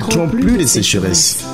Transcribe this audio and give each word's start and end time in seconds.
connaîtront 0.00 0.28
plus 0.28 0.58
de 0.58 0.66
sécheresse. 0.66 1.44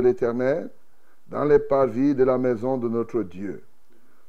l'Éternel, 0.00 0.70
dans 1.28 1.44
les 1.44 1.58
parvis 1.58 2.14
de 2.14 2.24
la 2.24 2.38
maison 2.38 2.76
de 2.76 2.88
notre 2.88 3.22
Dieu. 3.22 3.62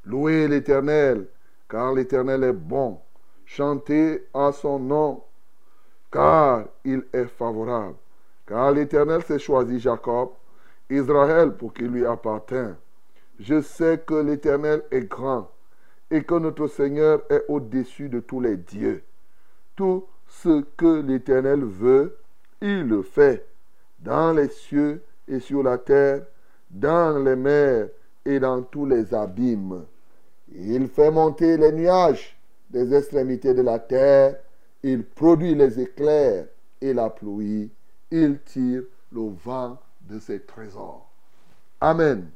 Louez 0.05 0.47
l'Éternel, 0.47 1.27
car 1.67 1.93
l'Éternel 1.93 2.43
est 2.43 2.53
bon. 2.53 2.99
Chantez 3.45 4.27
à 4.33 4.51
son 4.51 4.79
nom, 4.79 5.23
car 6.11 6.65
il 6.85 7.03
est 7.13 7.25
favorable. 7.25 7.95
Car 8.45 8.71
l'Éternel 8.71 9.23
s'est 9.23 9.39
choisi 9.39 9.79
Jacob, 9.79 10.29
Israël 10.89 11.53
pour 11.53 11.73
qu'il 11.73 11.87
lui 11.87 12.05
appartint. 12.05 12.77
Je 13.39 13.61
sais 13.61 13.99
que 14.05 14.15
l'Éternel 14.15 14.83
est 14.91 15.07
grand 15.09 15.49
et 16.11 16.23
que 16.23 16.35
notre 16.35 16.67
Seigneur 16.67 17.21
est 17.29 17.43
au-dessus 17.47 18.09
de 18.09 18.19
tous 18.19 18.41
les 18.41 18.57
dieux. 18.57 19.03
Tout 19.75 20.05
ce 20.27 20.61
que 20.77 21.01
l'Éternel 21.01 21.63
veut, 21.63 22.17
il 22.61 22.87
le 22.87 23.01
fait, 23.01 23.47
dans 23.99 24.33
les 24.33 24.49
cieux 24.49 25.03
et 25.27 25.39
sur 25.39 25.63
la 25.63 25.77
terre, 25.77 26.23
dans 26.69 27.17
les 27.23 27.35
mers 27.35 27.89
et 28.25 28.39
dans 28.39 28.61
tous 28.63 28.85
les 28.85 29.13
abîmes. 29.13 29.85
Il 30.53 30.87
fait 30.87 31.11
monter 31.11 31.57
les 31.57 31.71
nuages 31.71 32.37
des 32.69 32.93
extrémités 32.93 33.53
de 33.53 33.61
la 33.61 33.79
terre, 33.79 34.37
il 34.83 35.03
produit 35.03 35.55
les 35.55 35.79
éclairs 35.79 36.45
et 36.79 36.93
la 36.93 37.09
pluie, 37.09 37.71
il 38.09 38.39
tire 38.39 38.83
le 39.11 39.29
vent 39.43 39.77
de 40.01 40.19
ses 40.19 40.39
trésors. 40.39 41.09
Amen. 41.79 42.29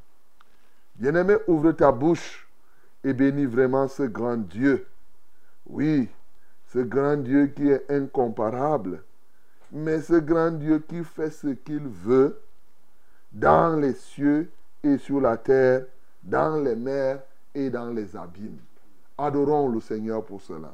Bien-aimé, 0.95 1.35
ouvre 1.47 1.71
ta 1.71 1.91
bouche 1.91 2.47
et 3.03 3.13
bénis 3.13 3.45
vraiment 3.45 3.87
ce 3.87 4.03
grand 4.03 4.37
Dieu. 4.37 4.87
Oui, 5.65 6.09
ce 6.67 6.79
grand 6.79 7.17
Dieu 7.17 7.47
qui 7.47 7.69
est 7.69 7.89
incomparable, 7.89 9.03
mais 9.71 10.01
ce 10.01 10.15
grand 10.15 10.51
Dieu 10.51 10.79
qui 10.79 11.03
fait 11.03 11.31
ce 11.31 11.47
qu'il 11.47 11.87
veut 11.87 12.39
dans 13.35 13.75
les 13.75 13.93
cieux 13.93 14.49
et 14.81 14.97
sur 14.97 15.19
la 15.19 15.35
terre, 15.35 15.85
dans 16.23 16.55
les 16.55 16.75
mers 16.75 17.21
et 17.53 17.69
dans 17.69 17.89
les 17.89 18.15
abîmes. 18.15 18.59
Adorons 19.17 19.67
le 19.69 19.81
Seigneur 19.81 20.23
pour 20.23 20.41
cela. 20.41 20.73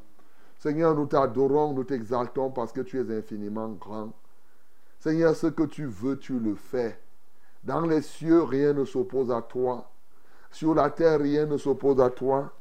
Seigneur, 0.59 0.95
nous 0.95 1.07
t'adorons, 1.07 1.73
nous 1.73 1.83
t'exaltons 1.83 2.51
parce 2.51 2.71
que 2.71 2.81
tu 2.81 2.99
es 2.99 3.17
infiniment 3.17 3.69
grand. 3.69 4.13
Seigneur, 4.99 5.35
ce 5.35 5.47
que 5.47 5.63
tu 5.63 5.85
veux, 5.85 6.19
tu 6.19 6.39
le 6.39 6.53
fais. 6.53 6.99
Dans 7.63 7.81
les 7.81 8.03
cieux, 8.03 8.43
rien 8.43 8.73
ne 8.73 8.85
s'oppose 8.85 9.31
à 9.31 9.41
toi. 9.41 9.89
Sur 10.51 10.75
la 10.75 10.91
terre, 10.91 11.19
rien 11.19 11.47
ne 11.47 11.57
s'oppose 11.57 11.99
à 11.99 12.11
toi. 12.11 12.53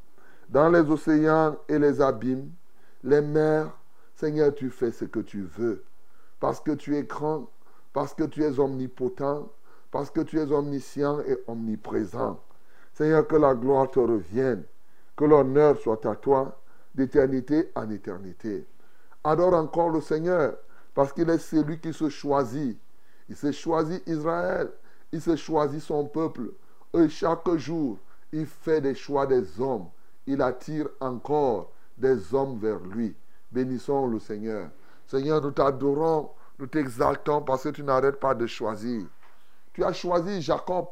Dans 0.48 0.70
les 0.70 0.80
océans 0.80 1.56
et 1.68 1.78
les 1.78 2.00
abîmes, 2.00 2.50
les 3.04 3.20
mers, 3.20 3.70
Seigneur, 4.14 4.54
tu 4.54 4.70
fais 4.70 4.92
ce 4.92 5.04
que 5.04 5.20
tu 5.20 5.42
veux. 5.42 5.84
Parce 6.38 6.60
que 6.60 6.72
tu 6.72 6.96
es 6.96 7.02
grand, 7.02 7.50
parce 7.92 8.14
que 8.14 8.24
tu 8.24 8.42
es 8.42 8.58
omnipotent, 8.58 9.50
parce 9.90 10.10
que 10.10 10.20
tu 10.20 10.38
es 10.38 10.52
omniscient 10.52 11.20
et 11.20 11.38
omniprésent. 11.46 12.40
Seigneur, 12.92 13.26
que 13.26 13.36
la 13.36 13.54
gloire 13.54 13.90
te 13.90 14.00
revienne, 14.00 14.64
que 15.16 15.24
l'honneur 15.24 15.78
soit 15.78 16.04
à 16.06 16.16
toi 16.16 16.60
d'éternité 16.94 17.70
en 17.74 17.88
éternité. 17.90 18.66
Adore 19.24 19.54
encore 19.54 19.90
le 19.90 20.00
Seigneur, 20.00 20.56
parce 20.94 21.12
qu'il 21.12 21.28
est 21.30 21.38
celui 21.38 21.78
qui 21.78 21.92
se 21.92 22.08
choisit. 22.08 22.78
Il 23.28 23.36
s'est 23.36 23.52
choisi 23.52 24.02
Israël, 24.06 24.70
il 25.12 25.20
s'est 25.20 25.36
choisi 25.36 25.80
son 25.80 26.06
peuple. 26.06 26.52
Et 26.94 27.08
chaque 27.08 27.48
jour, 27.56 27.98
il 28.32 28.46
fait 28.46 28.80
des 28.80 28.94
choix 28.94 29.26
des 29.26 29.60
hommes. 29.60 29.86
Il 30.26 30.42
attire 30.42 30.88
encore 31.00 31.72
des 31.96 32.34
hommes 32.34 32.58
vers 32.58 32.80
lui. 32.80 33.14
Bénissons 33.52 34.06
le 34.08 34.18
Seigneur. 34.18 34.68
Seigneur, 35.06 35.40
nous 35.40 35.50
t'adorons, 35.50 36.30
nous 36.58 36.66
t'exaltons 36.66 37.42
parce 37.42 37.64
que 37.64 37.70
tu 37.70 37.82
n'arrêtes 37.82 38.20
pas 38.20 38.34
de 38.34 38.46
choisir. 38.46 39.02
Tu 39.80 39.86
as 39.86 39.94
choisi 39.94 40.42
Jacob 40.42 40.88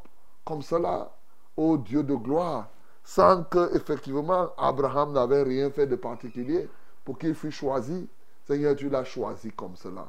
comme 0.47 0.62
cela, 0.62 1.15
ô 1.59 1.76
Dieu 1.76 2.03
de 2.03 2.15
gloire, 2.15 2.71
sans 3.04 3.44
que 3.44 3.76
effectivement 3.76 4.49
Abraham 4.56 5.12
n'avait 5.12 5.43
rien 5.43 5.71
fait 5.71 5.87
de 5.87 5.94
particulier 5.94 6.71
pour 7.04 7.19
qu'il 7.19 7.34
fût 7.34 7.50
choisi. 7.50 8.09
Seigneur, 8.47 8.75
tu 8.76 8.88
l'as 8.88 9.04
choisi 9.04 9.50
comme 9.53 9.76
cela. 9.76 10.09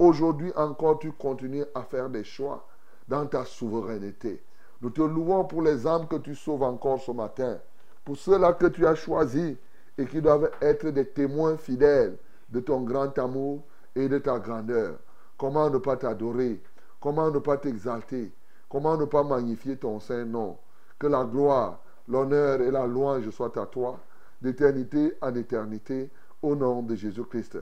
Aujourd'hui 0.00 0.52
encore, 0.56 0.98
tu 0.98 1.12
continues 1.12 1.66
à 1.72 1.82
faire 1.82 2.10
des 2.10 2.24
choix 2.24 2.66
dans 3.06 3.26
ta 3.26 3.44
souveraineté. 3.44 4.42
Nous 4.82 4.90
te 4.90 5.02
louons 5.02 5.44
pour 5.44 5.62
les 5.62 5.86
âmes 5.86 6.08
que 6.08 6.16
tu 6.16 6.34
sauves 6.34 6.64
encore 6.64 7.00
ce 7.00 7.12
matin, 7.12 7.60
pour 8.04 8.16
ceux-là 8.16 8.54
que 8.54 8.66
tu 8.66 8.88
as 8.88 8.96
choisis 8.96 9.54
et 9.96 10.04
qui 10.04 10.20
doivent 10.20 10.50
être 10.60 10.88
des 10.88 11.06
témoins 11.06 11.56
fidèles 11.56 12.18
de 12.48 12.58
ton 12.58 12.80
grand 12.80 13.16
amour 13.20 13.62
et 13.94 14.08
de 14.08 14.18
ta 14.18 14.40
grandeur. 14.40 14.98
Comment 15.38 15.70
ne 15.70 15.78
pas 15.78 15.96
t'adorer 15.96 16.60
Comment 17.06 17.30
ne 17.30 17.38
pas 17.38 17.56
t'exalter? 17.56 18.32
Comment 18.68 18.96
ne 18.96 19.04
pas 19.04 19.22
magnifier 19.22 19.76
ton 19.76 20.00
saint 20.00 20.24
nom 20.24 20.58
Que 20.98 21.06
la 21.06 21.22
gloire, 21.22 21.78
l'honneur 22.08 22.60
et 22.60 22.72
la 22.72 22.84
louange 22.84 23.30
soient 23.30 23.56
à 23.62 23.66
toi, 23.66 24.00
d'éternité 24.42 25.12
en 25.20 25.32
éternité, 25.36 26.10
au 26.42 26.56
nom 26.56 26.82
de 26.82 26.96
Jésus-Christ. 26.96 27.58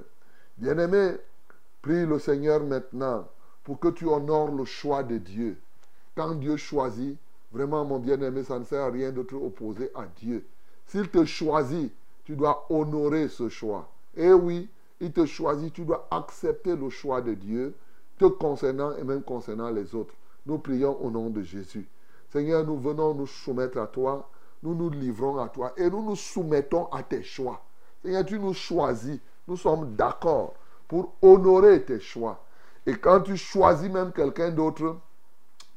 Bien-aimé, 0.57 1.19
prie 1.83 2.07
le 2.07 2.19
Seigneur 2.19 2.65
maintenant 2.65 3.29
pour 3.65 3.79
que 3.79 3.89
tu 3.89 4.07
honores 4.07 4.51
le 4.51 4.65
choix 4.65 5.03
de 5.03 5.19
Dieu. 5.19 5.59
Quand 6.17 6.35
Dieu 6.37 6.57
choisit, 6.57 7.19
vraiment 7.53 7.85
mon 7.85 7.99
bien-aimé, 7.99 8.45
ça 8.45 8.59
ne 8.59 8.65
sert 8.65 8.85
à 8.85 8.91
rien 8.91 9.13
de 9.13 9.23
te 9.25 9.35
opposer 9.35 9.91
à 9.95 10.07
Dieu. 10.07 10.47
S'il 10.87 11.11
te 11.11 11.23
choisit, 11.27 11.93
tu 12.25 12.35
dois 12.35 12.65
honorer 12.71 13.29
ce 13.29 13.51
choix. 13.51 13.91
Et 14.17 14.33
oui, 14.33 14.71
il 15.01 15.13
te 15.13 15.27
choisit, 15.27 15.71
tu 15.71 15.85
dois 15.85 16.09
accepter 16.11 16.75
le 16.75 16.89
choix 16.89 17.21
de 17.21 17.35
Dieu. 17.35 17.75
Te 18.19 18.27
concernant 18.27 18.97
et 18.97 19.05
même 19.05 19.23
concernant 19.23 19.71
les 19.71 19.95
autres. 19.95 20.15
Nous 20.47 20.59
prions 20.59 21.03
au 21.03 21.11
nom 21.11 21.31
de 21.31 21.43
Jésus. 21.43 21.89
Seigneur, 22.31 22.65
nous 22.65 22.79
venons 22.79 23.15
nous 23.15 23.27
soumettre 23.27 23.79
à 23.79 23.87
toi, 23.87 24.29
nous 24.63 24.75
nous 24.75 24.91
livrons 24.91 25.39
à 25.39 25.49
toi 25.49 25.73
et 25.77 25.89
nous 25.89 26.03
nous 26.03 26.17
soumettons 26.17 26.87
à 26.87 27.03
tes 27.03 27.23
choix. 27.23 27.63
Seigneur, 28.03 28.25
tu 28.25 28.39
nous 28.39 28.55
choisis, 28.55 29.19
nous 29.47 29.57
sommes 29.57 29.95
d'accord 29.95 30.55
pour 30.89 31.15
honorer 31.23 31.85
tes 31.85 32.01
choix. 32.01 32.45
Et 32.87 32.95
quand 32.95 33.21
tu 33.21 33.37
choisis 33.37 33.91
même 33.91 34.13
quelqu'un 34.13 34.51
d'autre, 34.51 34.97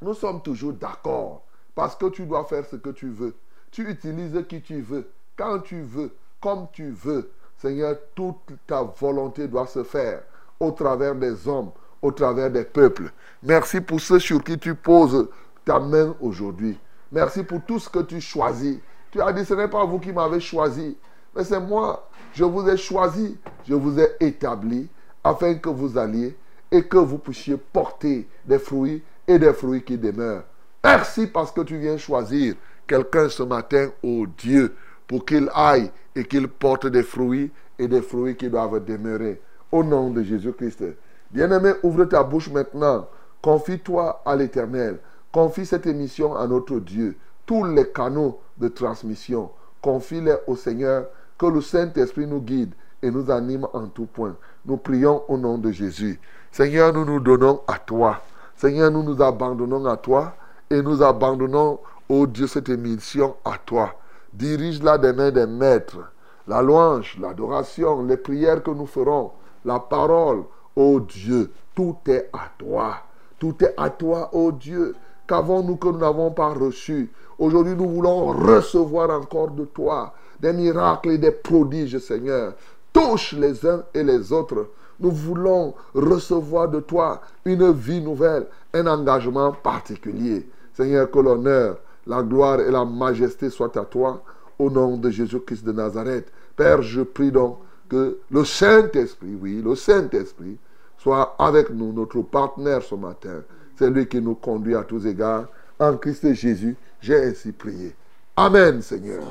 nous 0.01 0.13
sommes 0.13 0.42
toujours 0.42 0.74
d'accord 0.74 1.44
parce 1.74 1.95
que 1.95 2.07
tu 2.07 2.25
dois 2.25 2.44
faire 2.44 2.66
ce 2.66 2.75
que 2.75 2.90
tu 2.90 3.10
veux. 3.10 3.36
Tu 3.72 3.90
utilises 3.90 4.45
qui 4.48 4.62
tu 4.62 4.81
veux, 4.81 5.10
quand 5.38 5.60
tu 5.60 5.81
veux, 5.81 6.16
comme 6.42 6.68
tu 6.72 6.90
veux. 6.90 7.31
Seigneur, 7.57 7.98
toute 8.16 8.54
ta 8.66 8.83
volonté 8.83 9.48
doit 9.48 9.68
se 9.68 9.83
faire 9.83 10.24
au 10.60 10.72
travers 10.72 11.16
des 11.16 11.48
hommes, 11.48 11.72
au 12.02 12.12
travers 12.12 12.50
des 12.50 12.64
peuples. 12.64 13.12
Merci 13.44 13.82
pour 13.82 14.00
ceux 14.00 14.20
sur 14.20 14.44
qui 14.44 14.58
tu 14.58 14.76
poses 14.76 15.28
ta 15.66 15.80
main 15.80 16.16
aujourd'hui. 16.22 16.78
Merci 17.12 17.44
pour 17.44 17.62
tout 17.66 17.80
ce 17.80 17.90
que 17.90 18.00
tu 18.00 18.20
choisis. 18.22 18.78
Tu 19.12 19.22
as 19.22 19.32
dit, 19.32 19.46
ce 19.46 19.54
n'est 19.54 19.68
pas 19.68 19.86
vous 19.86 20.00
qui 20.00 20.12
m'avez 20.12 20.40
choisi, 20.40 20.98
mais 21.36 21.44
c'est 21.44 21.60
moi. 21.60 22.10
Je 22.34 22.44
vous 22.44 22.68
ai 22.68 22.78
choisi, 22.78 23.38
je 23.68 23.74
vous 23.74 24.00
ai 24.00 24.16
établi 24.20 24.90
afin 25.24 25.56
que 25.56 25.70
vous 25.70 25.98
alliez 25.98 26.36
et 26.72 26.84
que 26.84 26.98
vous 26.98 27.18
puissiez 27.18 27.58
porter 27.58 28.28
des 28.46 28.60
fruits 28.60 29.02
et 29.28 29.40
des 29.40 29.54
fruits 29.54 29.84
qui 29.84 29.98
demeurent. 29.98 30.44
Merci 30.84 31.28
parce 31.28 31.52
que 31.52 31.62
tu 31.62 31.78
viens 31.78 31.98
choisir 31.98 32.56
quelqu'un 32.86 33.30
ce 33.30 33.44
matin, 33.44 33.90
oh 34.04 34.26
Dieu, 34.38 34.76
pour 35.08 35.26
qu'il 35.26 35.50
aille 35.54 35.92
et 36.16 36.26
qu'il 36.26 36.48
porte 36.48 36.88
des 36.88 37.04
fruits 37.04 37.52
et 37.80 37.88
des 37.88 38.02
fruits 38.02 38.36
qui 38.36 38.50
doivent 38.50 38.84
demeurer. 38.84 39.42
Au 39.72 39.84
nom 39.84 40.10
de 40.10 40.24
Jésus-Christ. 40.24 40.84
Bien-aimé, 41.32 41.74
ouvre 41.84 42.06
ta 42.06 42.24
bouche 42.24 42.50
maintenant. 42.50 43.08
Confie-toi 43.42 44.22
à 44.26 44.36
l'Éternel. 44.36 45.00
Confie 45.32 45.66
cette 45.66 45.86
émission 45.86 46.36
à 46.36 46.48
notre 46.48 46.80
Dieu. 46.80 47.18
Tous 47.46 47.64
les 47.64 47.90
canaux 47.92 48.40
de 48.58 48.68
transmission, 48.68 49.52
confie-les 49.82 50.36
au 50.48 50.56
Seigneur. 50.56 51.06
Que 51.38 51.46
le 51.46 51.62
Saint-Esprit 51.62 52.26
nous 52.26 52.42
guide 52.42 52.74
et 53.02 53.12
nous 53.12 53.30
anime 53.30 53.68
en 53.74 53.86
tout 53.88 54.08
point. 54.08 54.36
Nous 54.66 54.78
prions 54.78 55.24
au 55.28 55.38
nom 55.38 55.58
de 55.58 55.72
Jésus. 55.72 56.20
Seigneur, 56.52 56.92
nous 56.94 57.06
nous 57.06 57.20
donnons 57.20 57.62
à 57.68 57.78
toi. 57.78 58.22
Seigneur, 58.56 58.90
nous 58.90 59.04
nous 59.04 59.22
abandonnons 59.22 59.86
à 59.86 59.98
toi 59.98 60.34
et 60.70 60.82
nous 60.82 61.04
abandonnons, 61.04 61.80
oh 62.10 62.26
Dieu, 62.26 62.48
cette 62.48 62.70
émission 62.70 63.36
à 63.46 63.58
toi. 63.64 63.94
Dirige-la 64.34 64.98
des 64.98 65.14
mains 65.14 65.32
des 65.32 65.46
maîtres. 65.46 66.12
La 66.48 66.62
louange, 66.62 67.18
l'adoration, 67.22 68.04
les 68.04 68.18
prières 68.18 68.64
que 68.64 68.72
nous 68.72 68.88
ferons, 68.88 69.32
la 69.64 69.80
parole, 69.80 70.44
oh 70.78 71.00
Dieu, 71.02 71.52
tout 71.76 71.98
est 72.08 72.30
à 72.32 72.52
toi. 72.58 72.98
Tout 73.40 73.56
est 73.64 73.74
à 73.78 73.90
toi, 73.90 74.30
oh 74.32 74.52
Dieu. 74.52 74.96
Qu'avons-nous 75.28 75.76
que 75.76 75.90
nous 75.90 75.98
n'avons 75.98 76.32
pas 76.32 76.54
reçu? 76.54 77.12
Aujourd'hui, 77.38 77.76
nous 77.76 77.90
voulons 77.90 78.28
recevoir 78.28 79.10
encore 79.10 79.52
de 79.52 79.66
toi 79.66 80.14
des 80.40 80.54
miracles 80.54 81.12
et 81.12 81.18
des 81.18 81.32
prodiges, 81.32 81.98
Seigneur. 81.98 82.54
Touche 82.94 83.34
les 83.34 83.66
uns 83.66 83.84
et 83.94 84.04
les 84.04 84.32
autres. 84.32 84.70
Nous 85.00 85.12
voulons 85.12 85.74
recevoir 85.94 86.70
de 86.70 86.80
toi 86.80 87.22
une 87.46 87.72
vie 87.72 88.02
nouvelle, 88.02 88.48
un 88.74 88.88
engagement 88.88 89.52
particulier. 89.52 90.48
Seigneur, 90.74 91.12
que 91.12 91.20
l'honneur, 91.20 91.78
la 92.06 92.24
gloire 92.24 92.60
et 92.62 92.72
la 92.72 92.86
majesté 92.86 93.50
soient 93.50 93.78
à 93.78 93.86
toi, 93.86 94.24
au 94.58 94.70
nom 94.70 94.98
de 94.98 95.10
Jésus-Christ 95.10 95.66
de 95.66 95.72
Nazareth. 95.72 96.32
Père, 96.56 96.82
je 96.82 97.02
prie 97.02 97.32
donc 97.32 97.60
que 97.90 98.18
le 98.32 98.46
Saint-Esprit, 98.46 99.38
oui, 99.40 99.62
le 99.64 99.76
Saint-Esprit, 99.76 100.58
soit 101.07 101.36
avec 101.39 101.69
nous, 101.69 101.94
notre 101.94 102.21
partenaire 102.21 102.81
ce 102.83 102.94
matin. 102.94 103.42
C'est 103.80 103.89
lui 103.89 104.07
qui 104.07 104.19
nous 104.19 104.36
conduit 104.36 104.75
à 104.75 104.83
tous 104.83 105.06
égards. 105.06 105.45
En 105.80 105.95
Christ 105.95 106.33
Jésus, 106.33 106.75
j'ai 107.00 107.15
ainsi 107.15 107.54
prié. 107.54 107.95
Amen, 108.36 108.81
Seigneur. 108.81 109.21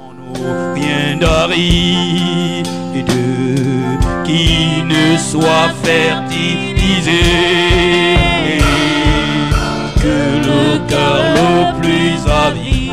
qui 4.25 4.83
ne 4.85 5.17
soit 5.19 5.69
fertilisé, 5.85 7.21
que 10.01 10.19
le 10.49 10.89
cœur 10.89 11.21
le 11.37 11.81
plus 11.83 12.17
avide 12.27 12.93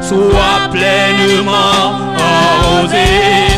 soit 0.00 0.70
pleinement 0.70 2.14
arrosé. 2.16 3.51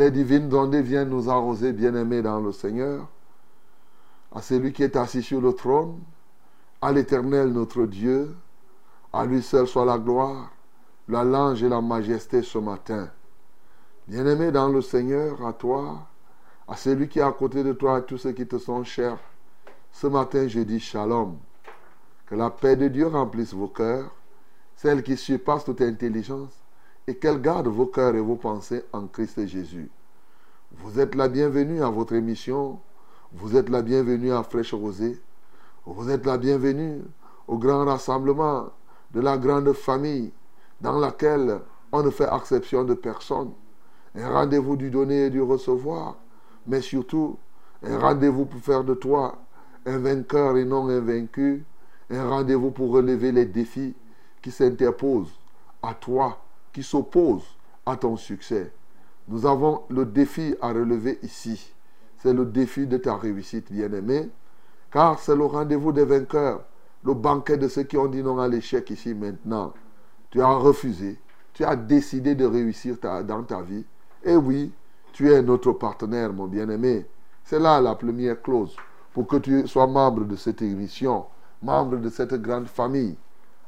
Les 0.00 0.10
divines 0.10 0.52
ondes 0.54 0.74
viennent 0.76 1.10
nous 1.10 1.28
arroser, 1.28 1.72
bien-aimés 1.74 2.22
dans 2.22 2.40
le 2.40 2.52
Seigneur, 2.52 3.06
à 4.32 4.40
celui 4.40 4.72
qui 4.72 4.82
est 4.82 4.96
assis 4.96 5.22
sur 5.22 5.42
le 5.42 5.52
trône, 5.52 6.00
à 6.80 6.90
l'Éternel 6.90 7.52
notre 7.52 7.84
Dieu, 7.84 8.34
à 9.12 9.26
lui 9.26 9.42
seul 9.42 9.66
soit 9.66 9.84
la 9.84 9.98
gloire, 9.98 10.50
la 11.06 11.22
lange 11.22 11.62
et 11.62 11.68
la 11.68 11.82
majesté 11.82 12.40
ce 12.40 12.56
matin. 12.56 13.10
Bien-aimé 14.08 14.50
dans 14.50 14.68
le 14.68 14.80
Seigneur, 14.80 15.44
à 15.44 15.52
toi, 15.52 16.06
à 16.66 16.76
celui 16.76 17.08
qui 17.08 17.18
est 17.18 17.22
à 17.22 17.32
côté 17.32 17.62
de 17.62 17.74
toi, 17.74 17.96
à 17.96 18.00
tous 18.00 18.18
ceux 18.18 18.32
qui 18.32 18.46
te 18.46 18.56
sont 18.56 18.82
chers, 18.84 19.18
ce 19.92 20.06
matin 20.06 20.48
je 20.48 20.60
dis 20.60 20.80
shalom. 20.80 21.36
Que 22.24 22.36
la 22.36 22.48
paix 22.48 22.76
de 22.76 22.88
Dieu 22.88 23.08
remplisse 23.08 23.52
vos 23.52 23.68
cœurs, 23.68 24.10
celle 24.76 25.02
qui 25.02 25.18
surpasse 25.18 25.64
toute 25.64 25.82
intelligence, 25.82 26.59
et 27.06 27.16
qu'elle 27.16 27.40
garde 27.40 27.68
vos 27.68 27.86
cœurs 27.86 28.14
et 28.14 28.20
vos 28.20 28.36
pensées 28.36 28.84
en 28.92 29.06
Christ 29.06 29.46
Jésus. 29.46 29.90
Vous 30.72 31.00
êtes 31.00 31.14
la 31.14 31.28
bienvenue 31.28 31.82
à 31.82 31.90
votre 31.90 32.14
émission. 32.14 32.78
Vous 33.32 33.56
êtes 33.56 33.68
la 33.68 33.82
bienvenue 33.82 34.32
à 34.32 34.42
Fraîche 34.42 34.74
Rosée. 34.74 35.20
Vous 35.86 36.10
êtes 36.10 36.26
la 36.26 36.38
bienvenue 36.38 37.02
au 37.48 37.58
grand 37.58 37.84
rassemblement 37.84 38.70
de 39.12 39.20
la 39.20 39.36
grande 39.36 39.72
famille 39.72 40.32
dans 40.80 40.98
laquelle 40.98 41.60
on 41.92 42.02
ne 42.02 42.10
fait 42.10 42.28
exception 42.32 42.84
de 42.84 42.94
personne. 42.94 43.52
Un 44.14 44.28
rendez-vous 44.28 44.76
du 44.76 44.90
donner 44.90 45.26
et 45.26 45.30
du 45.30 45.42
recevoir, 45.42 46.16
mais 46.66 46.80
surtout 46.80 47.38
un 47.82 47.98
rendez-vous 47.98 48.46
pour 48.46 48.60
faire 48.60 48.84
de 48.84 48.94
toi 48.94 49.36
un 49.86 49.98
vainqueur 49.98 50.56
et 50.56 50.64
non 50.64 50.88
un 50.88 51.00
vaincu, 51.00 51.64
un 52.10 52.28
rendez-vous 52.28 52.70
pour 52.70 52.90
relever 52.92 53.32
les 53.32 53.46
défis 53.46 53.94
qui 54.42 54.50
s'interposent 54.50 55.38
à 55.82 55.94
toi, 55.94 56.38
qui 56.72 56.82
s'opposent 56.82 57.56
à 57.86 57.96
ton 57.96 58.16
succès. 58.16 58.72
Nous 59.28 59.46
avons 59.46 59.82
le 59.88 60.04
défi 60.04 60.54
à 60.60 60.68
relever 60.72 61.18
ici. 61.22 61.72
C'est 62.18 62.32
le 62.32 62.44
défi 62.44 62.86
de 62.86 62.96
ta 62.96 63.16
réussite, 63.16 63.72
bien-aimé, 63.72 64.28
car 64.90 65.18
c'est 65.18 65.36
le 65.36 65.44
rendez-vous 65.44 65.92
des 65.92 66.04
vainqueurs, 66.04 66.64
le 67.04 67.14
banquet 67.14 67.56
de 67.56 67.68
ceux 67.68 67.84
qui 67.84 67.96
ont 67.96 68.08
dit 68.08 68.22
non 68.22 68.38
à 68.38 68.48
l'échec 68.48 68.90
ici 68.90 69.14
maintenant. 69.14 69.72
Tu 70.30 70.42
as 70.42 70.48
refusé, 70.48 71.18
tu 71.54 71.64
as 71.64 71.76
décidé 71.76 72.34
de 72.34 72.44
réussir 72.44 72.96
dans 73.24 73.42
ta 73.42 73.62
vie. 73.62 73.84
Et 74.22 74.36
oui, 74.36 74.72
tu 75.12 75.32
es 75.32 75.42
notre 75.42 75.72
partenaire, 75.72 76.32
mon 76.32 76.46
bien-aimé. 76.46 77.06
C'est 77.44 77.58
là 77.58 77.80
la 77.80 77.94
première 77.94 78.40
clause 78.40 78.76
pour 79.12 79.26
que 79.26 79.36
tu 79.36 79.66
sois 79.66 79.86
membre 79.86 80.24
de 80.24 80.36
cette 80.36 80.62
émission, 80.62 81.24
membre 81.62 81.96
de 81.96 82.08
cette 82.10 82.34
grande 82.34 82.66
famille. 82.66 83.16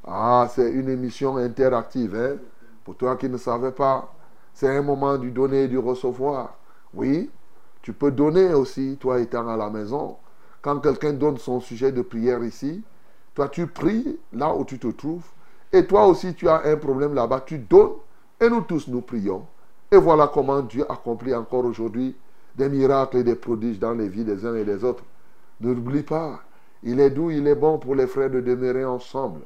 Ah, 0.05 0.49
c'est 0.53 0.71
une 0.71 0.89
émission 0.89 1.37
interactive. 1.37 2.15
Hein? 2.15 2.37
Pour 2.85 2.97
toi 2.97 3.17
qui 3.17 3.29
ne 3.29 3.37
savais 3.37 3.73
pas, 3.73 4.13
c'est 4.55 4.69
un 4.69 4.83
moment 4.83 5.17
du 5.17 5.31
donner 5.31 5.65
et 5.65 5.69
du 5.69 5.79
recevoir. 5.79 6.57
Oui, 6.95 7.31
tu 7.81 7.93
peux 7.93 8.11
donner 8.11 8.53
aussi, 8.55 8.97
toi 9.01 9.21
étant 9.21 9.49
à 9.49 9.57
la 9.57 9.71
maison. 9.71 10.17
Quand 10.61 10.79
quelqu'un 10.81 11.13
donne 11.13 11.39
son 11.39 11.61
sujet 11.61 11.93
de 11.93 12.03
prière 12.03 12.43
ici, 12.45 12.83
toi 13.35 13.49
tu 13.49 13.67
pries 13.67 14.19
là 14.33 14.55
où 14.55 14.65
tu 14.65 14.79
te 14.79 14.89
trouves. 14.89 15.27
Et 15.73 15.87
toi 15.87 16.07
aussi 16.07 16.35
tu 16.35 16.49
as 16.49 16.63
un 16.65 16.77
problème 16.77 17.15
là-bas, 17.15 17.41
tu 17.41 17.59
donnes 17.59 17.95
et 18.41 18.49
nous 18.49 18.61
tous 18.63 18.89
nous 18.89 19.01
prions. 19.01 19.47
Et 19.91 19.97
voilà 19.97 20.29
comment 20.33 20.61
Dieu 20.61 20.85
accomplit 20.91 21.35
encore 21.35 21.65
aujourd'hui 21.65 22.17
des 22.55 22.69
miracles 22.69 23.19
et 23.19 23.25
des 23.25 23.35
prodiges 23.35 23.79
dans 23.79 23.93
les 23.93 24.09
vies 24.09 24.25
des 24.25 24.45
uns 24.45 24.55
et 24.55 24.65
des 24.65 24.85
autres. 24.85 25.05
N'oublie 25.61 26.03
pas, 26.03 26.41
il 26.83 27.01
est 27.01 27.11
doux, 27.11 27.31
il 27.31 27.47
est 27.47 27.55
bon 27.55 27.79
pour 27.79 27.95
les 27.95 28.07
frères 28.07 28.31
de 28.31 28.41
demeurer 28.41 28.85
ensemble. 28.85 29.41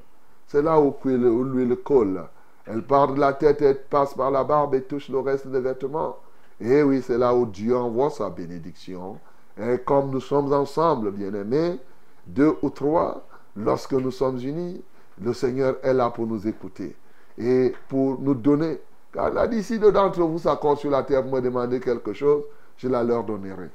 C'est 0.47 0.62
là 0.62 0.81
où 0.81 0.95
l'huile 1.05 1.76
colle. 1.76 2.25
Elle 2.66 2.82
part 2.82 3.14
de 3.14 3.20
la 3.20 3.32
tête, 3.32 3.62
elle 3.62 3.82
passe 3.82 4.14
par 4.14 4.30
la 4.30 4.44
barbe 4.44 4.75
et 4.75 4.82
touche 4.82 5.08
le 5.08 5.20
reste 5.20 5.46
des 5.46 5.61
vêtements. 5.61 6.16
Et 6.61 6.82
oui, 6.82 7.02
c'est 7.02 7.18
là 7.18 7.35
où 7.35 7.46
Dieu 7.46 7.76
envoie 7.76 8.11
sa 8.11 8.30
bénédiction. 8.30 9.18
Et 9.61 9.78
comme 9.78 10.11
nous 10.11 10.20
sommes 10.20 10.52
ensemble, 10.52 11.11
bien-aimés, 11.12 11.78
deux 12.26 12.56
ou 12.62 12.70
trois, 12.70 13.25
lorsque 13.54 13.92
nous 13.92 14.11
sommes 14.11 14.38
unis, 14.38 14.82
Le 15.23 15.32
Seigneur 15.32 15.76
est 15.82 15.94
là 15.94 16.11
pour 16.11 16.26
nous 16.26 16.46
écouter 16.46 16.94
et 17.38 17.75
pour 17.88 18.20
nous 18.20 18.35
donner. 18.35 18.80
Car 19.12 19.30
là, 19.32 19.46
d'ici 19.46 19.78
deux 19.78 19.92
d'entre 19.92 20.20
vous 20.23 20.38
s'accordent 20.38 20.78
sur 20.78 20.90
la 20.90 21.02
terre 21.04 21.23
pour 21.23 21.32
me 21.32 21.40
demander 21.40 21.80
quelque 21.80 22.12
chose, 22.12 22.42
je 22.76 22.88
la 22.88 23.02
leur 23.02 23.25
donnerai. 23.25 23.70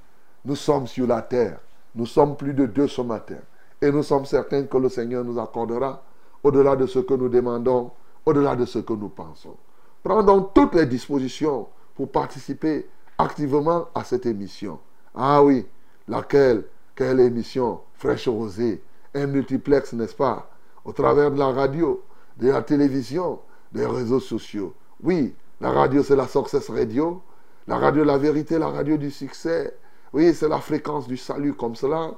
Nous 0.46 0.56
sommes 0.56 0.86
sur 0.86 1.08
la 1.08 1.22
terre. 1.22 1.60
Nous 1.96 2.06
sommes 2.06 2.36
plus 2.36 2.54
de 2.54 2.66
deux 2.66 2.88
ce 2.88 3.02
matin. 3.02 3.38
Et 3.82 3.92
nous 3.92 4.04
sommes 4.04 4.26
certains 4.26 4.64
que 4.64 4.78
le 4.78 4.90
Seigneur 4.90 5.24
nous 5.24 5.40
accordera 5.40 6.04
au-delà 6.44 6.76
de 6.76 6.86
ce 6.86 7.00
que 7.00 7.14
nous 7.16 7.30
demandons, 7.30 7.92
au-delà 8.26 8.56
de 8.56 8.66
ce 8.66 8.80
que 8.80 8.94
nous 8.94 9.10
pensons. 9.10 9.56
Prends 10.04 10.42
toutes 10.42 10.76
les 10.76 10.86
dispositions 10.86 11.68
pour 11.96 12.12
participer 12.12 12.88
activement 13.18 13.88
à 13.94 14.04
cette 14.04 14.26
émission. 14.26 14.80
Ah 15.16 15.44
oui, 15.44 15.68
laquelle? 16.08 16.66
Quelle 16.96 17.20
émission? 17.20 17.82
Fraîche 17.94 18.28
rosée, 18.28 18.84
un 19.14 19.28
multiplex, 19.28 19.94
n'est-ce 19.94 20.16
pas? 20.16 20.50
Au 20.84 20.92
travers 20.92 21.32
de 21.32 21.40
la 21.40 21.48
radio, 21.52 22.04
de 22.38 22.50
la 22.50 22.62
télévision, 22.62 23.40
des 23.72 23.86
réseaux 23.86 24.20
sociaux. 24.20 24.74
Oui, 25.04 25.34
la 25.60 25.72
radio, 25.72 26.04
c'est 26.04 26.16
la 26.16 26.28
Success 26.28 26.70
Radio. 26.70 27.22
La 27.68 27.78
radio 27.78 28.02
de 28.02 28.08
la 28.08 28.18
vérité, 28.18 28.58
la 28.58 28.70
radio 28.70 28.98
du 28.98 29.12
succès. 29.12 29.78
Oui, 30.14 30.34
c'est 30.34 30.50
la 30.50 30.60
fréquence 30.60 31.08
du 31.08 31.16
salut 31.16 31.54
comme 31.54 31.76
cela. 31.76 32.12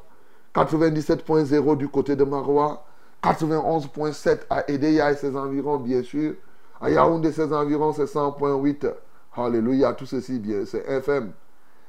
97.0 0.56 1.78
du 1.78 1.90
côté 1.90 2.16
de 2.16 2.24
Marois. 2.24 2.86
91.7 3.24 4.42
à 4.50 4.70
Edeya 4.70 5.12
et 5.12 5.16
ses 5.16 5.36
environs, 5.38 5.78
bien 5.78 6.04
sûr. 6.04 6.34
À 6.82 6.90
Yaoundé, 6.90 7.32
ses 7.32 7.54
environs, 7.54 7.94
c'est 7.94 8.04
100.8. 8.04 8.94
Alléluia, 9.38 9.94
tout 9.94 10.06
ceci, 10.06 10.40
bien, 10.40 10.66
c'est 10.66 10.86
FM. 10.86 11.32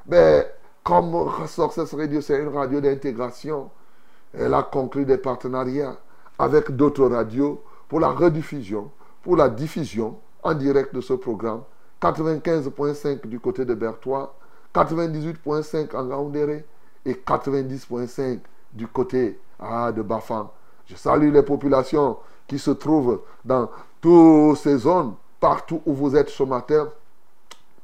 Mais 0.06 0.48
comme 0.84 1.30
Success 1.46 1.92
Radio, 1.92 2.20
c'est 2.20 2.40
une 2.40 2.48
radio 2.48 2.80
d'intégration, 2.80 3.70
elle 4.32 4.54
a 4.54 4.62
conclu 4.62 5.04
des 5.04 5.18
partenariats 5.18 5.96
avec 6.38 6.70
d'autres 6.70 7.06
radios 7.06 7.62
pour 7.88 8.00
la 8.00 8.08
rediffusion, 8.08 8.90
pour 9.22 9.36
la 9.36 9.48
diffusion 9.48 10.18
en 10.42 10.54
direct 10.54 10.94
de 10.94 11.00
ce 11.00 11.14
programme. 11.14 11.62
95.5 12.00 13.26
du 13.26 13.40
côté 13.40 13.64
de 13.64 13.74
Bertois, 13.74 14.36
98.5 14.74 15.96
en 15.96 16.04
Gaoundéré 16.06 16.64
et 17.04 17.14
90.5 17.14 18.40
du 18.72 18.86
côté 18.86 19.38
ah, 19.58 19.90
de 19.90 20.02
Bafan. 20.02 20.50
Je 20.86 20.96
salue 20.96 21.32
les 21.32 21.42
populations 21.42 22.18
qui 22.46 22.58
se 22.58 22.70
trouvent 22.70 23.22
dans 23.44 23.70
toutes 24.00 24.58
ces 24.58 24.78
zones, 24.78 25.14
partout 25.40 25.80
où 25.86 25.94
vous 25.94 26.14
êtes 26.14 26.28
ce 26.28 26.42
matin. 26.42 26.88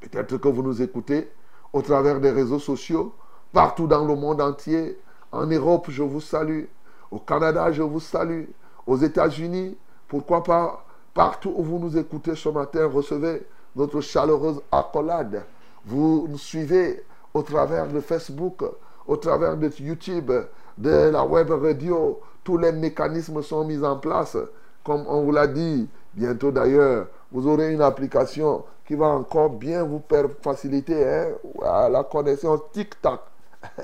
Peut-être 0.01 0.37
que 0.37 0.49
vous 0.49 0.63
nous 0.63 0.83
écoutez 0.83 1.31
au 1.73 1.83
travers 1.83 2.21
des 2.21 2.31
réseaux 2.31 2.59
sociaux, 2.59 3.13
partout 3.53 3.87
dans 3.87 4.05
le 4.05 4.15
monde 4.15 4.41
entier. 4.41 4.99
En 5.33 5.47
Europe, 5.47 5.87
je 5.89 6.03
vous 6.03 6.21
salue. 6.21 6.65
Au 7.11 7.19
Canada, 7.19 7.71
je 7.73 7.83
vous 7.83 8.01
salue. 8.01 8.45
Aux 8.87 8.97
États-Unis, 8.97 9.77
pourquoi 10.09 10.43
pas? 10.43 10.85
Partout 11.15 11.53
où 11.57 11.63
vous 11.63 11.79
nous 11.79 11.97
écoutez 11.97 12.35
ce 12.35 12.49
matin, 12.49 12.87
recevez 12.87 13.47
notre 13.77 14.01
chaleureuse 14.01 14.61
accolade. 14.71 15.45
Vous 15.87 16.27
nous 16.29 16.39
suivez 16.39 17.05
au 17.33 17.43
travers 17.43 17.89
de 17.89 18.01
Facebook, 18.01 18.65
au 19.07 19.17
travers 19.17 19.57
de 19.57 19.71
YouTube, 19.81 20.31
de 20.79 21.11
la 21.11 21.25
web 21.25 21.51
radio. 21.51 22.21
Tous 22.45 22.59
les 22.59 22.73
mécanismes 22.73 23.43
sont 23.43 23.65
mis 23.65 23.83
en 23.85 23.97
place. 23.97 24.37
Comme 24.85 25.05
on 25.07 25.23
vous 25.23 25.33
l'a 25.33 25.47
dit, 25.47 25.89
bientôt 26.15 26.51
d'ailleurs, 26.51 27.07
vous 27.33 27.47
aurez 27.47 27.73
une 27.73 27.83
application 27.83 28.65
qui 28.87 28.95
va 28.95 29.07
encore 29.07 29.51
bien 29.51 29.85
vous 29.85 30.03
faciliter 30.43 31.07
hein, 31.07 31.89
la 31.89 32.03
connexion 32.05 32.61
TikTok. 32.73 33.21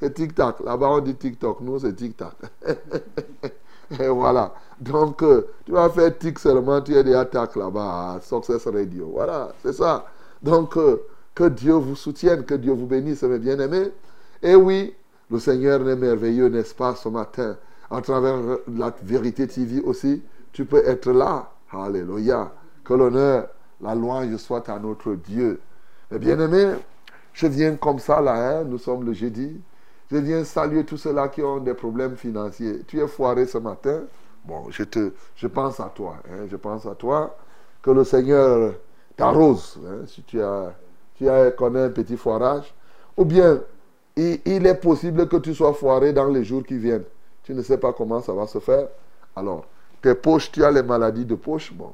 c'est 0.00 0.14
TikTok. 0.14 0.60
Là-bas, 0.64 0.88
on 0.88 1.00
dit 1.00 1.14
TikTok. 1.14 1.60
Nous, 1.60 1.78
c'est 1.78 1.94
TikTok. 1.94 2.32
Et 3.98 4.08
voilà. 4.08 4.52
Donc, 4.80 5.22
euh, 5.22 5.48
tu 5.64 5.72
vas 5.72 5.90
faire 5.90 6.16
tic 6.16 6.38
seulement, 6.38 6.80
tu 6.80 6.96
as 6.96 7.02
des 7.02 7.14
attaques 7.14 7.56
là-bas 7.56 8.18
à 8.18 8.70
Radio. 8.70 9.10
Voilà, 9.12 9.52
c'est 9.62 9.72
ça. 9.72 10.06
Donc, 10.42 10.76
euh, 10.76 11.02
que 11.34 11.44
Dieu 11.44 11.74
vous 11.74 11.96
soutienne, 11.96 12.44
que 12.44 12.54
Dieu 12.54 12.72
vous 12.72 12.86
bénisse, 12.86 13.22
mes 13.22 13.38
bien-aimés. 13.38 13.92
Et 14.42 14.54
oui, 14.54 14.94
le 15.30 15.38
Seigneur 15.38 15.88
est 15.88 15.96
merveilleux, 15.96 16.48
n'est-ce 16.48 16.74
pas, 16.74 16.94
ce 16.94 17.08
matin? 17.08 17.56
À 17.90 18.00
travers 18.00 18.36
la 18.68 18.92
vérité 19.02 19.46
TV 19.46 19.80
aussi, 19.80 20.22
tu 20.52 20.64
peux 20.64 20.82
être 20.86 21.10
là. 21.12 21.50
Alléluia. 21.72 22.52
Que 22.84 22.94
l'honneur, 22.94 23.48
la 23.80 23.94
louange 23.94 24.36
soit 24.36 24.68
à 24.68 24.78
notre 24.78 25.14
Dieu. 25.14 25.60
Mes 26.10 26.18
bien-aimés, 26.18 26.74
je 27.32 27.46
viens 27.46 27.76
comme 27.76 27.98
ça 27.98 28.20
là, 28.20 28.58
hein, 28.58 28.64
nous 28.64 28.78
sommes 28.78 29.04
le 29.04 29.12
jeudi. 29.12 29.60
Je 30.10 30.16
viens 30.16 30.42
saluer 30.42 30.84
tous 30.84 30.96
ceux-là 30.96 31.28
qui 31.28 31.42
ont 31.42 31.58
des 31.58 31.74
problèmes 31.74 32.16
financiers. 32.16 32.82
Tu 32.88 33.00
es 33.00 33.06
foiré 33.06 33.46
ce 33.46 33.58
matin? 33.58 34.00
Bon, 34.44 34.64
je, 34.70 34.82
te, 34.82 35.12
je 35.36 35.46
pense 35.46 35.78
à 35.78 35.92
toi. 35.94 36.16
Hein, 36.28 36.46
je 36.50 36.56
pense 36.56 36.86
à 36.86 36.96
toi. 36.96 37.36
Que 37.80 37.92
le 37.92 38.02
Seigneur 38.02 38.74
t'arrose. 39.16 39.78
Hein, 39.86 40.06
si 40.06 40.22
tu 40.22 40.42
as, 40.42 40.74
tu 41.14 41.28
as 41.28 41.52
connais 41.52 41.82
un 41.84 41.90
petit 41.90 42.16
foirage. 42.16 42.74
Ou 43.16 43.24
bien, 43.24 43.60
il, 44.16 44.40
il, 44.44 44.66
est 44.66 44.74
possible 44.80 45.28
que 45.28 45.36
tu 45.36 45.54
sois 45.54 45.72
foiré 45.72 46.12
dans 46.12 46.28
les 46.28 46.44
jours 46.44 46.64
qui 46.64 46.78
viennent. 46.78 47.04
Tu 47.42 47.54
ne 47.54 47.62
sais 47.62 47.78
pas 47.78 47.92
comment 47.92 48.20
ça 48.20 48.32
va 48.32 48.46
se 48.46 48.58
faire. 48.58 48.88
Alors, 49.34 49.64
tes 50.02 50.14
poches, 50.14 50.50
tu 50.50 50.64
as 50.64 50.70
les 50.70 50.82
maladies 50.82 51.24
de 51.24 51.34
poche. 51.34 51.72
Bon, 51.72 51.92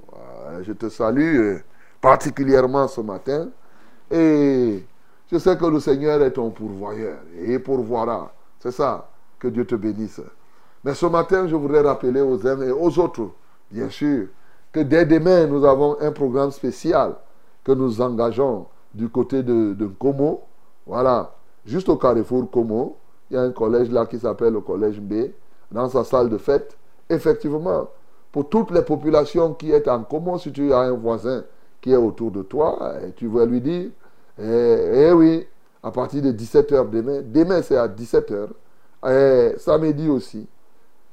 euh, 0.49 0.63
je 0.63 0.73
te 0.73 0.89
salue 0.89 1.37
euh, 1.39 1.59
particulièrement 2.01 2.89
ce 2.89 3.01
matin. 3.01 3.49
Et 4.11 4.85
je 5.31 5.39
sais 5.39 5.57
que 5.57 5.65
le 5.65 5.81
Seigneur 5.81 6.23
est 6.23 6.33
ton 6.33 6.51
pourvoyeur 6.51 7.19
et 7.41 7.59
pourvoira. 7.59 8.33
C'est 8.61 8.71
ça. 8.73 9.09
Que 9.39 9.49
Dieu 9.49 9.67
te 9.67 9.75
bénisse. 9.75 10.21
Mais 10.85 10.95
ce 10.95 11.07
matin, 11.07 11.47
je 11.47 11.57
voudrais 11.57 11.81
rappeler 11.81 12.21
aux 12.21 12.47
uns 12.47 12.63
et 12.63 12.71
aux 12.71 12.99
autres, 12.99 13.31
bien 13.71 13.91
sûr, 13.91 14.29
que 14.73 14.81
dès 14.81 15.05
demain, 15.05 15.47
nous 15.47 15.65
avons 15.65 16.01
un 16.01 16.13
programme 16.13 16.51
spécial 16.51 17.17
que 17.65 17.73
nous 17.73 18.01
engageons 18.01 18.67
du 18.95 19.09
côté 19.09 19.43
de, 19.43 19.75
de 19.75 19.87
Como. 19.87 20.43
Voilà, 20.87 21.36
juste 21.67 21.89
au 21.89 21.97
carrefour 21.97 22.51
Como. 22.51 22.97
Il 23.31 23.35
y 23.35 23.37
a 23.37 23.43
un 23.43 23.51
collège 23.51 23.91
là 23.91 24.07
qui 24.07 24.19
s'appelle 24.19 24.53
le 24.53 24.61
collège 24.61 25.01
B, 25.01 25.31
dans 25.71 25.89
sa 25.89 26.05
salle 26.05 26.29
de 26.29 26.39
fête. 26.39 26.77
Effectivement, 27.11 27.89
pour 28.31 28.49
toutes 28.49 28.71
les 28.71 28.83
populations 28.83 29.55
qui 29.55 29.71
sont 29.71 29.91
en 29.91 30.03
Como, 30.05 30.39
si 30.39 30.53
tu 30.53 30.73
as 30.73 30.81
un 30.81 30.93
voisin 30.93 31.45
qui 31.81 31.93
est 31.93 31.97
autour 31.97 32.31
de 32.31 32.43
toi, 32.43 32.95
et 33.03 33.13
tu 33.13 33.27
veux 33.27 33.45
lui 33.47 33.61
dire, 33.61 33.91
eh, 34.39 35.09
eh, 35.09 35.13
oui, 35.13 35.47
à 35.83 35.91
partir 35.91 36.23
de 36.23 36.33
17h 36.33 36.91
demain, 36.91 37.23
demain 37.25 37.63
c'est 37.63 37.77
à 37.77 37.89
17h, 37.89 38.49
et 39.09 39.55
samedi 39.59 40.09
aussi, 40.09 40.47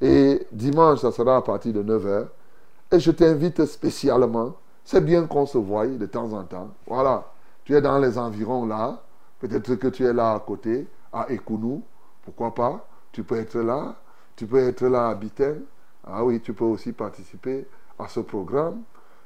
et 0.02 0.46
dimanche 0.52 1.00
ça 1.02 1.12
sera 1.12 1.38
à 1.38 1.42
partir 1.42 1.74
de 1.74 1.84
9h, 1.84 2.26
et 2.92 3.00
je 3.00 3.12
t'invite 3.12 3.66
spécialement, 3.66 4.54
c'est 4.84 5.02
bien 5.02 5.26
qu'on 5.28 5.46
se 5.46 5.58
voie 5.58 5.86
de 5.86 6.06
temps 6.08 6.34
en 6.34 6.44
temps, 6.44 6.70
voilà, 6.88 7.32
tu 7.64 7.76
es 7.76 7.82
dans 7.82 8.00
les 8.00 8.18
environs 8.18 8.66
là, 8.66 9.00
peut-être 9.48 9.76
que 9.76 9.88
tu 9.88 10.06
es 10.06 10.14
là 10.14 10.34
à 10.34 10.40
côté, 10.40 10.88
à 11.12 11.32
Ekounou, 11.32 11.84
pourquoi 12.24 12.54
pas, 12.54 12.88
tu 13.12 13.24
peux 13.24 13.38
être 13.38 13.60
là, 13.60 13.96
tu 14.36 14.48
peux 14.48 14.60
être 14.60 14.86
là 14.86 15.10
à 15.10 15.16
Biten, 15.16 15.62
ah 16.06 16.24
oui, 16.24 16.42
tu 16.42 16.54
peux 16.54 16.66
aussi 16.66 16.92
participer 16.92 17.68
à 18.00 18.08
ce 18.08 18.20
programme, 18.22 18.82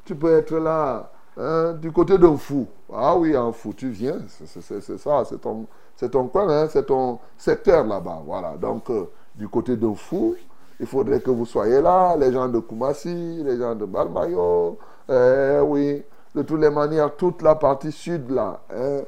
tu 0.06 0.16
peux 0.16 0.32
être 0.38 0.56
là 0.58 1.12
Hein, 1.40 1.74
du 1.74 1.92
côté 1.92 2.18
d'un 2.18 2.36
fou. 2.36 2.68
Ah 2.92 3.16
oui, 3.16 3.36
un 3.36 3.52
fou, 3.52 3.72
tu 3.74 3.90
viens, 3.90 4.18
c'est 4.28 4.62
ça, 4.98 5.24
c'est 5.26 5.40
ton, 5.40 5.68
ton 6.12 6.28
coin, 6.28 6.50
hein, 6.50 6.68
c'est 6.68 6.86
ton 6.88 7.20
secteur 7.38 7.86
là-bas. 7.86 8.24
Voilà, 8.26 8.56
donc 8.58 8.90
euh, 8.90 9.06
du 9.36 9.48
côté 9.48 9.78
d'un 9.78 9.94
fou, 9.94 10.36
il 10.80 10.88
faudrait 10.88 11.20
que 11.20 11.30
vous 11.30 11.46
soyez 11.46 11.80
là, 11.80 12.16
les 12.18 12.32
gens 12.32 12.48
de 12.48 12.58
Koumassi, 12.60 13.44
les 13.44 13.58
gens 13.58 13.76
de 13.76 13.86
Balmayo, 13.86 14.80
eh, 15.10 15.60
oui, 15.64 16.04
de 16.34 16.42
toutes 16.42 16.60
les 16.62 16.72
manières, 16.72 17.16
toute 17.16 17.44
la 17.44 17.54
partie 17.54 17.92
sud 17.92 18.32
là. 18.32 18.62
Hein. 18.76 19.02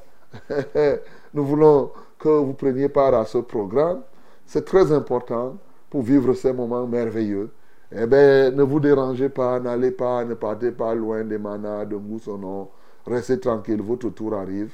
Nous 1.34 1.46
voulons 1.46 1.92
que 2.18 2.30
vous 2.30 2.54
preniez 2.54 2.90
part 2.90 3.14
à 3.14 3.26
ce 3.26 3.40
programme. 3.40 4.02
C'est 4.46 4.66
très 4.66 4.92
important 4.92 5.58
pour 5.90 6.02
vivre 6.02 6.34
ces 6.34 6.54
moments 6.54 6.86
merveilleux 6.88 7.52
eh 7.92 8.06
bien, 8.06 8.52
ne 8.52 8.62
vous 8.62 8.80
dérangez 8.80 9.30
pas, 9.30 9.60
n'allez 9.60 9.92
pas, 9.92 10.24
ne 10.24 10.36
partez 10.36 10.72
pas 10.72 10.94
loin 10.94 11.24
des 11.24 11.40
manas, 11.40 11.86
de 11.86 11.96
Moussonon. 11.96 12.68
Restez 13.06 13.40
tranquille, 13.40 13.82
votre 13.82 14.10
tour 14.10 14.36
arrive. 14.36 14.72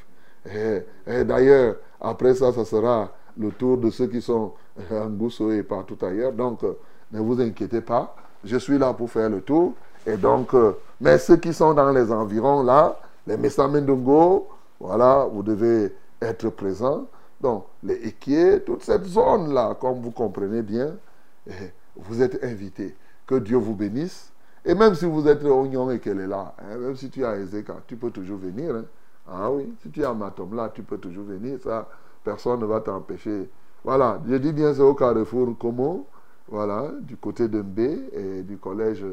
Et, 0.54 1.24
d'ailleurs, 1.24 1.78
après 2.02 2.36
ça, 2.36 2.52
ça 2.52 2.66
sera 2.66 3.12
le 3.38 3.52
tour 3.52 3.78
de 3.78 3.90
ceux 3.90 4.08
qui 4.08 4.22
sont 4.22 4.52
en 4.92 5.08
Gousso 5.08 5.52
et 5.52 5.64
partout 5.64 5.98
ailleurs. 6.02 6.34
Donc, 6.34 6.60
ne 7.12 7.20
vous 7.22 7.40
inquiétez 7.40 7.82
pas. 7.82 8.16
Je 8.44 8.58
suis 8.58 8.78
là 8.78 8.94
pour 8.94 9.10
faire 9.10 9.30
le 9.30 9.40
tour. 9.42 9.74
Et 10.06 10.18
donc, 10.18 10.54
euh, 10.54 10.74
mais 11.00 11.18
ceux 11.18 11.38
qui 11.38 11.54
sont 11.54 11.74
dans 11.74 11.92
les 11.92 12.12
environs 12.12 12.64
là, 12.64 13.00
les 13.26 13.38
Messamendongo, 13.38 14.48
voilà, 14.80 15.28
vous 15.32 15.44
devez 15.44 15.94
être 16.22 16.50
présents. 16.50 17.08
Donc, 17.40 17.66
les 17.84 18.08
Ekié, 18.08 18.62
toute 18.62 18.84
cette 18.84 19.06
zone-là, 19.06 19.78
comme 19.80 20.02
vous 20.02 20.12
comprenez 20.12 20.62
bien, 20.62 20.96
eh, 21.48 21.72
vous 21.96 22.22
êtes 22.22 22.44
invités. 22.44 22.96
Que 23.28 23.36
Dieu 23.36 23.58
vous 23.58 23.76
bénisse. 23.76 24.32
Et 24.64 24.74
même 24.74 24.96
si 24.96 25.06
vous 25.06 25.28
êtes 25.28 25.44
oignon 25.44 25.92
et 25.92 26.00
qu'elle 26.00 26.20
est 26.20 26.28
là, 26.28 26.56
hein, 26.60 26.78
même 26.78 26.96
si 26.96 27.10
tu 27.10 27.24
as 27.24 27.36
Ezeka, 27.38 27.76
tu 27.88 27.96
peux 27.98 28.12
toujours 28.12 28.38
venir. 28.38 28.76
Hein. 28.76 28.86
Ah 29.28 29.52
oui, 29.52 29.74
si 29.82 29.90
tu 29.90 30.04
as 30.04 30.14
Matom 30.14 30.56
là, 30.56 30.70
tu 30.74 30.84
peux 30.84 30.98
toujours 30.98 31.26
venir. 31.26 31.60
Ça, 31.64 31.88
personne 32.24 32.60
ne 32.60 32.66
va 32.66 32.82
t'empêcher. 32.82 33.50
Voilà, 33.84 34.20
je 34.28 34.36
dis 34.36 34.52
bien 34.52 34.74
c'est 34.74 34.82
au 34.82 34.96
carrefour 34.96 35.56
Como. 35.60 36.08
voilà, 36.48 36.92
du 37.02 37.18
côté 37.18 37.48
de 37.48 37.62
B 37.62 37.80
et 38.12 38.42
du 38.42 38.58
collège 38.58 39.06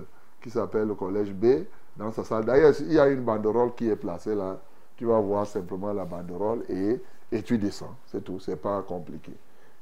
qui 0.42 0.50
s'appelle 0.50 0.88
le 0.88 0.94
collège 0.94 1.32
B, 1.32 1.64
dans 1.96 2.10
sa 2.10 2.24
salle. 2.24 2.44
D'ailleurs, 2.44 2.74
il 2.80 2.92
y 2.92 2.98
a 2.98 3.08
une 3.08 3.22
banderole 3.22 3.74
qui 3.74 3.88
est 3.88 3.96
placée 3.96 4.34
là. 4.34 4.58
Tu 5.02 5.08
vas 5.08 5.18
voir 5.18 5.44
simplement 5.48 5.92
la 5.92 6.04
banderole 6.04 6.60
et, 6.68 7.00
et 7.32 7.42
tu 7.42 7.58
descends. 7.58 7.96
C'est 8.06 8.22
tout, 8.22 8.38
c'est 8.38 8.54
pas 8.54 8.82
compliqué. 8.82 9.32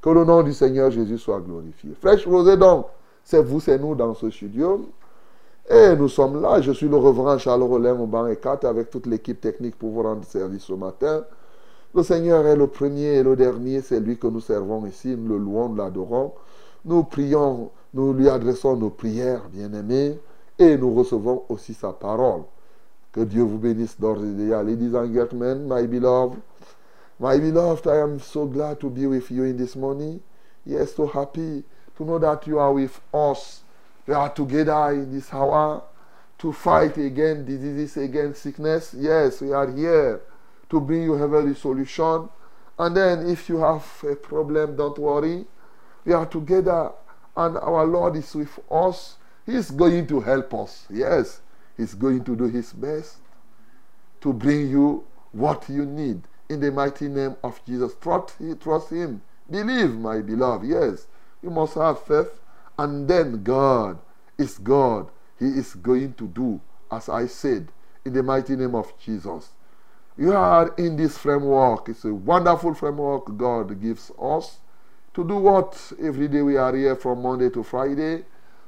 Que 0.00 0.08
le 0.08 0.24
nom 0.24 0.42
du 0.42 0.54
Seigneur 0.54 0.90
Jésus 0.90 1.18
soit 1.18 1.40
glorifié. 1.40 1.90
Fraîche 2.00 2.26
Rosée, 2.26 2.56
donc, 2.56 2.86
c'est 3.22 3.42
vous, 3.42 3.60
c'est 3.60 3.78
nous 3.78 3.94
dans 3.94 4.14
ce 4.14 4.30
studio. 4.30 4.88
Et 5.68 5.94
nous 5.94 6.08
sommes 6.08 6.40
là. 6.40 6.62
Je 6.62 6.72
suis 6.72 6.88
le 6.88 6.96
reverend 6.96 7.36
Charles 7.36 7.62
Rollin 7.64 8.00
au 8.00 8.06
banc 8.06 8.26
et 8.28 8.36
4 8.36 8.64
avec 8.64 8.88
toute 8.88 9.04
l'équipe 9.04 9.38
technique 9.38 9.76
pour 9.76 9.90
vous 9.90 10.02
rendre 10.04 10.24
service 10.24 10.62
ce 10.62 10.72
matin. 10.72 11.22
Le 11.94 12.02
Seigneur 12.02 12.46
est 12.46 12.56
le 12.56 12.68
premier 12.68 13.16
et 13.16 13.22
le 13.22 13.36
dernier. 13.36 13.82
C'est 13.82 14.00
lui 14.00 14.16
que 14.16 14.26
nous 14.26 14.40
servons 14.40 14.86
ici. 14.86 15.14
Nous 15.18 15.28
le 15.28 15.36
louons, 15.36 15.68
nous 15.68 15.76
l'adorons. 15.76 16.32
Nous 16.86 17.04
prions, 17.04 17.70
nous 17.92 18.14
lui 18.14 18.30
adressons 18.30 18.74
nos 18.74 18.88
prières, 18.88 19.42
bien-aimés, 19.52 20.18
et 20.58 20.78
nous 20.78 20.94
recevons 20.94 21.42
aussi 21.50 21.74
sa 21.74 21.92
parole. 21.92 22.40
Que 23.12 23.24
Dieu 23.24 23.42
vous 23.42 23.58
bénisse 23.58 23.98
d'ores 23.98 24.22
et 24.22 24.32
déjà. 24.32 24.62
Ladies 24.62 24.94
and 24.94 25.12
gentlemen, 25.12 25.66
my 25.66 25.86
beloved, 25.86 26.38
my 27.18 27.38
beloved, 27.38 27.86
I 27.88 27.98
am 28.02 28.20
so 28.20 28.46
glad 28.46 28.78
to 28.80 28.88
be 28.88 29.06
with 29.06 29.30
you 29.30 29.44
in 29.44 29.56
this 29.56 29.74
morning. 29.74 30.20
Yes, 30.64 30.94
so 30.94 31.06
happy 31.06 31.64
to 31.96 32.04
know 32.04 32.18
that 32.18 32.46
you 32.46 32.58
are 32.58 32.72
with 32.72 33.00
us. 33.12 33.62
We 34.06 34.14
are 34.14 34.28
together 34.28 34.92
in 34.92 35.12
this 35.12 35.32
hour 35.34 35.82
to 36.38 36.52
fight 36.52 36.96
against 36.98 37.46
diseases, 37.46 37.96
against 37.96 38.42
sickness. 38.42 38.94
Yes, 38.96 39.40
we 39.40 39.52
are 39.52 39.70
here 39.70 40.20
to 40.70 40.80
bring 40.80 41.02
you 41.02 41.14
heavenly 41.14 41.54
solution. 41.54 42.28
And 42.78 42.96
then 42.96 43.28
if 43.28 43.48
you 43.48 43.58
have 43.58 43.84
a 44.08 44.14
problem, 44.14 44.76
don't 44.76 44.98
worry. 44.98 45.44
We 46.04 46.12
are 46.12 46.26
together 46.26 46.92
and 47.36 47.56
our 47.58 47.84
Lord 47.84 48.16
is 48.16 48.34
with 48.34 48.58
us. 48.70 49.16
He 49.44 49.56
is 49.56 49.70
going 49.70 50.06
to 50.06 50.20
help 50.20 50.54
us. 50.54 50.86
Yes, 50.88 51.40
He's 51.80 51.94
going 51.94 52.24
to 52.24 52.36
do 52.36 52.44
His 52.44 52.74
best 52.74 53.16
to 54.20 54.34
bring 54.34 54.68
you 54.68 55.02
what 55.32 55.66
you 55.68 55.86
need. 55.86 56.22
In 56.50 56.60
the 56.60 56.70
mighty 56.70 57.08
name 57.08 57.36
of 57.42 57.64
Jesus. 57.64 57.94
Trust, 58.00 58.34
trust 58.60 58.90
Him. 58.90 59.22
Believe, 59.50 59.94
my 59.94 60.20
beloved. 60.20 60.66
Yes, 60.66 61.06
you 61.42 61.48
must 61.48 61.74
have 61.74 62.02
faith. 62.02 62.38
And 62.78 63.08
then 63.08 63.42
God 63.42 63.98
is 64.36 64.58
God. 64.58 65.08
He 65.38 65.46
is 65.46 65.74
going 65.74 66.12
to 66.14 66.26
do, 66.26 66.60
as 66.92 67.08
I 67.08 67.26
said, 67.26 67.68
in 68.04 68.12
the 68.12 68.22
mighty 68.22 68.56
name 68.56 68.74
of 68.74 68.92
Jesus. 68.98 69.52
You 70.18 70.32
are 70.32 70.74
in 70.76 70.96
this 70.96 71.16
framework. 71.16 71.88
It's 71.88 72.04
a 72.04 72.12
wonderful 72.12 72.74
framework 72.74 73.34
God 73.38 73.80
gives 73.80 74.12
us 74.20 74.58
to 75.14 75.26
do 75.26 75.36
what? 75.36 75.92
Every 75.98 76.28
day 76.28 76.42
we 76.42 76.58
are 76.58 76.76
here 76.76 76.94
from 76.94 77.22
Monday 77.22 77.48
to 77.50 77.62
Friday 77.62 78.24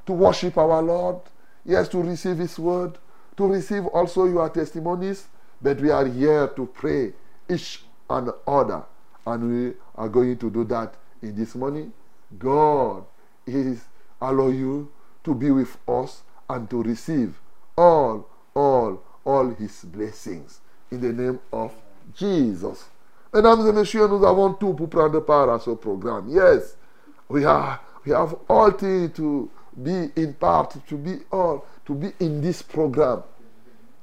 to 0.07 0.13
worship 0.13 0.57
our 0.57 0.81
Lord. 0.81 1.17
Yes, 1.65 1.89
to 1.89 2.03
receive 2.03 2.39
His 2.39 2.59
word, 2.59 2.99
to 3.37 3.47
receive 3.47 3.87
also 3.87 4.27
your 4.27 4.49
testimonies. 4.51 5.27
But 5.61 5.81
we 5.81 5.91
are 5.91 6.07
here 6.07 6.49
to 6.49 6.67
pray 6.67 7.13
each 7.49 7.85
and 8.11 8.31
other. 8.47 8.83
And 9.27 9.51
we 9.51 9.75
are 9.95 10.09
going 10.09 10.37
to 10.39 10.51
do 10.51 10.65
that 10.65 10.95
in 11.23 11.37
this 11.37 11.55
morning. 11.55 11.93
God 12.39 13.05
is 13.47 13.85
allow 14.21 14.49
you 14.49 14.91
to 15.25 15.35
be 15.35 15.51
with 15.51 15.77
us 15.89 16.23
and 16.49 16.69
to 16.71 16.83
receive 16.83 17.39
all, 17.77 18.29
all, 18.55 19.03
all 19.25 19.51
His 19.51 19.85
blessings 19.85 20.61
in 20.91 21.01
the 21.01 21.13
name 21.13 21.41
of 21.53 21.73
Jesus. 22.15 22.89
Mesdames 23.33 23.67
et 23.67 23.73
messieurs, 23.73 24.09
nous 24.09 24.25
avons 24.25 24.53
tout 24.55 24.75
pour 24.75 24.89
prendre 24.89 25.21
part 25.21 25.49
à 25.49 25.59
ce 25.59 25.71
programme. 25.71 26.29
Yes, 26.29 26.77
we 27.29 27.43
have, 27.45 27.81
we 28.05 28.13
have 28.13 28.35
all 28.49 28.71
things 28.73 29.13
to 29.17 29.49
be 29.77 30.11
in 30.17 30.35
part, 30.35 30.77
to 30.89 30.97
be 30.97 31.21
all, 31.31 31.65
to 31.87 31.95
be 31.95 32.13
in 32.21 32.41
this 32.41 32.63
program. 32.63 33.23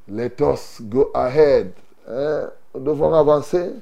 Let 0.08 0.42
us 0.42 0.82
go 0.90 1.12
ahead. 1.14 1.74
Hein? 2.08 2.50
Nous 2.74 2.82
devons 2.84 3.14
avancer. 3.14 3.74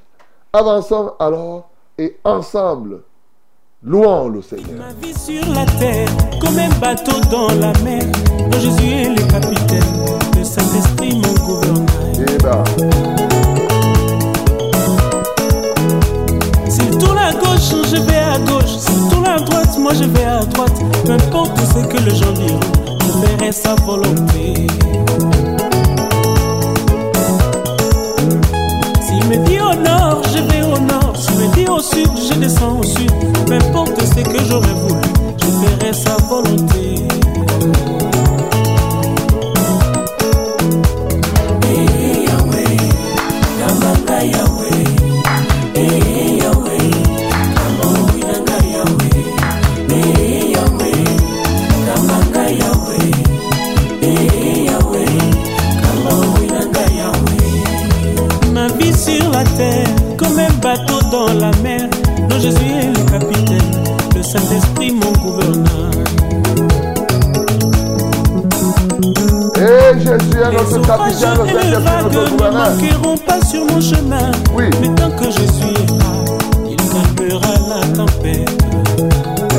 Avançons 0.54 1.14
alors 1.20 1.70
et 1.98 2.18
ensemble, 2.24 3.02
louons 3.84 4.30
le 4.30 4.42
Seigneur. 4.42 4.78
Ma 4.78 4.94
vie 4.94 5.14
sur 5.14 5.46
la 5.54 5.66
terre, 5.80 6.10
comme 6.40 6.58
un 6.58 6.70
bateau 6.80 7.20
dans 7.30 7.50
la 7.60 7.74
mer, 7.84 8.04
dont 8.50 8.60
Jésus 8.60 8.92
est 8.92 9.10
le 9.10 9.24
capitaine, 9.28 10.06
le 10.36 10.44
Saint-Esprit 10.44 11.16
mon 11.16 11.34
gouvernail. 11.46 11.88
S'il 16.70 16.98
tourne 16.98 17.18
à 17.18 17.34
gauche, 17.34 17.74
je 17.92 18.02
vais 18.02 18.18
à 18.18 18.40
gauche. 18.40 18.97
Moi 19.88 19.96
je 19.96 20.04
vais 20.04 20.26
à 20.26 20.44
droite. 20.44 20.82
Peu 21.06 21.14
importe 21.14 21.58
ce 21.60 21.88
que 21.88 21.98
les 22.04 22.16
gens 22.16 22.34
diront, 22.34 22.60
je 23.06 23.12
ferai 23.22 23.52
sa 23.54 23.74
volonté. 23.76 24.68
S'il 29.06 29.24
me 29.30 29.38
dit 29.46 29.60
au 29.62 29.74
nord, 29.76 30.22
je 30.34 30.40
vais 30.40 30.64
au 30.64 30.78
nord. 30.78 31.16
S'il 31.16 31.36
me 31.36 31.56
dit 31.56 31.68
au 31.70 31.80
sud, 31.80 32.10
je 32.30 32.34
descends 32.38 32.80
au 32.80 32.84
sud. 32.84 33.12
Peu 33.46 33.54
importe 33.54 34.02
ce 34.02 34.22
que 34.24 34.44
j'aurais 34.50 34.78
voulu, 34.84 35.10
je 35.38 35.46
ferai 35.46 35.94
sa 35.94 36.18
volonté. 36.28 37.17
Saint-Esprit 64.28 64.92
mon 64.92 65.14
gouverneur. 65.14 65.90
et 69.56 70.00
Jésus 70.00 70.42
est 70.42 70.52
notre 70.52 70.82
capitaine, 70.86 71.72
le 71.72 71.78
Saint-Esprit 71.78 71.78
vagues 71.78 72.12
notre 72.12 72.36
ne 72.36 72.52
manqueront 72.52 73.18
pas 73.20 73.40
sur 73.46 73.64
mon 73.64 73.80
chemin. 73.80 74.32
Oui. 74.54 74.66
Mais 74.82 74.90
tant 74.96 75.12
que 75.12 75.32
Jésus 75.32 75.72
est 75.72 75.92
là, 75.98 76.12
il 76.70 76.76
calmera 76.76 77.54
la 77.70 77.96
tempête. 77.96 78.50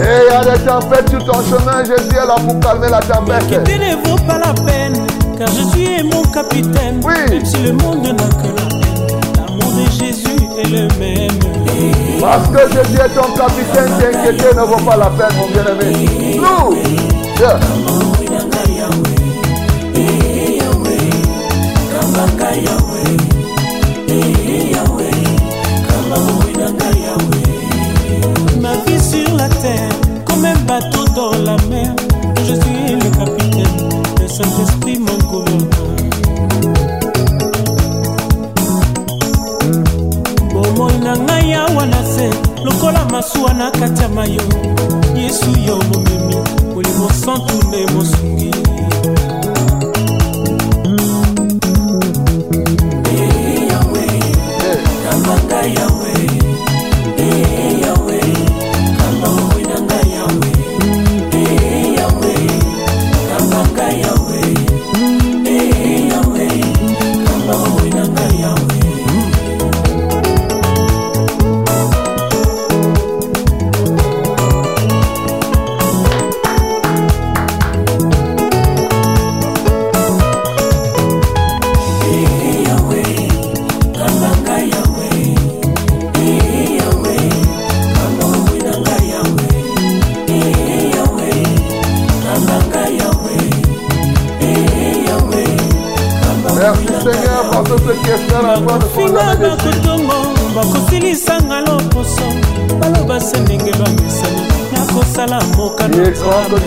Et 0.03 0.27
il 0.27 0.33
y 0.33 0.37
a 0.37 0.45
des 0.45 0.63
tempêtes 0.63 1.09
sur 1.09 1.25
ton 1.25 1.41
chemin, 1.45 1.85
Jésus 1.85 2.15
est 2.15 2.27
là 2.27 2.35
pour 2.35 2.61
calmer 2.61 2.91
la 2.91 3.01
tempête. 3.01 3.47
Quitter 3.47 3.79
ne 3.79 4.07
vaut 4.07 4.23
pas 4.27 4.37
la 4.37 4.53
peine, 4.53 5.07
car 5.39 5.49
Jésus 5.49 5.85
est 5.99 6.03
mon 6.03 6.23
capitaine. 6.25 7.01
Oui. 7.03 7.15
Même 7.31 7.47
si 7.47 7.57
le 7.63 7.73
monde 7.73 8.03
n'a 8.03 8.13
que 8.13 8.49
la 8.55 8.78
Parce 12.21 12.49
que 12.49 12.59
Jésus 12.73 12.99
est 13.01 13.15
ton 13.15 13.33
capitaine, 13.33 13.91
t'inquiéter 13.99 14.55
ne 14.55 14.63
vaut 14.63 14.85
pas 14.85 14.97
la 14.97 15.07
peine, 15.07 15.35
mon 15.39 15.49
bien-aimé. 15.49 16.37
Nous. 16.37 18.28
motema 44.19 44.27
yo 44.27 44.43
yesu 45.23 45.47
yo 45.67 45.77
momemi. 45.77 46.35
Kolingo 46.75 47.11
santu 47.13 47.69
nde 47.69 47.87
mosu 47.93 48.17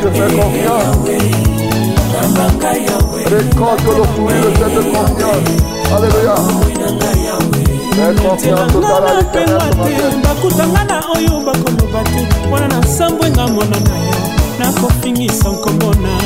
te 0.01 0.07
fais 0.09 0.35
confiance. 0.35 0.97
Récolte 3.25 3.85
le 3.85 4.03
fruit 4.13 4.41
de 4.41 4.49
cette 4.57 4.91
confiance. 4.91 5.49
Alléluia. 5.95 6.35
bakutanga 10.23 10.83
na 10.85 10.97
oyo 11.15 11.39
bakoloba 11.45 12.01
te. 12.03 12.21
Mwana 12.49 12.67
na 12.67 12.79
nsambo 12.79 13.25
enga 13.25 13.47
mwana 13.47 13.79
na 13.79 13.95
yo. 13.95 14.17
Nakofingisa 14.59 15.49
nkombo 15.49 15.93
na 15.93 16.09
yo. 16.09 16.21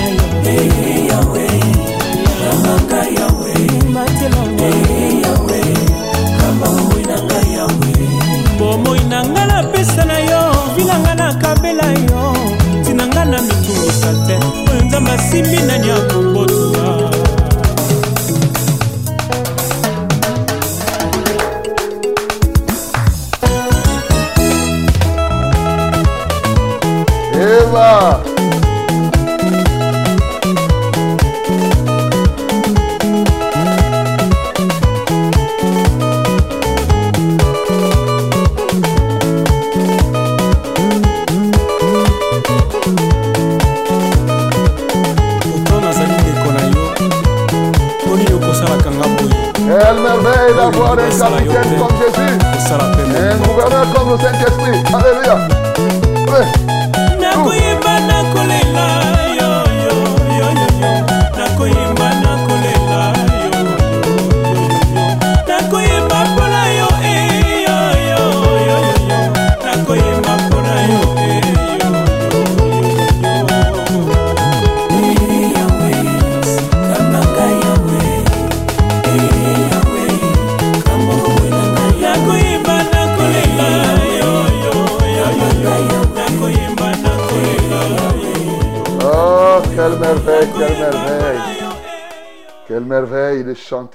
me 15.43 15.59
na 15.67 15.84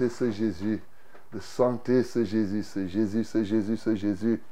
ce 0.09 0.31
Jésus. 0.31 0.83
De 1.33 1.39
chanter 1.39 2.03
ce 2.03 2.25
Jésus, 2.25 2.65
ce 2.65 2.87
Jésus, 2.87 3.25
ce 3.25 3.45
Jésus, 3.45 3.77
ce 3.77 3.95
Jésus. 3.95 4.43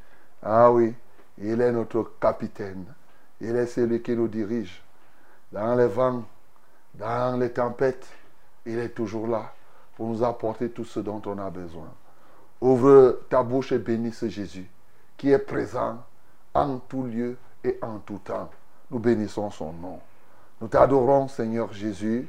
Ah 0.42 0.70
oui, 0.70 0.94
il 1.38 1.60
est 1.60 1.72
notre 1.72 2.12
capitaine. 2.20 2.84
Il 3.40 3.56
est 3.56 3.66
celui 3.66 4.00
qui 4.00 4.14
nous 4.14 4.28
dirige. 4.28 4.82
Dans 5.50 5.74
les 5.74 5.86
vents, 5.86 6.22
dans 6.94 7.38
les 7.38 7.50
tempêtes, 7.50 8.06
il 8.64 8.78
est 8.78 8.90
toujours 8.90 9.26
là 9.26 9.52
pour 9.96 10.06
nous 10.06 10.22
apporter 10.22 10.70
tout 10.70 10.84
ce 10.84 11.00
dont 11.00 11.20
on 11.26 11.38
a 11.38 11.50
besoin. 11.50 11.88
Ouvre 12.60 13.20
ta 13.28 13.42
bouche 13.42 13.72
et 13.72 13.78
bénis 13.78 14.12
ce 14.12 14.28
Jésus 14.28 14.68
qui 15.18 15.30
est 15.30 15.38
présent 15.38 15.98
en 16.54 16.78
tout 16.78 17.02
lieu 17.02 17.36
et 17.62 17.78
en 17.82 17.98
tout 17.98 18.18
temps. 18.18 18.48
Nous 18.90 18.98
bénissons 18.98 19.50
son 19.50 19.72
nom. 19.72 20.00
Nous 20.60 20.68
t'adorons, 20.68 21.28
Seigneur 21.28 21.72
Jésus, 21.72 22.26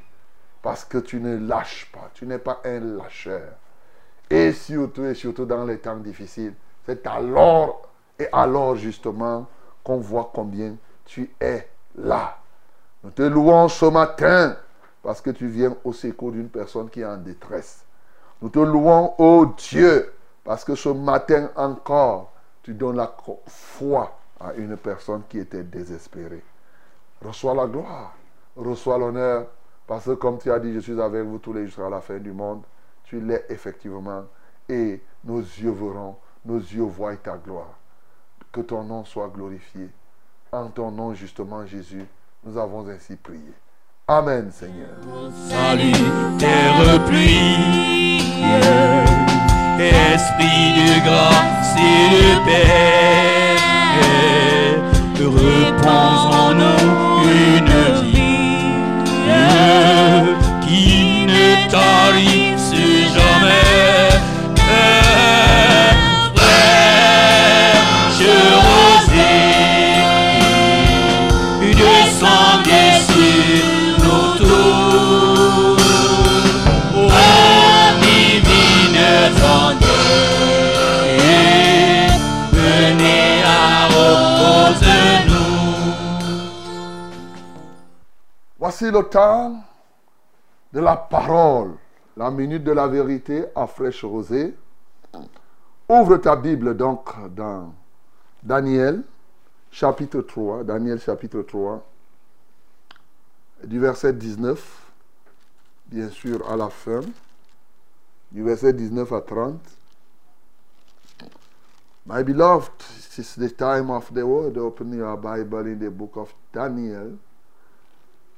parce 0.61 0.85
que 0.85 0.97
tu 0.97 1.19
ne 1.19 1.37
lâches 1.37 1.89
pas. 1.91 2.09
Tu 2.13 2.25
n'es 2.25 2.37
pas 2.37 2.61
un 2.65 2.79
lâcheur. 2.79 3.53
Et 4.29 4.51
surtout, 4.51 5.05
et 5.05 5.15
surtout 5.15 5.45
dans 5.45 5.65
les 5.65 5.79
temps 5.79 5.97
difficiles, 5.97 6.53
c'est 6.85 7.05
alors 7.07 7.89
et 8.17 8.27
alors 8.31 8.75
justement 8.75 9.47
qu'on 9.83 9.97
voit 9.97 10.31
combien 10.33 10.75
tu 11.05 11.33
es 11.39 11.67
là. 11.95 12.37
Nous 13.03 13.11
te 13.11 13.21
louons 13.21 13.69
ce 13.69 13.85
matin 13.85 14.57
parce 15.01 15.21
que 15.21 15.29
tu 15.29 15.47
viens 15.47 15.75
au 15.83 15.93
secours 15.93 16.31
d'une 16.31 16.49
personne 16.49 16.89
qui 16.89 17.01
est 17.01 17.05
en 17.05 17.17
détresse. 17.17 17.85
Nous 18.41 18.49
te 18.49 18.59
louons, 18.59 19.13
ô 19.17 19.47
Dieu, 19.57 20.13
parce 20.43 20.63
que 20.63 20.75
ce 20.75 20.89
matin 20.89 21.49
encore, 21.55 22.31
tu 22.61 22.73
donnes 22.73 22.97
la 22.97 23.15
foi 23.47 24.17
à 24.39 24.53
une 24.53 24.77
personne 24.77 25.23
qui 25.27 25.39
était 25.39 25.63
désespérée. 25.63 26.43
Reçois 27.25 27.53
la 27.53 27.67
gloire, 27.67 28.13
reçois 28.55 28.97
l'honneur, 28.97 29.47
parce 29.89 30.05
que 30.05 30.11
comme 30.11 30.37
tu 30.37 30.51
as 30.51 30.59
dit, 30.59 30.71
je 30.71 30.81
suis 30.81 31.01
avec 31.01 31.23
vous 31.23 31.39
tous 31.39 31.51
les 31.51 31.61
jours 31.61 31.69
jusqu'à 31.69 31.89
la 31.89 31.99
fin 31.99 32.19
du 32.19 32.31
monde, 32.31 32.61
tu 33.05 33.19
l'es 33.19 33.43
effectivement, 33.49 34.23
et 34.69 35.01
nos 35.23 35.39
yeux 35.39 35.71
verront, 35.71 36.15
nos 36.45 36.59
yeux 36.59 36.83
voient 36.83 37.15
ta 37.17 37.37
gloire. 37.37 37.73
Que 38.51 38.61
ton 38.61 38.83
nom 38.83 39.03
soit 39.03 39.31
glorifié. 39.33 39.89
En 40.51 40.67
ton 40.67 40.91
nom, 40.91 41.15
justement, 41.15 41.65
Jésus, 41.65 42.05
nous 42.43 42.55
avons 42.55 42.87
ainsi 42.87 43.15
prié. 43.15 43.51
Amen, 44.07 44.51
Seigneur. 44.51 44.89
Salut, 45.49 45.91
terre 46.37 47.03
pluie, 47.05 48.43
esprit 49.79 50.75
de 50.77 51.03
grâce 51.03 51.75
et 51.77 52.09
de 52.13 52.45
paix, 52.45 53.57
nous 55.19 55.33
une 57.27 58.03
vie 58.03 58.18
qui 60.61 61.25
ne 61.25 61.69
Voici 88.79 88.95
le 88.95 89.03
temps 89.09 89.61
de 90.71 90.79
la 90.79 90.95
parole, 90.95 91.73
la 92.15 92.31
minute 92.31 92.63
de 92.63 92.71
la 92.71 92.87
vérité 92.87 93.43
à 93.53 93.67
fraîche 93.67 94.05
rosée. 94.05 94.55
Ouvre 95.89 96.15
ta 96.17 96.37
Bible 96.37 96.77
donc 96.77 97.09
dans 97.35 97.73
Daniel, 98.41 99.03
chapitre 99.69 100.21
3, 100.21 100.63
Daniel 100.63 100.97
chapitre 101.01 101.41
3, 101.41 101.85
du 103.65 103.79
verset 103.79 104.13
19, 104.13 104.91
bien 105.87 106.09
sûr 106.09 106.49
à 106.49 106.55
la 106.55 106.69
fin, 106.69 107.01
du 108.31 108.43
verset 108.43 108.71
19 108.71 109.11
à 109.11 109.19
30. 109.19 109.59
My 112.05 112.23
beloved, 112.23 112.71
this 112.77 113.19
is 113.19 113.35
the 113.35 113.53
time 113.53 113.89
of 113.89 114.09
the 114.13 114.25
word. 114.25 114.57
Open 114.57 114.93
your 114.93 115.17
Bible 115.17 115.67
in 115.67 115.79
the 115.79 115.89
book 115.89 116.15
of 116.15 116.33
Daniel, 116.53 117.17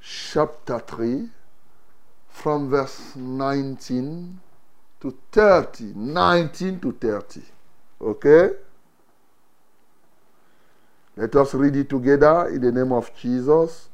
chapter 0.02 0.80
3, 0.80 1.28
from 2.28 2.68
verse 2.68 3.14
19 3.16 4.40
to 5.00 5.16
30. 5.30 5.92
19 5.94 6.80
to 6.80 6.92
30. 6.92 7.42
Okay? 8.00 8.50
Let 11.16 11.36
us 11.36 11.54
read 11.54 11.76
it 11.76 11.88
together 11.88 12.48
in 12.48 12.60
the 12.60 12.72
name 12.72 12.92
of 12.92 13.10
Jesus. 13.14 13.88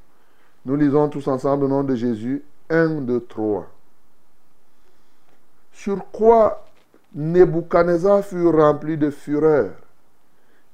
Nous 0.64 0.76
lisons 0.76 1.08
tous 1.08 1.26
ensemble 1.28 1.64
au 1.64 1.68
nom 1.68 1.84
de 1.84 1.94
Jésus. 1.94 2.42
1, 2.70 3.02
2, 3.06 3.20
3. 3.20 3.66
Sur 5.72 6.10
quoi 6.10 6.64
Nebuchadnezzar 7.14 8.22
fut 8.22 8.46
rempli 8.46 8.98
de 8.98 9.10
fureur 9.10 9.72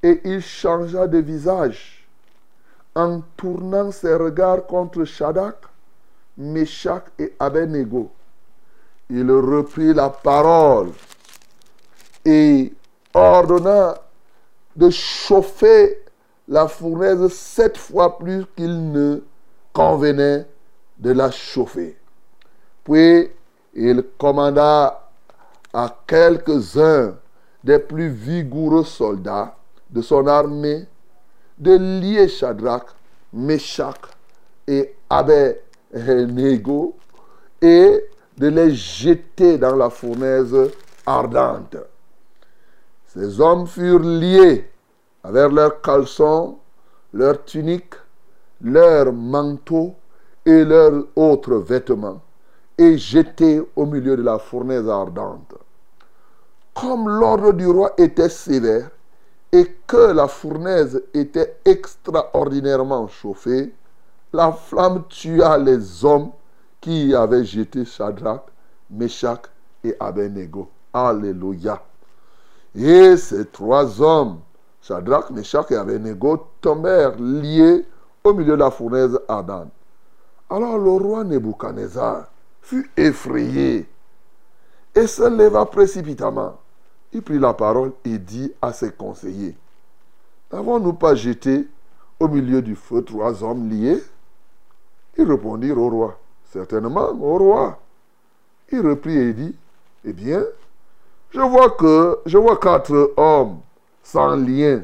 et 0.03 0.21
il 0.25 0.41
changea 0.41 1.07
de 1.07 1.19
visage 1.19 2.04
en 2.95 3.21
tournant 3.37 3.91
ses 3.91 4.15
regards 4.15 4.67
contre 4.67 5.05
Shadrach, 5.05 5.63
Meshach 6.37 7.05
et 7.19 7.35
Abednego. 7.39 8.11
il 9.11 9.31
reprit 9.31 9.93
la 9.93 10.11
parole 10.11 10.91
et 12.25 12.73
ordonna 13.13 13.95
de 14.75 14.91
chauffer 14.91 16.03
la 16.49 16.69
fournaise 16.69 17.29
sept 17.29 17.77
fois 17.77 18.19
plus 18.19 18.45
qu'il 18.57 18.93
ne 18.93 19.21
convenait 19.73 20.47
de 20.99 21.11
la 21.13 21.31
chauffer. 21.31 21.97
Puis 22.83 23.31
il 23.75 24.05
commanda 24.19 25.09
à 25.73 25.97
quelques-uns 26.07 27.15
des 27.63 27.79
plus 27.79 28.09
vigoureux 28.09 28.85
soldats 28.85 29.57
de 29.91 30.03
son 30.03 30.27
armée 30.27 30.87
de 31.59 31.77
lier 31.77 32.29
Shadrach, 32.29 32.87
Meshach 33.33 34.01
et 34.67 34.95
Abednego 35.11 36.97
et 37.61 38.05
de 38.37 38.49
les 38.49 38.75
jeter 38.75 39.59
dans 39.59 39.77
la 39.77 39.91
fournaise 39.91 40.57
ardente. 41.07 41.77
Ces 43.07 43.41
hommes 43.41 43.67
furent 43.67 44.01
liés 44.01 44.69
avec 45.23 45.53
leurs 45.53 45.81
caleçons, 45.81 46.59
leurs 47.13 47.45
tuniques, 47.45 47.95
leurs 48.61 49.13
manteaux 49.13 49.95
et 50.45 50.65
leurs 50.65 51.05
autres 51.15 51.57
vêtements 51.57 52.21
et 52.77 52.99
jetés 52.99 53.63
au 53.77 53.87
milieu 53.87 54.17
de 54.17 54.23
la 54.23 54.39
fournaise 54.39 54.89
ardente. 54.89 55.55
Comme 56.75 57.09
l'ordre 57.09 57.53
du 57.53 57.69
roi 57.69 57.93
était 57.97 58.29
sévère 58.29 58.91
et 59.55 59.73
que 59.87 60.13
la 60.13 60.27
fournaise 60.27 61.01
était 61.15 61.59
extraordinairement 61.65 63.07
chauffée, 63.07 63.73
la 64.33 64.51
flamme 64.51 65.05
tua 65.09 65.59
les 65.59 66.05
hommes 66.05 66.33
qui 66.81 67.15
avaient 67.15 67.45
jeté 67.45 67.85
Shadrach, 67.85 68.47
Meshach 68.91 69.43
et 69.85 69.95
Abednego. 70.01 70.69
Alléluia. 70.93 71.81
Et 72.75 73.17
ces 73.17 73.47
trois 73.47 74.03
hommes, 74.03 74.41
Shadrach, 74.83 75.31
Meshach 75.31 75.71
et 75.71 75.77
Abednego, 75.77 76.49
tombèrent 76.61 77.17
liés 77.17 77.87
au 78.25 78.35
milieu 78.35 78.57
de 78.57 78.59
la 78.59 78.73
fournaise 78.73 79.17
ardente. 79.29 79.71
Alors 80.51 80.79
le 80.79 80.91
roi 80.91 81.23
Nebuchadnezzar 81.23 82.25
fut 82.61 82.91
effrayé 82.97 83.89
et 84.97 85.07
se 85.07 85.23
leva 85.23 85.65
précipitamment. 85.67 86.59
Il 87.15 87.23
prit 87.23 87.39
la 87.39 87.55
parole 87.55 87.93
et 88.05 88.19
dit 88.19 88.53
à 88.61 88.73
ses 88.73 88.91
conseillers, 88.91 89.57
N'avons-nous 90.53 90.95
pas 90.95 91.15
jeté 91.15 91.69
au 92.19 92.27
milieu 92.27 92.61
du 92.61 92.75
feu 92.75 93.03
trois 93.03 93.45
hommes 93.45 93.71
liés? 93.71 94.03
Ils 95.17 95.31
répondirent 95.31 95.79
au 95.79 95.91
roi, 95.91 96.19
Certainement, 96.51 97.11
au 97.13 97.39
roi. 97.39 97.79
Il 98.73 98.81
reprit 98.81 99.17
et 99.17 99.33
dit, 99.33 99.57
Eh 100.05 100.13
bien, 100.13 100.43
je 101.31 101.41
vois 101.41 101.71
que 101.71 102.19
je 102.27 102.37
vois 102.37 102.57
quatre 102.57 103.13
hommes 103.17 103.61
sans 104.03 104.35
lien 104.35 104.83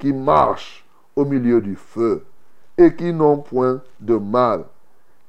qui 0.00 0.12
marchent 0.12 0.84
au 1.14 1.24
milieu 1.24 1.60
du 1.60 1.76
feu 1.76 2.24
et 2.76 2.92
qui 2.94 3.12
n'ont 3.12 3.38
point 3.38 3.80
de 4.00 4.16
mal. 4.16 4.64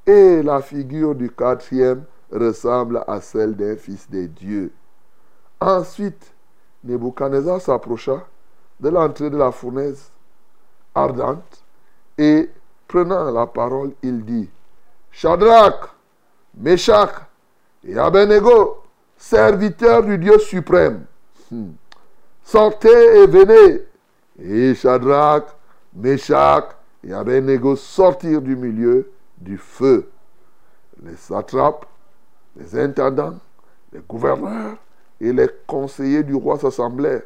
Et 0.04 0.42
la 0.42 0.60
figure 0.62 1.14
du 1.14 1.30
quatrième 1.30 2.02
ressemble 2.32 3.04
à 3.06 3.20
celle 3.20 3.54
d'un 3.54 3.76
fils 3.76 4.10
des 4.10 4.26
dieux. 4.26 4.72
Ensuite, 5.60 6.32
Nebuchadnezzar 6.84 7.60
s'approcha 7.60 8.26
de 8.80 8.88
l'entrée 8.88 9.30
de 9.30 9.36
la 9.36 9.52
fournaise 9.52 10.10
ardente 10.94 11.62
et 12.16 12.50
prenant 12.88 13.30
la 13.30 13.46
parole, 13.46 13.92
il 14.02 14.24
dit, 14.24 14.48
Shadrach, 15.10 15.90
Meshach 16.54 17.12
et 17.84 17.98
Abednego, 17.98 18.82
serviteurs 19.16 20.02
du 20.02 20.18
Dieu 20.18 20.38
suprême, 20.38 21.04
hmm, 21.50 21.70
sortez 22.42 23.22
et 23.22 23.26
venez. 23.26 23.86
Et 24.42 24.74
Shadrach, 24.74 25.44
Meshach 25.94 26.76
et 27.04 27.12
Abednego 27.12 27.76
sortirent 27.76 28.42
du 28.42 28.56
milieu 28.56 29.12
du 29.38 29.58
feu. 29.58 30.10
Les 31.02 31.16
satrapes, 31.16 31.86
les 32.56 32.78
intendants, 32.78 33.38
les 33.92 34.00
gouverneurs 34.00 34.76
et 35.20 35.32
les 35.32 35.48
conseillers 35.66 36.22
du 36.22 36.34
roi 36.34 36.58
s'assemblèrent. 36.58 37.22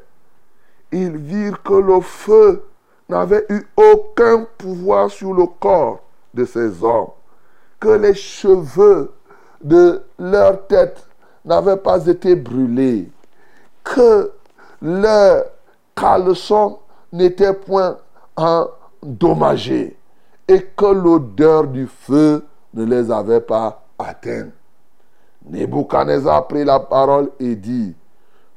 Ils 0.93 1.17
virent 1.17 1.63
que 1.63 1.75
le 1.75 2.01
feu 2.01 2.65
n'avait 3.09 3.45
eu 3.49 3.67
aucun 3.77 4.47
pouvoir 4.59 5.11
sur 5.11 5.33
le 5.33 5.47
corps 5.47 6.01
de 6.33 6.45
ces 6.45 6.83
hommes, 6.83 7.11
que 7.79 7.89
les 7.89 8.15
cheveux 8.15 9.13
de 9.63 10.03
leur 10.19 10.67
tête 10.67 11.07
n'avaient 11.45 11.77
pas 11.77 12.07
été 12.07 12.35
brûlés, 12.35 13.11
que 13.83 14.33
leurs 14.81 15.45
caleçons 15.95 16.79
n'étaient 17.13 17.55
point 17.55 17.99
endommagés 18.37 19.97
et 20.49 20.63
que 20.77 20.87
l'odeur 20.87 21.67
du 21.67 21.87
feu 21.87 22.45
ne 22.75 22.85
les 22.85 23.11
avait 23.11 23.41
pas 23.41 23.85
atteints. 23.99 24.51
Nebuchadnezzar 25.49 26.47
prit 26.47 26.65
la 26.65 26.81
parole 26.81 27.31
et 27.39 27.55
dit, 27.55 27.95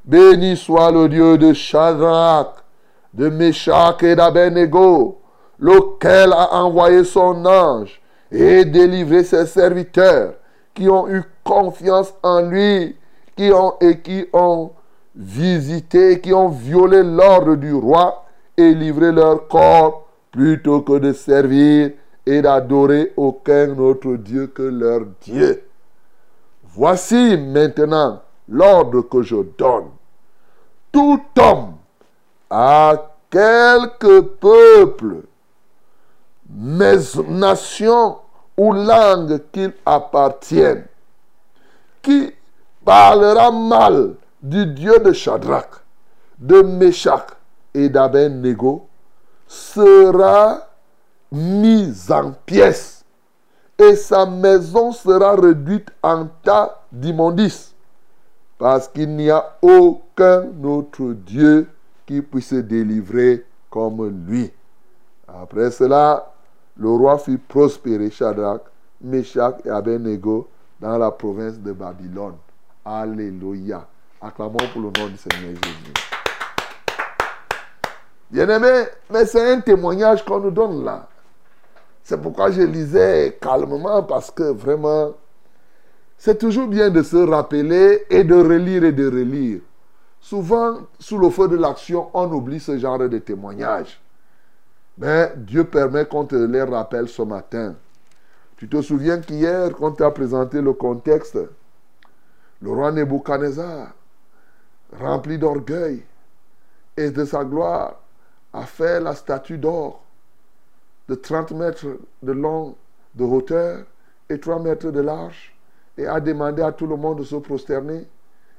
Béni 0.04 0.56
soit 0.56 0.90
le 0.90 1.08
Dieu 1.08 1.36
de 1.36 1.52
Shadrach, 1.52 2.64
de 3.12 3.28
Meshach 3.28 4.02
et 4.02 4.16
d'Abednego, 4.16 5.18
lequel 5.58 6.32
a 6.32 6.54
envoyé 6.62 7.04
son 7.04 7.44
ange 7.44 8.00
et 8.30 8.64
délivré 8.64 9.24
ses 9.24 9.46
serviteurs 9.46 10.34
qui 10.74 10.88
ont 10.88 11.08
eu 11.08 11.22
confiance 11.44 12.14
en 12.22 12.42
lui, 12.42 12.96
qui 13.36 13.52
ont 13.52 13.74
et 13.80 13.98
qui 13.98 14.26
ont 14.32 14.70
visité, 15.14 16.20
qui 16.20 16.32
ont 16.32 16.48
violé 16.48 17.02
l'ordre 17.02 17.56
du 17.56 17.74
roi 17.74 18.24
et 18.56 18.72
livré 18.72 19.12
leur 19.12 19.48
corps 19.48 20.06
plutôt 20.30 20.82
que 20.82 20.98
de 20.98 21.12
servir 21.12 21.90
et 22.24 22.42
d'adorer 22.42 23.12
aucun 23.16 23.76
autre 23.78 24.14
Dieu 24.16 24.46
que 24.46 24.62
leur 24.62 25.00
Dieu. 25.20 25.67
Voici 26.78 27.36
maintenant 27.36 28.22
l'ordre 28.48 29.00
que 29.00 29.20
je 29.20 29.34
donne. 29.58 29.90
Tout 30.92 31.20
homme 31.36 31.74
à 32.48 32.94
quelque 33.28 34.20
peuple, 34.20 35.22
nation 36.48 38.18
ou 38.56 38.72
langue 38.72 39.42
qu'il 39.50 39.72
appartienne, 39.84 40.86
qui 42.00 42.32
parlera 42.84 43.50
mal 43.50 44.14
du 44.40 44.66
Dieu 44.66 45.00
de 45.00 45.12
Shadrach, 45.12 45.82
de 46.38 46.62
Meshach 46.62 47.26
et 47.74 47.88
d'Abednego, 47.88 48.86
sera 49.48 50.68
mis 51.32 51.92
en 52.12 52.30
pièces 52.46 52.97
et 53.78 53.94
sa 53.96 54.26
maison 54.26 54.92
sera 54.92 55.34
réduite 55.34 55.88
en 56.02 56.26
tas 56.42 56.82
d'immondices 56.90 57.74
parce 58.58 58.88
qu'il 58.88 59.14
n'y 59.14 59.30
a 59.30 59.56
aucun 59.62 60.46
autre 60.64 61.12
Dieu 61.12 61.68
qui 62.04 62.20
puisse 62.20 62.52
délivrer 62.52 63.46
comme 63.70 64.26
lui. 64.26 64.50
Après 65.28 65.70
cela, 65.70 66.32
le 66.76 66.88
roi 66.88 67.18
fit 67.18 67.38
prospérer 67.38 68.10
Shadrach, 68.10 68.62
Meshach 69.00 69.56
et 69.64 69.70
Abednego 69.70 70.48
dans 70.80 70.98
la 70.98 71.10
province 71.10 71.58
de 71.58 71.72
Babylone. 71.72 72.36
Alléluia. 72.84 73.86
Acclamons 74.20 74.56
pour 74.72 74.82
le 74.82 74.90
nom 74.98 75.06
du 75.08 75.16
Seigneur 75.16 75.54
Jésus. 75.62 75.92
Bien-aimé, 78.30 78.86
mais 79.10 79.24
c'est 79.24 79.52
un 79.52 79.60
témoignage 79.60 80.24
qu'on 80.24 80.40
nous 80.40 80.50
donne 80.50 80.84
là. 80.84 81.06
C'est 82.08 82.22
pourquoi 82.22 82.50
je 82.50 82.62
lisais 82.62 83.36
calmement 83.38 84.02
parce 84.02 84.30
que 84.30 84.44
vraiment, 84.44 85.12
c'est 86.16 86.38
toujours 86.38 86.66
bien 86.66 86.88
de 86.88 87.02
se 87.02 87.18
rappeler 87.18 88.06
et 88.08 88.24
de 88.24 88.34
relire 88.34 88.84
et 88.84 88.92
de 88.92 89.06
relire. 89.06 89.60
Souvent, 90.18 90.78
sous 90.98 91.18
le 91.18 91.28
feu 91.28 91.48
de 91.48 91.56
l'action, 91.56 92.08
on 92.14 92.32
oublie 92.32 92.60
ce 92.60 92.78
genre 92.78 92.98
de 92.98 93.18
témoignages. 93.18 94.00
Mais 94.96 95.34
Dieu 95.36 95.64
permet 95.64 96.06
qu'on 96.06 96.24
te 96.24 96.34
les 96.34 96.62
rappelle 96.62 97.10
ce 97.10 97.20
matin. 97.20 97.74
Tu 98.56 98.70
te 98.70 98.80
souviens 98.80 99.20
qu'hier, 99.20 99.70
quand 99.78 99.92
tu 99.92 100.02
as 100.02 100.10
présenté 100.10 100.62
le 100.62 100.72
contexte, 100.72 101.38
le 102.62 102.70
roi 102.70 102.90
Nebuchadnezzar, 102.90 103.88
rempli 104.98 105.36
d'orgueil 105.36 106.02
et 106.96 107.10
de 107.10 107.26
sa 107.26 107.44
gloire, 107.44 107.96
a 108.54 108.62
fait 108.62 108.98
la 108.98 109.14
statue 109.14 109.58
d'or 109.58 110.07
de 111.08 111.14
30 111.14 111.52
mètres 111.52 111.86
de 112.22 112.32
long 112.32 112.76
de 113.14 113.24
hauteur 113.24 113.84
et 114.28 114.38
3 114.38 114.60
mètres 114.60 114.90
de 114.90 115.00
large 115.00 115.54
et 115.96 116.06
a 116.06 116.20
demandé 116.20 116.62
à 116.62 116.72
tout 116.72 116.86
le 116.86 116.96
monde 116.96 117.18
de 117.18 117.24
se 117.24 117.36
prosterner. 117.36 118.06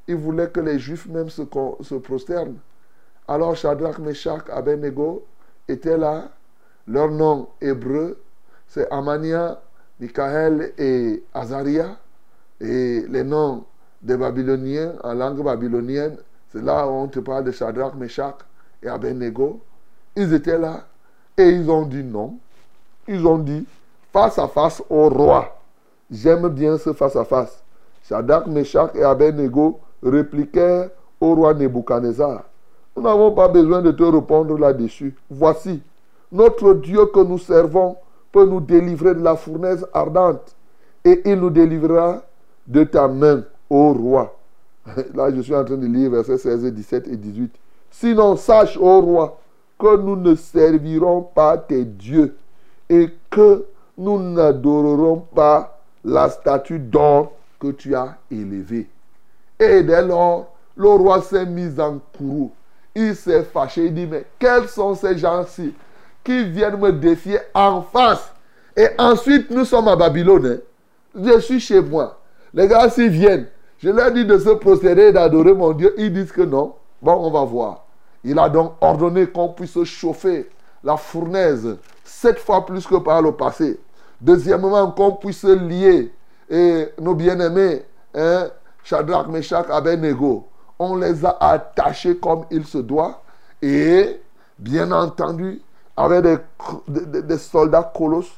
Il 0.07 0.15
voulait 0.15 0.49
que 0.49 0.59
les 0.59 0.79
Juifs 0.79 1.07
même 1.07 1.29
se, 1.29 1.43
se 1.81 1.95
prosternent. 1.95 2.57
Alors 3.27 3.55
Shadrach, 3.55 3.99
Meshach, 3.99 4.49
Abednego 4.49 5.25
étaient 5.67 5.97
là. 5.97 6.29
Leur 6.87 7.11
nom 7.11 7.49
hébreu, 7.61 8.19
c'est 8.67 8.89
Amania, 8.91 9.61
Michael 9.99 10.73
et 10.77 11.23
Azaria. 11.33 11.97
Et 12.59 13.05
les 13.07 13.23
noms 13.23 13.65
des 14.01 14.17
Babyloniens 14.17 14.93
en 15.03 15.13
langue 15.13 15.43
babylonienne. 15.43 16.17
C'est 16.51 16.63
là 16.63 16.87
où 16.87 16.91
on 16.91 17.07
te 17.07 17.19
parle 17.19 17.43
de 17.43 17.51
Shadrach, 17.51 17.93
Meshach 17.95 18.37
et 18.81 18.87
Abednego. 18.87 19.61
Ils 20.15 20.33
étaient 20.33 20.57
là 20.57 20.88
et 21.39 21.49
ils 21.49 21.69
ont 21.71 21.85
dit 21.85 22.03
non. 22.03 22.37
Ils 23.07 23.25
ont 23.25 23.37
dit 23.37 23.65
face 24.11 24.37
à 24.37 24.47
face 24.47 24.83
au 24.89 25.09
roi. 25.09 25.55
J'aime 26.11 26.47
bien 26.49 26.77
ce 26.77 26.93
face 26.93 27.15
à 27.15 27.23
face. 27.23 27.63
Shadrach, 28.03 28.47
Meshach 28.47 28.91
et 28.95 29.03
Abednego 29.03 29.79
répliquèrent 30.03 30.89
au 31.21 31.35
roi 31.35 31.53
Nebuchadnezzar. 31.53 32.43
Nous 32.95 33.03
n'avons 33.03 33.31
pas 33.31 33.47
besoin 33.47 33.81
de 33.81 33.91
te 33.91 34.03
répondre 34.03 34.57
là-dessus. 34.57 35.15
Voici, 35.29 35.81
notre 36.31 36.73
Dieu 36.73 37.05
que 37.07 37.19
nous 37.19 37.37
servons 37.37 37.97
peut 38.31 38.45
nous 38.45 38.59
délivrer 38.59 39.15
de 39.15 39.21
la 39.21 39.35
fournaise 39.35 39.85
ardente 39.93 40.55
et 41.05 41.21
il 41.25 41.35
nous 41.39 41.49
délivrera 41.49 42.21
de 42.67 42.83
ta 42.83 43.07
main, 43.07 43.43
ô 43.69 43.93
roi. 43.93 44.35
Là, 45.15 45.33
je 45.33 45.41
suis 45.41 45.55
en 45.55 45.63
train 45.63 45.77
de 45.77 45.87
lire 45.87 46.11
versets 46.11 46.37
16, 46.37 46.65
17 46.65 47.07
et 47.07 47.17
18. 47.17 47.55
Sinon, 47.91 48.35
sache, 48.35 48.77
ô 48.77 49.01
roi, 49.01 49.39
que 49.79 49.97
nous 49.97 50.17
ne 50.17 50.35
servirons 50.35 51.21
pas 51.21 51.57
tes 51.57 51.85
dieux 51.85 52.35
et 52.89 53.09
que 53.29 53.65
nous 53.97 54.19
n'adorerons 54.19 55.25
pas 55.33 55.79
la 56.03 56.29
statue 56.29 56.79
d'or 56.79 57.33
que 57.59 57.71
tu 57.71 57.95
as 57.95 58.17
élevée. 58.29 58.89
Et 59.59 59.83
dès 59.83 60.05
lors, 60.05 60.53
le 60.75 60.89
roi 60.89 61.21
s'est 61.21 61.45
mis 61.45 61.79
en 61.79 61.99
courroux. 62.17 62.51
Il 62.95 63.15
s'est 63.15 63.43
fâché. 63.43 63.85
Il 63.85 63.93
dit, 63.93 64.07
mais 64.07 64.25
quels 64.37 64.67
sont 64.67 64.95
ces 64.95 65.17
gens-ci 65.17 65.73
qui 66.23 66.45
viennent 66.45 66.79
me 66.79 66.91
défier 66.91 67.39
en 67.53 67.81
face? 67.81 68.33
Et 68.75 68.87
ensuite, 68.97 69.49
nous 69.51 69.65
sommes 69.65 69.87
à 69.87 69.95
Babylone. 69.95 70.61
Je 71.15 71.39
suis 71.39 71.59
chez 71.59 71.81
moi. 71.81 72.19
Les 72.53 72.67
gars, 72.67 72.89
s'ils 72.89 73.09
viennent, 73.09 73.47
je 73.77 73.89
leur 73.89 74.11
dis 74.11 74.25
de 74.25 74.37
se 74.37 74.49
procéder 74.49 75.03
et 75.03 75.11
d'adorer 75.11 75.53
mon 75.53 75.71
Dieu. 75.71 75.93
Ils 75.97 76.13
disent 76.13 76.31
que 76.31 76.41
non. 76.41 76.75
Bon, 77.01 77.13
on 77.13 77.31
va 77.31 77.43
voir. 77.43 77.85
Il 78.23 78.37
a 78.37 78.49
donc 78.49 78.73
ordonné 78.81 79.27
qu'on 79.27 79.49
puisse 79.49 79.81
chauffer 79.83 80.49
la 80.83 80.97
fournaise 80.97 81.77
sept 82.03 82.39
fois 82.39 82.65
plus 82.65 82.85
que 82.85 82.95
par 82.95 83.21
le 83.21 83.31
passé. 83.31 83.79
Deuxièmement, 84.19 84.91
qu'on 84.91 85.13
puisse 85.13 85.43
lier 85.43 86.11
nos 86.99 87.15
bien-aimés, 87.15 87.83
hein, 88.15 88.49
Shadrach, 88.83 89.27
Meshach, 89.27 89.69
Abednego, 89.69 90.47
on 90.77 90.95
les 90.95 91.25
a 91.25 91.37
attachés 91.39 92.17
comme 92.17 92.45
il 92.49 92.65
se 92.65 92.79
doit. 92.79 93.21
Et, 93.61 94.21
bien 94.57 94.91
entendu, 94.91 95.61
avec 95.95 96.25
des, 96.87 97.37
soldats 97.37 97.91
colosses, 97.95 98.31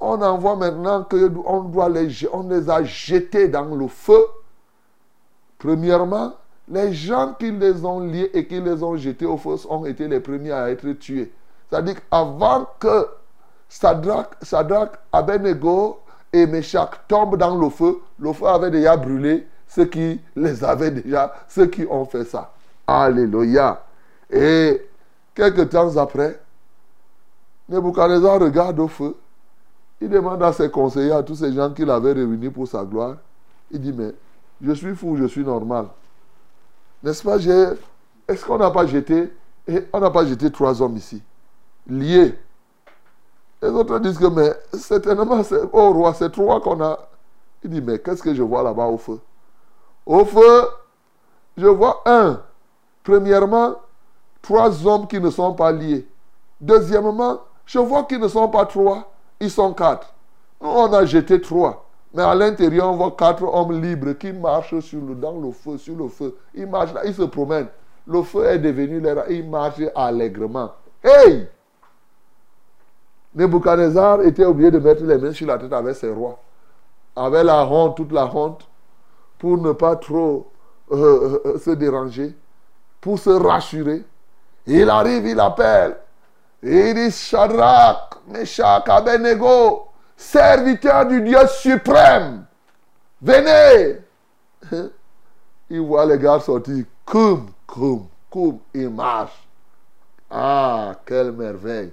on 0.00 0.20
envoie 0.22 0.56
maintenant 0.56 1.04
qu'on 1.04 1.88
les, 1.88 2.28
on 2.32 2.48
les 2.48 2.70
a 2.70 2.84
jetés 2.84 3.48
dans 3.48 3.74
le 3.74 3.88
feu. 3.88 4.24
Premièrement, 5.58 6.34
les 6.70 6.92
gens 6.92 7.34
qui 7.38 7.50
les 7.50 7.84
ont 7.84 8.00
liés 8.00 8.30
et 8.34 8.46
qui 8.46 8.60
les 8.60 8.82
ont 8.82 8.96
jetés 8.96 9.26
au 9.26 9.36
feu 9.36 9.56
ont 9.68 9.86
été 9.86 10.06
les 10.08 10.20
premiers 10.20 10.52
à 10.52 10.70
être 10.70 10.90
tués. 10.92 11.32
C'est-à-dire 11.68 11.96
qu'avant 12.10 12.66
que 12.78 13.06
Sadrach, 13.68 14.30
Sadrach, 14.42 14.92
Abednego 15.12 16.00
et 16.32 16.46
Meshach 16.46 16.90
tombent 17.06 17.36
dans 17.36 17.56
le 17.56 17.68
feu, 17.70 17.98
le 18.18 18.32
feu 18.32 18.46
avait 18.46 18.70
déjà 18.70 18.96
brûlé 18.96 19.46
ceux 19.66 19.84
qui 19.84 20.20
les 20.34 20.64
avaient 20.64 20.90
déjà, 20.90 21.34
ceux 21.48 21.66
qui 21.66 21.86
ont 21.88 22.04
fait 22.04 22.24
ça. 22.24 22.52
Alléluia. 22.86 23.84
Et 24.30 24.86
quelques 25.34 25.68
temps 25.70 25.96
après, 25.96 26.40
Nebuchadnezzar 27.68 28.40
regarde 28.40 28.80
au 28.80 28.88
feu. 28.88 29.14
Il 30.00 30.08
demande 30.08 30.42
à 30.42 30.52
ses 30.52 30.70
conseillers, 30.70 31.12
à 31.12 31.22
tous 31.22 31.34
ces 31.34 31.52
gens 31.52 31.70
qu'il 31.70 31.90
avait 31.90 32.12
réunis 32.12 32.50
pour 32.50 32.68
sa 32.68 32.84
gloire, 32.84 33.16
il 33.70 33.80
dit, 33.80 33.92
mais 33.92 34.14
je 34.62 34.72
suis 34.72 34.94
fou, 34.94 35.16
je 35.16 35.26
suis 35.26 35.44
normal. 35.44 35.86
N'est-ce 37.02 37.22
pas. 37.22 37.36
Est-ce 37.36 38.44
qu'on 38.44 38.58
n'a 38.58 38.70
pas 38.70 38.86
jeté... 38.86 39.32
et 39.66 39.86
On 39.92 40.00
n'a 40.00 40.10
pas 40.10 40.26
jeté 40.26 40.50
trois 40.50 40.82
hommes 40.82 40.96
ici, 40.96 41.22
liés. 41.86 42.38
Les 43.62 43.68
autres 43.68 43.98
disent 43.98 44.18
que, 44.18 44.26
mais 44.26 44.54
certainement, 44.72 45.42
oh 45.72 45.92
roi, 45.92 46.14
c'est 46.14 46.30
trois 46.30 46.60
qu'on 46.60 46.80
a... 46.82 47.08
Il 47.64 47.70
dit, 47.70 47.80
mais 47.80 47.98
qu'est-ce 47.98 48.22
que 48.22 48.34
je 48.34 48.42
vois 48.42 48.62
là-bas 48.62 48.86
au 48.86 48.98
feu? 48.98 49.18
Au 50.06 50.24
feu, 50.24 50.68
je 51.56 51.66
vois 51.66 52.02
un. 52.06 52.40
Premièrement, 53.02 53.76
trois 54.42 54.86
hommes 54.86 55.08
qui 55.08 55.18
ne 55.18 55.30
sont 55.30 55.54
pas 55.54 55.72
liés. 55.72 56.06
Deuxièmement, 56.60 57.40
je 57.66 57.78
vois 57.78 58.04
qu'ils 58.04 58.20
ne 58.20 58.28
sont 58.28 58.48
pas 58.48 58.66
trois, 58.66 59.12
ils 59.40 59.50
sont 59.50 59.72
quatre. 59.72 60.12
Nous, 60.60 60.68
on 60.68 60.92
a 60.92 61.04
jeté 61.04 61.40
trois. 61.40 61.87
Mais 62.14 62.22
à 62.22 62.34
l'intérieur, 62.34 62.90
on 62.90 62.96
voit 62.96 63.10
quatre 63.12 63.42
hommes 63.44 63.80
libres 63.80 64.12
qui 64.12 64.32
marchent 64.32 64.74
dans 64.92 65.38
le 65.38 65.52
feu, 65.52 65.76
sur 65.76 65.96
le 65.96 66.08
feu. 66.08 66.36
Ils 66.54 66.66
marchent 66.66 66.94
là, 66.94 67.02
ils 67.04 67.14
se 67.14 67.22
promènent. 67.22 67.68
Le 68.06 68.22
feu 68.22 68.46
est 68.46 68.58
devenu 68.58 69.00
leur... 69.00 69.30
Ils 69.30 69.48
marchent 69.48 69.82
allègrement. 69.94 70.72
Hey 71.04 71.46
Nebuchadnezzar 73.34 74.22
était 74.22 74.44
obligé 74.44 74.70
de 74.70 74.78
mettre 74.78 75.04
les 75.04 75.18
mains 75.18 75.32
sur 75.32 75.46
la 75.46 75.58
tête 75.58 75.72
avec 75.72 75.94
ses 75.94 76.10
rois. 76.10 76.38
Avec 77.14 77.44
la 77.44 77.66
honte, 77.66 77.96
toute 77.96 78.12
la 78.12 78.26
honte, 78.26 78.66
pour 79.38 79.58
ne 79.58 79.72
pas 79.72 79.96
trop 79.96 80.50
euh, 80.90 81.38
euh, 81.44 81.58
se 81.58 81.70
déranger, 81.70 82.34
pour 83.00 83.18
se 83.18 83.30
rassurer. 83.30 84.02
Il 84.66 84.88
arrive, 84.88 85.26
il 85.26 85.38
appelle. 85.38 85.98
Il 86.62 86.94
dit 86.94 87.10
Shadrach, 87.10 88.18
Meshach, 88.28 88.88
Abednego, 88.88 89.87
serviteur 90.18 91.06
du 91.06 91.22
Dieu 91.22 91.38
suprême, 91.46 92.44
venez. 93.22 94.00
Il 95.70 95.80
voit 95.80 96.04
les 96.06 96.18
gars 96.18 96.40
sortir, 96.40 96.84
comme, 97.04 97.46
comme, 97.66 98.06
comme, 98.30 98.58
ils 98.74 98.90
marchent. 98.90 99.46
Ah, 100.30 100.94
quelle 101.06 101.32
merveille. 101.32 101.92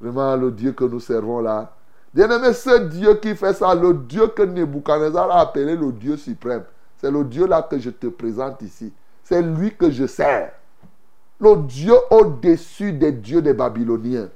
Vraiment, 0.00 0.36
le 0.36 0.50
Dieu 0.50 0.72
que 0.72 0.84
nous 0.84 1.00
servons 1.00 1.40
là. 1.40 1.72
Bien-aimé, 2.12 2.52
ce 2.52 2.88
Dieu 2.88 3.14
qui 3.14 3.36
fait 3.36 3.54
ça, 3.54 3.74
le 3.74 3.94
Dieu 3.94 4.26
que 4.28 4.42
Nebuchadnezzar 4.42 5.30
a 5.30 5.40
appelé 5.42 5.76
le 5.76 5.92
Dieu 5.92 6.16
suprême, 6.16 6.64
c'est 6.96 7.10
le 7.10 7.24
Dieu 7.24 7.46
là 7.46 7.62
que 7.62 7.78
je 7.78 7.90
te 7.90 8.08
présente 8.08 8.60
ici. 8.62 8.92
C'est 9.22 9.42
lui 9.42 9.74
que 9.76 9.90
je 9.90 10.06
sers. 10.06 10.52
Le 11.38 11.56
Dieu 11.56 11.94
au-dessus 12.10 12.92
des 12.92 13.12
dieux 13.12 13.40
des 13.40 13.54
Babyloniens. 13.54 14.28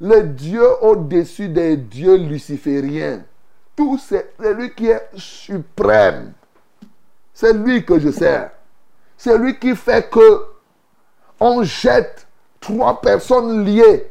Le 0.00 0.22
Dieu 0.22 0.66
au-dessus 0.82 1.48
des 1.48 1.76
dieux 1.76 2.16
lucifériens. 2.16 3.22
Tout 3.76 3.98
c'est 3.98 4.34
lui 4.38 4.72
qui 4.74 4.88
est 4.88 5.08
suprême. 5.16 6.32
C'est 7.32 7.52
lui 7.52 7.84
que 7.84 7.98
je 7.98 8.10
sers. 8.10 8.50
C'est 9.16 9.38
lui 9.38 9.58
qui 9.58 9.74
fait 9.74 10.08
que 10.10 10.44
on 11.40 11.62
jette 11.62 12.26
trois 12.60 13.00
personnes 13.00 13.64
liées. 13.64 14.10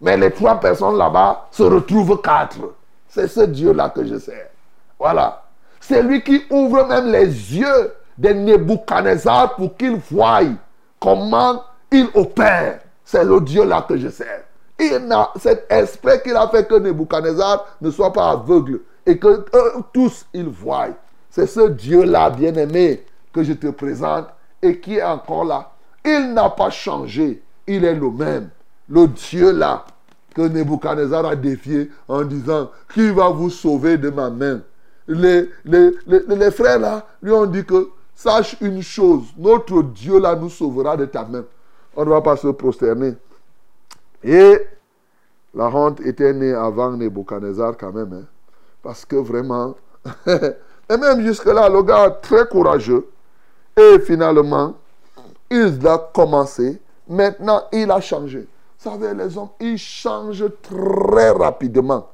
Mais 0.00 0.16
les 0.16 0.30
trois 0.30 0.58
personnes 0.58 0.96
là-bas 0.96 1.48
se 1.50 1.62
retrouvent 1.62 2.20
quatre. 2.20 2.74
C'est 3.08 3.28
ce 3.28 3.40
Dieu-là 3.42 3.90
que 3.90 4.04
je 4.04 4.18
sers. 4.18 4.50
Voilà. 4.98 5.44
C'est 5.80 6.02
lui 6.02 6.22
qui 6.22 6.44
ouvre 6.50 6.86
même 6.86 7.10
les 7.10 7.26
yeux 7.26 7.94
des 8.18 8.34
Nebuchadnezzar 8.34 9.56
pour 9.56 9.76
qu'ils 9.76 9.96
voient 9.96 10.40
comment 11.00 11.62
il 11.90 12.08
opère. 12.14 12.80
C'est 13.04 13.24
le 13.24 13.40
Dieu-là 13.40 13.84
que 13.88 13.96
je 13.96 14.08
sers. 14.08 14.44
Cet 15.38 15.66
esprit 15.70 16.22
qu'il 16.22 16.36
a 16.36 16.48
fait 16.48 16.66
que 16.66 16.74
Nebuchadnezzar 16.74 17.66
ne 17.80 17.90
soit 17.90 18.12
pas 18.12 18.30
aveugle 18.30 18.80
et 19.06 19.18
que 19.18 19.44
eux 19.54 19.72
tous 19.92 20.26
ils 20.32 20.48
voient. 20.48 20.88
C'est 21.30 21.46
ce 21.46 21.68
Dieu-là, 21.68 22.30
bien-aimé, 22.30 23.04
que 23.32 23.42
je 23.42 23.54
te 23.54 23.68
présente 23.68 24.26
et 24.60 24.78
qui 24.78 24.96
est 24.98 25.02
encore 25.02 25.44
là. 25.44 25.72
Il 26.04 26.32
n'a 26.34 26.50
pas 26.50 26.70
changé. 26.70 27.42
Il 27.66 27.84
est 27.84 27.94
le 27.94 28.10
même. 28.10 28.50
Le 28.88 29.06
Dieu-là 29.06 29.84
que 30.34 30.42
Nebuchadnezzar 30.42 31.24
a 31.26 31.36
défié 31.36 31.90
en 32.08 32.22
disant 32.22 32.70
Qui 32.92 33.10
va 33.10 33.28
vous 33.30 33.50
sauver 33.50 33.96
de 33.98 34.10
ma 34.10 34.30
main? 34.30 34.60
Les, 35.06 35.50
les, 35.64 35.90
les, 36.06 36.20
les 36.28 36.50
frères 36.50 36.78
là 36.78 37.06
lui 37.22 37.32
ont 37.32 37.46
dit 37.46 37.64
que 37.64 37.90
sache 38.14 38.56
une 38.60 38.82
chose, 38.82 39.24
notre 39.36 39.82
Dieu 39.82 40.18
là 40.20 40.36
nous 40.36 40.50
sauvera 40.50 40.96
de 40.96 41.06
ta 41.06 41.24
main. 41.24 41.44
On 41.96 42.04
ne 42.04 42.10
va 42.10 42.20
pas 42.20 42.36
se 42.36 42.48
prosterner. 42.48 43.14
Et 44.24 44.58
la 45.54 45.66
honte 45.68 46.00
était 46.00 46.32
née 46.32 46.52
avant 46.52 46.92
Nebuchadnezzar 46.92 47.76
quand 47.76 47.92
même. 47.92 48.12
hein. 48.12 48.26
parce 48.82 49.04
que 49.04 49.16
vraiment, 49.16 49.74
et 50.26 50.96
même 50.96 51.20
jusque-là, 51.22 51.68
le 51.68 51.82
gars 51.82 52.10
très 52.22 52.46
courageux. 52.46 53.08
Et 53.76 53.98
finalement, 54.00 54.74
il 55.50 55.86
a 55.86 55.98
commencé. 56.14 56.80
Maintenant, 57.08 57.62
il 57.72 57.90
a 57.90 58.00
changé. 58.00 58.40
Vous 58.78 58.90
savez, 58.90 59.14
les 59.14 59.36
hommes, 59.36 59.50
ils 59.60 59.78
changent 59.78 60.50
très 60.62 61.30
rapidement. 61.30 62.08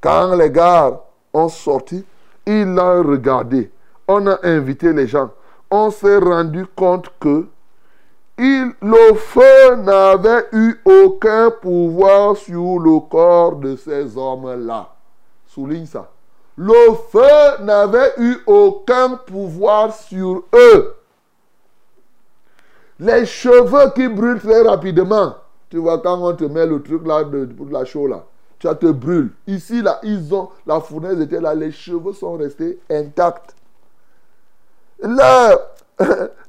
Quand 0.00 0.34
les 0.34 0.50
gars 0.50 1.00
ont 1.32 1.48
sorti, 1.48 2.04
il 2.46 2.78
a 2.78 3.00
regardé. 3.00 3.70
On 4.06 4.26
a 4.26 4.38
invité 4.42 4.92
les 4.92 5.06
gens. 5.06 5.30
On 5.70 5.90
s'est 5.90 6.18
rendu 6.18 6.66
compte 6.66 7.10
que 7.18 7.46
il, 8.38 8.72
le 8.82 9.14
feu 9.14 9.76
n'avait 9.76 10.46
eu 10.52 10.80
aucun 10.84 11.50
pouvoir 11.50 12.36
sur 12.36 12.80
le 12.80 13.00
corps 13.00 13.56
de 13.56 13.76
ces 13.76 14.16
hommes-là. 14.16 14.90
Souligne 15.46 15.86
ça. 15.86 16.10
le 16.56 16.94
feu 17.10 17.62
n'avait 17.64 18.12
eu 18.18 18.38
aucun 18.46 19.16
pouvoir 19.16 19.94
sur 19.94 20.42
eux. 20.52 20.94
Les 22.98 23.24
cheveux 23.26 23.92
qui 23.94 24.08
brûlent 24.08 24.40
très 24.40 24.62
rapidement. 24.62 25.36
Tu 25.70 25.78
vois, 25.78 25.98
quand 25.98 26.20
on 26.20 26.34
te 26.34 26.44
met 26.44 26.66
le 26.66 26.82
truc 26.82 27.06
là 27.06 27.24
de, 27.24 27.46
pour 27.46 27.66
la 27.66 27.84
chaux 27.84 28.06
là, 28.06 28.24
ça 28.62 28.74
te 28.74 28.86
brûle. 28.86 29.30
Ici, 29.46 29.82
là, 29.82 30.00
ils 30.02 30.34
ont, 30.34 30.48
la 30.66 30.80
fournaise 30.80 31.20
était 31.20 31.40
là, 31.40 31.54
les 31.54 31.70
cheveux 31.70 32.14
sont 32.14 32.36
restés 32.36 32.78
intacts. 32.90 33.54
Leur 35.00 35.58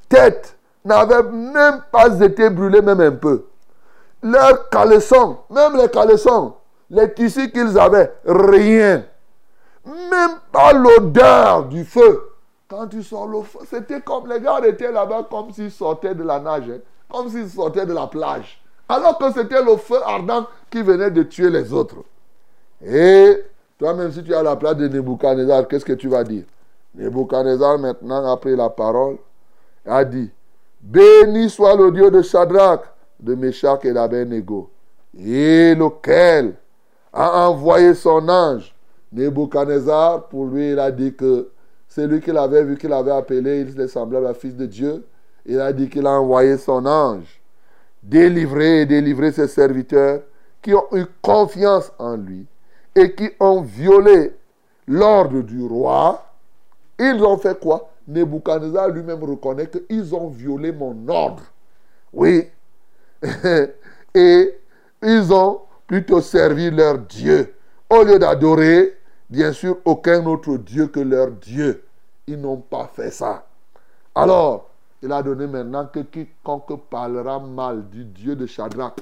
tête 0.09 0.54
n'avait 0.85 1.23
même 1.23 1.81
pas 1.91 2.19
été 2.21 2.49
brûlée, 2.49 2.81
même 2.81 3.01
un 3.01 3.11
peu. 3.11 3.45
Leurs 4.23 4.69
caleçons, 4.69 5.39
même 5.49 5.75
les 5.77 5.89
caleçons, 5.89 6.53
les 6.89 7.13
tissus 7.13 7.51
qu'ils 7.51 7.77
avaient, 7.77 8.13
rien. 8.25 9.03
Même 9.85 10.37
pas 10.51 10.73
l'odeur 10.73 11.65
du 11.65 11.83
feu. 11.83 12.31
Quand 12.67 12.87
tu 12.87 13.03
sors 13.03 13.27
le 13.27 13.41
feu, 13.41 13.59
c'était 13.69 14.01
comme 14.01 14.27
les 14.27 14.39
gars 14.39 14.59
étaient 14.65 14.91
là-bas 14.91 15.27
comme 15.29 15.51
s'ils 15.51 15.71
sortaient 15.71 16.15
de 16.15 16.23
la 16.23 16.39
nage, 16.39 16.69
hein. 16.69 16.79
comme 17.11 17.29
s'ils 17.29 17.49
sortaient 17.49 17.85
de 17.85 17.93
la 17.93 18.07
plage. 18.07 18.59
Alors 18.89 19.17
que 19.17 19.31
c'était 19.31 19.63
le 19.63 19.77
feu 19.77 19.97
ardent 20.03 20.47
qui 20.71 20.81
venait 20.81 21.11
de 21.11 21.23
tuer 21.23 21.49
les 21.49 21.71
autres. 21.73 21.97
Et 22.83 23.43
toi-même, 23.77 24.11
si 24.11 24.23
tu 24.23 24.33
à 24.33 24.41
la 24.41 24.55
place 24.55 24.77
de 24.77 24.87
Nebuchadnezzar, 24.87 25.67
qu'est-ce 25.67 25.85
que 25.85 25.93
tu 25.93 26.07
vas 26.07 26.23
dire? 26.23 26.43
Nebuchadnezzar, 26.95 27.77
maintenant, 27.77 28.31
a 28.31 28.37
pris 28.37 28.55
la 28.55 28.69
parole 28.69 29.17
a 29.85 30.03
dit 30.03 30.31
Béni 30.85 31.49
soit 31.49 31.75
le 31.75 31.91
Dieu 31.91 32.11
de 32.11 32.21
Shadrach, 32.21 32.81
de 33.19 33.33
Meshach 33.33 33.83
et 33.85 33.91
d'Abednego, 33.91 34.69
et 35.17 35.73
lequel 35.73 36.53
a 37.11 37.47
envoyé 37.47 37.95
son 37.95 38.29
ange? 38.29 38.75
Nebuchadnezzar, 39.11 40.27
pour 40.27 40.45
lui, 40.45 40.73
il 40.73 40.79
a 40.79 40.91
dit 40.91 41.15
que 41.15 41.49
c'est 41.87 42.05
lui 42.05 42.21
qu'il 42.21 42.37
avait 42.37 42.63
vu, 42.63 42.77
qu'il 42.77 42.93
avait 42.93 43.11
appelé, 43.11 43.61
il 43.61 43.81
est 43.81 43.87
semblable 43.87 44.27
à 44.27 44.35
fils 44.35 44.55
de 44.55 44.67
Dieu. 44.67 45.05
Il 45.45 45.59
a 45.59 45.73
dit 45.73 45.89
qu'il 45.89 46.05
a 46.05 46.19
envoyé 46.19 46.57
son 46.57 46.85
ange 46.85 47.41
délivrer 48.03 48.81
et 48.81 48.85
délivrer 48.85 49.31
ses 49.31 49.47
serviteurs 49.47 50.21
qui 50.61 50.75
ont 50.75 50.85
eu 50.93 51.05
confiance 51.21 51.91
en 51.97 52.15
lui 52.17 52.45
et 52.93 53.15
qui 53.15 53.29
ont 53.39 53.61
violé 53.61 54.35
l'ordre 54.87 55.41
du 55.41 55.63
roi. 55.63 56.23
Ils 56.99 57.23
ont 57.23 57.37
fait 57.37 57.59
quoi? 57.59 57.89
Nebuchadnezzar 58.07 58.89
lui-même 58.89 59.23
reconnaît 59.23 59.69
qu'ils 59.69 60.13
ont 60.13 60.29
violé 60.29 60.71
mon 60.71 61.07
ordre. 61.07 61.43
Oui. 62.13 62.47
et 64.13 64.57
ils 65.01 65.33
ont 65.33 65.61
plutôt 65.87 66.21
servi 66.21 66.69
leur 66.71 66.99
Dieu. 66.99 67.53
Au 67.89 68.03
lieu 68.03 68.19
d'adorer, 68.19 68.97
bien 69.29 69.51
sûr, 69.51 69.77
aucun 69.85 70.25
autre 70.25 70.57
Dieu 70.57 70.87
que 70.87 70.99
leur 70.99 71.31
Dieu. 71.31 71.83
Ils 72.27 72.39
n'ont 72.39 72.57
pas 72.57 72.89
fait 72.93 73.11
ça. 73.11 73.45
Alors, 74.13 74.69
il 75.01 75.11
a 75.11 75.21
donné 75.21 75.45
maintenant 75.45 75.85
que 75.85 75.99
quiconque 75.99 76.89
parlera 76.89 77.39
mal 77.39 77.87
du 77.89 78.05
Dieu 78.05 78.35
de 78.35 78.45
Shadrach, 78.45 78.95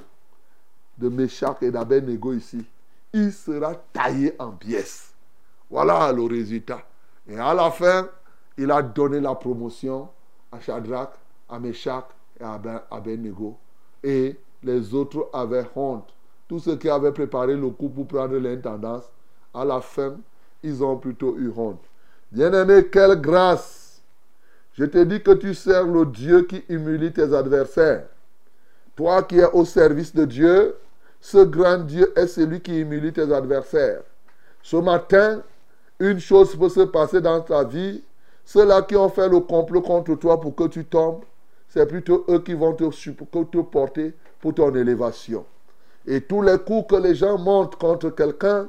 de 0.97 1.07
Meshach 1.09 1.57
et 1.61 1.71
d'Abednego 1.71 2.33
ici, 2.33 2.65
il 3.13 3.31
sera 3.31 3.75
taillé 3.93 4.35
en 4.39 4.51
pièces. 4.51 5.13
Voilà 5.69 6.11
le 6.11 6.23
résultat. 6.23 6.81
Et 7.27 7.37
à 7.37 7.53
la 7.53 7.71
fin, 7.71 8.09
il 8.57 8.71
a 8.71 8.81
donné 8.81 9.19
la 9.19 9.35
promotion 9.35 10.09
à 10.51 10.59
Shadrach, 10.59 11.13
à 11.49 11.59
Meshach 11.59 12.05
et 12.39 12.43
à 12.43 12.59
Abednego. 12.91 13.57
Et 14.03 14.37
les 14.63 14.93
autres 14.93 15.29
avaient 15.33 15.65
honte. 15.75 16.13
Tous 16.47 16.59
ceux 16.59 16.75
qui 16.75 16.89
avaient 16.89 17.11
préparé 17.11 17.55
le 17.55 17.69
coup 17.69 17.89
pour 17.89 18.07
prendre 18.07 18.37
l'intendance, 18.37 19.03
à 19.53 19.65
la 19.65 19.81
fin, 19.81 20.15
ils 20.61 20.83
ont 20.83 20.97
plutôt 20.97 21.37
eu 21.37 21.51
honte. 21.55 21.83
Bien-aimé, 22.31 22.87
quelle 22.91 23.19
grâce. 23.19 24.01
Je 24.73 24.85
te 24.85 25.03
dis 25.03 25.21
que 25.21 25.31
tu 25.31 25.53
sers 25.53 25.85
le 25.85 26.05
Dieu 26.05 26.43
qui 26.43 26.63
humilie 26.67 27.13
tes 27.13 27.33
adversaires. 27.33 28.05
Toi 28.95 29.23
qui 29.23 29.39
es 29.39 29.51
au 29.51 29.65
service 29.65 30.13
de 30.13 30.25
Dieu, 30.25 30.75
ce 31.21 31.43
grand 31.43 31.79
Dieu 31.79 32.11
est 32.17 32.27
celui 32.27 32.59
qui 32.59 32.79
humilie 32.79 33.13
tes 33.13 33.31
adversaires. 33.31 34.01
Ce 34.61 34.75
matin, 34.75 35.41
une 35.99 36.19
chose 36.19 36.55
peut 36.55 36.69
se 36.69 36.81
passer 36.81 37.21
dans 37.21 37.41
ta 37.41 37.63
vie. 37.63 38.03
Ceux-là 38.45 38.81
qui 38.83 38.95
ont 38.95 39.09
fait 39.09 39.29
le 39.29 39.39
complot 39.39 39.81
contre 39.81 40.15
toi 40.15 40.39
pour 40.39 40.55
que 40.55 40.67
tu 40.67 40.85
tombes, 40.85 41.23
c'est 41.69 41.87
plutôt 41.87 42.25
eux 42.29 42.39
qui 42.39 42.53
vont 42.53 42.73
te, 42.73 42.83
te 42.83 43.57
porter 43.61 44.13
pour 44.39 44.53
ton 44.53 44.73
élévation. 44.75 45.45
Et 46.05 46.21
tous 46.21 46.41
les 46.41 46.57
coups 46.57 46.87
que 46.89 47.01
les 47.01 47.15
gens 47.15 47.37
montent 47.37 47.77
contre 47.77 48.09
quelqu'un, 48.09 48.67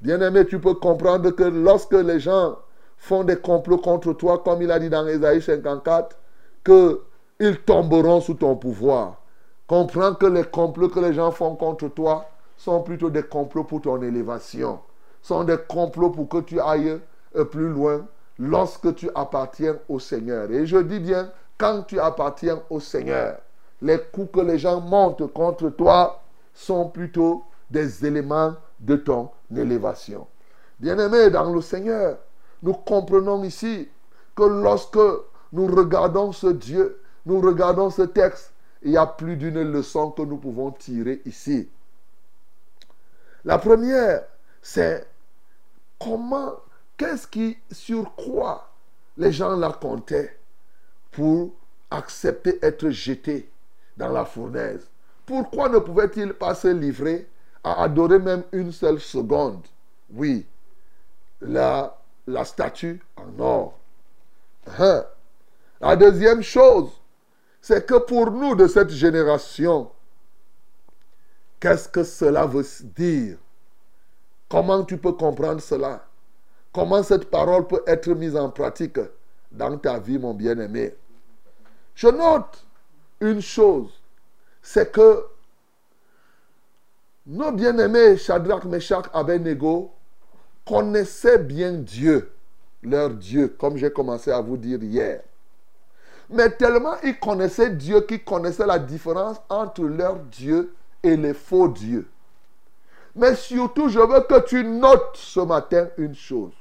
bien 0.00 0.20
aimé, 0.20 0.46
tu 0.46 0.58
peux 0.60 0.74
comprendre 0.74 1.30
que 1.30 1.44
lorsque 1.44 1.94
les 1.94 2.20
gens 2.20 2.58
font 2.98 3.24
des 3.24 3.36
complots 3.36 3.78
contre 3.78 4.12
toi, 4.12 4.38
comme 4.38 4.62
il 4.62 4.70
a 4.70 4.78
dit 4.78 4.90
dans 4.90 5.06
Ésaïe 5.06 5.40
54, 5.40 6.16
qu'ils 6.64 7.58
tomberont 7.64 8.20
sous 8.20 8.34
ton 8.34 8.56
pouvoir. 8.56 9.20
Comprends 9.66 10.14
que 10.14 10.26
les 10.26 10.44
complots 10.44 10.90
que 10.90 11.00
les 11.00 11.14
gens 11.14 11.30
font 11.30 11.56
contre 11.56 11.88
toi 11.88 12.26
sont 12.56 12.82
plutôt 12.82 13.10
des 13.10 13.22
complots 13.22 13.64
pour 13.64 13.80
ton 13.80 14.00
élévation. 14.02 14.78
Sont 15.22 15.44
des 15.44 15.56
complots 15.66 16.10
pour 16.10 16.28
que 16.28 16.38
tu 16.38 16.60
ailles 16.60 17.00
euh, 17.34 17.44
plus 17.44 17.68
loin 17.68 18.06
lorsque 18.38 18.94
tu 18.94 19.08
appartiens 19.14 19.78
au 19.88 19.98
Seigneur. 19.98 20.50
Et 20.50 20.66
je 20.66 20.78
dis 20.78 21.00
bien, 21.00 21.30
quand 21.58 21.82
tu 21.82 22.00
appartiens 22.00 22.62
au 22.70 22.80
Seigneur, 22.80 23.38
les 23.82 23.98
coups 24.12 24.32
que 24.32 24.40
les 24.40 24.58
gens 24.58 24.80
montent 24.80 25.32
contre 25.32 25.70
toi 25.70 26.22
sont 26.52 26.88
plutôt 26.88 27.44
des 27.70 28.06
éléments 28.06 28.54
de 28.80 28.96
ton 28.96 29.30
élévation. 29.54 30.26
Bien-aimés 30.80 31.30
dans 31.30 31.52
le 31.52 31.60
Seigneur, 31.60 32.18
nous 32.62 32.74
comprenons 32.74 33.42
ici 33.44 33.88
que 34.34 34.42
lorsque 34.42 34.98
nous 35.52 35.66
regardons 35.66 36.32
ce 36.32 36.48
Dieu, 36.48 37.00
nous 37.26 37.40
regardons 37.40 37.90
ce 37.90 38.02
texte, 38.02 38.52
il 38.82 38.92
y 38.92 38.96
a 38.96 39.06
plus 39.06 39.36
d'une 39.36 39.62
leçon 39.62 40.10
que 40.10 40.22
nous 40.22 40.36
pouvons 40.36 40.70
tirer 40.70 41.22
ici. 41.24 41.68
La 43.44 43.58
première, 43.58 44.24
c'est 44.60 45.06
comment, 45.98 46.54
qu'est-ce 46.96 47.26
qui, 47.26 47.56
sur 47.70 48.14
quoi 48.14 48.70
les 49.16 49.32
gens 49.32 49.56
la 49.56 49.72
comptaient 49.72 50.38
pour 51.10 51.52
accepter 51.90 52.58
être 52.62 52.90
jetés 52.90 53.50
dans 53.96 54.08
la 54.08 54.24
fournaise. 54.24 54.88
Pourquoi 55.26 55.68
ne 55.68 55.78
pouvaient-ils 55.78 56.34
pas 56.34 56.54
se 56.54 56.68
livrer 56.68 57.28
à 57.62 57.84
adorer 57.84 58.18
même 58.18 58.44
une 58.52 58.72
seule 58.72 59.00
seconde? 59.00 59.64
Oui, 60.12 60.46
la, 61.40 61.96
la 62.26 62.44
statue 62.44 63.00
en 63.16 63.40
or. 63.40 63.78
Hein? 64.78 65.04
La 65.80 65.96
deuxième 65.96 66.42
chose, 66.42 66.90
c'est 67.60 67.86
que 67.86 67.98
pour 67.98 68.30
nous 68.30 68.54
de 68.54 68.66
cette 68.66 68.90
génération, 68.90 69.90
qu'est-ce 71.60 71.88
que 71.88 72.04
cela 72.04 72.46
veut 72.46 72.66
dire? 72.96 73.38
Comment 74.48 74.84
tu 74.84 74.98
peux 74.98 75.12
comprendre 75.12 75.60
cela? 75.60 76.04
Comment 76.74 77.04
cette 77.04 77.30
parole 77.30 77.68
peut 77.68 77.84
être 77.86 78.08
mise 78.08 78.36
en 78.36 78.50
pratique 78.50 78.98
dans 79.52 79.78
ta 79.78 80.00
vie, 80.00 80.18
mon 80.18 80.34
bien-aimé? 80.34 80.92
Je 81.94 82.08
note 82.08 82.66
une 83.20 83.40
chose, 83.40 83.92
c'est 84.60 84.90
que 84.90 85.24
nos 87.26 87.52
bien-aimés 87.52 88.16
Shadrach, 88.16 88.64
Meshach, 88.64 89.04
Abednego 89.12 89.92
connaissaient 90.66 91.38
bien 91.38 91.74
Dieu, 91.74 92.32
leur 92.82 93.10
Dieu, 93.10 93.54
comme 93.56 93.76
j'ai 93.76 93.92
commencé 93.92 94.32
à 94.32 94.40
vous 94.40 94.56
dire 94.56 94.82
hier. 94.82 95.22
Mais 96.28 96.50
tellement 96.50 96.96
ils 97.04 97.20
connaissaient 97.20 97.70
Dieu 97.70 98.00
qu'ils 98.00 98.24
connaissaient 98.24 98.66
la 98.66 98.80
différence 98.80 99.36
entre 99.48 99.84
leur 99.84 100.16
Dieu 100.16 100.74
et 101.04 101.16
les 101.16 101.34
faux 101.34 101.68
dieux. 101.68 102.08
Mais 103.14 103.36
surtout, 103.36 103.88
je 103.88 104.00
veux 104.00 104.22
que 104.22 104.40
tu 104.44 104.64
notes 104.64 105.14
ce 105.14 105.38
matin 105.38 105.88
une 105.98 106.16
chose. 106.16 106.52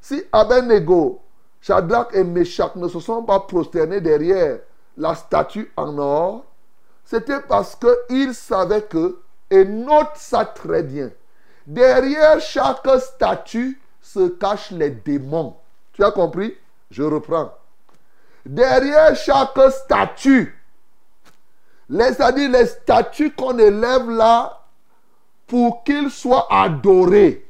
Si 0.00 0.22
Abednego, 0.32 1.20
Shadrach 1.60 2.14
et 2.14 2.24
Meshach 2.24 2.76
ne 2.76 2.88
se 2.88 3.00
sont 3.00 3.22
pas 3.24 3.40
prosternés 3.40 4.00
derrière 4.00 4.60
la 4.96 5.14
statue 5.14 5.72
en 5.76 5.98
or, 5.98 6.44
c'était 7.04 7.40
parce 7.40 7.76
qu'ils 7.76 8.34
savaient 8.34 8.82
que, 8.82 9.20
et 9.50 9.64
note 9.64 10.16
ça 10.16 10.44
très 10.44 10.82
bien, 10.82 11.10
derrière 11.66 12.40
chaque 12.40 12.88
statue 13.00 13.80
se 14.00 14.28
cachent 14.28 14.70
les 14.70 14.90
démons. 14.90 15.56
Tu 15.92 16.04
as 16.04 16.10
compris? 16.10 16.56
Je 16.90 17.02
reprends. 17.02 17.52
Derrière 18.46 19.14
chaque 19.16 19.58
statue, 19.70 20.54
c'est-à-dire 21.90 22.50
les 22.50 22.66
statues 22.66 23.32
qu'on 23.32 23.58
élève 23.58 24.08
là 24.10 24.60
pour 25.46 25.82
qu'ils 25.84 26.10
soient 26.10 26.46
adorés, 26.50 27.46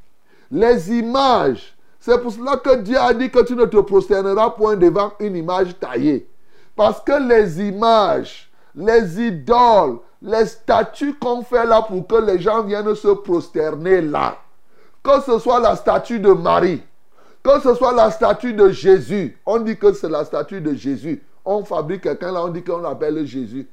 les 0.51 0.93
images. 0.93 1.77
C'est 2.01 2.21
pour 2.23 2.33
cela 2.33 2.57
que 2.57 2.77
Dieu 2.77 2.97
a 2.99 3.13
dit 3.13 3.31
que 3.31 3.43
tu 3.45 3.55
ne 3.55 3.65
te 3.65 3.79
prosterneras 3.79 4.51
point 4.51 4.77
devant 4.77 5.13
une 5.19 5.37
image 5.37 5.79
taillée. 5.79 6.29
Parce 6.77 7.01
que 7.01 7.29
les 7.29 7.61
images, 7.69 8.51
les 8.75 9.21
idoles, 9.21 9.99
les 10.23 10.47
statues 10.47 11.15
qu'on 11.15 11.43
fait 11.43 11.67
là 11.67 11.83
pour 11.83 12.07
que 12.07 12.17
les 12.17 12.39
gens 12.39 12.63
viennent 12.63 12.95
se 12.95 13.09
prosterner 13.09 14.01
là, 14.01 14.37
que 15.03 15.21
ce 15.23 15.39
soit 15.39 15.61
la 15.61 15.77
statue 15.77 16.21
de 16.21 16.33
Marie, 16.33 16.83
que 17.43 17.61
ce 17.61 17.75
soit 17.75 17.93
la 17.93 18.11
statue 18.11 18.53
de 18.53 18.71
Jésus, 18.71 19.39
on 19.47 19.59
dit 19.59 19.77
que 19.77 19.93
c'est 19.93 20.09
la 20.09 20.25
statue 20.25 20.61
de 20.61 20.75
Jésus. 20.75 21.23
On 21.45 21.65
fabrique 21.65 22.03
quelqu'un 22.03 22.33
là, 22.33 22.45
on 22.45 22.49
dit 22.49 22.63
qu'on 22.63 22.79
l'appelle 22.79 23.25
Jésus. 23.25 23.69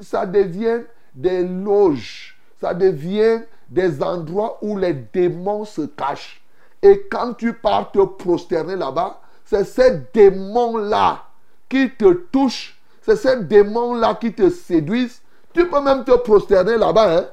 Ça 0.00 0.24
devient 0.24 0.82
des 1.14 1.42
loges, 1.44 2.38
ça 2.60 2.74
devient 2.74 3.40
des 3.68 4.02
endroits 4.02 4.58
où 4.62 4.76
les 4.76 4.94
démons 4.94 5.64
se 5.64 5.82
cachent. 5.82 6.42
Et 6.82 7.06
quand 7.10 7.34
tu 7.34 7.52
pars 7.52 7.90
te 7.90 8.04
prosterner 8.04 8.76
là-bas, 8.76 9.20
c'est 9.44 9.64
ces 9.64 10.02
démons-là 10.12 11.24
qui 11.68 11.90
te 11.90 12.12
touchent, 12.12 12.80
c'est 13.02 13.16
ces 13.16 13.42
démons-là 13.42 14.14
qui 14.14 14.32
te 14.32 14.50
séduisent. 14.50 15.20
Tu 15.52 15.68
peux 15.68 15.80
même 15.80 16.04
te 16.04 16.16
prosterner 16.16 16.76
là-bas. 16.76 17.18
Hein? 17.18 17.26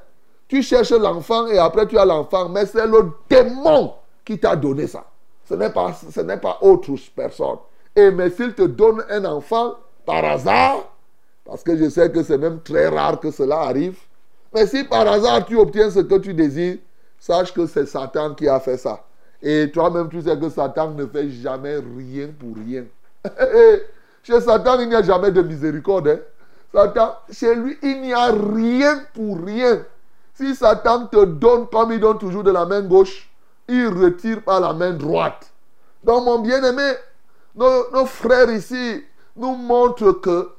Tu 0.47 0.61
cherches 0.61 0.91
l'enfant 0.91 1.47
et 1.47 1.57
après 1.57 1.87
tu 1.87 1.97
as 1.97 2.05
l'enfant, 2.05 2.49
mais 2.49 2.65
c'est 2.65 2.87
le 2.87 3.11
démon 3.29 3.93
qui 4.23 4.39
t'a 4.39 4.55
donné 4.55 4.87
ça. 4.87 5.05
Ce 5.47 5.53
n'est 5.53 5.69
pas, 5.69 5.93
ce 5.93 6.21
n'est 6.21 6.37
pas 6.37 6.57
autre 6.61 6.91
personne. 7.15 7.57
Et 7.95 8.11
mais 8.11 8.29
s'il 8.29 8.53
te 8.53 8.63
donne 8.63 9.03
un 9.09 9.25
enfant 9.25 9.75
par 10.05 10.23
hasard, 10.25 10.91
parce 11.45 11.63
que 11.63 11.77
je 11.77 11.89
sais 11.89 12.11
que 12.11 12.23
c'est 12.23 12.37
même 12.37 12.61
très 12.61 12.87
rare 12.87 13.19
que 13.19 13.31
cela 13.31 13.61
arrive, 13.61 13.97
mais 14.53 14.65
si 14.67 14.83
par 14.83 15.07
hasard 15.07 15.45
tu 15.45 15.57
obtiens 15.57 15.89
ce 15.89 15.99
que 15.99 16.15
tu 16.15 16.33
désires, 16.33 16.77
sache 17.19 17.53
que 17.53 17.65
c'est 17.67 17.85
Satan 17.85 18.33
qui 18.33 18.47
a 18.47 18.59
fait 18.59 18.77
ça. 18.77 19.03
Et 19.47 19.69
toi-même, 19.71 20.09
tu 20.09 20.23
sais 20.23 20.37
que 20.39 20.49
Satan 20.49 20.89
ne 20.91 21.05
fait 21.05 21.29
jamais 21.29 21.75
rien 21.75 22.29
pour 22.39 22.55
rien. 22.55 22.85
Chez 24.23 24.41
Satan, 24.41 24.79
il 24.79 24.89
n'y 24.89 24.95
a 24.95 25.03
jamais 25.03 25.29
de 25.31 25.43
miséricorde. 25.43 26.07
hein. 26.07 26.19
Satan, 26.73 27.15
chez 27.31 27.53
lui, 27.55 27.77
il 27.83 28.01
n'y 28.01 28.11
a 28.11 28.31
rien 28.31 29.03
pour 29.13 29.37
rien. 29.45 29.85
Si 30.33 30.55
Satan 30.55 31.05
te 31.05 31.23
donne 31.25 31.67
comme 31.67 31.91
il 31.91 31.99
donne 31.99 32.17
toujours 32.17 32.43
de 32.43 32.49
la 32.49 32.65
main 32.65 32.81
gauche, 32.81 33.29
il 33.67 33.87
retire 33.87 34.41
par 34.41 34.59
la 34.59 34.73
main 34.73 34.91
droite. 34.93 35.51
Donc, 36.03 36.25
mon 36.25 36.39
bien-aimé, 36.39 36.93
nos, 37.55 37.91
nos 37.91 38.05
frères 38.07 38.49
ici 38.51 39.03
nous 39.35 39.55
montrent 39.55 40.13
que 40.13 40.49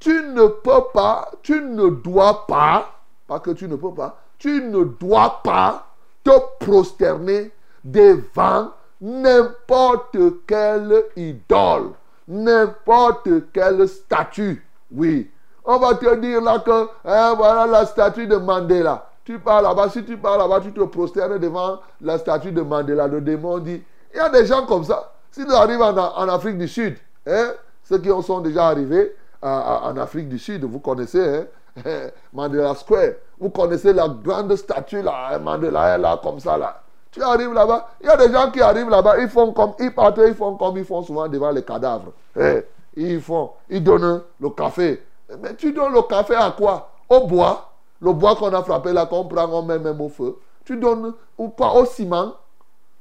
tu 0.00 0.10
ne 0.10 0.48
peux 0.48 0.82
pas, 0.92 1.30
tu 1.42 1.62
ne 1.62 1.88
dois 1.88 2.46
pas, 2.48 3.00
pas 3.28 3.38
que 3.38 3.52
tu 3.52 3.68
ne 3.68 3.76
peux 3.76 3.94
pas, 3.94 4.20
tu 4.38 4.60
ne 4.60 4.82
dois 4.82 5.40
pas 5.44 5.86
te 6.24 6.32
prosterner 6.58 7.52
devant 7.84 8.70
n'importe 9.00 10.16
quelle 10.46 11.04
idole, 11.16 11.90
n'importe 12.26 13.28
quelle 13.52 13.86
statue. 13.86 14.66
Oui. 14.90 15.30
On 15.64 15.78
va 15.78 15.94
te 15.94 16.14
dire 16.16 16.40
là 16.40 16.58
que, 16.58 16.88
hein, 17.04 17.34
voilà 17.36 17.66
la 17.66 17.86
statue 17.86 18.26
de 18.26 18.36
Mandela. 18.36 19.08
Tu 19.24 19.38
pars 19.38 19.62
là-bas, 19.62 19.88
si 19.88 20.04
tu 20.04 20.18
pars 20.18 20.36
là-bas, 20.36 20.60
tu 20.60 20.72
te 20.72 20.82
prosternes 20.82 21.38
devant 21.38 21.80
la 22.00 22.18
statue 22.18 22.52
de 22.52 22.60
Mandela. 22.60 23.06
Le 23.06 23.20
démon 23.20 23.58
dit, 23.58 23.82
il 24.12 24.16
y 24.16 24.20
a 24.20 24.28
des 24.28 24.44
gens 24.44 24.66
comme 24.66 24.84
ça. 24.84 25.12
S'ils 25.30 25.50
arrivent 25.52 25.80
en, 25.80 25.96
en 25.96 26.28
Afrique 26.28 26.58
du 26.58 26.68
Sud, 26.68 26.96
hein, 27.26 27.52
ceux 27.82 27.98
qui 27.98 28.10
en 28.10 28.22
sont 28.22 28.40
déjà 28.40 28.68
arrivés 28.68 29.14
en 29.42 29.96
Afrique 29.98 30.28
du 30.28 30.38
Sud, 30.38 30.64
vous 30.64 30.78
connaissez, 30.78 31.46
hein, 31.84 31.90
Mandela 32.32 32.74
Square. 32.74 33.12
Vous 33.38 33.50
connaissez 33.50 33.92
la 33.92 34.08
grande 34.08 34.54
statue 34.56 35.02
là, 35.02 35.30
hein, 35.32 35.38
Mandela 35.38 35.98
là, 35.98 36.20
comme 36.22 36.40
ça 36.40 36.56
là. 36.56 36.83
Tu 37.14 37.22
arrives 37.22 37.52
là-bas, 37.52 37.90
il 38.00 38.06
y 38.06 38.10
a 38.10 38.16
des 38.16 38.32
gens 38.32 38.50
qui 38.50 38.60
arrivent 38.60 38.90
là-bas, 38.90 39.20
ils 39.20 39.28
font 39.28 39.52
comme, 39.52 39.72
ils 39.78 39.94
partent, 39.94 40.18
ils 40.26 40.34
font 40.34 40.56
comme 40.56 40.76
ils 40.78 40.84
font 40.84 41.00
souvent 41.00 41.28
devant 41.28 41.52
les 41.52 41.62
cadavres. 41.62 42.12
Hein, 42.36 42.62
Ils 42.96 43.20
font, 43.20 43.50
ils 43.70 43.82
donnent 43.84 44.20
le 44.40 44.50
café. 44.50 45.00
Mais 45.40 45.54
tu 45.54 45.72
donnes 45.72 45.92
le 45.94 46.02
café 46.02 46.34
à 46.34 46.50
quoi? 46.50 46.90
Au 47.08 47.24
bois. 47.28 47.70
Le 48.00 48.12
bois 48.12 48.34
qu'on 48.34 48.52
a 48.52 48.64
frappé 48.64 48.92
là, 48.92 49.06
qu'on 49.06 49.26
prend, 49.26 49.48
on 49.48 49.62
met 49.62 49.78
même 49.78 50.00
au 50.00 50.08
feu. 50.08 50.36
Tu 50.64 50.76
donnes, 50.76 51.14
ou 51.38 51.50
pas 51.50 51.72
au 51.74 51.84
ciment. 51.84 52.34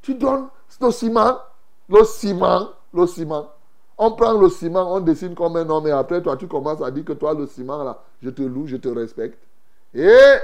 Tu 0.03 0.13
donnes 0.13 0.47
le 0.79 0.91
ciment, 0.91 1.39
le 1.89 2.03
ciment, 2.03 2.69
le 2.93 3.07
ciment. 3.07 3.47
On 3.97 4.11
prend 4.11 4.33
le 4.33 4.49
ciment, 4.49 4.93
on 4.93 4.99
dessine 4.99 5.33
comme 5.33 5.57
un 5.57 5.67
homme 5.67 5.87
et 5.87 5.91
après 5.91 6.21
toi 6.21 6.37
tu 6.37 6.47
commences 6.47 6.83
à 6.83 6.91
dire 6.91 7.05
que 7.05 7.13
toi 7.13 7.33
le 7.33 7.47
ciment 7.47 7.83
là, 7.83 7.99
je 8.21 8.29
te 8.29 8.43
loue, 8.43 8.67
je 8.67 8.77
te 8.77 8.89
respecte. 8.89 9.39
Et, 9.95 10.35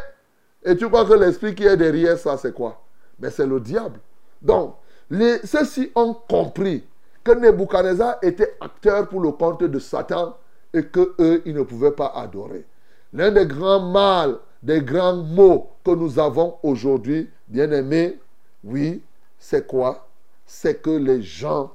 et 0.63 0.75
tu 0.75 0.87
crois 0.87 1.05
que 1.05 1.13
l'esprit 1.13 1.53
qui 1.53 1.65
est 1.65 1.77
derrière 1.77 2.17
ça 2.17 2.35
c'est 2.37 2.53
quoi? 2.53 2.79
Mais 3.19 3.29
c'est 3.29 3.45
le 3.45 3.59
diable. 3.59 3.99
Donc, 4.41 4.75
ceux-ci 5.11 5.91
ont 5.95 6.13
compris 6.13 6.85
que 7.23 7.31
Nebuchadnezzar 7.31 8.17
était 8.21 8.55
acteur 8.61 9.07
pour 9.07 9.19
le 9.21 9.31
compte 9.31 9.63
de 9.63 9.79
Satan 9.79 10.37
et 10.73 10.83
que 10.83 11.15
eux 11.19 11.41
ils 11.45 11.53
ne 11.53 11.63
pouvaient 11.63 11.91
pas 11.91 12.13
adorer. 12.15 12.65
L'un 13.13 13.31
des 13.31 13.45
grands 13.45 13.79
mâles, 13.81 14.37
des 14.61 14.81
grands 14.81 15.15
mots 15.15 15.71
que 15.83 15.91
nous 15.91 16.19
avons 16.19 16.57
aujourd'hui, 16.63 17.29
bien 17.47 17.71
aimés, 17.71 18.19
oui, 18.63 19.01
c'est 19.37 19.65
quoi? 19.67 20.07
C'est 20.45 20.81
que 20.81 20.89
les 20.89 21.21
gens 21.21 21.71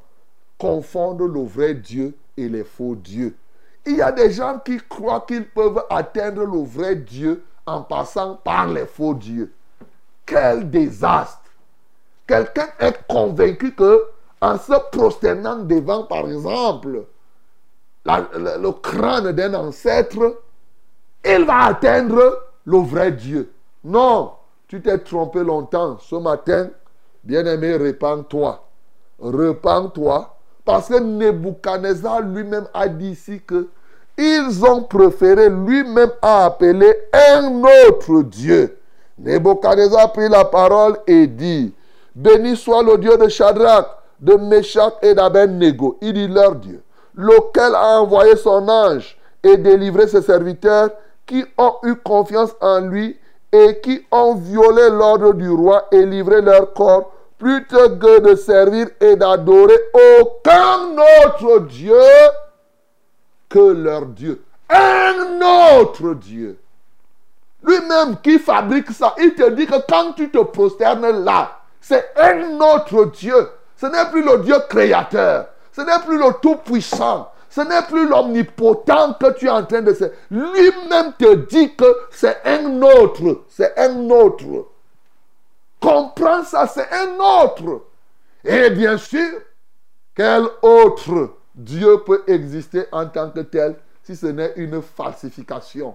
confondent 0.59 1.23
le 1.23 1.43
vrai 1.43 1.75
Dieu 1.75 2.15
et 2.37 2.49
les 2.49 2.65
faux 2.65 2.95
dieux. 2.95 3.35
Il 3.87 3.97
y 3.97 4.03
a 4.03 4.13
des 4.13 4.31
gens 4.31 4.59
qui 4.65 4.79
croient 4.89 5.25
qu'ils 5.27 5.47
peuvent 5.47 5.85
atteindre 5.91 6.45
le 6.45 6.63
vrai 6.63 6.97
Dieu 6.97 7.43
en 7.67 7.83
passant 7.83 8.37
par 8.37 8.69
les 8.69 8.87
faux 8.87 9.15
dieux. 9.15 9.53
Quel 10.27 10.70
désastre 10.70 11.41
Quelqu'un 12.27 12.68
est 12.79 13.07
convaincu 13.07 13.75
que 13.75 14.03
en 14.41 14.59
se 14.59 14.72
prosternant 14.91 15.57
devant, 15.57 16.05
par 16.05 16.27
exemple, 16.27 17.05
le, 18.05 18.70
crâne 18.72 19.33
d'un 19.33 19.55
ancêtre, 19.55 20.43
il 21.25 21.45
va 21.45 21.66
atteindre 21.66 22.43
le 22.64 22.79
vrai 22.79 23.12
Dieu. 23.12 23.53
Non, 23.83 24.33
tu 24.68 24.83
t'es 24.83 24.99
trompé 24.99 25.43
longtemps. 25.43 25.99
Ce 25.99 26.14
matin, 26.16 26.68
bien-aimé, 27.22 27.77
répands-toi. 27.77 28.66
Répands-toi. 29.20 30.37
Parce 30.64 30.89
que 30.89 30.99
Nebuchadnezzar 30.99 32.22
lui-même 32.22 32.66
a 32.72 32.89
dit 32.89 33.11
ici 33.11 33.41
que 33.47 33.68
ils 34.16 34.64
ont 34.64 34.83
préféré 34.85 35.51
lui-même 35.51 36.12
à 36.22 36.47
appeler 36.47 36.95
un 37.12 37.62
autre 37.89 38.22
Dieu. 38.22 38.79
Nebuchadnezzar 39.19 40.12
prit 40.12 40.29
la 40.29 40.45
parole 40.45 40.97
et 41.07 41.27
dit 41.27 41.73
Béni 42.15 42.57
soit 42.57 42.83
le 42.83 42.99
Dieu 42.99 43.17
de 43.17 43.29
Shadrach, 43.29 43.87
de 44.21 44.35
Meshach 44.35 44.95
et 45.03 45.15
d'Abednego. 45.15 45.99
Il 46.01 46.12
dit 46.12 46.29
leur 46.29 46.55
Dieu, 46.55 46.83
lequel 47.15 47.75
a 47.75 48.01
envoyé 48.01 48.37
son 48.37 48.69
ange 48.69 49.17
et 49.43 49.57
délivré 49.57 50.09
ses 50.09 50.23
serviteurs 50.23 50.91
qui 51.27 51.45
ont 51.59 51.75
eu 51.85 51.95
confiance 51.97 52.55
en 52.61 52.81
lui 52.81 53.19
et 53.53 53.81
qui 53.81 54.05
ont 54.11 54.35
violé 54.35 54.91
l'ordre 54.91 55.33
du 55.33 55.49
roi 55.49 55.87
et 55.93 56.05
livré 56.05 56.41
leur 56.41 56.73
corps 56.73 57.12
plutôt 57.39 57.97
que 57.97 58.21
de 58.21 58.35
servir 58.37 58.89
et 59.01 59.17
d'adorer 59.17 59.79
aucun 60.21 60.97
autre 61.25 61.61
Dieu 61.67 62.01
que 63.49 63.73
leur 63.73 64.07
Dieu? 64.07 64.43
Un 64.69 65.41
autre 65.81 66.15
Dieu. 66.15 66.59
Lui-même 67.65 68.19
qui 68.23 68.39
fabrique 68.39 68.91
ça, 68.91 69.15
il 69.19 69.35
te 69.35 69.49
dit 69.51 69.67
que 69.67 69.77
quand 69.89 70.12
tu 70.12 70.31
te 70.31 70.39
prosternes 70.39 71.25
là, 71.25 71.61
c'est 71.81 72.12
un 72.17 72.61
autre 72.61 73.07
Dieu. 73.07 73.49
Ce 73.77 73.87
n'est 73.87 74.11
plus 74.11 74.23
le 74.23 74.39
Dieu 74.39 74.57
créateur. 74.69 75.47
Ce 75.73 75.81
n'est 75.81 75.99
plus 76.05 76.19
le 76.19 76.33
Tout-Puissant. 76.41 77.31
Ce 77.49 77.61
n'est 77.61 77.83
plus 77.83 78.09
l'omnipotent 78.09 79.15
que 79.15 79.31
tu 79.33 79.47
es 79.47 79.51
en 79.51 79.65
train 79.65 79.83
de. 79.83 79.95
Lui-même 80.31 81.12
te 81.19 81.35
dit 81.35 81.75
que 81.75 81.85
c'est 82.11 82.39
un 82.45 82.83
autre. 82.83 83.45
C'est 83.49 83.79
un 83.79 84.11
autre. 84.11 84.67
Comprends 85.81 86.43
ça, 86.43 86.67
c'est 86.67 86.89
un 86.93 87.19
autre. 87.19 87.83
Et 88.45 88.71
bien 88.71 88.99
sûr, 88.99 89.41
quel 90.15 90.47
autre 90.62 91.37
Dieu 91.55 91.99
peut 92.05 92.25
exister 92.27 92.87
en 92.93 93.07
tant 93.07 93.31
que 93.31 93.41
tel 93.41 93.77
si 94.03 94.17
ce 94.17 94.27
n'est 94.27 94.53
une 94.57 94.83
falsification? 94.83 95.95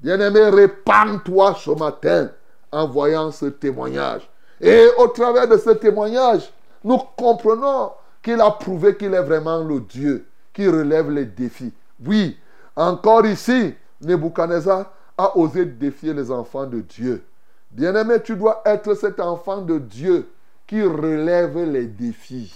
Bien-aimé, 0.00 0.48
répands-toi 0.48 1.54
ce 1.58 1.70
matin 1.70 2.30
en 2.70 2.88
voyant 2.88 3.30
ce 3.30 3.46
témoignage. 3.46 4.28
Et 4.60 4.86
au 4.98 5.08
travers 5.08 5.48
de 5.48 5.56
ce 5.56 5.70
témoignage, 5.70 6.52
nous 6.82 6.98
comprenons 7.16 7.92
qu'il 8.22 8.40
a 8.40 8.50
prouvé 8.50 8.96
qu'il 8.96 9.14
est 9.14 9.22
vraiment 9.22 9.62
le 9.62 9.80
Dieu 9.80 10.26
qui 10.52 10.68
relève 10.68 11.10
les 11.10 11.24
défis. 11.24 11.72
Oui, 12.04 12.38
encore 12.76 13.26
ici, 13.26 13.74
Nebuchadnezzar 14.00 14.92
a 15.16 15.36
osé 15.36 15.64
défier 15.64 16.12
les 16.12 16.30
enfants 16.30 16.66
de 16.66 16.80
Dieu. 16.80 17.24
Bien-aimé, 17.70 18.16
tu 18.22 18.36
dois 18.36 18.62
être 18.64 18.94
cet 18.94 19.20
enfant 19.20 19.62
de 19.62 19.78
Dieu 19.78 20.28
qui 20.66 20.82
relève 20.82 21.58
les 21.70 21.86
défis. 21.86 22.54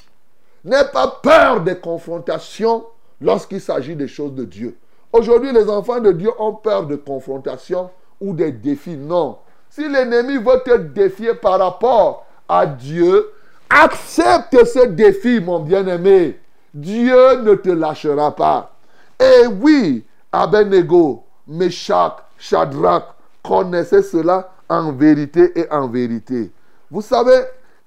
N'aie 0.64 0.88
pas 0.92 1.20
peur 1.22 1.60
des 1.60 1.76
confrontations 1.76 2.84
lorsqu'il 3.20 3.60
s'agit 3.60 3.96
des 3.96 4.08
choses 4.08 4.34
de 4.34 4.44
Dieu. 4.44 4.76
Aujourd'hui, 5.12 5.52
les 5.52 5.68
enfants 5.68 6.00
de 6.00 6.12
Dieu 6.12 6.30
ont 6.38 6.54
peur 6.54 6.86
de 6.86 6.96
confrontations 6.96 7.90
ou 8.20 8.34
des 8.34 8.52
défis. 8.52 8.96
Non. 8.96 9.38
Si 9.70 9.88
l'ennemi 9.88 10.36
veut 10.36 10.60
te 10.64 10.76
défier 10.76 11.34
par 11.34 11.58
rapport 11.58 12.26
à 12.48 12.66
Dieu, 12.66 13.30
accepte 13.70 14.64
ce 14.66 14.86
défi, 14.86 15.40
mon 15.40 15.60
bien-aimé. 15.60 16.38
Dieu 16.74 17.40
ne 17.42 17.54
te 17.54 17.70
lâchera 17.70 18.34
pas. 18.34 18.72
Et 19.18 19.46
oui, 19.46 20.04
Abednego, 20.30 21.24
Meshach, 21.46 22.16
Shadrach 22.38 23.14
connaissaient 23.42 24.02
cela 24.02 24.50
en 24.68 24.92
vérité 24.92 25.58
et 25.58 25.70
en 25.70 25.88
vérité. 25.88 26.52
Vous 26.90 27.02
savez, 27.02 27.40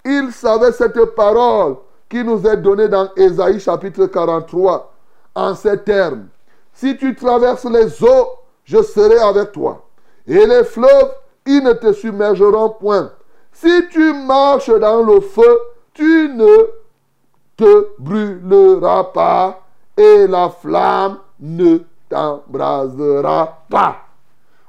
il 0.03 0.31
savait 0.31 0.71
cette 0.71 1.03
parole 1.15 1.77
qui 2.09 2.23
nous 2.23 2.45
est 2.45 2.57
donnée 2.57 2.87
dans 2.87 3.09
Ésaïe 3.15 3.59
chapitre 3.59 4.07
43 4.07 4.91
en 5.35 5.55
ces 5.55 5.77
termes. 5.77 6.27
Si 6.73 6.97
tu 6.97 7.15
traverses 7.15 7.65
les 7.65 8.03
eaux, 8.03 8.29
je 8.63 8.81
serai 8.81 9.17
avec 9.19 9.51
toi. 9.51 9.85
Et 10.27 10.45
les 10.45 10.63
fleuves, 10.63 11.13
ils 11.45 11.63
ne 11.63 11.73
te 11.73 11.93
submergeront 11.93 12.69
point. 12.69 13.11
Si 13.51 13.87
tu 13.89 14.13
marches 14.13 14.71
dans 14.79 15.03
le 15.03 15.19
feu, 15.19 15.59
tu 15.93 16.29
ne 16.29 16.67
te 17.57 17.87
brûleras 17.99 19.05
pas 19.05 19.61
et 19.97 20.27
la 20.27 20.49
flamme 20.49 21.17
ne 21.39 21.79
t'embrasera 22.09 23.65
pas. 23.69 23.97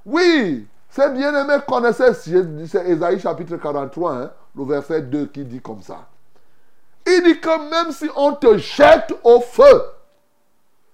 Oui, 0.05 0.67
ces 0.91 1.09
bien-aimés 1.11 1.63
connaissaient, 1.67 2.13
c'est 2.15 2.89
Ésaïe 2.89 3.21
chapitre 3.21 3.57
43, 3.57 4.13
hein, 4.13 4.31
le 4.57 4.65
verset 4.65 5.03
2 5.03 5.27
qui 5.27 5.45
dit 5.45 5.61
comme 5.61 5.83
ça. 5.83 6.07
Il 7.07 7.23
dit 7.25 7.41
que 7.41 7.71
même 7.71 7.93
si 7.93 8.09
on 8.17 8.33
te 8.33 8.59
jette 8.59 9.15
au 9.25 9.41
feu, 9.41 9.83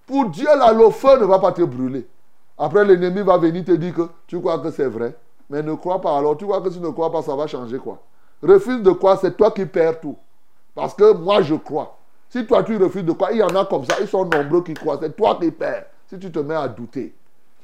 pour 0.09 0.31
Dieu 0.31 0.47
là, 0.47 0.73
le 0.73 0.91
feu 0.91 1.21
ne 1.21 1.27
va 1.27 1.39
pas 1.39 1.53
te 1.53 1.63
brûler. 1.63 2.09
Après, 2.57 2.85
l'ennemi 2.85 3.21
va 3.21 3.37
venir 3.37 3.65
te 3.65 3.73
dire 3.73 3.95
que 3.95 4.09
tu 4.27 4.41
crois 4.41 4.59
que 4.59 4.71
c'est 4.71 4.89
vrai, 4.89 5.15
mais 5.49 5.63
ne 5.63 5.75
crois 5.75 6.01
pas. 6.01 6.17
Alors, 6.17 6.37
tu 6.37 6.45
crois 6.45 6.61
que 6.61 6.71
si 6.71 6.79
tu 6.79 6.85
ne 6.85 6.91
crois 6.91 7.13
pas, 7.13 7.23
ça 7.23 7.37
va 7.37 7.47
changer 7.47 7.79
quoi? 7.79 8.01
Refuse 8.43 8.83
de 8.83 8.91
quoi 8.91 9.17
C'est 9.19 9.37
toi 9.37 9.51
qui 9.51 9.67
perds 9.67 10.01
tout. 10.01 10.17
Parce 10.75 10.95
que 10.95 11.13
moi, 11.13 11.43
je 11.43 11.55
crois. 11.55 11.97
Si 12.31 12.47
toi, 12.47 12.63
tu 12.63 12.77
refuses 12.77 13.05
de 13.05 13.13
quoi 13.13 13.33
Il 13.33 13.39
y 13.39 13.43
en 13.43 13.49
a 13.49 13.65
comme 13.67 13.85
ça. 13.85 13.97
Ils 14.01 14.09
sont 14.09 14.25
nombreux 14.25 14.63
qui 14.63 14.75
croient. 14.75 14.99
C'est 15.01 15.15
toi 15.17 15.39
qui 15.41 15.51
perds. 15.51 15.87
Si 16.09 16.19
tu 16.19 16.33
te 16.33 16.39
mets 16.39 16.55
à 16.55 16.67
douter. 16.69 17.15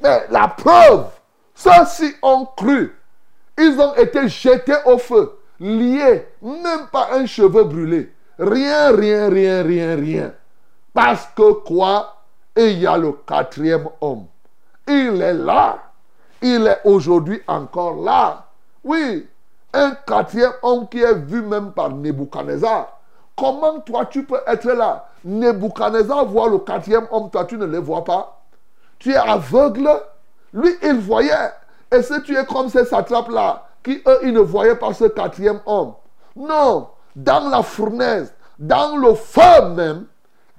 Mais 0.02 0.26
la 0.30 0.48
preuve, 0.48 1.06
ceux-ci 1.54 2.14
ont 2.22 2.46
cru. 2.56 2.94
Ils 3.58 3.80
ont 3.80 3.94
été 3.94 4.28
jetés 4.28 4.76
au 4.84 4.98
feu, 4.98 5.38
liés, 5.60 6.26
même 6.42 6.88
pas 6.90 7.10
un 7.12 7.24
cheveu 7.24 7.64
brûlé. 7.64 8.12
Rien, 8.38 8.90
rien, 8.94 9.28
rien, 9.28 9.62
rien, 9.62 9.94
rien. 9.94 10.32
Parce 10.92 11.26
que 11.36 11.52
quoi? 11.52 12.13
Et 12.56 12.70
il 12.72 12.80
y 12.80 12.86
a 12.86 12.96
le 12.96 13.12
quatrième 13.26 13.88
homme. 14.00 14.26
Il 14.86 15.20
est 15.20 15.34
là. 15.34 15.78
Il 16.40 16.66
est 16.66 16.80
aujourd'hui 16.84 17.40
encore 17.46 18.02
là. 18.02 18.44
Oui, 18.82 19.28
un 19.72 19.92
quatrième 20.06 20.52
homme 20.62 20.88
qui 20.88 21.00
est 21.00 21.14
vu 21.14 21.42
même 21.42 21.72
par 21.72 21.90
Nebuchadnezzar. 21.90 22.98
Comment 23.36 23.80
toi 23.80 24.06
tu 24.06 24.24
peux 24.24 24.40
être 24.46 24.70
là? 24.70 25.06
Nebuchadnezzar 25.24 26.26
voit 26.26 26.48
le 26.48 26.58
quatrième 26.58 27.08
homme, 27.10 27.30
toi 27.30 27.44
tu 27.44 27.56
ne 27.56 27.64
le 27.66 27.78
vois 27.78 28.04
pas. 28.04 28.40
Tu 28.98 29.12
es 29.12 29.16
aveugle. 29.16 29.88
Lui, 30.52 30.70
il 30.82 31.00
voyait. 31.00 31.52
Et 31.90 32.02
si 32.02 32.22
tu 32.22 32.36
es 32.36 32.44
comme 32.44 32.68
ces 32.68 32.84
satrapes-là, 32.84 33.66
qui 33.82 34.02
eux, 34.06 34.18
ils 34.22 34.32
ne 34.32 34.40
voyaient 34.40 34.76
pas 34.76 34.94
ce 34.94 35.04
quatrième 35.04 35.60
homme. 35.66 35.94
Non, 36.36 36.88
dans 37.16 37.48
la 37.48 37.62
fournaise, 37.62 38.32
dans 38.58 38.96
le 38.96 39.14
feu 39.14 39.68
même, 39.74 40.06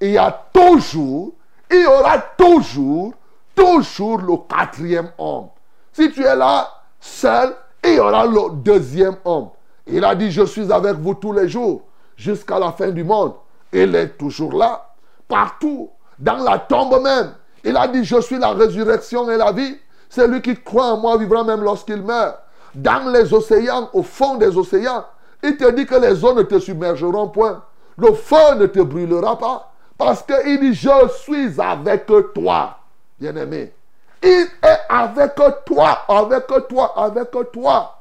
il 0.02 0.12
y 0.12 0.18
a 0.18 0.32
toujours, 0.52 1.34
il 1.72 1.82
y 1.82 1.86
aura 1.86 2.18
toujours, 2.38 3.14
toujours 3.54 4.18
le 4.20 4.38
quatrième 4.50 5.10
homme. 5.18 5.48
Si 5.94 6.12
tu 6.12 6.24
es 6.24 6.36
là 6.36 6.70
seul, 7.00 7.56
il 7.84 7.94
y 7.94 8.00
aura 8.00 8.26
le 8.26 8.56
deuxième 8.56 9.16
homme. 9.26 9.50
Il 9.88 10.04
a 10.04 10.16
dit, 10.16 10.32
je 10.32 10.44
suis 10.46 10.72
avec 10.72 10.96
vous 10.96 11.14
tous 11.14 11.34
les 11.34 11.48
jours 11.48 11.84
jusqu'à 12.16 12.60
la 12.60 12.72
fin 12.72 12.90
du 12.90 13.04
monde. 13.04 13.34
Il 13.72 13.96
est 13.96 14.18
toujours 14.18 14.54
là, 14.54 14.94
partout, 15.28 15.90
dans 16.18 16.38
la 16.38 16.60
tombe 16.60 17.02
même. 17.04 17.34
Il 17.64 17.76
a 17.78 17.88
dit, 17.88 18.04
je 18.04 18.20
suis 18.22 18.38
la 18.38 18.52
résurrection 18.52 19.30
et 19.30 19.38
la 19.38 19.52
vie. 19.52 19.78
Celui 20.10 20.42
qui 20.42 20.56
croit 20.56 20.94
en 20.94 20.98
moi 20.98 21.18
vivra 21.18 21.44
même 21.44 21.62
lorsqu'il 21.62 22.02
meurt. 22.02 22.38
Dans 22.74 23.12
les 23.12 23.34
océans, 23.34 23.90
au 23.94 24.04
fond 24.04 24.36
des 24.36 24.58
océans, 24.58 25.06
il 25.44 25.58
te 25.58 25.70
dit 25.72 25.86
que 25.86 25.96
les 25.96 26.24
eaux 26.24 26.34
ne 26.34 26.44
te 26.44 26.60
submergeront 26.60 27.30
point. 27.30 27.64
Le 27.98 28.14
feu 28.14 28.56
ne 28.58 28.66
te 28.66 28.80
brûlera 28.80 29.38
pas. 29.38 29.72
Parce 29.98 30.24
qu'il 30.24 30.60
dit, 30.60 30.74
je 30.74 31.08
suis 31.22 31.60
avec 31.60 32.06
toi, 32.34 32.78
bien-aimé. 33.20 33.74
Il 34.22 34.48
est 34.64 34.80
avec 34.90 35.36
toi, 35.66 36.06
avec 36.08 36.48
toi, 36.68 36.94
avec 36.98 37.32
toi. 37.54 37.96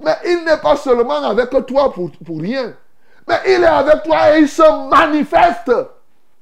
Mais 0.00 0.16
il 0.24 0.44
n'est 0.44 0.58
pas 0.58 0.76
seulement 0.76 1.22
avec 1.24 1.50
toi 1.50 1.92
pour, 1.92 2.10
rien. 2.28 2.72
Mais 3.26 3.40
il 3.46 3.62
est 3.62 3.66
avec 3.66 4.04
toi 4.04 4.36
et 4.36 4.40
il 4.40 4.48
se 4.48 4.88
manifeste. 4.88 5.72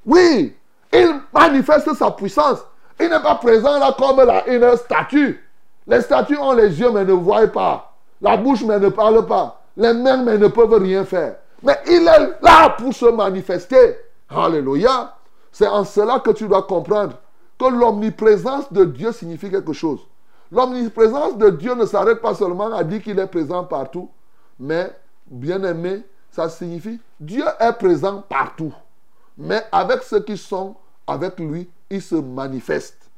Oui, 0.05 0.55
il 0.93 1.21
manifeste 1.33 1.95
sa 1.95 2.11
puissance. 2.11 2.59
Il 3.01 3.09
n'est 3.09 3.21
pas 3.21 3.37
présent 3.37 3.79
là 3.79 3.95
comme 3.97 4.23
là, 4.25 4.45
une 4.47 4.77
statue. 4.77 5.43
Les 5.87 6.01
statues 6.01 6.39
ont 6.39 6.53
les 6.53 6.81
yeux 6.81 6.91
mais 6.91 7.05
ne 7.05 7.13
voient 7.13 7.47
pas. 7.47 7.93
La 8.21 8.37
bouche 8.37 8.63
mais 8.65 8.79
ne 8.79 8.89
parle 8.89 9.25
pas. 9.27 9.61
Les 9.77 9.93
mains 9.93 10.23
mais 10.23 10.39
ne 10.39 10.49
peuvent 10.49 10.83
rien 10.83 11.05
faire. 11.05 11.37
Mais 11.63 11.79
il 11.87 12.07
est 12.07 12.43
là 12.43 12.71
pour 12.71 12.93
se 12.93 13.07
manifester. 13.07 13.97
Alléluia. 14.29 15.15
C'est 15.53 15.69
en 15.69 15.85
cela 15.85 16.21
que 16.21 16.31
tu 16.31 16.49
dois 16.49 16.63
comprendre 16.65 17.17
que 17.59 17.65
l'omniprésence 17.65 18.73
de 18.73 18.85
Dieu 18.85 19.13
signifie 19.13 19.51
quelque 19.51 19.73
chose. 19.73 20.01
L'omniprésence 20.53 21.39
de 21.39 21.51
Dieu 21.51 21.75
ne 21.75 21.87
s'arrête 21.87 22.21
pas 22.21 22.35
seulement 22.35 22.73
à 22.73 22.85
dire 22.85 23.03
qu'il 23.03 23.19
est 23.19 23.27
présent 23.27 23.65
partout, 23.65 24.11
mais, 24.59 24.93
bien 25.27 25.63
aimé, 25.65 26.03
ça 26.31 26.49
signifie 26.49 27.01
Dieu 27.19 27.45
est 27.59 27.73
présent 27.73 28.23
partout. 28.29 28.73
Mais 29.39 29.63
avec 29.73 30.03
ceux 30.03 30.21
qui 30.21 30.37
sont 30.37 30.77
avec 31.07 31.39
lui, 31.41 31.69
il 31.91 32.03
se 32.03 32.15
manifeste. 32.15 33.11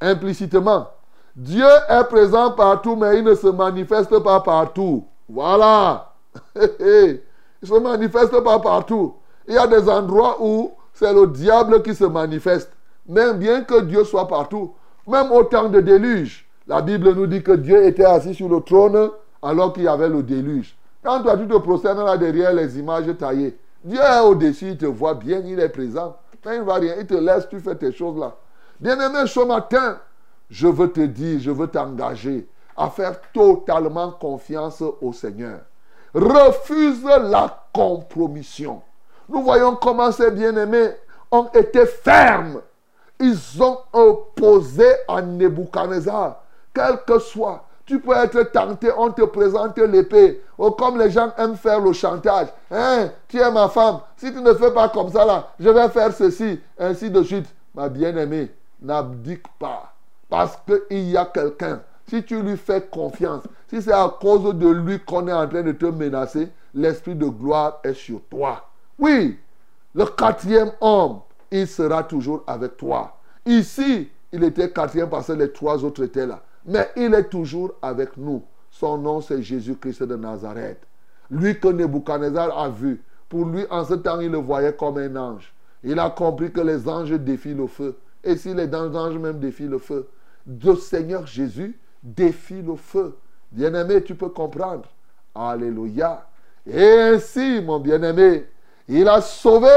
Implicitement, 0.00 0.88
Dieu 1.34 1.66
est 1.88 2.04
présent 2.04 2.52
partout, 2.52 2.96
mais 2.96 3.18
il 3.18 3.24
ne 3.24 3.34
se 3.34 3.46
manifeste 3.46 4.18
pas 4.18 4.40
partout. 4.40 5.06
Voilà. 5.28 6.12
il 6.56 7.20
ne 7.62 7.66
se 7.66 7.74
manifeste 7.74 8.40
pas 8.40 8.58
partout. 8.58 9.14
Il 9.48 9.54
y 9.54 9.58
a 9.58 9.66
des 9.66 9.88
endroits 9.88 10.36
où 10.40 10.72
c'est 10.92 11.12
le 11.12 11.26
diable 11.26 11.82
qui 11.82 11.94
se 11.94 12.04
manifeste. 12.04 12.70
Même 13.08 13.38
bien 13.38 13.62
que 13.62 13.80
Dieu 13.80 14.04
soit 14.04 14.28
partout, 14.28 14.74
même 15.06 15.32
au 15.32 15.42
temps 15.44 15.70
de 15.70 15.80
déluge, 15.80 16.46
la 16.66 16.82
Bible 16.82 17.14
nous 17.14 17.26
dit 17.26 17.42
que 17.42 17.52
Dieu 17.52 17.86
était 17.86 18.04
assis 18.04 18.34
sur 18.34 18.50
le 18.50 18.60
trône 18.60 19.10
alors 19.42 19.72
qu'il 19.72 19.84
y 19.84 19.88
avait 19.88 20.10
le 20.10 20.22
déluge. 20.22 20.76
Quand 21.02 21.22
toi 21.22 21.38
tu 21.38 21.48
te 21.48 21.56
procèdes 21.56 21.96
là 21.96 22.18
derrière 22.18 22.52
les 22.52 22.78
images 22.78 23.06
taillées, 23.16 23.56
Dieu 23.82 23.98
est 23.98 24.20
au-dessus, 24.20 24.72
il 24.72 24.76
te 24.76 24.84
voit 24.84 25.14
bien, 25.14 25.40
il 25.46 25.58
est 25.58 25.70
présent. 25.70 26.16
Mais 26.44 26.56
il 26.56 26.60
ne 26.60 26.64
va 26.64 26.74
rien, 26.74 26.94
il 27.00 27.06
te 27.06 27.14
laisse, 27.14 27.48
tu 27.48 27.58
fais 27.58 27.74
tes 27.74 27.92
choses 27.92 28.18
là. 28.18 28.36
Bien-aimé, 28.78 29.26
ce 29.26 29.40
matin, 29.40 29.98
je 30.50 30.68
veux 30.68 30.90
te 30.92 31.00
dire, 31.00 31.40
je 31.40 31.50
veux 31.50 31.68
t'engager 31.68 32.46
à 32.76 32.90
faire 32.90 33.18
totalement 33.32 34.10
confiance 34.10 34.82
au 35.00 35.12
Seigneur. 35.14 35.60
Refuse 36.14 37.02
la 37.04 37.66
compromission. 37.72 38.82
Nous 39.28 39.42
voyons 39.42 39.76
comment 39.76 40.10
ces 40.10 40.30
bien-aimés 40.30 40.90
ont 41.30 41.48
été 41.54 41.84
fermes. 41.86 42.62
Ils 43.20 43.62
ont 43.62 43.78
opposé 43.92 44.86
à 45.06 45.20
Nebuchadnezzar. 45.20 46.40
Quel 46.72 47.02
que 47.06 47.18
soit, 47.18 47.64
tu 47.84 48.00
peux 48.00 48.14
être 48.14 48.42
tenté, 48.52 48.90
on 48.96 49.10
te 49.10 49.22
présente 49.22 49.78
l'épée. 49.78 50.42
Oh, 50.56 50.70
comme 50.70 50.98
les 50.98 51.10
gens 51.10 51.32
aiment 51.36 51.56
faire 51.56 51.80
le 51.80 51.92
chantage. 51.92 52.48
Hein, 52.70 53.10
tu 53.26 53.38
es 53.38 53.50
ma 53.50 53.68
femme. 53.68 54.00
Si 54.16 54.32
tu 54.32 54.40
ne 54.40 54.54
fais 54.54 54.70
pas 54.72 54.88
comme 54.88 55.10
ça, 55.10 55.24
là, 55.24 55.48
je 55.58 55.68
vais 55.68 55.88
faire 55.88 56.12
ceci, 56.12 56.60
ainsi 56.78 57.10
de 57.10 57.22
suite. 57.22 57.46
Ma 57.74 57.88
bien-aimée, 57.88 58.52
n'abdique 58.80 59.46
pas. 59.58 59.92
Parce 60.28 60.58
qu'il 60.66 61.10
y 61.10 61.16
a 61.16 61.24
quelqu'un. 61.24 61.80
Si 62.08 62.22
tu 62.22 62.40
lui 62.42 62.56
fais 62.56 62.82
confiance, 62.82 63.42
si 63.68 63.82
c'est 63.82 63.92
à 63.92 64.14
cause 64.20 64.54
de 64.54 64.68
lui 64.68 65.00
qu'on 65.00 65.26
est 65.28 65.32
en 65.32 65.46
train 65.48 65.62
de 65.62 65.72
te 65.72 65.86
menacer, 65.86 66.48
l'esprit 66.74 67.14
de 67.14 67.26
gloire 67.26 67.80
est 67.84 67.94
sur 67.94 68.20
toi. 68.30 68.67
Oui, 68.98 69.38
le 69.94 70.04
quatrième 70.06 70.72
homme, 70.80 71.20
il 71.50 71.66
sera 71.66 72.02
toujours 72.02 72.42
avec 72.46 72.76
toi. 72.76 73.16
Ici, 73.46 74.10
il 74.32 74.44
était 74.44 74.70
quatrième 74.70 75.08
parce 75.08 75.28
que 75.28 75.32
les 75.32 75.52
trois 75.52 75.84
autres 75.84 76.02
étaient 76.04 76.26
là. 76.26 76.42
Mais 76.66 76.90
il 76.96 77.14
est 77.14 77.28
toujours 77.28 77.72
avec 77.80 78.16
nous. 78.16 78.42
Son 78.70 78.98
nom, 78.98 79.20
c'est 79.20 79.42
Jésus-Christ 79.42 80.02
de 80.02 80.16
Nazareth. 80.16 80.80
Lui 81.30 81.58
que 81.58 81.68
Nebuchadnezzar 81.68 82.56
a 82.58 82.68
vu. 82.68 83.02
Pour 83.28 83.44
lui, 83.46 83.64
en 83.70 83.84
ce 83.84 83.94
temps, 83.94 84.20
il 84.20 84.30
le 84.30 84.38
voyait 84.38 84.74
comme 84.74 84.98
un 84.98 85.16
ange. 85.16 85.52
Il 85.82 85.98
a 85.98 86.10
compris 86.10 86.52
que 86.52 86.60
les 86.60 86.88
anges 86.88 87.10
défient 87.12 87.54
le 87.54 87.66
feu. 87.66 87.96
Et 88.24 88.36
si 88.36 88.52
les 88.52 88.74
anges 88.74 89.16
même 89.18 89.38
défient 89.38 89.68
le 89.68 89.78
feu, 89.78 90.08
le 90.46 90.74
Seigneur 90.74 91.26
Jésus 91.26 91.78
défie 92.02 92.62
le 92.62 92.76
feu. 92.76 93.16
Bien-aimé, 93.52 94.02
tu 94.02 94.14
peux 94.14 94.28
comprendre. 94.28 94.88
Alléluia. 95.34 96.26
Et 96.66 97.00
ainsi, 97.00 97.62
mon 97.62 97.78
bien-aimé, 97.78 98.46
il 98.88 99.06
a 99.06 99.20
sauvé 99.20 99.68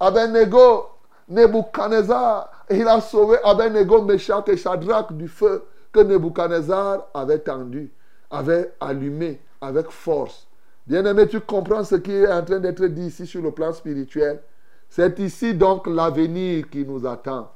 Abednego, 0.00 0.86
Nebuchadnezzar. 1.28 2.50
Il 2.70 2.88
a 2.88 3.00
sauvé 3.00 3.36
Abednego, 3.44 4.02
Meshach 4.02 4.48
et 4.48 4.56
Shadrach 4.56 5.12
du 5.12 5.28
feu 5.28 5.64
que 5.92 6.00
Nebuchadnezzar 6.00 7.06
avait 7.14 7.38
tendu, 7.38 7.92
avait 8.30 8.72
allumé 8.80 9.40
avec 9.60 9.90
force. 9.90 10.46
Bien-aimé, 10.86 11.26
tu 11.28 11.40
comprends 11.40 11.84
ce 11.84 11.96
qui 11.96 12.12
est 12.12 12.28
en 12.28 12.42
train 12.42 12.58
d'être 12.58 12.86
dit 12.86 13.06
ici 13.06 13.26
sur 13.26 13.42
le 13.42 13.50
plan 13.50 13.72
spirituel. 13.72 14.40
C'est 14.88 15.18
ici 15.18 15.52
donc 15.52 15.86
l'avenir 15.86 16.70
qui 16.70 16.86
nous 16.86 17.06
attend. 17.06 17.50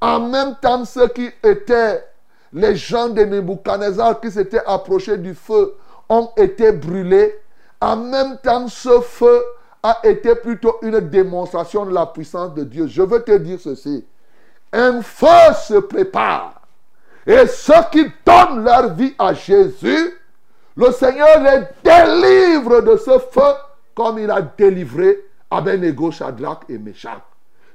En 0.00 0.20
même 0.20 0.56
temps, 0.60 0.84
ceux 0.84 1.08
qui 1.08 1.30
étaient 1.44 2.04
les 2.52 2.74
gens 2.74 3.08
de 3.08 3.22
Nebuchadnezzar 3.22 4.20
qui 4.20 4.30
s'étaient 4.30 4.64
approchés 4.66 5.18
du 5.18 5.34
feu 5.34 5.74
ont 6.08 6.30
été 6.36 6.72
brûlés. 6.72 7.38
En 7.80 7.96
même 7.96 8.38
temps, 8.42 8.68
ce 8.68 9.00
feu 9.00 9.42
a 9.82 9.98
été 10.04 10.34
plutôt 10.34 10.78
une 10.82 11.00
démonstration 11.00 11.84
de 11.84 11.92
la 11.92 12.06
puissance 12.06 12.54
de 12.54 12.64
Dieu. 12.64 12.86
Je 12.86 13.02
veux 13.02 13.22
te 13.22 13.36
dire 13.36 13.58
ceci. 13.60 14.04
Un 14.72 15.02
feu 15.02 15.52
se 15.66 15.74
prépare. 15.74 16.62
Et 17.26 17.46
ceux 17.46 17.74
qui 17.90 18.06
donnent 18.24 18.64
leur 18.64 18.94
vie 18.94 19.14
à 19.18 19.34
Jésus, 19.34 20.18
le 20.76 20.90
Seigneur 20.92 21.40
les 21.40 21.62
délivre 21.84 22.80
de 22.80 22.96
ce 22.96 23.18
feu 23.18 23.54
comme 23.94 24.18
il 24.18 24.30
a 24.30 24.40
délivré 24.40 25.18
Abednego, 25.50 26.10
Shadrach 26.10 26.60
et 26.68 26.78
Meshach. 26.78 27.22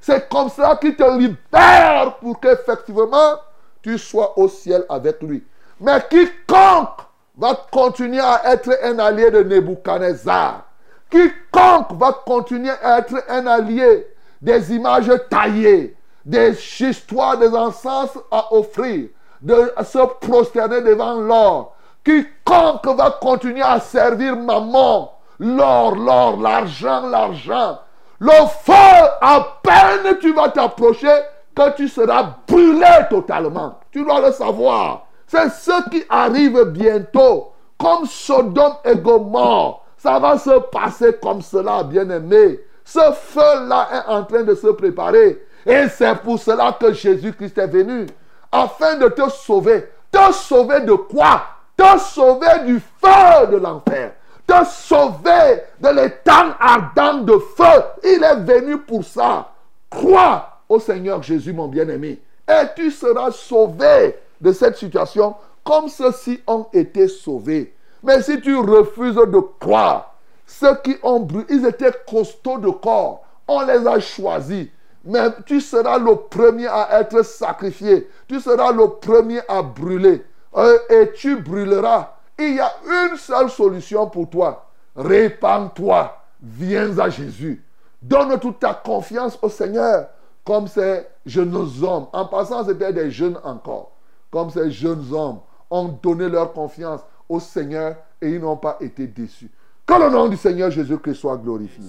C'est 0.02 0.28
comme 0.30 0.50
ça 0.50 0.78
qu'il 0.78 0.96
te 0.96 1.18
libère 1.18 2.18
pour 2.20 2.40
qu'effectivement 2.40 3.36
tu 3.82 3.98
sois 3.98 4.38
au 4.38 4.48
ciel 4.48 4.84
avec 4.90 5.22
lui. 5.22 5.44
Mais 5.80 6.02
quiconque 6.10 7.02
va 7.38 7.68
continuer 7.72 8.20
à 8.20 8.54
être 8.54 8.72
un 8.84 8.98
allié 9.00 9.30
de 9.30 9.44
Nebuchadnezzar, 9.44 10.67
quiconque 11.10 11.94
va 11.94 12.12
continuer 12.26 12.74
à 12.84 13.00
être 13.00 13.24
un 13.30 13.48
allié 13.48 14.08
des 14.42 14.74
images 14.74 15.12
taillées, 15.30 15.96
des 16.26 16.58
histoires, 16.80 17.38
des 17.38 17.54
encens 17.56 18.18
à 18.32 18.54
offrir, 18.54 19.10
de 19.42 19.74
se 19.84 20.06
prosterner 20.20 20.82
devant 20.82 21.16
l'or, 21.16 21.76
quiconque 22.04 22.88
va 22.88 23.12
continuer 23.22 23.62
à 23.62 23.80
servir 23.80 24.36
maman, 24.36 25.14
l'or, 25.40 25.96
l'or, 25.96 26.38
l'argent, 26.42 27.08
l'argent, 27.08 27.80
le 28.20 28.32
feu, 28.64 29.08
à 29.22 29.60
peine 29.62 30.18
tu 30.20 30.34
vas 30.34 30.50
t'approcher, 30.50 31.14
que 31.56 31.76
tu 31.76 31.88
seras 31.88 32.36
brûlé 32.48 32.86
totalement. 33.10 33.80
Tu 33.92 34.04
dois 34.04 34.22
le 34.22 34.32
savoir. 34.32 35.08
C'est 35.28 35.50
ce 35.50 35.90
qui 35.90 36.04
arrive 36.10 36.64
bientôt. 36.66 37.52
Comme 37.78 38.06
Sodome 38.06 38.76
et 38.86 38.96
Gomorre. 38.96 39.84
Ça 39.98 40.20
va 40.20 40.38
se 40.38 40.60
passer 40.72 41.14
comme 41.22 41.42
cela, 41.42 41.84
bien-aimé. 41.84 42.60
Ce 42.86 43.00
feu-là 43.00 43.90
est 43.94 44.12
en 44.12 44.24
train 44.24 44.44
de 44.44 44.56
se 44.56 44.68
préparer. 44.68 45.44
Et 45.66 45.88
c'est 45.90 46.16
pour 46.22 46.40
cela 46.40 46.78
que 46.80 46.94
Jésus-Christ 46.94 47.58
est 47.58 47.68
venu. 47.68 48.08
Afin 48.52 48.96
de 48.96 49.08
te 49.10 49.30
sauver. 49.30 49.90
Te 50.12 50.32
sauver 50.32 50.82
de 50.82 50.94
quoi? 50.94 51.42
Te 51.76 52.00
sauver 52.00 52.66
du 52.66 52.80
feu 52.80 53.48
de 53.52 53.58
l'enfer 53.58 54.14
te 54.48 54.66
sauver 54.66 55.62
de 55.80 55.90
l'étang 55.90 56.54
ardent 56.60 57.20
de 57.20 57.38
feu. 57.38 57.84
Il 58.04 58.24
est 58.24 58.38
venu 58.38 58.80
pour 58.80 59.04
ça. 59.04 59.52
Crois 59.90 60.62
au 60.70 60.80
Seigneur 60.80 61.22
Jésus, 61.22 61.54
mon 61.54 61.68
bien-aimé. 61.68 62.20
Et 62.48 62.66
tu 62.76 62.90
seras 62.90 63.32
sauvé 63.32 64.16
de 64.40 64.52
cette 64.54 64.78
situation 64.78 65.36
comme 65.64 65.90
ceux-ci 65.90 66.42
ont 66.48 66.68
été 66.72 67.10
sauvés. 67.10 67.74
Mais 68.04 68.22
si 68.22 68.40
tu 68.42 68.56
refuses 68.56 69.16
de 69.16 69.40
croire, 69.60 70.16
ceux 70.46 70.76
qui 70.84 70.96
ont 71.04 71.20
brûlé, 71.20 71.46
ils 71.50 71.66
étaient 71.66 71.94
costauds 72.10 72.60
de 72.60 72.70
corps. 72.70 73.24
On 73.48 73.62
les 73.62 73.86
a 73.88 74.00
choisis. 74.00 74.68
Mais 75.04 75.30
tu 75.46 75.62
seras 75.62 75.98
le 75.98 76.16
premier 76.16 76.68
à 76.68 77.00
être 77.00 77.24
sacrifié. 77.24 78.10
Tu 78.28 78.40
seras 78.40 78.72
le 78.72 78.88
premier 78.88 79.40
à 79.48 79.62
brûler. 79.62 80.24
Euh, 80.56 80.78
et 80.90 81.12
tu 81.14 81.36
brûleras 81.38 82.18
il 82.40 82.56
y 82.56 82.60
a 82.60 82.72
une 82.86 83.18
seule 83.18 83.50
solution 83.50 84.08
pour 84.08 84.30
toi. 84.30 84.68
Répands-toi. 84.96 86.18
Viens 86.42 86.98
à 87.00 87.10
Jésus. 87.10 87.64
Donne 88.02 88.40
toute 88.40 88.60
ta 88.60 88.74
confiance 88.74 89.40
au 89.42 89.50
Seigneur. 89.50 90.10
Comme 90.46 90.68
ces 90.68 91.08
jeunes 91.26 91.56
hommes. 91.84 92.08
En 92.14 92.26
passant, 92.26 92.64
c'était 92.64 92.94
des 92.94 93.12
jeunes 93.12 93.40
encore. 93.44 93.92
Comme 94.32 94.50
ces 94.50 94.72
jeunes 94.72 95.06
hommes 95.12 95.40
ont 95.70 95.86
donné 96.02 96.30
leur 96.30 96.54
confiance 96.54 97.02
au 97.30 97.40
Seigneur 97.40 97.96
et 98.22 98.30
ils 98.30 98.40
n'ont 98.40 98.58
pas 98.58 98.78
été 98.82 99.08
déçus. 99.08 99.50
Que 99.86 99.94
le 99.94 100.10
nom 100.10 100.28
du 100.28 100.36
Seigneur 100.36 100.70
Jésus-Christ 100.70 101.16
soit 101.16 101.38
glorifié. 101.38 101.84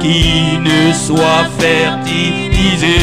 qui 0.00 0.58
ne 0.58 0.92
soit 0.92 1.44
fertilisé 1.58 2.98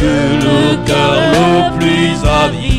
que 0.00 0.16
le 0.44 0.86
cœur 0.86 1.14
le 1.32 1.78
plus 1.78 2.16
avide 2.28 2.76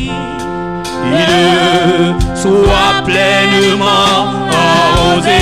soit 2.34 3.02
pleinement 3.04 4.48
arrosé 4.50 5.40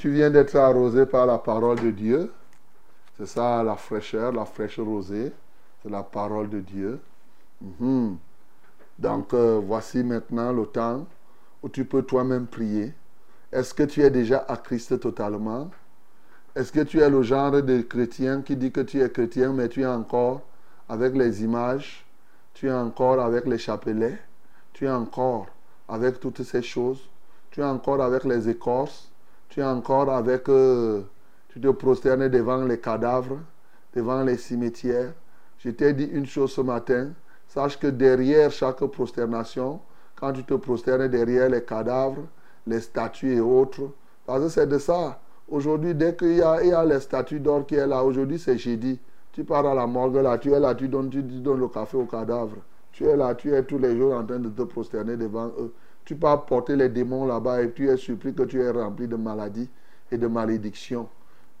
tu 0.00 0.10
viens 0.10 0.30
d'être 0.30 0.56
arrosé 0.56 1.04
par 1.04 1.26
la 1.26 1.36
parole 1.36 1.78
de 1.78 1.90
Dieu. 1.90 2.32
C'est 3.18 3.26
ça 3.26 3.62
la 3.62 3.76
fraîcheur, 3.76 4.32
la 4.32 4.46
fraîche 4.46 4.80
rosée. 4.80 5.30
C'est 5.82 5.90
la 5.90 6.02
parole 6.02 6.48
de 6.48 6.60
Dieu. 6.60 7.00
Mhm. 7.60 8.16
Donc 8.98 9.34
euh, 9.34 9.60
voici 9.62 10.02
maintenant 10.02 10.52
le 10.52 10.64
temps 10.64 11.06
où 11.62 11.68
tu 11.68 11.84
peux 11.84 12.02
toi-même 12.02 12.46
prier. 12.46 12.94
Est-ce 13.52 13.74
que 13.74 13.82
tu 13.82 14.02
es 14.02 14.10
déjà 14.10 14.44
à 14.46 14.56
Christ 14.56 15.00
totalement? 15.00 15.70
Est-ce 16.54 16.70
que 16.70 16.80
tu 16.80 17.00
es 17.00 17.10
le 17.10 17.22
genre 17.22 17.50
de 17.50 17.80
chrétien 17.82 18.42
qui 18.42 18.56
dit 18.56 18.70
que 18.70 18.80
tu 18.80 19.02
es 19.02 19.10
chrétien 19.10 19.52
mais 19.52 19.68
tu 19.68 19.82
es 19.82 19.86
encore 19.86 20.42
avec 20.88 21.16
les 21.16 21.42
images? 21.42 22.06
Tu 22.54 22.68
es 22.68 22.72
encore 22.72 23.20
avec 23.20 23.46
les 23.46 23.58
chapelets? 23.58 24.18
Tu 24.72 24.86
es 24.86 24.90
encore 24.90 25.48
avec 25.88 26.20
toutes 26.20 26.44
ces 26.44 26.62
choses? 26.62 27.08
Tu 27.50 27.60
es 27.60 27.64
encore 27.64 28.00
avec 28.00 28.22
les 28.24 28.48
écorces? 28.48 29.10
Tu 29.48 29.60
es 29.60 29.64
encore 29.64 30.10
avec... 30.10 30.48
euh, 30.48 31.02
tu 31.48 31.60
te 31.60 31.68
prosternes 31.68 32.28
devant 32.28 32.64
les 32.64 32.78
cadavres, 32.78 33.40
devant 33.94 34.22
les 34.22 34.36
cimetières? 34.36 35.12
Je 35.58 35.70
t'ai 35.70 35.92
dit 35.92 36.04
une 36.04 36.26
chose 36.26 36.52
ce 36.52 36.60
matin. 36.60 37.10
Sache 37.48 37.76
que 37.80 37.88
derrière 37.88 38.52
chaque 38.52 38.84
prosternation, 38.84 39.80
quand 40.14 40.32
tu 40.32 40.44
te 40.44 40.54
prosternes 40.54 41.08
derrière 41.08 41.48
les 41.48 41.64
cadavres, 41.64 42.28
les 42.66 42.80
statues 42.80 43.34
et 43.36 43.40
autres, 43.40 43.90
parce 44.26 44.42
que 44.42 44.48
c'est 44.48 44.66
de 44.66 44.78
ça. 44.78 45.20
Aujourd'hui, 45.48 45.94
dès 45.94 46.14
qu'il 46.14 46.36
y 46.36 46.42
a, 46.42 46.62
il 46.62 46.68
y 46.68 46.72
a 46.72 46.84
les 46.84 47.00
statues 47.00 47.40
d'or 47.40 47.66
qui 47.66 47.74
est 47.74 47.86
là, 47.86 48.04
aujourd'hui 48.04 48.38
c'est 48.38 48.58
jeudi. 48.58 48.98
Tu 49.32 49.44
pars 49.44 49.66
à 49.66 49.74
la 49.74 49.86
morgue 49.86 50.16
là, 50.16 50.38
tu 50.38 50.52
es 50.52 50.60
là, 50.60 50.74
tu 50.74 50.88
donnes, 50.88 51.10
tu 51.10 51.22
donnes 51.22 51.60
le 51.60 51.68
café 51.68 51.96
aux 51.96 52.04
cadavres. 52.06 52.58
Tu 52.92 53.04
es 53.04 53.16
là, 53.16 53.34
tu 53.34 53.52
es 53.54 53.62
tous 53.64 53.78
les 53.78 53.96
jours 53.96 54.14
en 54.14 54.24
train 54.24 54.38
de 54.38 54.48
te 54.48 54.62
prosterner 54.62 55.16
devant 55.16 55.46
eux. 55.58 55.72
Tu 56.04 56.16
pars 56.16 56.44
porter 56.44 56.76
les 56.76 56.88
démons 56.88 57.26
là-bas 57.26 57.62
et 57.62 57.72
tu 57.72 57.88
es 57.88 57.96
surpris 57.96 58.34
que 58.34 58.42
tu 58.42 58.60
es 58.60 58.70
rempli 58.70 59.06
de 59.06 59.16
maladies 59.16 59.68
et 60.10 60.18
de 60.18 60.26
malédictions. 60.26 61.08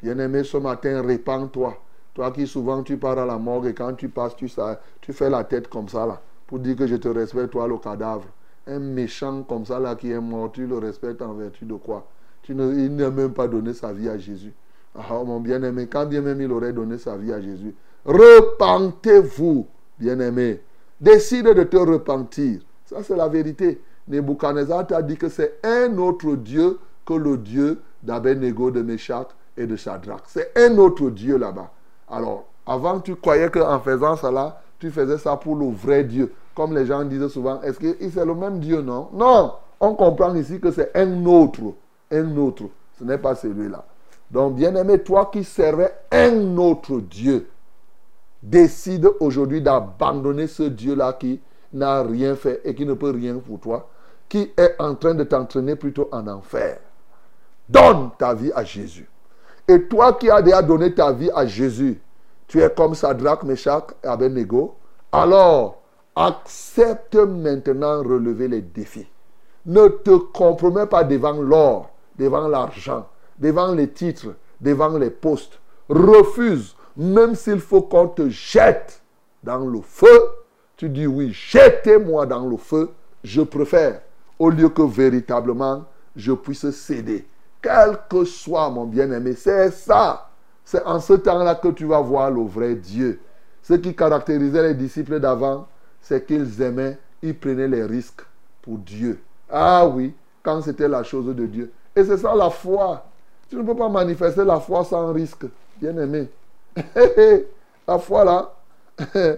Bien-aimé, 0.02 0.44
ce 0.44 0.56
matin, 0.56 1.02
répands-toi. 1.02 1.76
Toi 2.14 2.32
qui 2.32 2.46
souvent 2.46 2.82
tu 2.82 2.96
pars 2.96 3.18
à 3.18 3.24
la 3.26 3.38
morgue 3.38 3.66
et 3.66 3.74
quand 3.74 3.94
tu 3.94 4.08
passes, 4.08 4.34
tu, 4.36 4.48
sa- 4.48 4.80
tu 5.00 5.12
fais 5.12 5.30
la 5.30 5.44
tête 5.44 5.68
comme 5.68 5.88
ça 5.88 6.06
là, 6.06 6.20
pour 6.46 6.58
dire 6.58 6.74
que 6.76 6.86
je 6.86 6.96
te 6.96 7.08
respecte, 7.08 7.50
toi 7.50 7.68
le 7.68 7.78
cadavre. 7.78 8.26
Un 8.70 8.78
méchant 8.78 9.42
comme 9.42 9.66
ça 9.66 9.80
là 9.80 9.96
qui 9.96 10.12
est 10.12 10.20
mort, 10.20 10.52
tu 10.52 10.66
le 10.66 10.78
respectes 10.78 11.20
en 11.22 11.34
vertu 11.34 11.64
de 11.64 11.74
quoi? 11.74 12.06
Il 12.48 12.56
n'a 12.56 13.10
même 13.10 13.32
pas 13.32 13.48
donné 13.48 13.74
sa 13.74 13.92
vie 13.92 14.08
à 14.08 14.16
Jésus. 14.16 14.52
Ah 14.94 15.22
mon 15.24 15.40
bien-aimé, 15.40 15.86
quand 15.86 16.06
bien 16.06 16.20
même 16.20 16.40
il 16.40 16.50
aurait 16.50 16.72
donné 16.72 16.96
sa 16.98 17.16
vie 17.16 17.32
à 17.32 17.40
Jésus, 17.40 17.74
repentez-vous, 18.04 19.66
bien-aimé. 19.98 20.60
Décide 21.00 21.46
de 21.46 21.62
te 21.64 21.76
repentir. 21.76 22.60
Ça 22.84 23.02
c'est 23.02 23.16
la 23.16 23.28
vérité. 23.28 23.80
Nebuchadnezzar 24.08 24.86
t'a 24.86 25.02
dit 25.02 25.16
que 25.16 25.28
c'est 25.28 25.58
un 25.62 25.96
autre 25.98 26.34
Dieu 26.34 26.78
que 27.04 27.14
le 27.14 27.36
Dieu 27.36 27.80
d'Abednego, 28.02 28.70
de 28.70 28.82
Meshach 28.82 29.28
et 29.56 29.66
de 29.66 29.76
Shadrach. 29.76 30.22
C'est 30.26 30.52
un 30.56 30.76
autre 30.78 31.10
Dieu 31.10 31.36
là-bas. 31.38 31.70
Alors, 32.08 32.46
avant, 32.66 33.00
tu 33.00 33.14
croyais 33.16 33.50
qu'en 33.50 33.80
faisant 33.80 34.16
cela, 34.16 34.60
tu 34.80 34.90
faisais 34.90 35.18
ça 35.18 35.36
pour 35.36 35.54
le 35.54 35.70
vrai 35.70 36.02
Dieu. 36.02 36.32
Comme 36.54 36.74
les 36.74 36.86
gens 36.86 37.04
disent 37.04 37.28
souvent, 37.28 37.60
est-ce 37.62 37.78
que 37.78 37.96
c'est 38.10 38.24
le 38.24 38.34
même 38.34 38.58
Dieu, 38.58 38.80
non? 38.80 39.08
Non, 39.12 39.52
on 39.78 39.94
comprend 39.94 40.34
ici 40.34 40.58
que 40.58 40.72
c'est 40.72 40.90
un 40.96 41.24
autre. 41.26 41.74
Un 42.10 42.36
autre. 42.36 42.64
Ce 42.98 43.04
n'est 43.04 43.18
pas 43.18 43.34
celui-là. 43.34 43.84
Donc, 44.30 44.54
bien-aimé, 44.54 44.98
toi 45.00 45.30
qui 45.32 45.44
servais 45.44 45.92
un 46.10 46.56
autre 46.56 46.98
Dieu, 47.00 47.48
décide 48.42 49.08
aujourd'hui 49.20 49.60
d'abandonner 49.60 50.46
ce 50.46 50.62
Dieu-là 50.64 51.12
qui 51.12 51.40
n'a 51.72 52.02
rien 52.02 52.34
fait 52.34 52.60
et 52.64 52.74
qui 52.74 52.86
ne 52.86 52.94
peut 52.94 53.10
rien 53.10 53.36
pour 53.36 53.60
toi, 53.60 53.88
qui 54.28 54.50
est 54.56 54.76
en 54.78 54.94
train 54.94 55.14
de 55.14 55.24
t'entraîner 55.24 55.76
plutôt 55.76 56.08
en 56.10 56.26
enfer. 56.26 56.78
Donne 57.68 58.10
ta 58.18 58.34
vie 58.34 58.50
à 58.54 58.64
Jésus. 58.64 59.08
Et 59.68 59.82
toi 59.84 60.14
qui 60.14 60.30
as 60.30 60.42
déjà 60.42 60.62
donné 60.62 60.94
ta 60.94 61.12
vie 61.12 61.30
à 61.34 61.46
Jésus, 61.46 62.00
tu 62.50 62.60
es 62.60 62.68
comme 62.68 62.96
Sadrach, 62.96 63.44
Meshach 63.44 63.94
et 64.02 64.08
Abednego, 64.08 64.74
alors 65.12 65.82
accepte 66.16 67.14
maintenant 67.14 68.02
relever 68.02 68.48
les 68.48 68.60
défis. 68.60 69.06
Ne 69.66 69.86
te 69.86 70.16
compromets 70.16 70.88
pas 70.88 71.04
devant 71.04 71.40
l'or, 71.40 71.90
devant 72.18 72.48
l'argent, 72.48 73.06
devant 73.38 73.72
les 73.72 73.88
titres, 73.88 74.34
devant 74.60 74.98
les 74.98 75.10
postes. 75.10 75.60
Refuse, 75.88 76.74
même 76.96 77.36
s'il 77.36 77.60
faut 77.60 77.82
qu'on 77.82 78.08
te 78.08 78.28
jette 78.28 79.00
dans 79.44 79.64
le 79.64 79.80
feu. 79.80 80.20
Tu 80.76 80.88
dis 80.88 81.06
oui, 81.06 81.30
jetez-moi 81.32 82.26
dans 82.26 82.44
le 82.46 82.56
feu. 82.56 82.90
Je 83.22 83.42
préfère, 83.42 84.02
au 84.40 84.50
lieu 84.50 84.70
que 84.70 84.82
véritablement 84.82 85.84
je 86.16 86.32
puisse 86.32 86.68
céder. 86.70 87.28
Quel 87.62 87.96
que 88.08 88.24
soit 88.24 88.70
mon 88.70 88.86
bien-aimé, 88.86 89.34
c'est 89.34 89.70
ça. 89.70 90.29
C'est 90.70 90.84
en 90.84 91.00
ce 91.00 91.14
temps-là 91.14 91.56
que 91.56 91.66
tu 91.66 91.84
vas 91.84 92.00
voir 92.00 92.30
le 92.30 92.42
vrai 92.44 92.76
Dieu. 92.76 93.18
Ce 93.60 93.74
qui 93.74 93.92
caractérisait 93.92 94.62
les 94.68 94.74
disciples 94.74 95.18
d'avant, 95.18 95.66
c'est 96.00 96.24
qu'ils 96.24 96.62
aimaient, 96.62 96.96
ils 97.22 97.36
prenaient 97.36 97.66
les 97.66 97.82
risques 97.82 98.20
pour 98.62 98.78
Dieu. 98.78 99.20
Ah 99.50 99.84
oui, 99.84 100.14
quand 100.44 100.62
c'était 100.62 100.86
la 100.86 101.02
chose 101.02 101.34
de 101.34 101.46
Dieu. 101.46 101.72
Et 101.96 102.04
c'est 102.04 102.18
ça 102.18 102.36
la 102.36 102.50
foi. 102.50 103.04
Tu 103.48 103.56
ne 103.56 103.64
peux 103.64 103.74
pas 103.74 103.88
manifester 103.88 104.44
la 104.44 104.60
foi 104.60 104.84
sans 104.84 105.12
risque, 105.12 105.44
bien-aimé. 105.80 106.28
la 107.88 107.98
foi 107.98 108.24
là, 108.24 108.54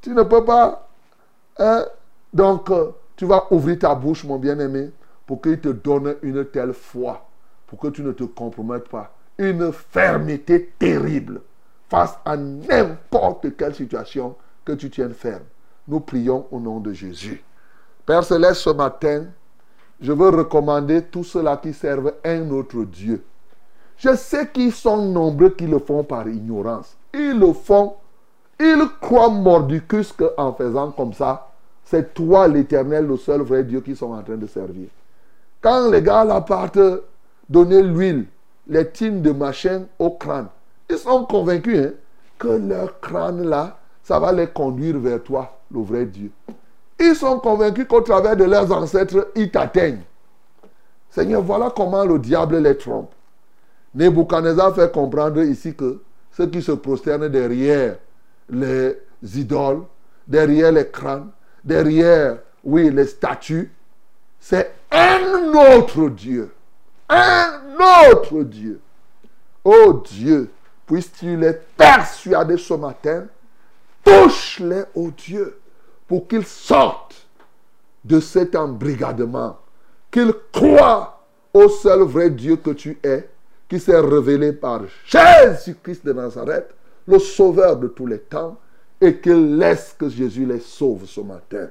tu 0.00 0.10
ne 0.10 0.24
peux 0.24 0.44
pas. 0.44 0.88
hein. 1.60 1.86
Donc, 2.32 2.68
euh, 2.72 2.90
tu 3.14 3.24
vas 3.24 3.46
ouvrir 3.52 3.78
ta 3.78 3.94
bouche, 3.94 4.24
mon 4.24 4.36
bien-aimé, 4.36 4.90
pour 5.28 5.40
qu'il 5.40 5.60
te 5.60 5.68
donne 5.68 6.16
une 6.22 6.44
telle 6.46 6.72
foi, 6.72 7.24
pour 7.68 7.78
que 7.78 7.86
tu 7.86 8.02
ne 8.02 8.10
te 8.10 8.24
compromettes 8.24 8.88
pas. 8.88 9.12
Une 9.38 9.72
fermeté 9.72 10.72
terrible 10.78 11.40
face 11.88 12.18
à 12.24 12.36
n'importe 12.36 13.56
quelle 13.56 13.74
situation 13.74 14.36
que 14.64 14.72
tu 14.72 14.90
tiennes 14.90 15.14
ferme. 15.14 15.44
Nous 15.88 16.00
prions 16.00 16.46
au 16.50 16.60
nom 16.60 16.80
de 16.80 16.92
Jésus. 16.92 17.42
Père 18.06 18.24
Céleste, 18.24 18.62
ce 18.62 18.70
matin, 18.70 19.26
je 20.00 20.12
veux 20.12 20.28
recommander 20.28 21.02
tous 21.02 21.24
ceux-là 21.24 21.56
qui 21.56 21.72
servent 21.72 22.14
un 22.24 22.50
autre 22.50 22.84
Dieu. 22.84 23.24
Je 23.96 24.16
sais 24.16 24.48
qu'ils 24.48 24.72
sont 24.72 24.96
nombreux 24.96 25.50
qui 25.50 25.66
le 25.66 25.78
font 25.78 26.02
par 26.02 26.28
ignorance. 26.28 26.96
Ils 27.14 27.38
le 27.38 27.52
font. 27.52 27.94
Ils 28.58 28.84
croient 29.00 29.28
mordicus 29.28 30.12
qu'en 30.12 30.52
faisant 30.54 30.90
comme 30.90 31.12
ça, 31.12 31.52
c'est 31.84 32.14
toi 32.14 32.48
l'éternel, 32.48 33.06
le 33.06 33.16
seul 33.16 33.42
vrai 33.42 33.64
Dieu 33.64 33.80
qui 33.80 33.94
sont 33.94 34.12
en 34.12 34.22
train 34.22 34.36
de 34.36 34.46
servir. 34.46 34.88
Quand 35.60 35.90
les 35.90 36.02
gars 36.02 36.24
là 36.24 36.40
partent 36.40 36.78
donner 37.48 37.82
l'huile, 37.82 38.26
les 38.66 38.88
tines 38.90 39.22
de 39.22 39.32
machin 39.32 39.84
au 39.98 40.10
crâne, 40.10 40.48
ils 40.88 40.98
sont 40.98 41.24
convaincus 41.24 41.78
hein, 41.78 41.92
que 42.38 42.48
leur 42.48 43.00
crâne 43.00 43.48
là, 43.48 43.78
ça 44.02 44.18
va 44.18 44.32
les 44.32 44.46
conduire 44.46 44.98
vers 44.98 45.22
toi, 45.22 45.58
le 45.72 45.80
vrai 45.82 46.06
Dieu. 46.06 46.30
Ils 46.98 47.16
sont 47.16 47.38
convaincus 47.38 47.86
qu'au 47.88 48.00
travers 48.00 48.36
de 48.36 48.44
leurs 48.44 48.70
ancêtres, 48.72 49.28
ils 49.34 49.50
t'atteignent. 49.50 50.02
Seigneur, 51.10 51.42
voilà 51.42 51.72
comment 51.74 52.04
le 52.04 52.18
diable 52.18 52.58
les 52.58 52.76
trompe. 52.76 53.12
Nebuchadnezzar 53.94 54.74
fait 54.74 54.90
comprendre 54.90 55.42
ici 55.42 55.74
que 55.74 56.00
ceux 56.30 56.46
qui 56.46 56.62
se 56.62 56.72
prosternent 56.72 57.28
derrière 57.28 57.96
les 58.48 58.96
idoles, 59.22 59.82
derrière 60.26 60.72
les 60.72 60.88
crânes, 60.88 61.28
derrière, 61.62 62.38
oui, 62.64 62.90
les 62.90 63.06
statues, 63.06 63.70
c'est 64.40 64.72
un 64.90 65.52
autre 65.76 66.08
Dieu. 66.08 66.52
Un 67.08 67.61
autre 67.78 68.42
Dieu. 68.42 68.80
Oh 69.64 70.02
Dieu, 70.04 70.50
puisses-tu 70.86 71.36
les 71.36 71.54
persuader 71.76 72.56
ce 72.56 72.74
matin, 72.74 73.26
touche-les, 74.04 74.84
oh 74.94 75.10
Dieu, 75.16 75.58
pour 76.06 76.26
qu'ils 76.26 76.46
sortent 76.46 77.26
de 78.04 78.18
cet 78.20 78.56
embrigadement, 78.56 79.58
qu'ils 80.10 80.34
croient 80.52 81.24
au 81.54 81.68
seul 81.68 82.02
vrai 82.02 82.30
Dieu 82.30 82.56
que 82.56 82.70
tu 82.70 82.98
es, 83.02 83.28
qui 83.68 83.78
s'est 83.78 84.00
révélé 84.00 84.52
par 84.52 84.82
Jésus-Christ 85.06 86.04
de 86.04 86.12
Nazareth, 86.12 86.74
le 87.06 87.18
sauveur 87.18 87.76
de 87.76 87.88
tous 87.88 88.06
les 88.06 88.18
temps, 88.18 88.58
et 89.00 89.18
qu'ils 89.18 89.56
laissent 89.56 89.94
que 89.98 90.08
Jésus 90.08 90.46
les 90.46 90.60
sauve 90.60 91.06
ce 91.06 91.20
matin. 91.20 91.68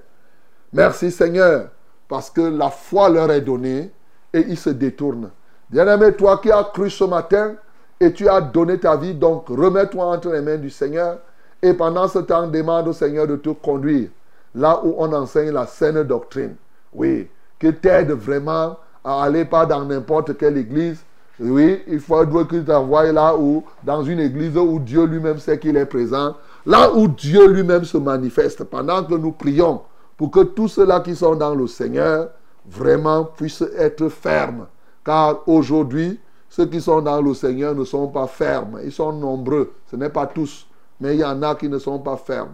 Merci 0.73 1.11
Seigneur, 1.11 1.69
parce 2.07 2.29
que 2.29 2.41
la 2.41 2.69
foi 2.69 3.09
leur 3.09 3.31
est 3.31 3.41
donnée 3.41 3.91
et 4.33 4.39
ils 4.39 4.57
se 4.57 4.69
détournent. 4.69 5.29
Bien-aimé, 5.71 6.11
toi 6.13 6.37
qui 6.37 6.51
as 6.51 6.65
cru 6.65 6.89
ce 6.89 7.05
matin 7.05 7.53
et 7.97 8.11
tu 8.11 8.27
as 8.27 8.41
donné 8.41 8.77
ta 8.77 8.97
vie, 8.97 9.13
donc 9.13 9.47
remets-toi 9.47 10.03
entre 10.03 10.29
les 10.31 10.41
mains 10.41 10.57
du 10.57 10.69
Seigneur 10.69 11.19
et 11.61 11.73
pendant 11.73 12.09
ce 12.09 12.19
temps, 12.19 12.47
demande 12.47 12.89
au 12.89 12.93
Seigneur 12.93 13.25
de 13.25 13.37
te 13.37 13.49
conduire 13.49 14.09
là 14.53 14.81
où 14.83 14.95
on 14.97 15.13
enseigne 15.13 15.51
la 15.51 15.65
saine 15.65 16.03
doctrine. 16.03 16.55
Oui, 16.93 17.29
qu'il 17.57 17.75
t'aide 17.77 18.11
vraiment 18.11 18.77
à 19.01 19.23
aller 19.23 19.45
pas 19.45 19.65
dans 19.65 19.85
n'importe 19.85 20.37
quelle 20.37 20.57
église. 20.57 20.99
Oui, 21.39 21.81
il 21.87 22.01
faudrait 22.01 22.45
qu'il 22.47 22.65
t'envoie 22.65 23.09
là 23.11 23.33
où, 23.37 23.63
dans 23.81 24.03
une 24.03 24.19
église 24.19 24.57
où 24.57 24.77
Dieu 24.77 25.05
lui-même 25.05 25.39
sait 25.39 25.57
qu'il 25.57 25.77
est 25.77 25.85
présent, 25.85 26.35
là 26.65 26.91
où 26.93 27.07
Dieu 27.07 27.47
lui-même 27.47 27.85
se 27.85 27.97
manifeste, 27.97 28.65
pendant 28.65 29.03
que 29.03 29.13
nous 29.13 29.31
prions 29.31 29.81
pour 30.17 30.31
que 30.31 30.41
tous 30.41 30.67
ceux-là 30.67 30.99
qui 30.99 31.15
sont 31.15 31.35
dans 31.35 31.55
le 31.55 31.65
Seigneur 31.65 32.27
vraiment 32.69 33.23
puissent 33.23 33.63
être 33.77 34.09
fermes. 34.09 34.67
Car 35.03 35.47
aujourd'hui, 35.47 36.19
ceux 36.49 36.65
qui 36.65 36.81
sont 36.81 37.01
dans 37.01 37.21
le 37.21 37.33
Seigneur 37.33 37.73
ne 37.73 37.83
sont 37.83 38.07
pas 38.07 38.27
fermes. 38.27 38.79
Ils 38.83 38.91
sont 38.91 39.13
nombreux. 39.13 39.73
Ce 39.89 39.95
n'est 39.95 40.09
pas 40.09 40.27
tous. 40.27 40.67
Mais 40.99 41.15
il 41.15 41.21
y 41.21 41.25
en 41.25 41.41
a 41.41 41.55
qui 41.55 41.69
ne 41.69 41.79
sont 41.79 41.99
pas 41.99 42.17
fermes. 42.17 42.53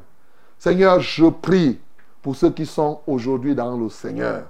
Seigneur, 0.58 1.00
je 1.00 1.26
prie 1.26 1.80
pour 2.22 2.36
ceux 2.36 2.52
qui 2.52 2.66
sont 2.66 3.02
aujourd'hui 3.08 3.56
dans 3.56 3.78
le 3.78 3.90
Seigneur. 3.90 4.44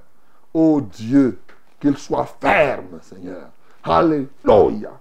Oh 0.54 0.82
Dieu, 0.82 1.40
qu'ils 1.80 1.98
soient 1.98 2.28
fermes, 2.40 3.00
Seigneur. 3.02 3.48
Alléluia. 3.84 4.92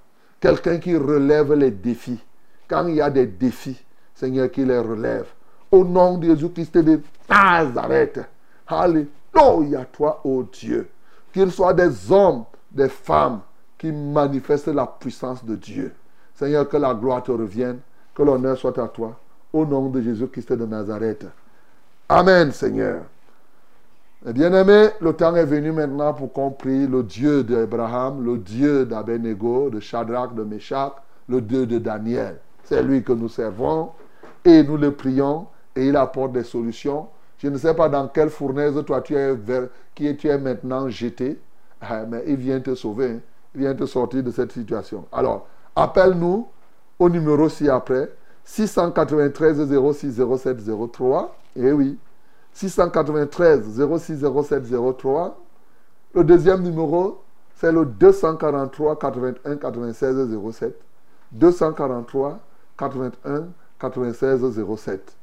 Quelqu'un 0.40 0.78
qui 0.78 0.96
relève 0.96 1.52
les 1.54 1.70
défis. 1.70 2.20
Quand 2.68 2.86
il 2.86 2.96
y 2.96 3.00
a 3.00 3.10
des 3.10 3.26
défis, 3.26 3.82
Seigneur, 4.14 4.50
qui 4.50 4.64
les 4.64 4.78
relève. 4.78 5.26
Au 5.70 5.84
nom 5.84 6.18
de 6.18 6.26
Jésus-Christ 6.28 6.78
de 6.78 7.00
Nazareth. 7.28 8.20
Alléluia, 8.66 9.84
toi, 9.92 10.20
oh 10.24 10.44
Dieu. 10.52 10.88
Qu'ils 11.32 11.52
soient 11.52 11.74
des 11.74 12.12
hommes, 12.12 12.44
des 12.76 12.88
femmes 12.88 13.40
qui 13.78 13.90
manifestent 13.90 14.68
la 14.68 14.86
puissance 14.86 15.44
de 15.44 15.56
Dieu. 15.56 15.92
Seigneur, 16.34 16.68
que 16.68 16.76
la 16.76 16.94
gloire 16.94 17.22
te 17.22 17.32
revienne, 17.32 17.78
que 18.14 18.22
l'honneur 18.22 18.56
soit 18.56 18.78
à 18.78 18.88
toi. 18.88 19.18
Au 19.52 19.64
nom 19.64 19.88
de 19.88 20.00
Jésus-Christ 20.00 20.52
de 20.52 20.66
Nazareth. 20.66 21.26
Amen, 22.08 22.52
Seigneur. 22.52 23.02
Bien-aimé, 24.24 24.88
le 25.00 25.12
temps 25.12 25.34
est 25.36 25.44
venu 25.44 25.72
maintenant 25.72 26.12
pour 26.12 26.32
qu'on 26.32 26.50
prie 26.50 26.86
le 26.86 27.02
Dieu 27.02 27.44
d'Abraham, 27.44 28.24
le 28.24 28.38
Dieu 28.38 28.84
d'Abednego, 28.84 29.70
de 29.70 29.80
Shadrach, 29.80 30.34
de 30.34 30.42
Meshach, 30.42 30.92
le 31.28 31.40
Dieu 31.40 31.66
de 31.66 31.78
Daniel. 31.78 32.38
C'est 32.64 32.82
lui 32.82 33.02
que 33.02 33.12
nous 33.12 33.28
servons 33.28 33.90
et 34.44 34.62
nous 34.62 34.76
le 34.76 34.92
prions 34.92 35.46
et 35.74 35.86
il 35.86 35.96
apporte 35.96 36.32
des 36.32 36.42
solutions. 36.42 37.08
Je 37.38 37.48
ne 37.48 37.58
sais 37.58 37.74
pas 37.74 37.88
dans 37.88 38.08
quelle 38.08 38.30
fournaise 38.30 38.74
toi 38.84 39.00
tu 39.00 39.14
es, 39.14 39.34
vers, 39.34 39.68
qui 39.94 40.16
tu 40.16 40.28
es 40.28 40.38
maintenant 40.38 40.88
jeté, 40.88 41.38
mais 42.08 42.24
il 42.26 42.36
vient 42.36 42.60
te 42.60 42.74
sauver, 42.74 43.10
hein. 43.10 43.20
il 43.54 43.60
vient 43.60 43.74
te 43.74 43.86
sortir 43.86 44.22
de 44.22 44.30
cette 44.30 44.52
situation. 44.52 45.06
Alors, 45.12 45.46
appelle-nous 45.74 46.48
au 46.98 47.08
numéro 47.08 47.48
ci-après, 47.48 48.10
693 48.44 49.68
06 49.92 50.22
07 50.38 50.58
03. 50.92 51.36
Eh 51.56 51.72
oui, 51.72 51.98
693 52.52 53.82
06 53.98 54.20
07 54.20 54.62
03. 54.98 55.38
Le 56.14 56.24
deuxième 56.24 56.62
numéro, 56.62 57.22
c'est 57.56 57.72
le 57.72 57.84
243 57.84 58.98
81 58.98 59.56
96 59.56 60.52
07. 60.52 60.78
243 61.32 62.38
81 62.78 63.48
96 63.78 64.44
07. 64.76 65.16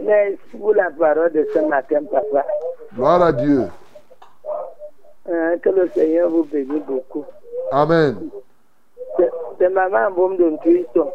Merci 0.00 0.38
pour 0.58 0.74
la 0.74 0.90
parole 0.90 1.32
de 1.32 1.46
ce 1.52 1.58
matin, 1.68 2.02
papa? 2.10 2.46
Gloire 2.94 3.22
à 3.22 3.32
Dieu. 3.32 3.68
Hein, 5.30 5.56
que 5.62 5.68
le 5.68 5.88
Seigneur 5.94 6.30
vous 6.30 6.44
bénisse 6.44 6.82
beaucoup. 6.86 7.24
Amen. 7.70 8.30
C'est- 9.68 9.74
maman 9.74 10.10
Boum 10.14 10.36
de 10.36 10.56
Christo. 10.60 11.08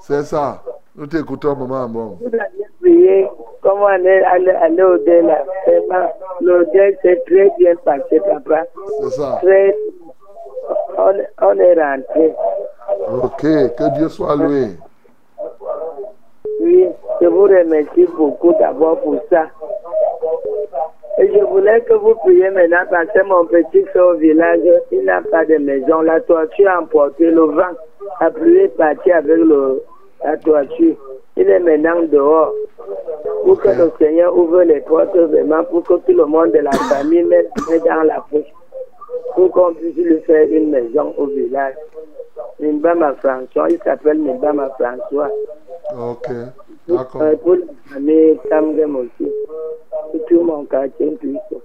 C'est 0.00 0.22
ça. 0.22 0.62
Nous 0.96 1.06
t'écoutons, 1.06 1.54
maman. 1.56 1.88
Bon. 1.88 2.18
Vous 2.20 2.26
avez 2.28 2.66
prié 2.80 3.28
comment 3.62 3.86
aller, 3.86 4.20
aller, 4.22 4.50
aller 4.50 4.82
au-delà. 4.82 5.44
Vraiment, 5.66 6.10
l'audience 6.40 6.94
s'est 7.02 7.22
très 7.26 7.50
bien 7.58 7.74
passé, 7.84 8.20
papa. 8.20 8.64
C'est 9.00 9.10
ça. 9.10 9.38
Très, 9.42 9.76
on, 10.98 11.12
on 11.42 11.58
est 11.58 11.74
rentré. 11.74 12.34
Ok. 13.22 13.40
Que 13.42 13.94
Dieu 13.94 14.08
soit 14.08 14.36
loué. 14.36 14.66
Oui, 16.60 16.86
je 17.20 17.26
vous 17.26 17.42
remercie 17.42 18.06
beaucoup 18.16 18.52
d'abord 18.58 19.00
pour 19.00 19.16
ça. 19.30 19.46
Et 21.18 21.26
je 21.32 21.44
voulais 21.44 21.80
que 21.82 21.94
vous 21.94 22.14
priez 22.14 22.50
maintenant 22.50 22.84
parce 22.90 23.08
que 23.08 23.22
mon 23.24 23.44
petit 23.46 23.84
frère 23.86 24.06
au 24.06 24.14
village, 24.14 24.60
il 24.92 25.04
n'a 25.04 25.20
pas 25.22 25.44
de 25.44 25.56
maison. 25.58 26.00
La 26.02 26.20
toiture 26.20 26.68
a 26.70 26.80
emporté 26.80 27.30
le 27.30 27.42
vent. 27.42 27.74
La 28.20 28.30
pluie 28.30 28.58
est 28.58 28.76
partie 28.76 29.12
avec 29.12 29.36
le, 29.36 29.82
la 30.24 30.36
toiture. 30.38 30.96
Il 31.36 31.48
est 31.48 31.58
maintenant 31.58 32.02
dehors. 32.02 32.52
Pour 33.44 33.60
que 33.60 33.68
le 33.68 33.90
Seigneur 33.98 34.36
ouvre 34.36 34.62
les 34.62 34.80
portes 34.80 35.16
vraiment, 35.16 35.64
pour 35.64 35.82
que 35.82 35.94
tout 35.94 36.16
le 36.16 36.24
monde 36.24 36.52
de 36.52 36.58
la 36.58 36.70
famille 36.70 37.24
mette 37.24 37.50
mette 37.68 37.84
dans 37.84 38.02
la 38.02 38.24
poche. 38.30 38.59
Pour 39.34 39.50
qu'on 39.52 39.74
puisse 39.74 39.96
lui 39.96 40.20
faire 40.20 40.48
une 40.50 40.70
maison 40.70 41.14
au 41.16 41.26
village. 41.26 41.74
Nimbama 42.58 43.14
François, 43.14 43.68
il 43.70 43.78
s'appelle 43.82 44.22
Nimbama 44.22 44.70
François. 44.70 45.30
Ok. 45.96 46.28
D'accord. 46.88 47.22
Euh, 47.22 47.36
pour 47.36 47.54
la 47.56 47.94
famille 47.94 48.38
Tamgem 48.48 48.96
aussi. 48.96 49.30
Pour 50.12 50.24
tout 50.28 50.42
mon 50.42 50.64
quartier, 50.64 51.16
tout 51.20 51.36
ça. 51.50 51.56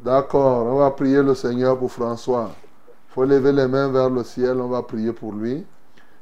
D'accord. 0.00 0.66
On 0.66 0.78
va 0.78 0.90
prier 0.90 1.22
le 1.22 1.34
Seigneur 1.34 1.78
pour 1.78 1.90
François. 1.90 2.50
Il 3.08 3.12
faut 3.14 3.24
lever 3.24 3.52
les 3.52 3.68
mains 3.68 3.90
vers 3.90 4.10
le 4.10 4.22
ciel. 4.22 4.60
On 4.60 4.68
va 4.68 4.82
prier 4.82 5.12
pour 5.12 5.32
lui. 5.32 5.64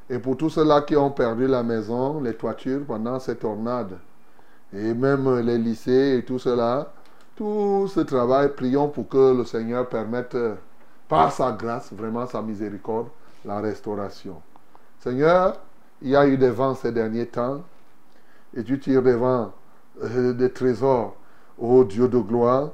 Et 0.09 0.19
pour 0.19 0.37
tous 0.37 0.49
ceux-là 0.49 0.81
qui 0.81 0.95
ont 0.95 1.11
perdu 1.11 1.47
la 1.47 1.63
maison, 1.63 2.21
les 2.21 2.33
toitures 2.33 2.81
pendant 2.87 3.19
cette 3.19 3.39
tornade. 3.39 3.97
Et 4.73 4.93
même 4.93 5.39
les 5.39 5.57
lycées 5.57 6.17
et 6.19 6.25
tout 6.25 6.39
cela. 6.39 6.91
Tout 7.35 7.87
ce 7.87 8.01
travail, 8.01 8.53
prions 8.55 8.89
pour 8.89 9.07
que 9.07 9.35
le 9.35 9.43
Seigneur 9.43 9.89
permette, 9.89 10.35
euh, 10.35 10.55
par 11.07 11.31
sa 11.31 11.51
grâce, 11.51 11.91
vraiment 11.91 12.27
sa 12.27 12.41
miséricorde, 12.41 13.07
la 13.43 13.59
restauration. 13.59 14.41
Seigneur, 14.99 15.59
il 16.01 16.09
y 16.09 16.15
a 16.15 16.27
eu 16.27 16.37
des 16.37 16.49
vents 16.49 16.75
ces 16.75 16.91
derniers 16.91 17.27
temps. 17.27 17.61
Et 18.55 18.63
tu 18.63 18.79
tires 18.79 19.01
des 19.01 19.15
vents, 19.15 19.51
euh, 20.03 20.33
des 20.33 20.51
trésors, 20.51 21.15
ô 21.57 21.83
Dieu 21.83 22.07
de 22.07 22.19
gloire. 22.19 22.69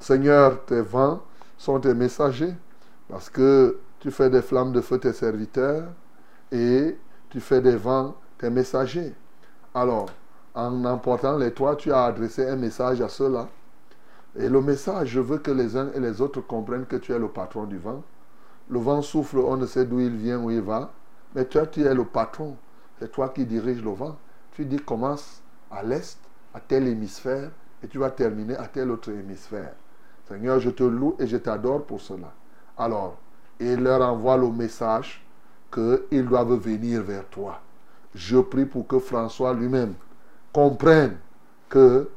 Seigneur, 0.00 0.64
tes 0.64 0.80
vents 0.80 1.20
sont 1.58 1.78
tes 1.80 1.92
messagers 1.92 2.54
parce 3.10 3.28
que 3.28 3.78
tu 4.00 4.10
fais 4.10 4.30
des 4.30 4.42
flammes 4.42 4.72
de 4.72 4.80
feu 4.80 4.98
tes 4.98 5.12
serviteurs 5.12 5.84
et 6.52 6.96
tu 7.30 7.40
fais 7.40 7.60
des 7.60 7.76
vents 7.76 8.14
tes 8.38 8.48
messagers. 8.48 9.12
Alors, 9.74 10.06
en 10.54 10.84
emportant 10.84 11.36
les 11.36 11.52
toits, 11.52 11.76
tu 11.76 11.92
as 11.92 12.04
adressé 12.04 12.48
un 12.48 12.56
message 12.56 13.00
à 13.00 13.08
ceux-là. 13.08 13.48
Et 14.38 14.48
le 14.48 14.60
message, 14.60 15.08
je 15.08 15.20
veux 15.20 15.38
que 15.38 15.50
les 15.50 15.76
uns 15.76 15.90
et 15.94 16.00
les 16.00 16.20
autres 16.20 16.40
comprennent 16.40 16.86
que 16.86 16.94
tu 16.94 17.12
es 17.12 17.18
le 17.18 17.26
patron 17.26 17.64
du 17.64 17.76
vent. 17.76 18.04
Le 18.70 18.78
vent 18.78 19.02
souffle, 19.02 19.38
on 19.38 19.56
ne 19.56 19.66
sait 19.66 19.84
d'où 19.84 19.98
il 19.98 20.16
vient, 20.16 20.40
où 20.40 20.50
il 20.52 20.60
va. 20.60 20.92
Mais 21.34 21.44
toi, 21.44 21.66
tu 21.66 21.82
es 21.82 21.92
le 21.92 22.04
patron. 22.04 22.56
C'est 23.00 23.10
toi 23.10 23.30
qui 23.30 23.44
diriges 23.44 23.82
le 23.82 23.90
vent. 23.90 24.16
Tu 24.52 24.64
dis 24.64 24.76
commence 24.76 25.42
à 25.72 25.82
l'est, 25.82 26.18
à 26.54 26.60
tel 26.60 26.86
hémisphère, 26.86 27.50
et 27.82 27.88
tu 27.88 27.98
vas 27.98 28.10
terminer 28.10 28.56
à 28.56 28.68
tel 28.68 28.92
autre 28.92 29.10
hémisphère. 29.10 29.74
Seigneur, 30.28 30.60
je 30.60 30.70
te 30.70 30.84
loue 30.84 31.16
et 31.18 31.26
je 31.26 31.36
t'adore 31.36 31.84
pour 31.84 32.00
cela. 32.00 32.32
Alors, 32.76 33.18
il 33.58 33.82
leur 33.82 34.02
envoie 34.02 34.36
le 34.36 34.50
message 34.50 35.24
qu'ils 35.72 36.26
doivent 36.26 36.54
venir 36.54 37.02
vers 37.02 37.26
toi. 37.26 37.60
Je 38.14 38.38
prie 38.38 38.66
pour 38.66 38.86
que 38.86 39.00
François 39.00 39.52
lui-même 39.52 39.94
comprenne 40.52 41.16
que 41.68 42.08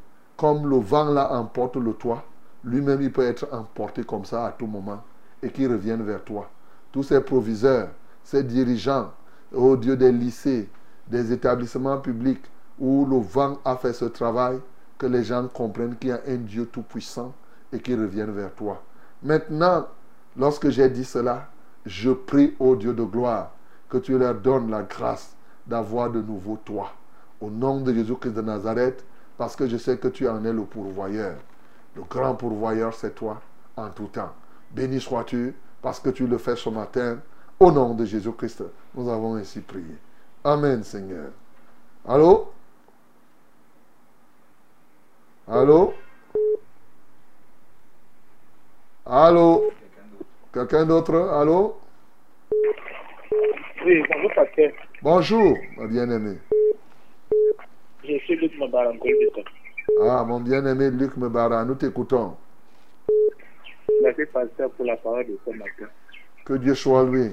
comme 0.42 0.68
le 0.68 0.78
vent 0.78 1.04
là 1.04 1.34
emporte 1.34 1.76
le 1.76 1.94
toit, 1.94 2.24
lui-même 2.64 3.00
il 3.04 3.12
peut 3.12 3.22
être 3.28 3.48
emporté 3.52 4.04
comme 4.04 4.26
ça 4.26 4.48
à 4.48 4.52
tout 4.52 4.66
moment 4.66 5.04
et 5.44 5.52
qu'il 5.52 5.72
revienne 5.72 6.02
vers 6.02 6.24
toi. 6.24 6.50
Tous 6.92 7.04
ces 7.04 7.22
proviseurs, 7.22 7.89
ces 8.24 8.42
dirigeants, 8.42 9.12
au 9.54 9.78
Dieu 9.78 9.96
des 9.96 10.12
lycées, 10.12 10.68
des 11.08 11.32
établissements 11.32 12.00
publics 12.00 12.44
où 12.80 13.06
le 13.06 13.18
vent 13.20 13.60
a 13.64 13.76
fait 13.76 13.94
ce 13.94 14.06
travail, 14.06 14.60
que 14.98 15.06
les 15.06 15.24
gens 15.24 15.48
comprennent 15.48 15.96
qu'il 15.96 16.10
y 16.10 16.14
a 16.14 16.22
un 16.28 16.38
Dieu 16.38 16.66
tout-puissant 16.66 17.34
et 17.72 17.80
qu'ils 17.80 18.02
reviennent 18.02 18.32
vers 18.32 18.56
toi. 18.56 18.82
Maintenant, 19.22 19.86
lorsque 20.36 20.70
j'ai 20.70 20.89
dit 20.89 21.06
cela, 21.06 21.50
je 21.86 22.10
prie 22.10 22.56
au 22.58 22.76
Dieu 22.76 22.94
de 22.94 23.04
gloire 23.04 23.52
que 23.89 24.00
tu 24.00 24.18
leur 24.18 24.34
donnes 24.34 24.72
la 24.72 24.82
grâce 24.82 25.36
d'avoir 25.68 26.10
de 26.10 26.20
nouveaux 26.20 26.58
toits. 26.66 26.94
Au 27.39 27.52
nom 27.52 27.80
de 27.82 27.94
Jésus-Christ 27.94 28.34
de 28.34 28.42
Nazareth, 28.42 29.06
parce 29.38 29.56
que 29.56 29.68
je 29.68 29.78
sais 29.78 29.98
que 29.98 30.08
tu 30.08 30.28
en 30.28 30.44
es 30.46 30.54
le 30.54 30.64
pourvoyeur. 30.64 31.36
Le 31.96 32.04
grand 32.04 32.36
pourvoyeur, 32.36 32.94
c'est 32.94 33.16
toi 33.16 33.42
en 33.76 33.90
tout 33.90 34.08
temps. 34.08 34.34
Béni 34.72 35.00
sois-tu 35.02 35.54
parce 35.82 36.00
que 36.00 36.10
tu 36.10 36.28
le 36.28 36.38
fais 36.38 36.56
ce 36.56 36.70
matin. 36.70 37.20
Au 37.60 37.72
nom 37.72 37.94
de 37.94 38.06
Jésus-Christ, 38.06 38.64
nous 38.96 39.10
avons 39.10 39.36
ainsi 39.36 39.62
prié. 39.62 39.96
Amen, 40.44 40.84
Seigneur. 40.84 41.30
Allô? 42.08 42.52
Allô? 45.48 45.94
Allô? 49.06 49.72
Quelqu'un 50.54 50.86
d'autre? 50.86 51.16
Allô? 51.16 51.78
Oui, 53.86 54.04
bonjour 54.12 54.32
pasteur. 54.36 54.72
Bonjour, 55.02 55.58
ma 55.78 55.88
bien-aimée. 55.88 56.38
Je 58.12 58.18
suis 58.26 58.36
Luc 58.36 58.51
Ah, 60.01 60.26
mon 60.28 60.41
bien-aimé 60.41 60.91
Luc 60.91 61.16
Mebara, 61.16 61.64
nous 61.64 61.76
t'écoutons. 61.76 62.36
Merci 64.03 64.26
pasteur 64.34 64.70
pour 64.72 64.86
la 64.86 64.97
parole 64.97 65.28
de 65.28 65.39
ce 65.45 65.51
matin. 65.51 65.88
Que 66.43 66.55
Dieu 66.55 66.76
soit 66.76 67.03
loué. 67.03 67.30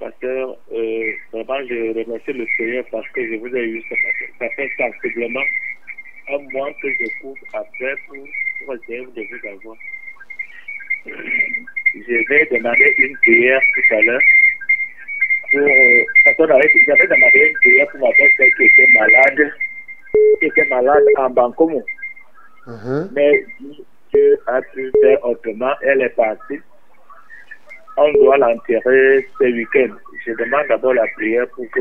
Pasteur, 0.00 0.56
euh, 0.72 1.12
vraiment 1.32 1.60
je 1.68 1.94
remercie 1.94 2.32
le 2.32 2.46
Seigneur 2.56 2.84
parce 2.90 3.08
que 3.10 3.24
je 3.24 3.36
vous 3.36 3.54
ai 3.54 3.64
eu 3.64 3.82
ce 3.88 3.94
matin. 3.94 4.26
Ça 4.40 4.48
fait 4.56 4.70
sensiblement 4.76 5.46
un 6.28 6.38
mois 6.52 6.72
que 6.82 6.90
je 6.90 7.20
cours 7.20 7.36
après 7.52 7.94
pour, 8.08 8.26
pour 8.64 8.74
essayer 8.74 9.06
de 9.06 9.22
vous 9.22 9.48
avoir. 9.48 9.76
Je 11.06 12.28
vais 12.28 12.48
demander 12.50 12.94
une 12.98 13.16
prière 13.18 13.62
tout 13.74 13.94
à 13.94 14.02
l'heure. 14.02 14.20
Pour, 15.52 15.60
euh, 15.60 16.62
j'avais 16.86 17.06
demandé 17.06 17.38
une 17.48 17.56
prière 17.56 17.88
pour 17.88 18.00
ma 18.00 18.08
belle 18.16 18.54
qui 18.56 18.64
était 18.64 18.86
malade, 18.92 19.52
qui 20.40 20.46
était 20.46 20.64
malade 20.66 21.04
en 21.16 21.30
Bancomo. 21.30 21.84
Mhm. 22.66 23.10
Mais 23.14 23.44
Dieu 24.12 24.38
a 24.46 24.60
pu 24.62 24.90
faire 25.00 25.24
autrement. 25.24 25.72
Elle 25.82 26.02
est 26.02 26.08
partie. 26.10 26.60
On 27.96 28.12
doit 28.12 28.38
l'enterrer 28.38 29.26
ce 29.38 29.44
week-end. 29.44 29.94
Je 30.26 30.32
demande 30.32 30.66
d'abord 30.68 30.94
la 30.94 31.06
prière 31.16 31.46
pour 31.54 31.70
que 31.70 31.80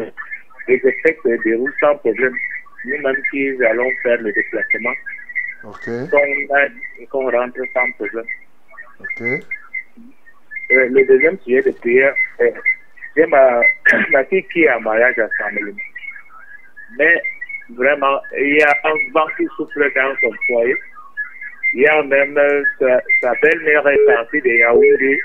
les 0.68 0.76
effets 0.76 1.18
se 1.24 1.44
déroulent 1.44 1.74
sans 1.80 1.96
problème. 1.98 2.36
Nous-mêmes 2.86 3.22
qui 3.32 3.50
allons 3.66 3.90
faire 4.04 4.22
le 4.22 4.32
déplacement, 4.32 4.94
Ok, 5.64 5.90
qu'on 7.10 7.32
rentre 7.32 7.60
sans 7.74 7.92
problème. 7.94 8.26
Euh, 9.22 10.88
le 10.90 11.06
deuxième 11.06 11.38
sujet 11.40 11.62
de 11.64 11.72
prière, 11.72 12.14
est 12.40 12.54
j'ai 12.54 12.75
ma, 13.24 13.62
ma 14.12 14.24
fille 14.26 14.46
qui 14.52 14.64
est 14.64 14.72
en 14.72 14.82
mariage 14.82 15.18
à 15.20 15.28
Samuel. 15.38 15.76
Mais 16.98 17.22
vraiment, 17.76 18.20
il 18.38 18.58
y 18.58 18.64
a 18.64 18.74
un 18.84 19.12
vent 19.14 19.28
qui 19.38 19.46
souffle 19.56 19.92
dans 19.96 20.16
son 20.22 20.36
foyer. 20.48 20.76
Il 21.74 21.82
y 21.82 21.88
a 21.88 22.04
même 22.04 22.40
sa, 22.80 23.34
belle-mère 23.42 23.88
est 23.88 24.06
partie 24.06 24.42
de 24.42 24.50
Yaoundé 24.50 25.20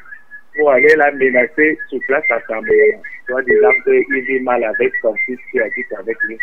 pour 0.57 0.71
aller 0.71 0.95
la 0.97 1.13
menacer 1.13 1.79
sur 1.89 2.01
place 2.07 2.25
à 2.31 2.41
Samuel. 2.49 2.99
Soit 3.27 3.43
disant 3.43 3.71
qu'il 3.85 4.25
vit 4.25 4.41
mal 4.41 4.65
avec 4.65 4.93
son 5.03 5.15
fils 5.27 5.39
qui 5.51 5.61
habite 5.61 5.93
avec 5.99 6.17
lui. 6.25 6.39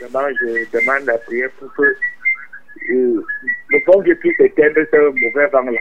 Vraiment, 0.00 0.28
je 0.40 0.78
demande 0.78 1.06
la 1.06 1.18
prière 1.18 1.50
pour 1.58 1.72
que 1.74 1.82
euh, 1.82 3.24
le 3.68 3.78
bon 3.86 4.00
Dieu 4.02 4.14
puisse 4.16 4.40
éteindre 4.40 4.80
ce 4.90 4.96
mauvais 4.96 5.46
vent-là. 5.48 5.80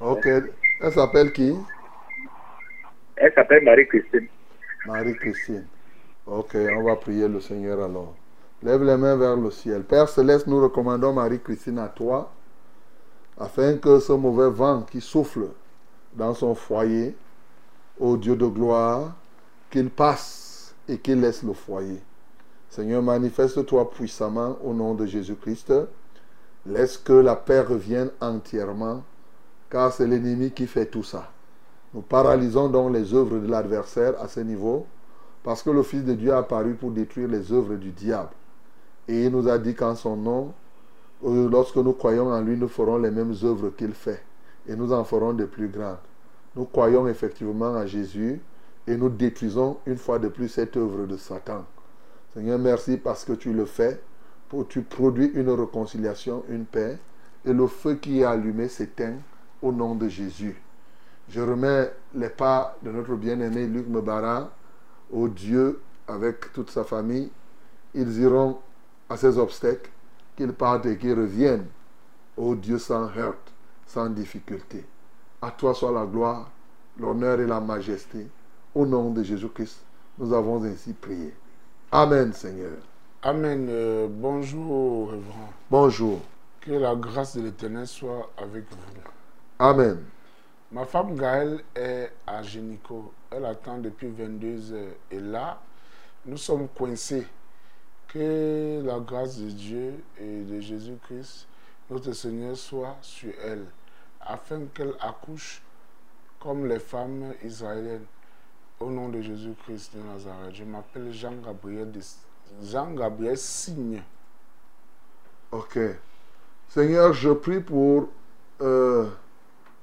Ok. 0.00 0.26
Elle 0.26 0.92
s'appelle 0.92 1.32
qui? 1.32 1.54
Elle 3.16 3.32
s'appelle 3.34 3.64
Marie-Christine. 3.64 4.28
Marie-Christine. 4.86 5.66
Ok, 6.26 6.56
on 6.76 6.82
va 6.82 6.96
prier 6.96 7.28
le 7.28 7.40
Seigneur 7.40 7.82
alors. 7.82 8.14
Lève 8.62 8.82
les 8.82 8.96
mains 8.96 9.16
vers 9.16 9.36
le 9.36 9.50
ciel. 9.50 9.84
Père 9.84 10.08
Céleste, 10.08 10.46
nous 10.46 10.60
recommandons 10.62 11.12
Marie-Christine 11.12 11.78
à 11.78 11.88
toi, 11.88 12.32
afin 13.38 13.76
que 13.78 14.00
ce 14.00 14.12
mauvais 14.12 14.50
vent 14.50 14.82
qui 14.82 15.00
souffle 15.00 15.48
dans 16.14 16.34
son 16.34 16.54
foyer, 16.54 17.16
ô 17.98 18.16
Dieu 18.16 18.36
de 18.36 18.46
gloire, 18.46 19.14
qu'il 19.70 19.90
passe 19.90 20.74
et 20.88 20.98
qu'il 20.98 21.20
laisse 21.20 21.42
le 21.42 21.52
foyer. 21.52 22.00
Seigneur, 22.68 23.02
manifeste-toi 23.02 23.90
puissamment 23.90 24.58
au 24.62 24.74
nom 24.74 24.94
de 24.94 25.06
Jésus-Christ. 25.06 25.72
Laisse 26.66 26.98
que 26.98 27.12
la 27.12 27.36
paix 27.36 27.60
revienne 27.60 28.10
entièrement, 28.20 29.02
car 29.70 29.92
c'est 29.92 30.06
l'ennemi 30.06 30.50
qui 30.50 30.66
fait 30.66 30.86
tout 30.86 31.02
ça. 31.02 31.30
Nous 31.96 32.02
paralysons 32.02 32.68
donc 32.68 32.92
les 32.92 33.14
œuvres 33.14 33.38
de 33.38 33.46
l'adversaire 33.46 34.20
à 34.20 34.28
ce 34.28 34.40
niveau, 34.40 34.84
parce 35.42 35.62
que 35.62 35.70
le 35.70 35.82
Fils 35.82 36.04
de 36.04 36.12
Dieu 36.12 36.28
est 36.28 36.32
apparu 36.32 36.74
pour 36.74 36.90
détruire 36.90 37.26
les 37.26 37.50
œuvres 37.50 37.76
du 37.76 37.90
diable. 37.90 38.28
Et 39.08 39.24
il 39.24 39.32
nous 39.32 39.48
a 39.48 39.56
dit 39.56 39.74
qu'en 39.74 39.94
son 39.94 40.14
nom, 40.14 40.52
euh, 41.24 41.48
lorsque 41.48 41.76
nous 41.76 41.94
croyons 41.94 42.30
en 42.30 42.42
lui, 42.42 42.54
nous 42.58 42.68
ferons 42.68 42.98
les 42.98 43.10
mêmes 43.10 43.32
œuvres 43.44 43.70
qu'il 43.70 43.94
fait, 43.94 44.22
et 44.68 44.76
nous 44.76 44.92
en 44.92 45.04
ferons 45.04 45.32
de 45.32 45.46
plus 45.46 45.68
grandes. 45.68 45.96
Nous 46.54 46.66
croyons 46.66 47.08
effectivement 47.08 47.70
en 47.70 47.86
Jésus, 47.86 48.42
et 48.86 48.94
nous 48.94 49.08
détruisons 49.08 49.78
une 49.86 49.96
fois 49.96 50.18
de 50.18 50.28
plus 50.28 50.48
cette 50.48 50.76
œuvre 50.76 51.06
de 51.06 51.16
Satan. 51.16 51.64
Seigneur, 52.34 52.58
merci 52.58 52.98
parce 52.98 53.24
que 53.24 53.32
tu 53.32 53.54
le 53.54 53.64
fais, 53.64 53.98
pour 54.50 54.68
tu 54.68 54.82
produis 54.82 55.30
une 55.32 55.48
réconciliation, 55.48 56.44
une 56.50 56.66
paix, 56.66 56.98
et 57.46 57.54
le 57.54 57.66
feu 57.66 57.94
qui 57.94 58.20
est 58.20 58.24
allumé 58.24 58.68
s'éteint 58.68 59.14
au 59.62 59.72
nom 59.72 59.94
de 59.94 60.10
Jésus. 60.10 60.60
Je 61.28 61.40
remets 61.40 61.92
les 62.14 62.28
pas 62.28 62.76
de 62.82 62.90
notre 62.90 63.14
bien-aimé 63.14 63.66
Luc 63.66 63.88
Mebara 63.88 64.50
au 65.10 65.28
Dieu 65.28 65.80
avec 66.06 66.52
toute 66.52 66.70
sa 66.70 66.84
famille. 66.84 67.30
Ils 67.94 68.20
iront 68.20 68.58
à 69.08 69.16
ces 69.16 69.38
obstacles, 69.38 69.90
qu'ils 70.36 70.52
partent 70.52 70.86
et 70.86 70.96
qu'ils 70.96 71.14
reviennent 71.18 71.66
au 72.36 72.54
Dieu 72.54 72.78
sans 72.78 73.08
heurte, 73.16 73.52
sans 73.86 74.08
difficulté. 74.08 74.84
À 75.42 75.50
toi 75.50 75.74
soit 75.74 75.92
la 75.92 76.04
gloire, 76.04 76.50
l'honneur 76.98 77.40
et 77.40 77.46
la 77.46 77.60
majesté. 77.60 78.26
Au 78.74 78.84
nom 78.84 79.10
de 79.10 79.22
Jésus-Christ, 79.22 79.78
nous 80.18 80.32
avons 80.32 80.62
ainsi 80.64 80.92
prié. 80.92 81.34
Amen, 81.90 82.32
Seigneur. 82.32 82.76
Amen. 83.22 83.66
Euh, 83.70 84.06
bonjour, 84.10 85.10
Révérend. 85.10 85.50
Bonjour. 85.70 86.20
Que 86.60 86.72
la 86.72 86.94
grâce 86.94 87.36
de 87.36 87.42
l'Éternel 87.42 87.86
soit 87.86 88.30
avec 88.36 88.64
vous. 88.70 88.76
Amen. 89.58 89.98
Ma 90.76 90.84
femme 90.84 91.16
Gaëlle 91.16 91.62
est 91.74 92.12
à 92.26 92.42
Génico. 92.42 93.10
Elle 93.30 93.46
attend 93.46 93.78
depuis 93.78 94.08
22 94.08 94.72
heures. 94.74 94.92
Et 95.10 95.20
là, 95.20 95.58
nous 96.26 96.36
sommes 96.36 96.68
coincés. 96.68 97.26
Que 98.06 98.82
la 98.84 99.00
grâce 99.00 99.38
de 99.38 99.48
Dieu 99.48 100.04
et 100.20 100.42
de 100.42 100.60
Jésus-Christ, 100.60 101.48
notre 101.88 102.12
Seigneur, 102.12 102.54
soit 102.58 102.98
sur 103.00 103.32
elle, 103.42 103.64
afin 104.20 104.66
qu'elle 104.74 104.92
accouche 105.00 105.62
comme 106.38 106.66
les 106.66 106.78
femmes 106.78 107.32
israéliennes. 107.42 108.04
Au 108.78 108.90
nom 108.90 109.08
de 109.08 109.22
Jésus-Christ 109.22 109.96
de 109.96 110.02
Nazareth, 110.02 110.56
je 110.56 110.64
m'appelle 110.64 111.10
Jean-Gabriel 111.10 111.90
Jean-Gabriel 112.62 113.38
Signe. 113.38 114.02
Ok. 115.52 115.78
Seigneur, 116.68 117.14
je 117.14 117.30
prie 117.30 117.60
pour 117.60 118.10
euh, 118.60 119.08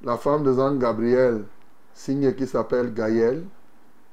la 0.04 0.18
femme 0.18 0.44
de 0.44 0.54
Jean 0.54 0.76
Gabriel, 0.76 1.44
signe 1.94 2.34
qui 2.34 2.46
s'appelle 2.46 2.94
Gaëlle, 2.94 3.46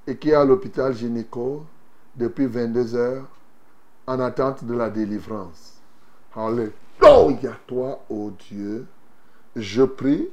et 0.06 0.16
qui 0.16 0.30
est 0.30 0.34
à 0.34 0.44
l'hôpital 0.44 0.94
gynéco 0.94 1.64
depuis 2.16 2.46
22 2.46 2.94
heures 2.94 3.26
en 4.06 4.20
attente 4.20 4.64
de 4.64 4.74
la 4.74 4.88
délivrance. 4.90 5.80
Alléluia, 6.34 7.52
toi, 7.66 8.00
ô 8.08 8.30
Dieu. 8.48 8.86
Je 9.56 9.82
prie 9.82 10.28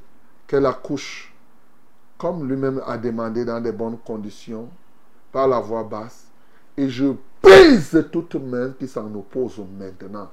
qu'elle 0.46 0.66
accouche 0.66 1.34
comme 2.18 2.48
lui-même 2.48 2.82
a 2.86 2.98
demandé 2.98 3.46
dans 3.46 3.62
de 3.62 3.72
bonnes 3.72 3.98
conditions, 4.00 4.70
par 5.32 5.48
la 5.48 5.60
voix 5.60 5.84
basse, 5.84 6.28
et 6.76 6.90
je 6.90 7.14
brise 7.44 8.08
toute 8.12 8.36
main 8.36 8.74
qui 8.80 8.88
s'en 8.88 9.14
oppose 9.14 9.62
maintenant 9.78 10.30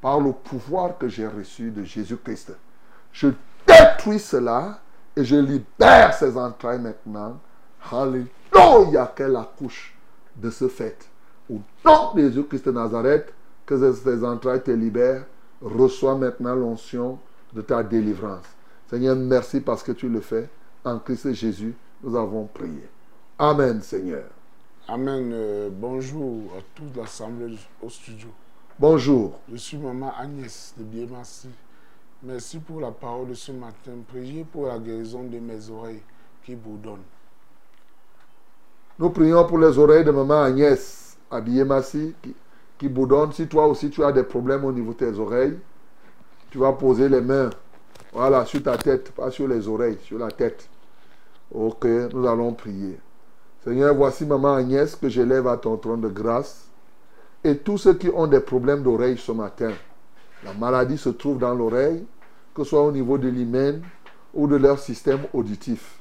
par 0.00 0.18
le 0.18 0.32
pouvoir 0.32 0.96
que 0.98 1.08
j'ai 1.08 1.26
reçu 1.26 1.70
de 1.70 1.84
Jésus-Christ. 1.84 2.52
Je 3.12 3.28
détruis 3.66 4.18
cela 4.18 4.80
et 5.16 5.24
je 5.24 5.36
libère 5.36 6.14
ses 6.14 6.36
entrailles 6.36 6.80
maintenant. 6.80 7.38
Alléluia, 7.90 9.12
qu'elle 9.16 9.36
accouche 9.36 9.96
de 10.36 10.50
ce 10.50 10.68
fait. 10.68 10.98
Au 11.50 11.60
nom 11.84 12.14
de 12.14 12.20
Jésus-Christ 12.20 12.66
de 12.66 12.72
Nazareth, 12.72 13.32
que 13.66 13.92
ses 13.92 14.24
entrailles 14.24 14.62
te 14.62 14.70
libèrent. 14.70 15.24
Reçois 15.62 16.14
maintenant 16.14 16.54
l'onction 16.54 17.18
de 17.52 17.60
ta 17.60 17.82
délivrance. 17.82 18.46
Seigneur, 18.88 19.14
merci 19.14 19.60
parce 19.60 19.82
que 19.82 19.92
tu 19.92 20.08
le 20.08 20.20
fais. 20.20 20.48
En 20.84 20.98
Christ 20.98 21.32
Jésus, 21.34 21.74
nous 22.02 22.16
avons 22.16 22.46
prié. 22.46 22.88
Amen, 23.38 23.80
Seigneur. 23.82 24.24
Amen. 24.88 25.30
Euh, 25.32 25.68
bonjour 25.70 26.52
à 26.58 26.62
toute 26.74 26.96
l'assemblée 26.96 27.58
au 27.82 27.88
studio. 27.88 28.28
Bonjour. 28.78 29.38
Je 29.52 29.56
suis 29.56 29.76
maman 29.76 30.12
Agnès 30.18 30.74
de 30.76 30.82
Biemassi. 30.82 31.48
Merci 32.22 32.58
pour 32.58 32.80
la 32.80 32.90
parole 32.90 33.28
de 33.28 33.34
ce 33.34 33.50
matin. 33.50 33.92
Priez 34.08 34.44
pour 34.44 34.66
la 34.66 34.78
guérison 34.78 35.24
de 35.24 35.38
mes 35.38 35.70
oreilles 35.70 36.02
qui 36.44 36.54
bourdonnent. 36.54 36.98
Nous 38.98 39.08
prions 39.08 39.46
pour 39.46 39.56
les 39.56 39.78
oreilles 39.78 40.04
de 40.04 40.10
maman 40.10 40.42
Agnès, 40.42 41.16
habillée 41.30 41.64
Massi, 41.64 42.14
qui, 42.20 42.34
qui 42.76 42.88
bourdonne. 42.90 43.32
Si 43.32 43.48
toi 43.48 43.66
aussi 43.66 43.88
tu 43.88 44.04
as 44.04 44.12
des 44.12 44.22
problèmes 44.22 44.66
au 44.66 44.72
niveau 44.72 44.92
de 44.92 44.98
tes 44.98 45.18
oreilles, 45.18 45.58
tu 46.50 46.58
vas 46.58 46.74
poser 46.74 47.08
les 47.08 47.22
mains, 47.22 47.48
voilà, 48.12 48.44
sur 48.44 48.62
ta 48.62 48.76
tête, 48.76 49.12
pas 49.12 49.30
sur 49.30 49.48
les 49.48 49.66
oreilles, 49.66 49.98
sur 50.02 50.18
la 50.18 50.30
tête. 50.30 50.68
Ok, 51.54 51.86
nous 52.12 52.26
allons 52.26 52.52
prier. 52.52 53.00
Seigneur, 53.64 53.94
voici 53.94 54.26
maman 54.26 54.56
Agnès 54.56 54.94
que 54.94 55.08
j'élève 55.08 55.46
à 55.46 55.56
ton 55.56 55.78
trône 55.78 56.02
de 56.02 56.08
grâce. 56.08 56.68
Et 57.42 57.56
tous 57.56 57.78
ceux 57.78 57.94
qui 57.94 58.10
ont 58.10 58.26
des 58.26 58.40
problèmes 58.40 58.82
d'oreille 58.82 59.16
ce 59.16 59.32
matin, 59.32 59.72
la 60.44 60.54
maladie 60.54 60.98
se 60.98 61.10
trouve 61.10 61.38
dans 61.38 61.54
l'oreille, 61.54 62.04
que 62.54 62.64
ce 62.64 62.70
soit 62.70 62.82
au 62.82 62.92
niveau 62.92 63.18
de 63.18 63.28
l'hymen 63.28 63.82
ou 64.34 64.46
de 64.46 64.56
leur 64.56 64.78
système 64.78 65.20
auditif. 65.32 65.98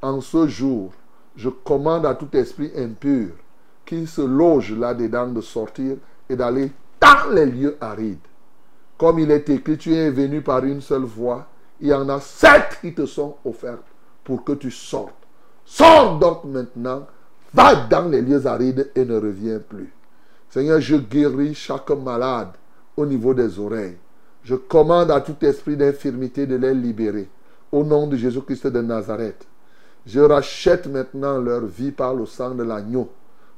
En 0.00 0.20
ce 0.20 0.46
jour, 0.46 0.92
je 1.36 1.48
commande 1.48 2.06
à 2.06 2.14
tout 2.14 2.28
esprit 2.36 2.70
impur 2.76 3.30
qui 3.84 4.06
se 4.06 4.22
loge 4.22 4.72
là-dedans 4.72 5.28
de 5.28 5.40
sortir 5.40 5.96
et 6.28 6.36
d'aller 6.36 6.70
dans 7.00 7.30
les 7.32 7.46
lieux 7.46 7.76
arides. 7.80 8.18
Comme 8.96 9.18
il 9.18 9.30
est 9.30 9.48
écrit, 9.48 9.78
tu 9.78 9.94
es 9.94 10.10
venu 10.10 10.42
par 10.42 10.64
une 10.64 10.80
seule 10.80 11.02
voie. 11.02 11.46
Il 11.80 11.88
y 11.88 11.94
en 11.94 12.08
a 12.08 12.20
sept 12.20 12.78
qui 12.80 12.94
te 12.94 13.06
sont 13.06 13.36
offertes 13.44 13.82
pour 14.22 14.44
que 14.44 14.52
tu 14.52 14.70
sortes. 14.70 15.14
Sors 15.64 16.18
donc 16.18 16.44
maintenant, 16.44 17.06
va 17.52 17.74
dans 17.74 18.08
les 18.08 18.22
lieux 18.22 18.46
arides 18.46 18.90
et 18.94 19.04
ne 19.04 19.16
reviens 19.16 19.58
plus. 19.58 19.92
Seigneur, 20.48 20.80
je 20.80 20.96
guéris 20.96 21.54
chaque 21.54 21.90
malade 21.90 22.52
au 22.96 23.06
niveau 23.06 23.34
des 23.34 23.58
oreilles. 23.58 23.96
Je 24.44 24.54
commande 24.54 25.10
à 25.10 25.20
tout 25.20 25.36
esprit 25.44 25.76
d'infirmité 25.76 26.46
de 26.46 26.56
les 26.56 26.74
libérer. 26.74 27.28
Au 27.70 27.84
nom 27.84 28.06
de 28.06 28.16
Jésus-Christ 28.16 28.66
de 28.66 28.80
Nazareth. 28.82 29.46
Je 30.04 30.20
rachète 30.20 30.86
maintenant 30.86 31.38
leur 31.38 31.64
vie 31.64 31.92
par 31.92 32.14
le 32.14 32.26
sang 32.26 32.54
de 32.54 32.62
l'agneau. 32.62 33.08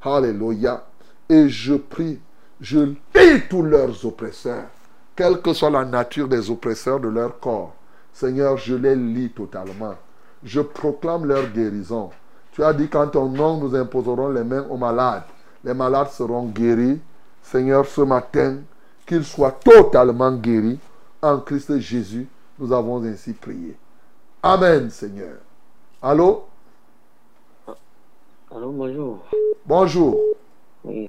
Alléluia. 0.03 0.85
Et 1.29 1.49
je 1.49 1.75
prie, 1.75 2.21
je 2.61 2.81
lis 2.81 3.43
tous 3.49 3.63
leurs 3.63 4.05
oppresseurs, 4.05 4.67
quelle 5.17 5.41
que 5.41 5.55
soit 5.55 5.71
la 5.71 5.85
nature 5.85 6.29
des 6.29 6.51
oppresseurs 6.51 7.01
de 7.01 7.09
leur 7.09 7.41
corps. 7.41 7.75
Seigneur, 8.13 8.59
je 8.59 8.75
les 8.75 8.95
lis 8.95 9.31
totalement. 9.31 9.95
Je 10.45 10.61
proclame 10.61 11.25
leur 11.25 11.49
guérison. 11.51 12.11
Tu 12.53 12.63
as 12.63 12.75
dit 12.75 12.89
qu'en 12.89 13.09
ton 13.09 13.29
nom, 13.31 13.57
nous 13.57 13.75
imposerons 13.75 14.29
les 14.29 14.45
mains 14.45 14.67
aux 14.69 14.77
malades. 14.77 15.25
Les 15.65 15.75
malades 15.75 16.11
seront 16.11 16.45
guéris. 16.45 17.01
Seigneur, 17.43 17.87
ce 17.87 18.03
matin, 18.03 18.59
qu'ils 19.07 19.25
soient 19.25 19.53
totalement 19.53 20.33
guéris. 20.33 20.79
En 21.23 21.41
Christ 21.41 21.79
Jésus, 21.79 22.27
nous 22.59 22.73
avons 22.73 23.03
ainsi 23.05 23.33
prié. 23.33 23.77
Amen, 24.43 24.91
Seigneur. 24.91 25.37
Allô? 26.03 26.45
Allô, 28.51 28.71
bonjour. 28.71 29.25
Bonjour. 29.65 30.21
Oui. 30.85 31.09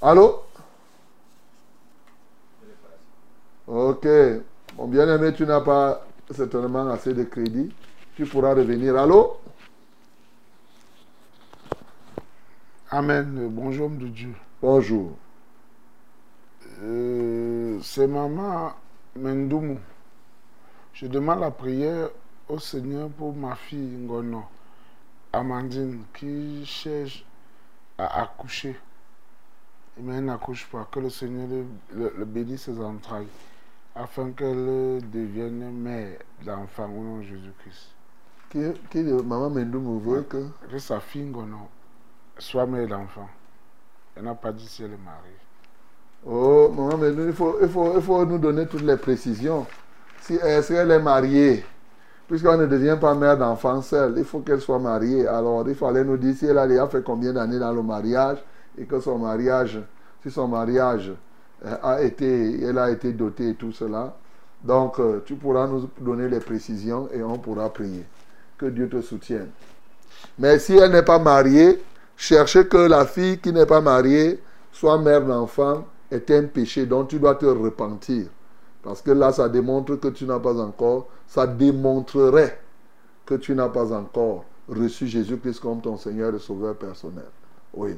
Allô? 0.00 0.42
Ok. 3.66 4.06
Mon 4.76 4.86
bien-aimé, 4.86 5.32
tu 5.34 5.44
n'as 5.44 5.60
pas 5.60 6.06
certainement 6.30 6.88
assez 6.90 7.12
de 7.12 7.24
crédit. 7.24 7.74
Tu 8.14 8.24
pourras 8.24 8.54
revenir. 8.54 8.96
Allô? 8.96 9.38
Amen. 12.90 13.48
Bonjour, 13.50 13.86
homme 13.86 13.98
de 13.98 14.08
Dieu. 14.08 14.34
Bonjour. 14.62 15.12
Euh, 16.82 17.78
c'est 17.82 18.06
maman 18.06 18.72
Mendoumou, 19.18 19.78
je 20.92 21.06
demande 21.06 21.40
la 21.40 21.50
prière 21.50 22.10
au 22.48 22.58
Seigneur 22.58 23.08
pour 23.08 23.34
ma 23.34 23.54
fille 23.54 23.96
Ngono, 24.04 24.44
Amandine, 25.32 26.02
qui 26.14 26.64
cherche 26.66 27.24
à 27.98 28.22
accoucher. 28.22 28.76
Mais 29.98 30.16
elle 30.16 30.26
n'accouche 30.26 30.66
pas. 30.66 30.86
Que 30.92 31.00
le 31.00 31.08
Seigneur 31.08 31.48
le, 31.48 31.64
le- 31.94 32.12
le 32.18 32.24
bénisse 32.26 32.64
ses 32.64 32.78
entrailles, 32.78 33.28
afin 33.94 34.30
qu'elle 34.32 35.00
devienne 35.10 35.70
mère 35.72 36.18
d'enfant 36.44 36.84
au 36.90 37.02
nom 37.02 37.18
de 37.18 37.22
Jésus-Christ. 37.22 37.94
Qui, 38.90 39.02
maman 39.02 39.48
Mendoum 39.48 39.98
veut 39.98 40.22
que. 40.22 40.46
Que 40.70 40.78
sa 40.78 41.00
fille 41.00 41.24
Ngono 41.24 41.68
soit 42.38 42.66
mère 42.66 42.88
d'enfant. 42.88 43.28
Elle 44.16 44.24
n'a 44.24 44.34
pas 44.34 44.52
dit 44.52 44.66
si 44.66 44.82
elle 44.82 44.92
est 44.92 45.04
mariée. 45.04 45.36
Oh, 46.26 46.70
maman 46.74 46.96
Mendoum, 46.96 47.28
il 47.28 47.32
faut, 47.34 47.56
il, 47.62 47.68
faut, 47.68 47.92
il 47.96 48.02
faut 48.02 48.24
nous 48.24 48.38
donner 48.38 48.66
toutes 48.66 48.82
les 48.82 48.96
précisions. 48.96 49.66
Si, 50.22 50.34
est-ce 50.34 50.72
qu'elle 50.72 50.90
est 50.90 50.98
mariée 50.98 51.64
Puisqu'on 52.26 52.56
ne 52.56 52.66
devient 52.66 52.96
pas 53.00 53.14
mère 53.14 53.38
d'enfant 53.38 53.80
seule, 53.82 54.14
il 54.16 54.24
faut 54.24 54.40
qu'elle 54.40 54.60
soit 54.60 54.80
mariée. 54.80 55.26
Alors, 55.28 55.68
il 55.68 55.76
fallait 55.76 56.02
nous 56.02 56.16
dire 56.16 56.34
si 56.34 56.46
elle 56.46 56.58
a 56.58 56.86
fait 56.88 57.04
combien 57.04 57.32
d'années 57.32 57.60
dans 57.60 57.72
le 57.72 57.82
mariage 57.82 58.38
et 58.76 58.84
que 58.84 58.98
son 58.98 59.18
mariage, 59.18 59.78
si 60.22 60.30
son 60.30 60.48
mariage 60.48 61.12
euh, 61.64 61.76
a 61.82 62.02
été, 62.02 62.60
elle 62.64 62.78
a 62.78 62.90
été 62.90 63.12
dotée 63.12 63.50
et 63.50 63.54
tout 63.54 63.70
cela. 63.70 64.16
Donc, 64.64 64.98
euh, 64.98 65.22
tu 65.24 65.36
pourras 65.36 65.68
nous 65.68 65.88
donner 66.00 66.28
les 66.28 66.40
précisions 66.40 67.08
et 67.12 67.22
on 67.22 67.38
pourra 67.38 67.72
prier. 67.72 68.04
Que 68.58 68.66
Dieu 68.66 68.88
te 68.88 69.00
soutienne. 69.00 69.50
Mais 70.38 70.58
si 70.58 70.76
elle 70.76 70.90
n'est 70.90 71.04
pas 71.04 71.20
mariée, 71.20 71.80
chercher 72.16 72.66
que 72.66 72.76
la 72.76 73.06
fille 73.06 73.38
qui 73.38 73.52
n'est 73.52 73.66
pas 73.66 73.80
mariée 73.80 74.42
soit 74.72 74.98
mère 74.98 75.24
d'enfant 75.24 75.84
est 76.10 76.30
un 76.30 76.44
péché 76.44 76.86
dont 76.86 77.04
tu 77.04 77.18
dois 77.18 77.34
te 77.34 77.46
repentir. 77.46 78.26
Parce 78.82 79.02
que 79.02 79.10
là, 79.10 79.32
ça 79.32 79.48
démontre 79.48 79.96
que 79.96 80.08
tu 80.08 80.24
n'as 80.24 80.38
pas 80.38 80.60
encore, 80.60 81.08
ça 81.26 81.46
démontrerait 81.46 82.60
que 83.24 83.34
tu 83.34 83.54
n'as 83.54 83.68
pas 83.68 83.92
encore 83.92 84.44
reçu 84.68 85.06
Jésus-Christ 85.06 85.60
comme 85.60 85.80
ton 85.80 85.96
Seigneur 85.96 86.34
et 86.34 86.38
Sauveur 86.38 86.76
personnel. 86.76 87.26
Oui. 87.74 87.96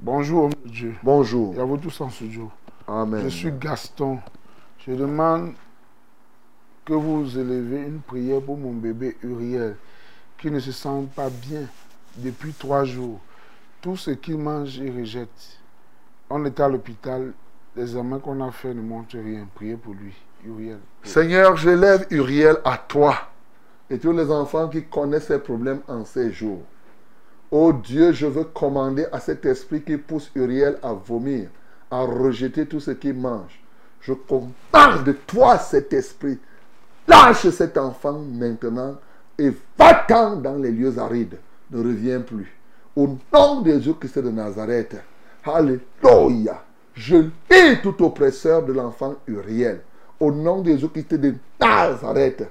Bonjour, 0.00 0.44
homme 0.44 0.52
de 0.64 0.70
Dieu. 0.70 0.94
Bonjour. 1.02 1.54
Et 1.54 1.60
à 1.60 1.64
vous 1.64 1.76
tous 1.76 2.00
en 2.00 2.10
studio. 2.10 2.50
Amen. 2.86 3.22
Je 3.24 3.28
suis 3.28 3.52
Gaston. 3.52 4.18
Je 4.78 4.92
demande 4.92 5.52
que 6.84 6.92
vous 6.92 7.38
élevez 7.38 7.82
une 7.82 8.00
prière 8.00 8.40
pour 8.40 8.56
mon 8.56 8.72
bébé 8.72 9.16
Uriel, 9.22 9.76
qui 10.38 10.50
ne 10.50 10.60
se 10.60 10.72
sent 10.72 11.08
pas 11.14 11.28
bien 11.28 11.62
depuis 12.16 12.52
trois 12.52 12.84
jours. 12.84 13.20
Tout 13.80 13.96
ce 13.96 14.10
qu'il 14.10 14.38
mange, 14.38 14.76
il 14.76 14.96
rejette. 14.98 15.58
On 16.30 16.44
est 16.44 16.58
à 16.60 16.68
l'hôpital. 16.68 17.32
Les 17.76 17.82
examens 17.82 18.18
qu'on 18.18 18.40
a 18.40 18.50
fait 18.50 18.72
ne 18.72 18.80
montrent 18.80 19.18
rien. 19.18 19.46
Priez 19.54 19.76
pour 19.76 19.94
lui, 19.94 20.14
Uriel. 20.44 20.78
Seigneur, 21.02 21.56
j'élève 21.56 22.06
Uriel 22.10 22.56
à 22.64 22.78
toi 22.78 23.16
et 23.90 23.98
tous 23.98 24.12
les 24.12 24.30
enfants 24.30 24.68
qui 24.68 24.84
connaissent 24.84 25.26
ces 25.26 25.38
problèmes 25.38 25.80
en 25.88 26.04
ces 26.04 26.32
jours. 26.32 26.62
Oh 27.50 27.72
Dieu, 27.72 28.12
je 28.12 28.26
veux 28.26 28.44
commander 28.44 29.06
à 29.12 29.20
cet 29.20 29.44
esprit 29.46 29.82
qui 29.82 29.96
pousse 29.96 30.30
Uriel 30.34 30.78
à 30.82 30.92
vomir, 30.92 31.48
à 31.90 32.00
rejeter 32.00 32.66
tout 32.66 32.80
ce 32.80 32.90
qu'il 32.90 33.14
mange. 33.14 33.60
Je 34.00 34.12
commande 34.12 35.04
de 35.04 35.12
toi 35.12 35.58
cet 35.58 35.92
esprit. 35.92 36.38
Lâche 37.06 37.48
cet 37.50 37.78
enfant 37.78 38.18
maintenant 38.18 38.96
et 39.38 39.52
va-t'en 39.78 40.36
dans 40.36 40.56
les 40.56 40.72
lieux 40.72 40.98
arides. 40.98 41.38
Ne 41.70 41.78
reviens 41.78 42.20
plus. 42.20 42.52
Au 42.94 43.08
nom 43.32 43.60
de 43.60 43.72
Jésus-Christ 43.72 44.18
de 44.18 44.30
Nazareth. 44.30 44.96
Alléluia. 45.44 46.62
Je 46.94 47.16
hais 47.50 47.80
tout 47.82 48.02
oppresseur 48.02 48.64
de 48.64 48.72
l'enfant 48.72 49.16
Uriel. 49.26 49.82
Au 50.18 50.32
nom 50.32 50.62
de 50.62 50.70
Jésus-Christ 50.70 51.14
de 51.14 51.34
Nazareth. 51.60 52.48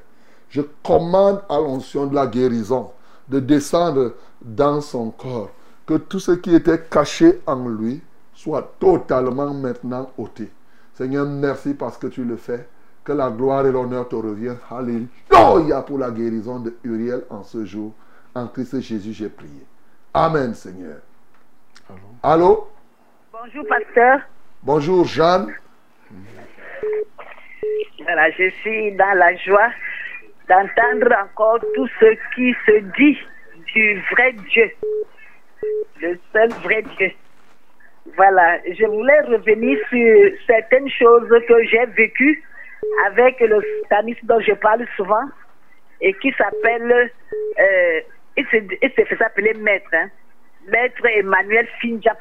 Je 0.49 0.61
commande 0.83 1.41
à 1.49 1.57
l'onction 1.57 2.07
de 2.07 2.15
la 2.15 2.27
guérison 2.27 2.91
de 3.27 3.39
descendre 3.39 4.13
dans 4.41 4.81
son 4.81 5.09
corps. 5.09 5.49
Que 5.85 5.95
tout 5.95 6.19
ce 6.19 6.31
qui 6.31 6.53
était 6.53 6.81
caché 6.89 7.41
en 7.45 7.67
lui 7.67 8.01
soit 8.33 8.75
totalement 8.79 9.53
maintenant 9.53 10.09
ôté. 10.17 10.51
Seigneur, 10.93 11.25
merci 11.25 11.73
parce 11.73 11.97
que 11.97 12.07
tu 12.07 12.23
le 12.23 12.37
fais. 12.37 12.67
Que 13.03 13.13
la 13.13 13.29
gloire 13.29 13.65
et 13.65 13.71
l'honneur 13.71 14.07
te 14.07 14.15
reviennent. 14.15 14.57
Alléluia 14.69 15.81
pour 15.81 15.97
la 15.99 16.11
guérison 16.11 16.59
de 16.59 16.75
Uriel 16.83 17.23
en 17.29 17.43
ce 17.43 17.65
jour. 17.65 17.93
En 18.35 18.47
Christ 18.47 18.81
Jésus, 18.81 19.13
j'ai 19.13 19.29
prié. 19.29 19.65
Amen, 20.13 20.53
Seigneur. 20.53 20.97
Allô? 22.21 22.67
Bonjour, 23.31 23.65
pasteur. 23.65 24.19
Bonjour, 24.61 25.05
Jeanne. 25.05 25.55
Voilà, 28.03 28.29
je 28.31 28.49
suis 28.61 28.91
dans 28.95 29.17
la 29.17 29.37
joie 29.37 29.69
d'entendre 30.49 31.15
encore 31.23 31.59
tout 31.75 31.87
ce 31.99 32.13
qui 32.35 32.53
se 32.65 32.79
dit 32.97 33.17
du 33.73 34.03
vrai 34.11 34.33
Dieu, 34.33 34.69
le 36.01 36.19
seul 36.33 36.49
vrai 36.63 36.83
Dieu. 36.97 37.11
Voilà, 38.17 38.59
je 38.67 38.85
voulais 38.85 39.21
revenir 39.21 39.79
sur 39.89 40.31
certaines 40.45 40.89
choses 40.89 41.29
que 41.47 41.63
j'ai 41.63 41.85
vécues 41.85 42.43
avec 43.07 43.39
le 43.39 43.61
satanisme 43.83 44.27
dont 44.27 44.41
je 44.41 44.53
parle 44.53 44.85
souvent 44.97 45.23
et 46.01 46.13
qui 46.15 46.31
s'appelle, 46.37 47.11
euh, 47.59 47.99
il 48.37 48.45
se, 48.47 48.57
il 48.57 48.91
se 48.91 49.05
fait 49.05 49.23
appeler 49.23 49.53
maître, 49.55 49.89
hein, 49.93 50.09
maître 50.67 51.05
Emmanuel 51.05 51.67
Finjap. 51.81 52.19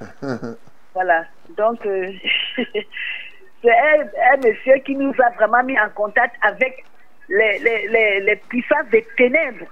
Voilà, 0.92 1.24
donc 1.56 1.86
euh, 1.86 2.10
c'est 2.56 3.70
un, 3.70 4.00
un 4.32 4.36
monsieur 4.38 4.74
qui 4.84 4.96
nous 4.96 5.14
a 5.22 5.30
vraiment 5.36 5.62
mis 5.62 5.78
en 5.78 5.88
contact 5.90 6.34
avec 6.42 6.84
les, 7.28 7.58
les, 7.60 7.86
les, 7.86 8.20
les 8.20 8.36
puissances 8.48 8.88
des 8.90 9.06
ténèbres. 9.16 9.66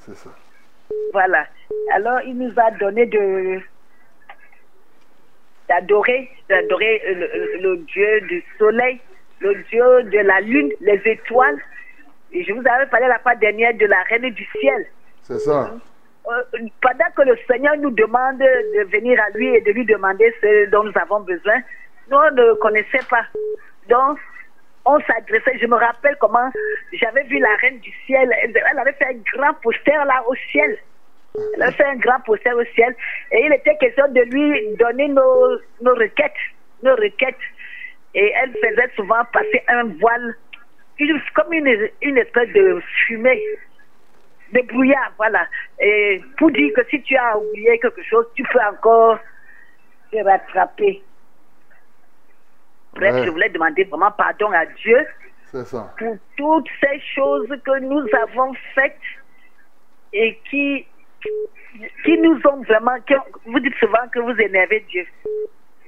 C'est 0.00 0.16
ça. 0.16 0.30
Voilà. 1.12 1.46
Alors, 1.92 2.20
il 2.22 2.36
nous 2.36 2.52
a 2.56 2.70
donné 2.72 3.06
de 3.06 3.60
d'adorer, 5.68 6.30
d'adorer 6.48 7.02
le 7.60 7.76
Dieu 7.78 8.20
du 8.22 8.44
soleil, 8.58 9.00
le 9.40 9.54
Dieu 9.70 10.02
de 10.04 10.18
la 10.18 10.40
lune, 10.40 10.72
les 10.80 11.00
étoiles. 11.04 11.58
Et 12.32 12.44
je 12.44 12.52
vous 12.52 12.62
avais 12.68 12.86
parlé 12.86 13.06
la 13.08 13.18
fois 13.18 13.34
dernière 13.34 13.74
de 13.74 13.86
la 13.86 14.02
reine 14.02 14.30
du 14.30 14.44
ciel. 14.60 14.86
C'est 15.26 15.40
ça. 15.40 15.72
Euh, 16.28 16.42
pendant 16.80 17.10
que 17.16 17.22
le 17.22 17.36
Seigneur 17.48 17.76
nous 17.78 17.90
demande 17.90 18.38
de 18.38 18.84
venir 18.90 19.20
à 19.20 19.30
lui 19.30 19.48
et 19.48 19.60
de 19.60 19.72
lui 19.72 19.84
demander 19.84 20.32
ce 20.40 20.70
dont 20.70 20.84
nous 20.84 20.92
avons 20.94 21.20
besoin, 21.20 21.58
nous 22.10 22.16
on 22.16 22.30
ne 22.30 22.54
connaissait 22.54 23.04
pas. 23.10 23.24
Donc, 23.88 24.18
on 24.84 25.00
s'adressait. 25.00 25.58
Je 25.60 25.66
me 25.66 25.74
rappelle 25.74 26.16
comment 26.20 26.48
j'avais 26.92 27.24
vu 27.24 27.40
la 27.40 27.56
reine 27.60 27.78
du 27.80 27.90
ciel. 28.06 28.32
Elle 28.40 28.78
avait 28.78 28.92
fait 28.92 29.06
un 29.06 29.36
grand 29.36 29.54
poster 29.54 29.96
là 30.04 30.22
au 30.28 30.34
ciel. 30.52 30.78
Elle 31.54 31.62
avait 31.62 31.72
fait 31.72 31.84
un 31.84 31.96
grand 31.96 32.20
poster 32.20 32.52
au 32.52 32.64
ciel. 32.74 32.94
Et 33.32 33.46
il 33.46 33.52
était 33.52 33.76
question 33.78 34.06
de 34.08 34.20
lui 34.20 34.76
donner 34.76 35.08
nos, 35.08 35.58
nos 35.80 35.94
requêtes. 35.94 36.32
Nos 36.84 36.94
requêtes. 36.94 37.34
Et 38.14 38.32
elle 38.42 38.52
faisait 38.52 38.90
souvent 38.94 39.24
passer 39.32 39.62
un 39.66 39.84
voile, 40.00 40.36
comme 41.34 41.52
une, 41.52 41.88
une 42.02 42.18
espèce 42.18 42.48
de 42.52 42.80
fumée 43.06 43.42
de 44.52 44.60
brouillard, 44.62 45.12
voilà. 45.16 45.46
Et 45.80 46.20
pour 46.38 46.50
dire 46.50 46.72
que 46.74 46.82
si 46.90 47.02
tu 47.02 47.16
as 47.16 47.36
oublié 47.36 47.78
quelque 47.78 48.02
chose, 48.04 48.26
tu 48.34 48.42
peux 48.44 48.60
encore 48.60 49.18
te 50.12 50.16
rattraper. 50.22 51.02
Bref, 52.94 53.14
Ouais. 53.14 53.24
je 53.26 53.30
voulais 53.30 53.48
demander 53.50 53.84
vraiment 53.84 54.10
pardon 54.12 54.50
à 54.52 54.64
Dieu 54.66 55.04
ça. 55.52 55.94
pour 55.98 56.16
toutes 56.36 56.68
ces 56.80 57.00
choses 57.14 57.48
que 57.64 57.78
nous 57.80 58.06
avons 58.22 58.52
faites 58.74 58.98
et 60.12 60.38
qui, 60.48 60.86
qui 62.04 62.18
nous 62.18 62.40
ont 62.46 62.62
vraiment. 62.62 62.98
qui 63.06 63.14
ont- 63.14 63.22
vous 63.46 63.60
dites 63.60 63.74
souvent 63.76 64.08
que 64.12 64.18
vous 64.20 64.38
énervez 64.40 64.80
Dieu 64.88 65.06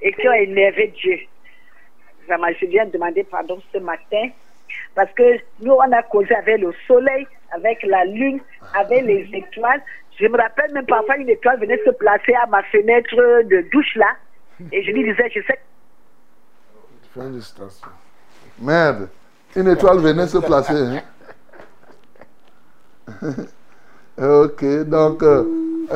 et 0.01 0.13
qui 0.13 0.27
ont 0.27 0.33
énervé 0.33 0.87
Dieu. 0.87 1.17
Vraiment, 2.27 2.47
je 2.59 2.65
viens 2.67 2.85
de 2.85 2.91
demander 2.91 3.23
pardon 3.23 3.59
ce 3.73 3.79
matin 3.79 4.29
parce 4.93 5.11
que 5.13 5.37
nous, 5.61 5.71
on 5.73 5.91
a 5.91 6.03
causé 6.03 6.35
avec 6.35 6.59
le 6.61 6.71
soleil, 6.85 7.25
avec 7.51 7.83
la 7.83 8.05
lune, 8.05 8.39
avec 8.73 9.03
les 9.05 9.29
étoiles. 9.33 9.81
Je 10.19 10.27
me 10.27 10.37
rappelle 10.37 10.73
même 10.73 10.85
parfois 10.85 11.17
une 11.17 11.29
étoile 11.29 11.59
venait 11.59 11.79
se 11.85 11.91
placer 11.91 12.33
à 12.33 12.45
ma 12.47 12.61
fenêtre 12.63 13.15
de 13.43 13.69
douche 13.71 13.95
là 13.95 14.07
et 14.71 14.83
je 14.83 14.91
lui 14.91 15.03
disais, 15.03 15.29
je 15.33 15.41
sais 15.41 15.59
Fin 17.15 17.29
de 17.29 17.39
citation. 17.39 17.87
Merde. 18.59 19.09
Une 19.55 19.67
étoile 19.67 19.97
venait 19.99 20.27
se 20.27 20.37
placer. 20.37 20.73
hein. 20.73 21.01
ok, 24.43 24.83
donc 24.87 25.23
euh, 25.23 25.43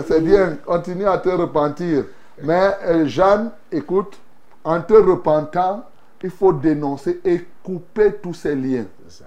c'est 0.07 0.21
bien. 0.21 0.57
Continue 0.65 1.05
à 1.07 1.19
te 1.19 1.29
repentir. 1.29 2.05
Mais 2.41 2.71
euh, 2.85 3.05
Jeanne, 3.05 3.51
écoute, 3.71 4.17
en 4.63 4.81
te 4.81 4.93
repentant, 4.93 5.85
il 6.23 6.31
faut 6.31 6.53
dénoncer 6.53 7.19
et 7.23 7.41
couper 7.61 8.13
tous 8.13 8.33
ces 8.33 8.55
liens. 8.55 8.85
Ça, 9.07 9.25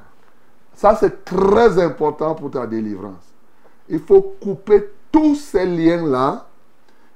c'est 0.77 1.24
très 1.24 1.82
important 1.82 2.35
pour 2.35 2.51
ta 2.51 2.66
délivrance. 2.66 3.35
Il 3.89 4.01
faut 4.01 4.35
couper 4.40 4.90
tous 5.11 5.35
ces 5.35 5.65
liens-là. 5.65 6.47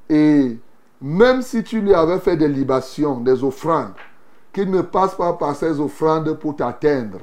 Et 0.09 0.59
même 1.01 1.43
si 1.43 1.63
tu 1.63 1.81
lui 1.81 1.95
avais 1.95 2.19
fait 2.19 2.37
des 2.37 2.49
libations, 2.49 3.21
des 3.21 3.45
offrandes, 3.45 3.93
qui 4.53 4.67
ne 4.67 4.81
passent 4.81 5.15
pas 5.15 5.35
par 5.35 5.55
ces 5.55 5.79
offrandes 5.79 6.33
pour 6.39 6.57
t'atteindre. 6.57 7.19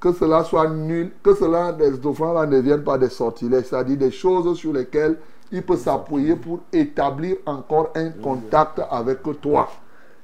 Que 0.00 0.12
cela 0.12 0.44
soit 0.44 0.68
nul, 0.68 1.10
que 1.22 1.34
cela, 1.34 1.74
les 1.78 2.06
offrandes 2.06 2.50
ne 2.50 2.60
viennent 2.60 2.84
pas 2.84 2.96
des 2.96 3.08
sortilèges, 3.08 3.64
c'est-à-dire 3.64 3.96
des 3.96 4.10
choses 4.10 4.56
sur 4.56 4.72
lesquelles 4.72 5.18
il 5.50 5.62
peut 5.62 5.76
s'appuyer 5.76 6.36
pour 6.36 6.60
établir 6.72 7.36
encore 7.46 7.90
un 7.94 8.10
contact 8.10 8.80
avec 8.90 9.20
toi. 9.40 9.68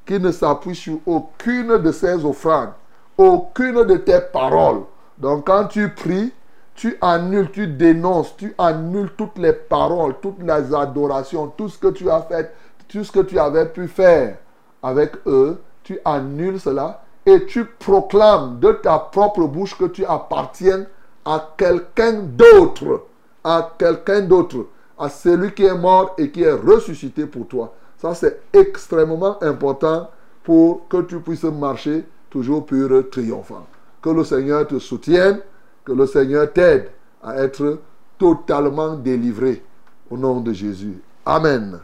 Qui 0.06 0.18
ne 0.18 0.30
s'appuie 0.30 0.74
sur 0.74 0.98
aucune 1.06 1.78
de 1.78 1.92
ces 1.92 2.24
offrandes, 2.24 2.70
aucune 3.16 3.84
de 3.84 3.96
tes 3.96 4.20
paroles. 4.32 4.82
Donc 5.20 5.46
quand 5.46 5.66
tu 5.66 5.90
pries, 5.90 6.32
tu 6.74 6.96
annules, 7.02 7.50
tu 7.52 7.66
dénonces, 7.66 8.34
tu 8.36 8.54
annules 8.56 9.10
toutes 9.16 9.38
les 9.38 9.52
paroles, 9.52 10.14
toutes 10.22 10.42
les 10.42 10.74
adorations, 10.74 11.48
tout 11.48 11.68
ce 11.68 11.78
que 11.78 11.88
tu 11.88 12.10
as 12.10 12.22
fait, 12.22 12.52
tout 12.88 13.04
ce 13.04 13.12
que 13.12 13.20
tu 13.20 13.38
avais 13.38 13.66
pu 13.66 13.86
faire 13.86 14.38
avec 14.82 15.12
eux, 15.26 15.60
tu 15.82 15.98
annules 16.04 16.58
cela 16.58 17.02
et 17.26 17.44
tu 17.44 17.66
proclames 17.66 18.58
de 18.60 18.72
ta 18.72 18.98
propre 18.98 19.46
bouche 19.46 19.76
que 19.76 19.84
tu 19.84 20.04
appartiens 20.06 20.86
à 21.24 21.50
quelqu'un 21.56 22.22
d'autre, 22.22 23.04
à 23.44 23.74
quelqu'un 23.78 24.22
d'autre, 24.22 24.66
à 24.98 25.10
celui 25.10 25.52
qui 25.52 25.64
est 25.64 25.76
mort 25.76 26.14
et 26.16 26.30
qui 26.30 26.44
est 26.44 26.52
ressuscité 26.52 27.26
pour 27.26 27.46
toi. 27.46 27.74
Ça, 27.98 28.14
c'est 28.14 28.40
extrêmement 28.54 29.42
important 29.42 30.08
pour 30.42 30.88
que 30.88 31.02
tu 31.02 31.20
puisses 31.20 31.44
marcher 31.44 32.06
toujours 32.30 32.64
pur, 32.64 33.10
triomphant. 33.10 33.66
Que 34.02 34.10
le 34.10 34.24
Seigneur 34.24 34.66
te 34.66 34.78
soutienne, 34.78 35.40
que 35.84 35.92
le 35.92 36.06
Seigneur 36.06 36.52
t'aide 36.52 36.90
à 37.22 37.36
être 37.36 37.80
totalement 38.18 38.94
délivré 38.96 39.62
au 40.10 40.16
nom 40.16 40.40
de 40.40 40.52
Jésus. 40.52 41.02
Amen. 41.24 41.80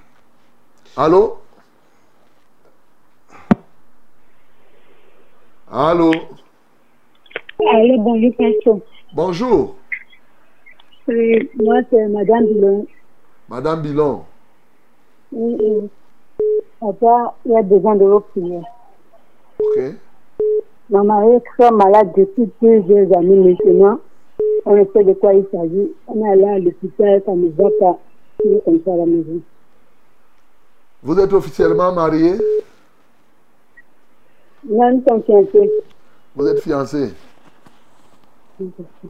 Allô? 0.96 1.38
Allô? 5.70 6.12
Allô, 7.72 7.98
bonjour. 7.98 8.80
Bonjour, 9.12 9.76
Oui, 11.08 11.50
moi, 11.56 11.76
c'est 11.90 12.08
Madame 12.08 12.46
Bilon. 12.46 12.86
Madame 13.48 13.82
Bilon. 13.82 14.24
Oui, 15.32 15.56
oui. 15.60 15.88
Papa, 16.80 17.34
il 17.44 17.52
y 17.52 17.56
a 17.56 17.62
besoin 17.62 17.96
de 17.96 18.04
vos 18.04 18.20
prières. 18.20 18.64
Ok. 19.58 19.78
Ma 20.88 21.02
mari 21.02 21.34
est 21.34 21.44
très 21.58 21.70
malade 21.70 22.12
depuis 22.16 22.46
plusieurs 22.58 23.16
années 23.18 23.36
maintenant. 23.36 23.98
On 24.64 24.76
ne 24.76 24.84
sait 24.92 25.04
de 25.04 25.12
quoi 25.14 25.34
il 25.34 25.44
s'agit. 25.50 25.92
On 26.06 26.24
est 26.24 26.30
allé 26.30 26.44
à 26.44 26.58
l'hôpital, 26.58 27.22
ça 27.26 27.32
ne 27.32 27.48
va 27.48 27.68
pas. 27.80 27.98
Il 28.44 28.54
est 28.54 28.64
comme 28.64 28.80
ça 28.84 28.92
à 28.92 28.96
la 28.96 29.06
maison. 29.06 29.40
Vous 31.02 31.18
êtes 31.18 31.32
officiellement 31.32 31.92
marié? 31.92 32.34
Là, 34.68 34.92
nous 34.92 35.02
sommes 35.08 35.22
fiancés. 35.22 35.70
Vous 36.34 36.46
êtes 36.46 36.60
fiancé? 36.60 37.12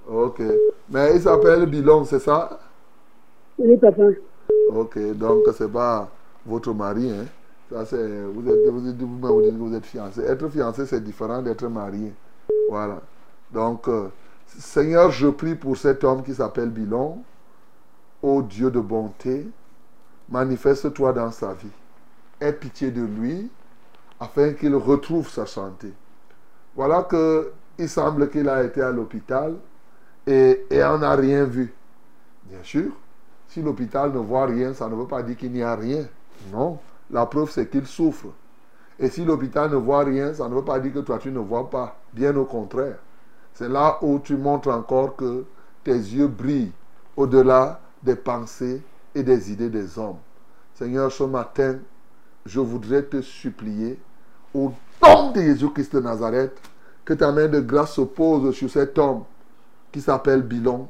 Ok. 0.08 0.42
Mais 0.90 1.14
il 1.14 1.20
s'appelle 1.20 1.66
Bilon, 1.66 2.04
c'est 2.04 2.18
ça? 2.18 2.58
Oui, 3.58 3.76
papa. 3.76 4.02
Ok, 4.74 4.98
donc 5.16 5.44
c'est 5.54 5.72
pas 5.72 6.08
votre 6.44 6.72
mari, 6.74 7.10
hein? 7.10 7.26
Ça, 7.70 7.84
c'est, 7.84 8.22
vous 8.22 8.48
êtes, 8.48 8.68
vous 8.68 8.80
dites 8.80 8.98
que 8.98 9.04
vous 9.04 9.74
êtes 9.74 9.86
fiancé. 9.86 10.20
Être 10.22 10.48
fiancé, 10.48 10.86
c'est 10.86 11.02
différent 11.02 11.42
d'être 11.42 11.66
marié. 11.68 12.12
Voilà. 12.70 13.00
Donc, 13.52 13.88
euh, 13.88 14.08
Seigneur, 14.46 15.10
je 15.10 15.28
prie 15.28 15.54
pour 15.54 15.76
cet 15.76 16.04
homme 16.04 16.22
qui 16.22 16.34
s'appelle 16.34 16.70
Bilon. 16.70 17.22
Ô 18.22 18.42
Dieu 18.42 18.70
de 18.70 18.80
bonté, 18.80 19.48
manifeste-toi 20.28 21.12
dans 21.12 21.30
sa 21.30 21.54
vie. 21.54 21.70
Aie 22.40 22.52
pitié 22.52 22.90
de 22.90 23.02
lui 23.02 23.50
afin 24.20 24.52
qu'il 24.52 24.74
retrouve 24.74 25.28
sa 25.28 25.46
santé. 25.46 25.92
Voilà 26.74 27.02
que 27.02 27.52
il 27.78 27.88
semble 27.88 28.30
qu'il 28.30 28.48
a 28.48 28.64
été 28.64 28.80
à 28.80 28.90
l'hôpital 28.90 29.54
et, 30.26 30.66
et 30.70 30.82
on 30.84 30.98
n'a 30.98 31.14
rien 31.14 31.44
vu. 31.44 31.72
Bien 32.44 32.62
sûr, 32.62 32.92
si 33.48 33.60
l'hôpital 33.60 34.12
ne 34.12 34.18
voit 34.18 34.46
rien, 34.46 34.72
ça 34.72 34.88
ne 34.88 34.94
veut 34.94 35.06
pas 35.06 35.22
dire 35.22 35.36
qu'il 35.36 35.52
n'y 35.52 35.62
a 35.62 35.74
rien. 35.74 36.06
Non, 36.52 36.78
la 37.10 37.26
preuve 37.26 37.50
c'est 37.50 37.68
qu'il 37.70 37.86
souffre. 37.86 38.28
Et 38.98 39.08
si 39.10 39.24
l'hôpital 39.24 39.70
ne 39.70 39.76
voit 39.76 40.04
rien, 40.04 40.32
ça 40.32 40.48
ne 40.48 40.54
veut 40.54 40.64
pas 40.64 40.80
dire 40.80 40.92
que 40.92 40.98
toi 41.00 41.18
tu 41.18 41.30
ne 41.30 41.38
vois 41.38 41.68
pas. 41.68 41.98
Bien 42.12 42.34
au 42.36 42.44
contraire. 42.44 42.98
C'est 43.54 43.68
là 43.68 43.98
où 44.02 44.18
tu 44.18 44.36
montres 44.36 44.68
encore 44.68 45.16
que 45.16 45.44
tes 45.84 45.92
yeux 45.92 46.26
brillent 46.28 46.72
au-delà 47.16 47.80
des 48.02 48.16
pensées 48.16 48.82
et 49.14 49.22
des 49.22 49.52
idées 49.52 49.70
des 49.70 49.98
hommes. 49.98 50.18
Seigneur, 50.74 51.10
ce 51.10 51.22
matin, 51.24 51.78
je 52.44 52.60
voudrais 52.60 53.02
te 53.02 53.22
supplier, 53.22 53.98
au 54.52 54.72
nom 55.02 55.32
de 55.32 55.40
Jésus-Christ 55.40 55.94
de 55.94 56.00
Nazareth, 56.00 56.58
que 57.04 57.14
ta 57.14 57.32
main 57.32 57.48
de 57.48 57.60
grâce 57.60 57.94
se 57.94 58.02
pose 58.02 58.54
sur 58.54 58.70
cet 58.70 58.98
homme 58.98 59.24
qui 59.90 60.00
s'appelle 60.00 60.42
Bilon. 60.42 60.88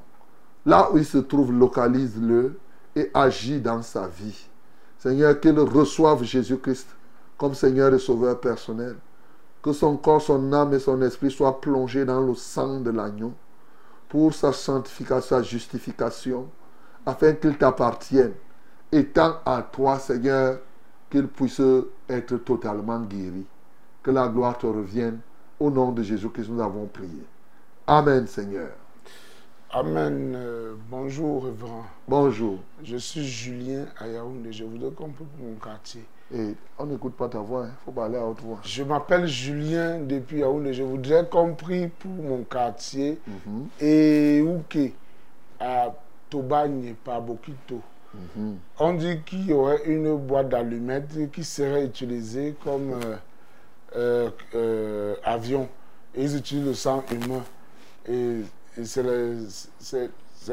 Là 0.65 0.91
où 0.91 0.99
il 0.99 1.05
se 1.05 1.19
trouve, 1.19 1.53
localise-le 1.53 2.59
et 2.97 3.11
agis 3.15 3.61
dans 3.61 3.83
sa 3.83 4.09
vie. 4.09 4.49
Seigneur, 4.99 5.39
qu'il 5.41 5.59
reçoive 5.59 6.23
Jésus-Christ 6.23 6.89
comme 7.37 7.55
Seigneur 7.55 7.93
et 7.95 7.99
Sauveur 7.99 8.41
personnel. 8.41 8.97
Que 9.63 9.73
son 9.73 9.97
corps, 9.97 10.23
son 10.23 10.53
âme 10.53 10.75
et 10.75 10.79
son 10.79 11.01
esprit 11.03 11.31
soient 11.31 11.61
plongés 11.61 12.05
dans 12.05 12.21
le 12.21 12.35
sang 12.35 12.81
de 12.81 12.91
l'agneau 12.91 13.33
pour 14.09 14.33
sa 14.33 14.53
sanctification, 14.53 15.39
sa 15.39 15.43
justification, 15.43 16.49
afin 17.05 17.33
qu'il 17.35 17.59
t'appartienne. 17.59 18.33
Étant 18.93 19.37
à 19.45 19.63
toi, 19.63 19.99
Seigneur, 19.99 20.61
qu'il 21.11 21.27
puisse 21.27 21.61
être 22.09 22.37
totalement 22.39 23.01
guéri. 23.01 23.45
Que 24.03 24.11
la 24.13 24.29
gloire 24.29 24.57
te 24.59 24.67
revienne. 24.67 25.19
Au 25.59 25.71
nom 25.71 25.91
de 25.91 26.03
Jésus-Christ, 26.03 26.51
nous 26.51 26.63
avons 26.63 26.87
prié. 26.87 27.27
Amen, 27.87 28.27
Seigneur. 28.27 28.71
Amen. 29.71 30.35
Euh, 30.37 30.75
bonjour, 30.91 31.45
Révérend. 31.45 31.85
Bonjour. 32.09 32.59
Je 32.83 32.97
suis 32.97 33.25
Julien 33.27 33.87
à 33.99 34.07
Yaoundé. 34.09 34.53
Je 34.53 34.65
voudrais 34.65 34.91
qu'on 34.91 35.09
peut 35.11 35.25
pour 35.25 35.47
mon 35.47 35.55
quartier. 35.57 36.03
Et 36.35 36.55
on 36.79 36.87
n'écoute 36.87 37.15
pas 37.15 37.29
ta 37.29 37.39
voix, 37.39 37.67
il 37.67 37.85
faut 37.85 37.93
parler 37.93 38.17
à 38.19 38.25
haute 38.27 38.41
voix. 38.41 38.59
Je 38.65 38.83
m'appelle 38.83 39.27
Julien 39.27 40.01
depuis 40.01 40.39
Yaoundé. 40.41 40.73
Je 40.75 40.83
voudrais 40.83 41.29
qu'on 41.29 41.55
prie 41.55 41.89
pour 41.89 42.11
mon 42.11 42.43
quartier 42.45 43.19
Mhm, 43.27 43.69
et 43.81 44.41
Ouké 44.43 44.95
à 45.61 45.95
Tobagne, 46.31 46.95
par 47.05 47.21
Bokito. 47.23 47.81
mhm. 48.37 48.57
On 48.81 48.95
dit 48.95 49.21
qu'il 49.25 49.47
y 49.47 49.53
aurait 49.53 49.83
une 49.87 50.17
boîte 50.17 50.49
d'allumettes 50.49 51.31
qui 51.33 51.45
serait 51.45 51.85
utilisée 51.85 52.55
comme 52.65 52.93
euh, 52.93 53.17
euh, 53.97 54.31
euh, 54.55 55.15
avion. 55.25 55.69
Et 56.15 56.25
ils 56.25 56.37
utilisent 56.37 56.67
le 56.67 56.75
sang 56.75 57.05
humain. 57.13 57.43
Et, 58.09 58.13
et 58.15 58.45
c'est 58.85 59.03
le, 59.03 59.39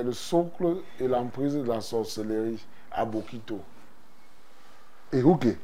le 0.03 0.11
socle 0.13 0.77
et 0.99 1.07
l'emprise 1.07 1.55
de 1.55 1.63
la 1.63 1.81
sorcellerie 1.81 2.63
à 2.91 3.05
Bokito. 3.05 3.59
Et 5.11 5.21
Ouké 5.21 5.57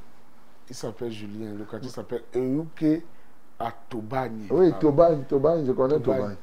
Il 0.69 0.76
s'appelle 0.76 1.11
Julien. 1.11 1.53
Le 1.57 1.65
quartier 1.65 1.90
s'appelle 1.90 2.22
Euke 2.36 3.02
à 3.60 3.72
Tobagne. 3.90 4.48
Oui, 4.52 4.72
Tobagne, 4.80 5.23
Tobagne, 5.27 5.65
je 5.65 5.72
connais 5.72 5.99
Tobagne. 5.99 6.36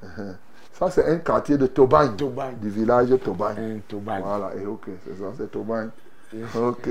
Tobagne. 0.00 0.34
Ça, 0.72 0.90
c'est 0.90 1.06
un 1.06 1.18
quartier 1.18 1.56
de 1.56 1.68
Tobagne, 1.68 2.16
Tobagne. 2.16 2.56
du 2.60 2.68
village 2.68 3.08
Tobagne. 3.22 3.56
Un 3.58 3.78
Tobagne. 3.86 4.22
Voilà, 4.24 4.50
ok, 4.66 4.88
c'est 5.04 5.16
ça, 5.16 5.26
c'est 5.36 5.50
Tobagne. 5.50 5.90
Ok, 6.56 6.88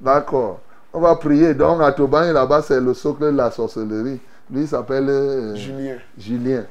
d'accord. 0.00 0.60
On 0.94 1.00
va 1.00 1.14
prier. 1.16 1.52
Donc, 1.52 1.82
à 1.82 1.92
Tobagne, 1.92 2.32
là-bas, 2.32 2.62
c'est 2.62 2.80
le 2.80 2.94
socle 2.94 3.24
de 3.24 3.36
la 3.36 3.50
sorcellerie. 3.50 4.18
Lui, 4.50 4.62
il 4.62 4.68
s'appelle 4.68 5.10
euh, 5.10 5.54
Julien. 5.54 5.96
Julien. 6.16 6.64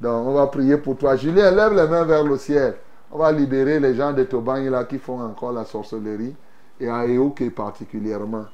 Donc, 0.00 0.26
on 0.28 0.34
va 0.34 0.46
prier 0.46 0.76
pour 0.76 0.96
toi. 0.96 1.16
Julien, 1.16 1.50
lève 1.50 1.74
les 1.74 1.88
mains 1.88 2.04
vers 2.04 2.24
le 2.24 2.36
ciel. 2.36 2.76
On 3.10 3.18
va 3.18 3.32
libérer 3.32 3.80
les 3.80 3.94
gens 3.94 4.12
de 4.12 4.22
Tobagne 4.24 4.68
là 4.70 4.84
qui 4.84 4.98
font 4.98 5.20
encore 5.20 5.52
la 5.52 5.64
sorcellerie. 5.64 6.34
Et 6.80 6.88
à 6.88 7.06
Eouké 7.06 7.50
particulièrement. 7.50 8.44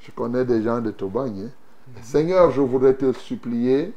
Je 0.00 0.10
connais 0.12 0.44
des 0.44 0.62
gens 0.62 0.80
de 0.80 0.90
Tobagne. 0.90 1.48
hein. 1.48 2.00
Seigneur, 2.02 2.50
je 2.50 2.60
voudrais 2.62 2.94
te 2.94 3.12
supplier 3.12 3.92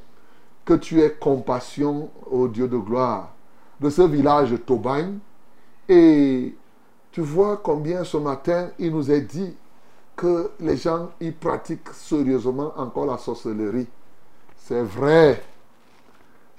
que 0.65 0.73
tu 0.73 0.99
aies 1.01 1.15
compassion, 1.17 2.09
au 2.29 2.47
Dieu 2.49 2.67
de 2.67 2.77
gloire, 2.77 3.33
de 3.79 3.89
ce 3.89 4.01
village 4.01 4.51
de 4.51 4.57
Tobagne. 4.57 5.19
Et 5.87 6.53
tu 7.11 7.21
vois 7.21 7.57
combien 7.57 8.03
ce 8.03 8.17
matin, 8.17 8.69
il 8.77 8.91
nous 8.91 9.09
est 9.09 9.21
dit 9.21 9.55
que 10.17 10.51
les 10.59 10.75
gens 10.75 11.09
y 11.21 11.31
pratiquent 11.31 11.89
sérieusement 11.93 12.73
encore 12.75 13.05
la 13.05 13.17
sorcellerie. 13.17 13.87
C'est 14.57 14.81
vrai. 14.81 15.41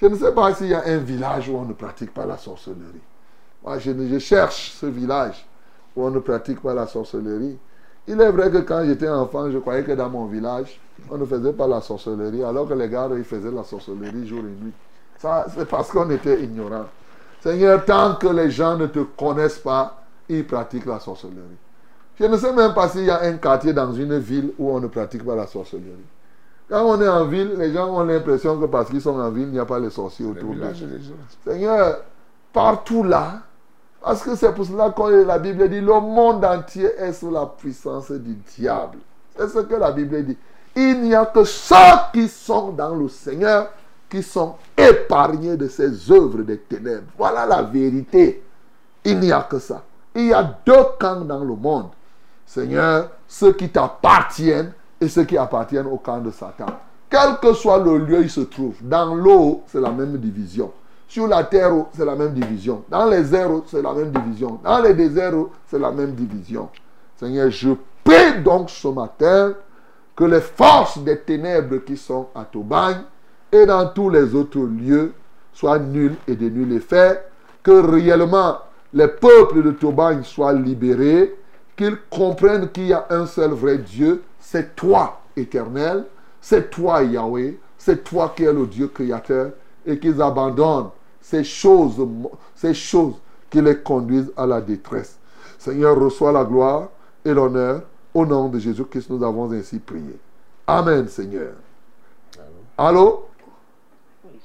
Je 0.01 0.07
ne 0.07 0.17
sais 0.17 0.33
pas 0.33 0.55
s'il 0.55 0.69
y 0.69 0.75
a 0.75 0.85
un 0.85 0.99
village 0.99 1.49
où 1.49 1.57
on 1.57 1.65
ne 1.65 1.73
pratique 1.73 2.15
pas 2.15 2.25
la 2.25 2.37
sorcellerie. 2.37 3.03
Moi, 3.65 3.79
je, 3.79 4.19
cherche 4.19 4.73
ce 4.73 4.87
village 4.87 5.45
où 5.97 6.05
on 6.05 6.11
ne 6.11 6.21
pratique 6.21 6.61
pas 6.61 6.73
la 6.73 6.87
sorcellerie. 6.87 7.59
Il 8.07 8.21
est 8.21 8.31
vrai 8.31 8.51
que 8.51 8.59
quand 8.59 8.85
j'étais 8.87 9.09
enfant, 9.09 9.51
je 9.51 9.59
croyais 9.59 9.83
que 9.83 9.93
dans 9.93 10.09
mon 10.09 10.27
village, 10.27 10.81
on 11.11 11.19
ne 11.19 11.25
faisait 11.25 11.53
pas 11.53 11.67
la 11.67 11.81
sorcellerie, 11.81 12.45
alors 12.45 12.69
que 12.69 12.75
les 12.75 12.89
gars, 12.89 13.09
ils 13.17 13.25
faisaient 13.25 13.51
la 13.51 13.65
sorcellerie 13.65 14.27
jour 14.27 14.39
et 14.39 14.65
nuit. 14.65 14.73
Ça, 15.19 15.47
c'est 15.55 15.69
parce 15.69 15.91
qu'on 15.91 16.09
était 16.11 16.43
ignorants. 16.43 16.87
Seigneur, 17.41 17.85
tant 17.85 18.15
que 18.15 18.29
les 18.29 18.51
gens 18.51 18.77
ne 18.77 18.87
te 18.87 19.01
connaissent 19.01 19.59
pas, 19.59 20.03
ils 20.29 20.47
pratiquent 20.47 20.87
la 20.87 21.01
sorcellerie. 21.01 21.59
Je 22.19 22.25
ne 22.25 22.37
sais 22.37 22.53
même 22.53 22.73
pas 22.73 22.89
s'il 22.89 23.05
y 23.05 23.11
a 23.11 23.23
un 23.23 23.35
quartier 23.35 23.73
dans 23.73 23.93
une 23.93 24.19
ville 24.19 24.53
où 24.59 24.71
on 24.71 24.81
ne 24.81 24.87
pratique 24.87 25.25
pas 25.25 25.37
la 25.37 25.47
sorcellerie. 25.47 26.05
Quand 26.69 26.85
on 26.85 27.01
est 27.01 27.09
en 27.09 27.25
ville, 27.25 27.55
les 27.57 27.73
gens 27.73 27.89
ont 27.89 28.05
l'impression 28.05 28.59
que 28.61 28.67
parce 28.67 28.91
qu'ils 28.91 29.01
sont 29.01 29.19
en 29.19 29.31
ville, 29.31 29.49
il 29.49 29.53
n'y 29.53 29.59
a 29.59 29.65
pas 29.65 29.79
les 29.79 29.91
sorciers 29.91 30.27
autour 30.27 30.55
d'eux. 30.55 30.73
Seigneur, 31.47 32.03
partout 32.53 33.03
là, 33.03 33.41
parce 34.03 34.23
que 34.23 34.37
c'est 34.37 34.53
pour 34.53 34.67
cela 34.67 34.91
que 34.91 35.25
la 35.25 35.39
Bible 35.39 35.69
dit, 35.69 35.81
le 35.81 36.01
monde 36.01 36.45
entier 36.45 36.91
est 36.99 37.13
sous 37.13 37.31
la 37.31 37.47
puissance 37.47 38.11
du 38.11 38.35
diable. 38.57 38.99
C'est 39.37 39.49
ce 39.49 39.61
que 39.61 39.75
la 39.75 39.93
Bible 39.93 40.25
dit. 40.25 40.37
Il 40.77 41.03
n'y 41.03 41.15
a 41.15 41.27
que 41.27 41.45
ceux 41.45 41.75
qui 42.13 42.29
sont 42.29 42.73
dans 42.73 42.95
le 42.95 43.09
Seigneur 43.09 43.71
qui 44.09 44.23
sont 44.23 44.55
épargnés 44.77 45.57
de 45.57 45.69
ces 45.69 46.11
œuvres 46.11 46.43
des 46.43 46.59
ténèbres. 46.59 47.07
Voilà 47.17 47.47
la 47.47 47.63
vérité. 47.63 48.43
Il 49.05 49.21
n'y 49.21 49.33
a 49.33 49.43
que 49.43 49.59
ça. 49.59 49.83
Il 50.15 50.27
y 50.27 50.33
a 50.33 50.43
deux 50.65 50.85
camps 50.99 51.23
dans 51.23 51.45
le 51.45 51.55
monde. 51.55 51.89
Seigneur, 52.47 53.11
ceux 53.27 53.53
qui 53.53 53.69
t'appartiennent 53.69 54.73
et 55.01 55.09
ceux 55.09 55.25
qui 55.25 55.37
appartiennent 55.37 55.87
au 55.87 55.97
camp 55.97 56.19
de 56.19 56.31
Satan. 56.31 56.67
Quel 57.11 57.39
que 57.41 57.53
soit 57.55 57.79
le 57.79 57.99
lieu 57.99 58.19
où 58.19 58.23
il 58.23 58.31
se 58.31 58.41
trouve, 58.41 58.77
dans 58.83 59.15
l'eau, 59.15 59.63
c'est 59.67 59.81
la 59.81 59.91
même 59.91 60.17
division. 60.19 60.73
Sur 61.07 61.27
la 61.27 61.45
terre, 61.45 61.73
c'est 61.93 62.05
la 62.05 62.15
même 62.15 62.35
division. 62.35 62.85
Dans 62.91 63.07
les 63.07 63.35
airs, 63.35 63.63
c'est 63.67 63.81
la 63.81 63.95
même 63.95 64.11
division. 64.11 64.61
Dans 64.63 64.83
les 64.83 64.93
déserts, 64.93 65.47
c'est 65.67 65.79
la 65.79 65.91
même 65.91 66.13
division. 66.13 66.69
Seigneur, 67.17 67.51
je 67.51 67.71
prie 68.05 68.43
donc 68.45 68.69
ce 68.69 68.89
matin 68.89 69.55
que 70.15 70.25
les 70.25 70.41
forces 70.41 70.99
des 70.99 71.19
ténèbres 71.19 71.79
qui 71.79 71.97
sont 71.97 72.27
à 72.35 72.45
Tobagne 72.45 73.03
et 73.51 73.65
dans 73.65 73.89
tous 73.89 74.11
les 74.11 74.35
autres 74.35 74.61
lieux 74.61 75.15
soient 75.53 75.79
nulles 75.79 76.17
et 76.27 76.37
de 76.37 76.49
nul 76.49 76.73
effet, 76.75 77.25
que 77.63 77.71
réellement 77.71 78.59
les 78.93 79.09
peuples 79.09 79.63
de 79.63 79.71
Tobagne 79.71 80.23
soient 80.25 80.53
libérés, 80.53 81.37
qu'ils 81.77 81.97
comprennent 82.11 82.69
qu'il 82.71 82.89
y 82.89 82.93
a 82.93 83.07
un 83.11 83.27
seul 83.27 83.53
vrai 83.53 83.79
Dieu, 83.79 84.23
c'est 84.51 84.75
toi, 84.75 85.21
éternel, 85.37 86.07
c'est 86.41 86.71
toi, 86.71 87.03
Yahweh, 87.03 87.59
c'est 87.77 88.03
toi 88.03 88.33
qui 88.35 88.45
es 88.45 88.53
le 88.53 88.67
Dieu 88.67 88.89
créateur, 88.89 89.51
et 89.85 89.99
qu'ils 89.99 90.23
abandonnent 90.23 90.89
ces 91.21 91.45
choses, 91.45 91.97
ces 92.55 92.73
choses 92.73 93.17
qui 93.51 93.61
les 93.61 93.77
conduisent 93.77 94.33
à 94.39 94.47
la 94.47 94.63
détresse. 94.63 95.19
Seigneur, 95.59 96.01
reçois 96.01 96.33
la 96.33 96.45
gloire 96.45 96.89
et 97.27 97.35
l'honneur. 97.35 97.83
Au 98.15 98.25
nom 98.25 98.49
de 98.49 98.59
Jésus-Christ, 98.59 99.11
nous 99.11 99.23
avons 99.23 99.53
ainsi 99.53 99.79
prié. 99.81 100.19
Amen, 100.67 101.07
Seigneur. 101.09 101.53
Allô? 102.79 103.27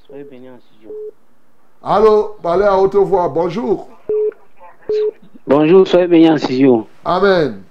Soyez 0.06 0.24
bénis 0.24 0.50
en 0.50 0.60
studio. 0.60 0.90
Allô? 1.82 2.36
Parlez 2.42 2.64
à 2.64 2.78
haute 2.78 2.96
voix. 2.96 3.26
Bonjour. 3.28 3.88
Bonjour, 5.46 5.88
soyez 5.88 6.06
bénis 6.06 6.30
en 6.30 6.36
studio. 6.36 6.86
Amen. 7.06 7.62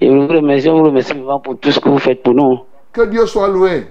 Et 0.00 0.08
vous 0.08 0.26
remercions, 0.26 0.78
vous 0.78 0.84
remercie 0.84 1.14
vivant 1.14 1.40
pour 1.40 1.58
tout 1.58 1.70
ce 1.70 1.78
que 1.78 1.88
vous 1.88 1.98
faites 1.98 2.22
pour 2.22 2.34
nous. 2.34 2.60
Que 2.92 3.06
Dieu 3.06 3.26
soit 3.26 3.48
loué. 3.48 3.86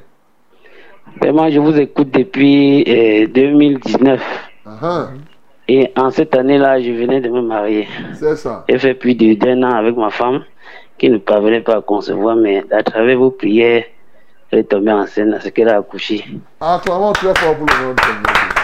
Vraiment, 1.22 1.50
je 1.50 1.60
vous 1.60 1.78
écoute 1.78 2.12
depuis 2.12 2.84
euh, 2.88 3.28
2019. 3.28 4.22
Uh-huh. 4.66 5.08
Et 5.68 5.92
en 5.96 6.10
cette 6.10 6.36
année-là, 6.36 6.82
je 6.82 6.92
venais 6.92 7.22
de 7.22 7.30
me 7.30 7.42
marier. 7.42 7.88
C'est 8.14 8.36
ça. 8.36 8.66
J'ai 8.68 8.80
fait 8.80 8.96
plus 8.96 9.16
d'un 9.16 9.62
an 9.64 9.76
avec 9.76 9.96
ma 9.96 10.10
femme 10.10 10.44
qui 10.98 11.10
ne 11.10 11.18
parvenait 11.18 11.62
pas 11.62 11.78
à 11.78 11.82
concevoir, 11.82 12.36
mais 12.36 12.64
à 12.72 12.84
travers 12.84 13.18
vos 13.18 13.32
prières, 13.32 13.84
elle 14.52 14.60
est 14.60 14.64
tombée 14.64 14.92
enceinte 14.92 15.34
à 15.34 15.40
ce 15.40 15.50
qu'elle 15.50 15.70
a 15.70 15.78
accouché. 15.78 16.26
Acclamons 16.60 17.14
très 17.14 17.36
fort 17.36 17.56
pour 17.56 17.68
le 17.68 17.86
nom 17.86 17.94
du 17.94 18.04
Seigneur. 18.04 18.59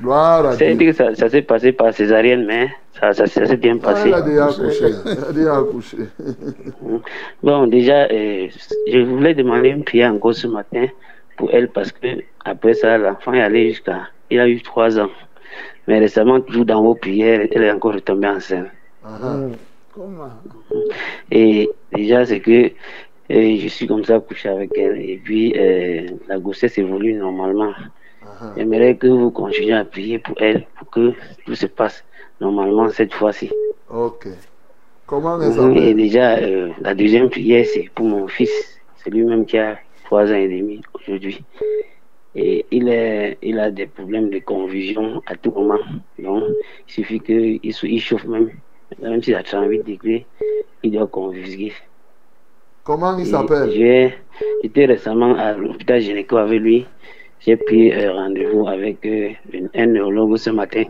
Gloire 0.00 0.46
à 0.46 0.52
C'est 0.56 0.74
Dieu. 0.74 0.90
que 0.90 0.92
ça, 0.92 1.14
ça 1.14 1.28
s'est 1.28 1.42
passé 1.42 1.72
par 1.72 1.92
césarienne, 1.92 2.44
mais 2.46 2.68
ça, 2.98 3.12
ça, 3.12 3.26
ça 3.26 3.46
s'est 3.46 3.56
bien 3.56 3.76
Ah, 3.82 3.86
passé. 3.86 4.08
il 4.08 4.14
a 4.14 4.22
déjà 4.22 4.46
accouché. 4.46 4.88
Il 5.04 5.24
a 5.28 5.32
déjà 5.32 5.56
accouché. 5.58 5.96
Bon, 7.42 7.66
déjà, 7.66 8.04
euh, 8.10 8.48
je 8.92 8.98
voulais 9.00 9.34
demander 9.34 9.70
une 9.70 9.84
prière 9.84 10.12
encore 10.12 10.34
ce 10.34 10.46
matin 10.46 10.86
pour 11.36 11.50
elle 11.52 11.68
parce 11.68 11.92
que 11.92 12.06
après 12.44 12.74
ça, 12.74 12.98
l'enfant 12.98 13.32
est 13.34 13.42
allé 13.42 13.70
jusqu'à. 13.70 14.08
Il 14.30 14.40
a 14.40 14.48
eu 14.48 14.60
trois 14.62 14.98
ans. 14.98 15.10
Mais 15.88 15.98
récemment, 15.98 16.40
toujours 16.40 16.64
dans 16.66 16.82
vos 16.82 16.94
prières, 16.94 17.46
elle 17.50 17.62
est 17.64 17.70
encore 17.70 17.94
retombée 17.94 18.28
enceinte. 18.28 18.68
Uh-huh. 19.04 19.52
Comment? 19.94 20.30
Et 21.30 21.68
déjà, 21.92 22.24
c'est 22.24 22.40
que 22.40 22.66
euh, 23.32 23.56
je 23.58 23.68
suis 23.68 23.86
comme 23.86 24.04
ça 24.04 24.20
couché 24.20 24.48
avec 24.48 24.70
elle. 24.76 24.98
Et 25.00 25.20
puis, 25.22 25.52
euh, 25.56 26.06
la 26.28 26.38
grossesse 26.38 26.78
évolue 26.78 27.14
normalement. 27.14 27.72
J'aimerais 28.56 28.96
que 28.96 29.06
vous 29.06 29.30
continuiez 29.30 29.72
à 29.74 29.84
prier 29.84 30.18
pour 30.18 30.36
elle, 30.40 30.66
pour 30.78 30.90
que 30.90 31.12
tout 31.46 31.54
se 31.54 31.66
passe 31.66 32.04
normalement 32.40 32.88
cette 32.88 33.12
fois-ci. 33.14 33.50
Ok. 33.90 34.28
Comment 35.06 35.40
elle 35.40 35.50
Mhm, 35.50 35.76
Et 35.76 35.94
déjà, 35.94 36.36
euh, 36.38 36.70
la 36.80 36.94
deuxième 36.94 37.28
prière, 37.30 37.64
c'est 37.66 37.88
pour 37.94 38.06
mon 38.06 38.26
fils. 38.28 38.52
C'est 38.96 39.10
lui-même 39.10 39.44
qui 39.46 39.58
a 39.58 39.78
trois 40.04 40.30
ans 40.30 40.34
et 40.36 40.48
demi 40.48 40.80
aujourd'hui. 40.94 41.42
Et 42.34 42.64
il, 42.70 42.88
est, 42.88 43.38
il 43.42 43.58
a 43.58 43.70
des 43.70 43.86
problèmes 43.86 44.30
de 44.30 44.38
confusion 44.38 45.20
à 45.26 45.34
tout 45.36 45.50
moment. 45.50 45.78
Donc, 46.18 46.44
il 46.88 46.92
suffit 46.92 47.20
qu'il 47.20 47.60
il 47.62 48.00
chauffe 48.00 48.24
même. 48.26 48.50
Même 49.00 49.22
s'il 49.22 49.34
a 49.34 49.42
38 49.42 49.82
degrés, 49.84 50.26
il 50.82 50.92
doit 50.92 51.06
convulser. 51.08 51.72
Comment 52.84 53.16
il 53.18 53.26
s'appelle? 53.26 53.70
J'étais 54.62 54.86
récemment 54.86 55.34
à 55.36 55.52
l'hôpital 55.54 56.00
gynéco 56.00 56.36
avec 56.36 56.60
lui. 56.60 56.86
J'ai 57.40 57.56
pris 57.56 57.92
un 57.92 58.12
rendez-vous 58.12 58.66
avec 58.68 59.04
euh, 59.06 59.30
une- 59.52 59.70
un 59.74 59.86
neurologue 59.86 60.36
ce 60.36 60.50
matin. 60.50 60.84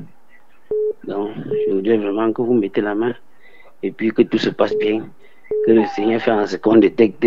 Donc, 1.05 1.31
je 1.67 1.73
voudrais 1.73 1.97
vraiment 1.97 2.33
que 2.33 2.43
vous 2.43 2.55
mettez 2.55 2.81
la 2.81 2.95
main 2.95 3.15
et 3.83 3.91
puis 3.93 4.11
que 4.11 4.23
tout 4.23 4.39
se 4.39 4.51
passe 4.51 4.77
bien. 4.77 5.07
Que 5.67 5.73
le 5.73 5.85
Seigneur 5.87 6.21
fait 6.21 6.33
en 6.33 6.47
ce 6.47 6.57
qu'on 6.57 6.77
détecte 6.77 7.27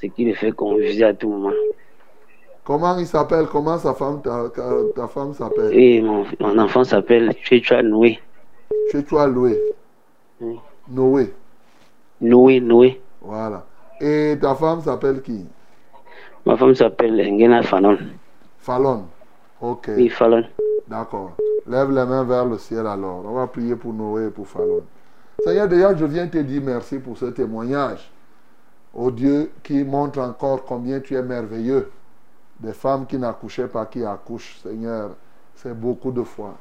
ce 0.00 0.06
qui 0.06 0.24
le 0.24 0.34
fait 0.34 0.52
confuser 0.52 1.04
à 1.04 1.14
tout 1.14 1.28
moment. 1.28 1.52
Comment 2.64 2.98
il 2.98 3.06
s'appelle? 3.06 3.46
Comment 3.50 3.78
sa 3.78 3.94
femme, 3.94 4.20
ta, 4.22 4.48
ta- 4.54 4.84
ta 4.94 5.08
femme 5.08 5.32
s'appelle? 5.32 5.72
Et 5.72 6.00
mon, 6.02 6.24
mon 6.40 6.58
enfant 6.58 6.84
s'appelle 6.84 7.32
Chechua 7.42 7.82
Noé. 7.82 8.18
Chez 8.92 9.04
toi, 9.04 9.26
Loué. 9.26 9.58
Oui. 10.40 10.58
Noé. 10.88 11.32
Noé, 12.20 12.60
Noé. 12.60 13.00
Voilà. 13.20 13.64
Et 14.00 14.36
ta 14.40 14.54
femme 14.54 14.80
s'appelle 14.80 15.22
qui? 15.22 15.46
Ma 16.46 16.56
femme 16.56 16.74
s'appelle 16.74 17.16
Ngena 17.32 17.62
Fanon. 17.62 17.98
Fallon. 18.60 19.06
Ok. 19.60 19.90
Oui, 19.96 20.08
Fallon. 20.08 20.44
D'accord. 20.86 21.36
Lève 21.66 21.90
les 21.90 22.04
mains 22.04 22.24
vers 22.24 22.44
le 22.44 22.58
ciel 22.58 22.86
alors. 22.86 23.24
On 23.24 23.34
va 23.34 23.46
prier 23.46 23.76
pour 23.76 23.92
Noé 23.92 24.26
et 24.26 24.30
pour 24.30 24.46
Fallon. 24.46 24.82
Seigneur, 25.42 25.68
déjà, 25.68 25.94
je 25.94 26.04
viens 26.04 26.26
te 26.28 26.38
dire 26.38 26.62
merci 26.62 26.98
pour 26.98 27.16
ce 27.16 27.26
témoignage. 27.26 28.10
Au 28.92 29.10
Dieu 29.10 29.50
qui 29.62 29.84
montre 29.84 30.18
encore 30.18 30.64
combien 30.64 31.00
tu 31.00 31.14
es 31.14 31.22
merveilleux. 31.22 31.90
Des 32.58 32.72
femmes 32.74 33.06
qui 33.06 33.16
n'accouchaient 33.16 33.68
pas, 33.68 33.86
qui 33.86 34.04
accouchent. 34.04 34.58
Seigneur, 34.62 35.10
c'est 35.54 35.78
beaucoup 35.78 36.12
de 36.12 36.22
fois. 36.22 36.54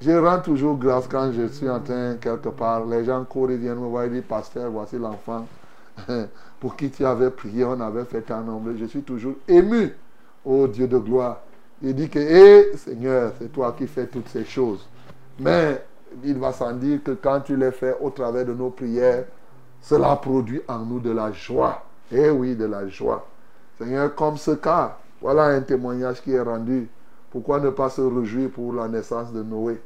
Je 0.00 0.12
rends 0.12 0.40
toujours 0.40 0.76
grâce 0.76 1.06
quand 1.08 1.32
je 1.32 1.46
suis 1.48 1.68
en 1.68 1.80
train 1.80 2.16
quelque 2.20 2.48
part. 2.48 2.86
Les 2.86 3.04
gens 3.04 3.24
courent 3.24 3.50
et 3.50 3.56
viennent 3.56 3.80
me 3.80 3.86
voir 3.86 4.04
et 4.04 4.10
disent, 4.10 4.22
pasteur, 4.22 4.70
voici 4.70 4.96
l'enfant 4.98 5.46
pour 6.60 6.76
qui 6.76 6.90
tu 6.90 7.04
avais 7.04 7.30
prié, 7.30 7.64
on 7.64 7.80
avait 7.80 8.04
fait 8.04 8.30
un 8.30 8.42
nombre. 8.42 8.72
Je 8.78 8.86
suis 8.86 9.02
toujours 9.02 9.34
ému, 9.48 9.94
ô 10.46 10.66
Dieu 10.68 10.86
de 10.86 10.98
gloire. 10.98 11.40
Il 11.82 11.94
dit 11.94 12.08
que, 12.08 12.18
hé 12.18 12.76
Seigneur, 12.76 13.32
c'est 13.38 13.52
toi 13.52 13.74
qui 13.76 13.86
fais 13.86 14.06
toutes 14.06 14.28
ces 14.28 14.44
choses. 14.44 14.88
Mais 15.38 15.84
il 16.24 16.38
va 16.38 16.52
sans 16.52 16.72
dire 16.72 17.02
que 17.02 17.10
quand 17.10 17.40
tu 17.40 17.56
les 17.56 17.72
fais 17.72 17.96
au 18.00 18.10
travers 18.10 18.46
de 18.46 18.54
nos 18.54 18.70
prières, 18.70 19.24
cela 19.82 20.16
produit 20.16 20.62
en 20.68 20.78
nous 20.78 21.00
de 21.00 21.10
la 21.10 21.32
joie. 21.32 21.82
Eh 22.10 22.30
oui, 22.30 22.54
de 22.54 22.64
la 22.64 22.86
joie. 22.88 23.26
Seigneur, 23.78 24.14
comme 24.14 24.36
ce 24.36 24.52
cas, 24.52 24.96
voilà 25.20 25.46
un 25.46 25.60
témoignage 25.60 26.22
qui 26.22 26.32
est 26.32 26.40
rendu. 26.40 26.88
Pourquoi 27.30 27.60
ne 27.60 27.70
pas 27.70 27.90
se 27.90 28.00
réjouir 28.00 28.50
pour 28.50 28.72
la 28.72 28.88
naissance 28.88 29.32
de 29.32 29.42
Noé? 29.42 29.80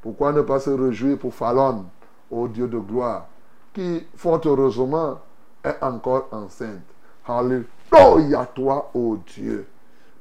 Pourquoi 0.00 0.32
ne 0.32 0.40
pas 0.40 0.60
se 0.60 0.70
réjouir 0.70 1.18
pour 1.18 1.34
Fallon, 1.34 1.84
ô 2.30 2.48
Dieu 2.48 2.68
de 2.68 2.78
gloire, 2.78 3.26
qui, 3.74 4.06
fort 4.14 4.40
heureusement, 4.46 5.18
est 5.64 5.76
encore 5.82 6.28
enceinte? 6.30 6.80
Alléluia 7.26 8.46
toi, 8.54 8.90
ô 8.94 9.18
Dieu. 9.26 9.66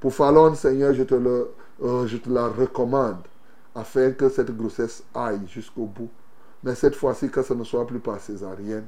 Pour 0.05 0.13
Fallon, 0.13 0.53
Seigneur, 0.53 0.93
je 0.93 1.01
te, 1.01 1.15
le, 1.15 1.49
euh, 1.81 2.05
je 2.05 2.17
te 2.17 2.29
la 2.29 2.47
recommande 2.47 3.23
afin 3.73 4.11
que 4.11 4.29
cette 4.29 4.55
grossesse 4.55 5.01
aille 5.15 5.41
jusqu'au 5.47 5.85
bout. 5.85 6.11
Mais 6.63 6.75
cette 6.75 6.93
fois-ci, 6.93 7.27
que 7.31 7.41
ce 7.41 7.55
ne 7.55 7.63
soit 7.63 7.87
plus 7.87 7.99
par 7.99 8.19
césarienne, 8.19 8.85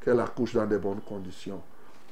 qu'elle 0.00 0.20
accouche 0.20 0.54
dans 0.54 0.68
de 0.68 0.78
bonnes 0.78 1.00
conditions. 1.00 1.60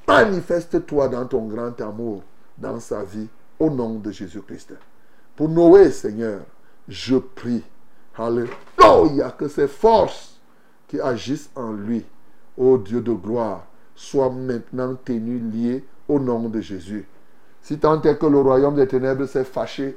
Manifeste-toi 0.08 1.06
dans 1.06 1.24
ton 1.26 1.46
grand 1.46 1.80
amour 1.80 2.24
dans 2.58 2.80
sa 2.80 3.04
vie 3.04 3.28
au 3.60 3.70
nom 3.70 4.00
de 4.00 4.10
Jésus-Christ. 4.10 4.74
Pour 5.36 5.48
Noé, 5.48 5.92
Seigneur, 5.92 6.40
je 6.88 7.14
prie. 7.14 7.62
Alléluia, 8.16 9.30
que 9.38 9.46
ces 9.46 9.68
forces 9.68 10.40
qui 10.88 11.00
agissent 11.00 11.50
en 11.54 11.70
lui, 11.70 12.04
ô 12.56 12.76
Dieu 12.76 13.02
de 13.02 13.12
gloire, 13.12 13.68
soient 13.94 14.30
maintenant 14.32 14.96
tenues 14.96 15.38
liées 15.38 15.84
au 16.08 16.18
nom 16.18 16.48
de 16.48 16.60
Jésus. 16.60 17.06
Si 17.68 17.78
tant 17.78 18.00
est 18.00 18.16
que 18.16 18.24
le 18.24 18.40
royaume 18.40 18.76
des 18.76 18.88
ténèbres 18.88 19.26
s'est 19.26 19.44
fâché 19.44 19.94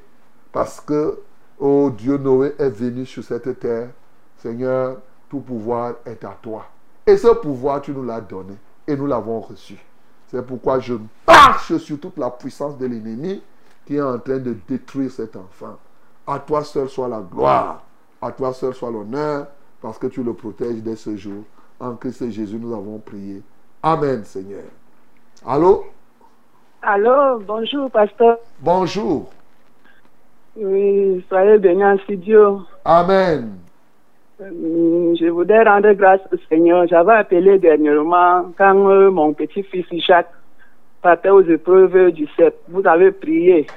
parce 0.52 0.81
que, 0.81 1.19
ô 1.57 1.89
Dieu 1.89 2.18
Noé 2.18 2.53
est 2.60 2.69
venu 2.69 3.06
sur 3.06 3.23
cette 3.23 3.61
terre, 3.61 3.91
Seigneur, 4.39 4.98
tout 5.30 5.39
pouvoir 5.39 5.93
est 6.06 6.22
à 6.26 6.38
toi. 6.41 6.65
Et 7.07 7.15
ce 7.15 7.30
pouvoir, 7.30 7.81
tu 7.81 7.93
nous 7.93 8.03
l'as 8.03 8.19
donné 8.19 8.56
et 8.85 8.93
nous 8.93 9.06
l'avons 9.07 9.39
reçu. 9.39 9.77
C'est 10.27 10.45
pourquoi 10.45 10.81
je 10.81 10.95
marche 11.26 11.77
sur 11.77 11.98
toute 11.98 12.18
la 12.18 12.30
puissance 12.30 12.77
de 12.77 12.88
l'ennemi 12.88 13.41
qui 13.85 13.95
est 13.95 14.02
en 14.02 14.19
train 14.19 14.39
de 14.39 14.53
détruire 14.68 15.10
cet 15.10 15.38
enfant. 15.38 15.77
À 16.27 16.39
toi 16.39 16.65
seul 16.65 16.89
soit 16.89 17.07
la 17.07 17.22
gloire, 17.22 17.85
à 18.22 18.34
toi 18.34 18.52
seul 18.52 18.73
soit 18.73 18.91
l'honneur, 18.91 19.48
parce 19.80 19.98
que 19.98 20.07
tu 20.07 20.22
le 20.23 20.34
protèges 20.34 20.84
dès 20.84 20.98
ce 20.98 21.15
jour. 21.15 21.45
En 21.80 21.95
Christ 21.95 22.31
Jésus, 22.31 22.60
nous 22.60 22.73
avons 22.73 22.99
prié. 22.99 23.41
Amen, 23.81 24.26
Seigneur. 24.26 24.65
Allô? 25.45 25.85
Allô, 26.83 27.39
bonjour, 27.45 27.91
pasteur. 27.91 28.37
Bonjour. 28.59 29.29
Oui, 30.55 31.23
soyez 31.29 31.59
bénis 31.59 31.85
en 31.85 31.97
studio. 31.99 32.61
Amen. 32.83 33.57
Euh, 34.41 35.13
Je 35.19 35.27
voudrais 35.29 35.63
rendre 35.63 35.91
grâce 35.93 36.21
au 36.33 36.37
Seigneur. 36.49 36.87
J'avais 36.87 37.13
appelé 37.13 37.59
dernièrement 37.59 38.51
quand 38.57 38.89
euh, 38.89 39.11
mon 39.11 39.31
petit-fils 39.33 39.85
Jacques 40.07 40.31
partait 41.03 41.29
aux 41.29 41.43
épreuves 41.43 42.11
du 42.11 42.27
CEP. 42.35 42.55
Vous 42.69 42.81
avez 42.87 43.11
prié. 43.11 43.67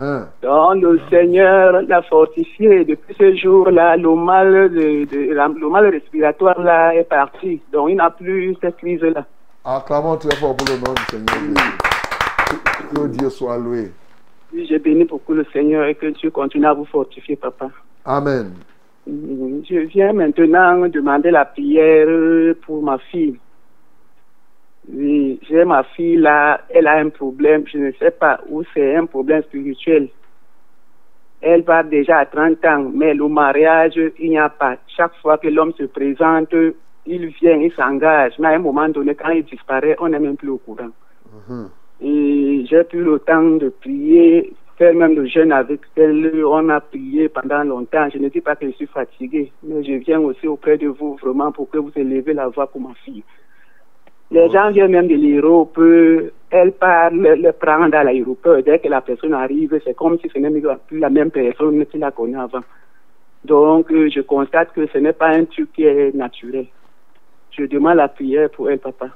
Hein? 0.00 0.26
Donc, 0.42 0.82
le 0.82 1.00
Seigneur 1.10 1.82
l'a 1.82 2.02
fortifié. 2.02 2.84
Depuis 2.84 3.14
ce 3.16 3.34
jour-là, 3.36 3.96
le 3.96 4.14
mal, 4.16 4.70
de, 4.70 5.06
le 5.12 5.68
mal 5.70 5.86
respiratoire 5.86 6.60
là 6.60 6.94
est 6.96 7.04
parti. 7.04 7.62
Donc, 7.72 7.90
il 7.90 7.96
n'a 7.96 8.10
plus 8.10 8.56
cette 8.60 8.76
crise-là. 8.78 9.24
Acclamons 9.64 10.16
très 10.16 10.34
fort 10.36 10.56
pour 10.56 10.66
le 10.66 10.74
nom 10.84 10.94
du 10.94 11.02
Seigneur. 11.10 11.64
Que 12.94 13.06
Dieu 13.08 13.30
soit 13.30 13.58
loué. 13.58 13.90
Oui, 14.52 14.66
Je 14.70 14.76
bénis 14.78 15.04
beaucoup 15.04 15.34
le 15.34 15.44
Seigneur 15.52 15.84
et 15.84 15.94
que 15.94 16.06
Dieu 16.06 16.30
continue 16.30 16.66
à 16.66 16.72
vous 16.72 16.86
fortifier, 16.86 17.36
papa. 17.36 17.70
Amen. 18.04 18.52
Je 19.06 19.86
viens 19.86 20.12
maintenant 20.12 20.88
demander 20.88 21.30
la 21.30 21.44
prière 21.44 22.54
pour 22.62 22.82
ma 22.82 22.98
fille. 22.98 23.38
Oui, 24.90 25.38
j'ai 25.48 25.64
ma 25.64 25.82
fille 25.82 26.16
là, 26.16 26.62
elle 26.70 26.86
a 26.86 26.98
un 26.98 27.10
problème, 27.10 27.64
je 27.70 27.78
ne 27.78 27.92
sais 27.92 28.10
pas 28.10 28.40
où 28.48 28.62
c'est 28.72 28.96
un 28.96 29.04
problème 29.04 29.42
spirituel. 29.42 30.08
Elle 31.42 31.62
va 31.62 31.82
déjà 31.82 32.18
à 32.18 32.26
30 32.26 32.64
ans, 32.64 32.90
mais 32.92 33.14
le 33.14 33.28
mariage, 33.28 34.00
il 34.18 34.30
n'y 34.30 34.38
a 34.38 34.48
pas. 34.48 34.76
Chaque 34.88 35.14
fois 35.16 35.36
que 35.38 35.48
l'homme 35.48 35.72
se 35.74 35.84
présente, 35.84 36.54
il 37.06 37.26
vient, 37.26 37.56
il 37.56 37.72
s'engage. 37.72 38.32
Mais 38.38 38.48
à 38.48 38.50
un 38.52 38.58
moment 38.58 38.88
donné, 38.88 39.14
quand 39.14 39.30
il 39.30 39.44
disparaît, 39.44 39.96
on 40.00 40.08
n'est 40.08 40.18
même 40.18 40.36
plus 40.36 40.48
au 40.48 40.58
courant. 40.58 40.90
Mhm. 41.48 41.68
Et 42.00 42.64
j'ai 42.68 42.84
pris 42.84 42.98
le 42.98 43.18
temps 43.18 43.42
de 43.42 43.68
prier, 43.68 44.52
faire 44.76 44.94
même 44.94 45.14
le 45.14 45.26
jeûne 45.26 45.52
avec 45.52 45.80
elle. 45.96 46.44
On 46.44 46.68
a 46.68 46.80
prié 46.80 47.28
pendant 47.28 47.64
longtemps. 47.64 48.08
Je 48.12 48.18
ne 48.18 48.28
dis 48.28 48.40
pas 48.40 48.56
que 48.56 48.66
je 48.66 48.72
suis 48.72 48.86
fatigué, 48.86 49.52
mais 49.62 49.82
je 49.82 49.94
viens 49.94 50.20
aussi 50.20 50.46
auprès 50.46 50.78
de 50.78 50.88
vous 50.88 51.16
vraiment 51.16 51.50
pour 51.50 51.68
que 51.68 51.78
vous 51.78 51.92
élevez 51.96 52.34
la 52.34 52.48
voix 52.48 52.68
pour 52.68 52.80
ma 52.80 52.94
fille. 53.04 53.24
Les 54.30 54.50
gens 54.50 54.70
viennent 54.70 54.90
même 54.90 55.08
de 55.08 55.14
l'Europe, 55.14 55.80
elle 56.50 56.72
parle, 56.72 57.16
le 57.16 57.50
prend 57.52 57.90
à 57.90 58.04
l'aéroport. 58.04 58.62
Dès 58.62 58.78
que 58.78 58.88
la 58.88 59.00
personne 59.00 59.32
arrive, 59.32 59.80
c'est 59.84 59.96
comme 59.96 60.18
si 60.18 60.28
ce 60.28 60.38
n'est 60.38 60.60
plus 60.86 60.98
la 60.98 61.08
même 61.08 61.30
personne 61.30 61.84
qu'il 61.86 62.00
la 62.00 62.10
connaît 62.10 62.36
avant. 62.36 62.60
Donc, 63.44 63.90
euh, 63.90 64.10
je 64.14 64.20
constate 64.20 64.72
que 64.74 64.86
ce 64.88 64.98
n'est 64.98 65.12
pas 65.12 65.28
un 65.28 65.44
truc 65.44 65.72
qui 65.72 65.84
est 65.84 66.14
naturel. 66.14 66.66
Je 67.52 67.64
demande 67.64 67.96
la 67.96 68.08
prière 68.08 68.50
pour 68.50 68.68
elle, 68.70 68.78
papa. 68.78 69.08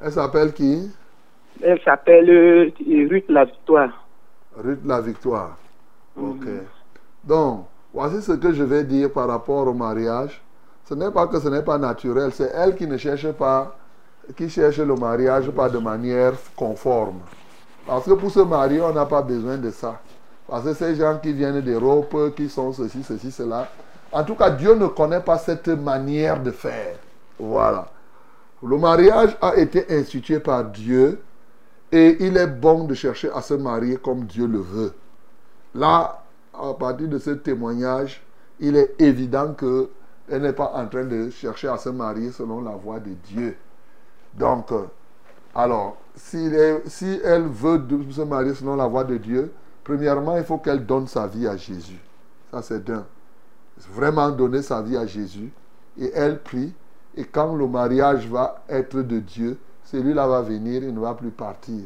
Elle 0.00 0.10
s'appelle 0.10 0.52
qui? 0.52 0.90
Elle 1.60 1.80
s'appelle 1.84 2.30
euh, 2.30 2.70
Ruth 3.10 3.26
La 3.28 3.44
Victoire. 3.44 4.06
Ruth 4.56 4.80
la 4.84 5.00
Victoire. 5.00 5.56
Ok. 6.16 6.46
Donc, 7.24 7.66
voici 7.92 8.22
ce 8.22 8.32
que 8.32 8.52
je 8.52 8.62
vais 8.62 8.84
dire 8.84 9.12
par 9.12 9.28
rapport 9.28 9.66
au 9.66 9.74
mariage. 9.74 10.42
Ce 10.84 10.94
n'est 10.94 11.10
pas 11.10 11.26
que 11.26 11.38
ce 11.38 11.48
n'est 11.48 11.62
pas 11.62 11.78
naturel, 11.78 12.32
c'est 12.32 12.50
elle 12.54 12.74
qui 12.74 12.86
ne 12.86 12.96
cherche 12.96 13.30
pas, 13.32 13.76
qui 14.36 14.48
cherche 14.50 14.78
le 14.78 14.94
mariage 14.94 15.50
pas 15.50 15.68
de 15.68 15.78
manière 15.78 16.34
conforme. 16.56 17.20
Parce 17.86 18.04
que 18.04 18.12
pour 18.12 18.30
se 18.30 18.40
marier, 18.40 18.80
on 18.80 18.92
n'a 18.92 19.06
pas 19.06 19.22
besoin 19.22 19.56
de 19.56 19.70
ça. 19.70 20.00
Parce 20.48 20.64
que 20.64 20.74
ces 20.74 20.96
gens 20.96 21.18
qui 21.22 21.32
viennent 21.32 21.60
d'Europe, 21.60 22.34
qui 22.36 22.48
sont 22.48 22.72
ceci, 22.72 23.02
ceci, 23.02 23.30
cela. 23.30 23.68
En 24.10 24.24
tout 24.24 24.34
cas, 24.34 24.50
Dieu 24.50 24.74
ne 24.74 24.86
connaît 24.88 25.20
pas 25.20 25.38
cette 25.38 25.68
manière 25.68 26.42
de 26.42 26.50
faire. 26.50 26.96
Voilà. 27.38 27.88
Le 28.62 28.76
mariage 28.76 29.36
a 29.40 29.56
été 29.56 29.86
institué 29.90 30.38
par 30.38 30.64
Dieu 30.64 31.20
et 31.92 32.16
il 32.26 32.36
est 32.38 32.46
bon 32.46 32.84
de 32.84 32.94
chercher 32.94 33.30
à 33.30 33.42
se 33.42 33.54
marier 33.54 33.96
comme 33.96 34.24
Dieu 34.24 34.46
le 34.46 34.58
veut. 34.58 34.94
Là, 35.74 36.24
à 36.54 36.74
partir 36.74 37.08
de 37.08 37.18
ce 37.18 37.30
témoignage, 37.30 38.22
il 38.60 38.76
est 38.76 38.94
évident 39.00 39.52
que 39.54 39.90
elle 40.30 40.42
n'est 40.42 40.52
pas 40.52 40.72
en 40.74 40.86
train 40.86 41.04
de 41.04 41.30
chercher 41.30 41.68
à 41.68 41.76
se 41.76 41.90
marier 41.90 42.30
selon 42.32 42.62
la 42.62 42.72
voie 42.72 43.00
de 43.00 43.10
Dieu. 43.10 43.56
Donc, 44.34 44.72
euh, 44.72 44.84
alors, 45.54 45.98
est- 46.32 46.88
si 46.88 47.20
elle 47.24 47.42
veut 47.42 47.82
se 48.10 48.22
marier 48.22 48.54
selon 48.54 48.76
la 48.76 48.86
voie 48.86 49.04
de 49.04 49.16
Dieu, 49.18 49.52
premièrement, 49.84 50.36
il 50.36 50.44
faut 50.44 50.58
qu'elle 50.58 50.86
donne 50.86 51.06
sa 51.06 51.26
vie 51.26 51.46
à 51.46 51.56
Jésus. 51.56 52.00
Ça, 52.50 52.62
c'est 52.62 52.82
d'un. 52.84 53.04
Vraiment 53.90 54.30
donner 54.30 54.62
sa 54.62 54.80
vie 54.80 54.96
à 54.96 55.06
Jésus. 55.06 55.52
Et 55.98 56.10
elle 56.14 56.40
prie. 56.40 56.72
Et 57.16 57.24
quand 57.24 57.54
le 57.54 57.66
mariage 57.66 58.28
va 58.28 58.62
être 58.68 59.02
de 59.02 59.18
Dieu, 59.18 59.58
celui-là 59.92 60.26
va 60.26 60.42
venir, 60.42 60.82
il 60.82 60.94
ne 60.94 61.00
va 61.00 61.14
plus 61.14 61.30
partir. 61.30 61.84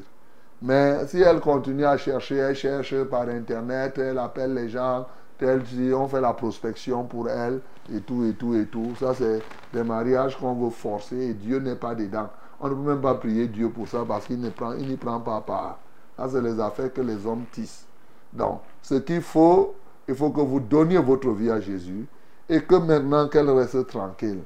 Mais 0.63 1.07
si 1.09 1.21
elle 1.21 1.41
continue 1.41 1.85
à 1.85 1.97
chercher, 1.97 2.37
elle 2.37 2.55
cherche 2.55 2.95
par 3.05 3.29
Internet, 3.29 3.99
elle 3.99 4.19
appelle 4.19 4.55
les 4.55 4.69
gens, 4.69 5.07
tel 5.39 5.67
si 5.67 5.93
on 5.93 6.09
fait 6.09 6.21
la 6.21 6.33
prospection 6.33 7.05
pour 7.05 7.29
elle, 7.29 7.61
et 7.95 8.01
tout, 8.01 8.25
et 8.25 8.33
tout, 8.35 8.55
et 8.55 8.67
tout. 8.67 8.95
Ça, 8.99 9.13
c'est 9.13 9.43
des 9.73 9.83
mariages 9.83 10.37
qu'on 10.37 10.55
veut 10.55 10.71
forcer 10.71 11.17
et 11.17 11.35
Dieu 11.35 11.59
n'est 11.59 11.75
pas 11.75 11.95
dedans. 11.95 12.29
On 12.61 12.69
ne 12.69 12.75
peut 12.75 12.81
même 12.81 13.01
pas 13.01 13.15
prier 13.15 13.49
Dieu 13.49 13.69
pour 13.69 13.87
ça 13.89 14.05
parce 14.07 14.27
qu'il 14.27 14.41
ne 14.41 14.51
prend, 14.51 14.75
n'y 14.75 14.97
prend 14.97 15.21
pas 15.21 15.41
part. 15.41 15.79
Ça, 16.17 16.29
c'est 16.31 16.41
les 16.41 16.59
affaires 16.59 16.93
que 16.93 17.03
les 17.03 17.27
hommes 17.27 17.45
tissent. 17.53 17.87
Donc, 18.33 18.61
ce 18.83 18.95
qu'il 18.95 19.21
faut, 19.21 19.75
il 20.09 20.15
faut 20.15 20.31
que 20.31 20.41
vous 20.41 20.61
donniez 20.61 20.99
votre 20.99 21.31
vie 21.31 21.51
à 21.51 21.61
Jésus 21.61 22.07
et 22.49 22.63
que 22.63 22.77
maintenant 22.77 23.29
qu'elle 23.29 23.51
reste 23.51 23.87
tranquille. 23.89 24.41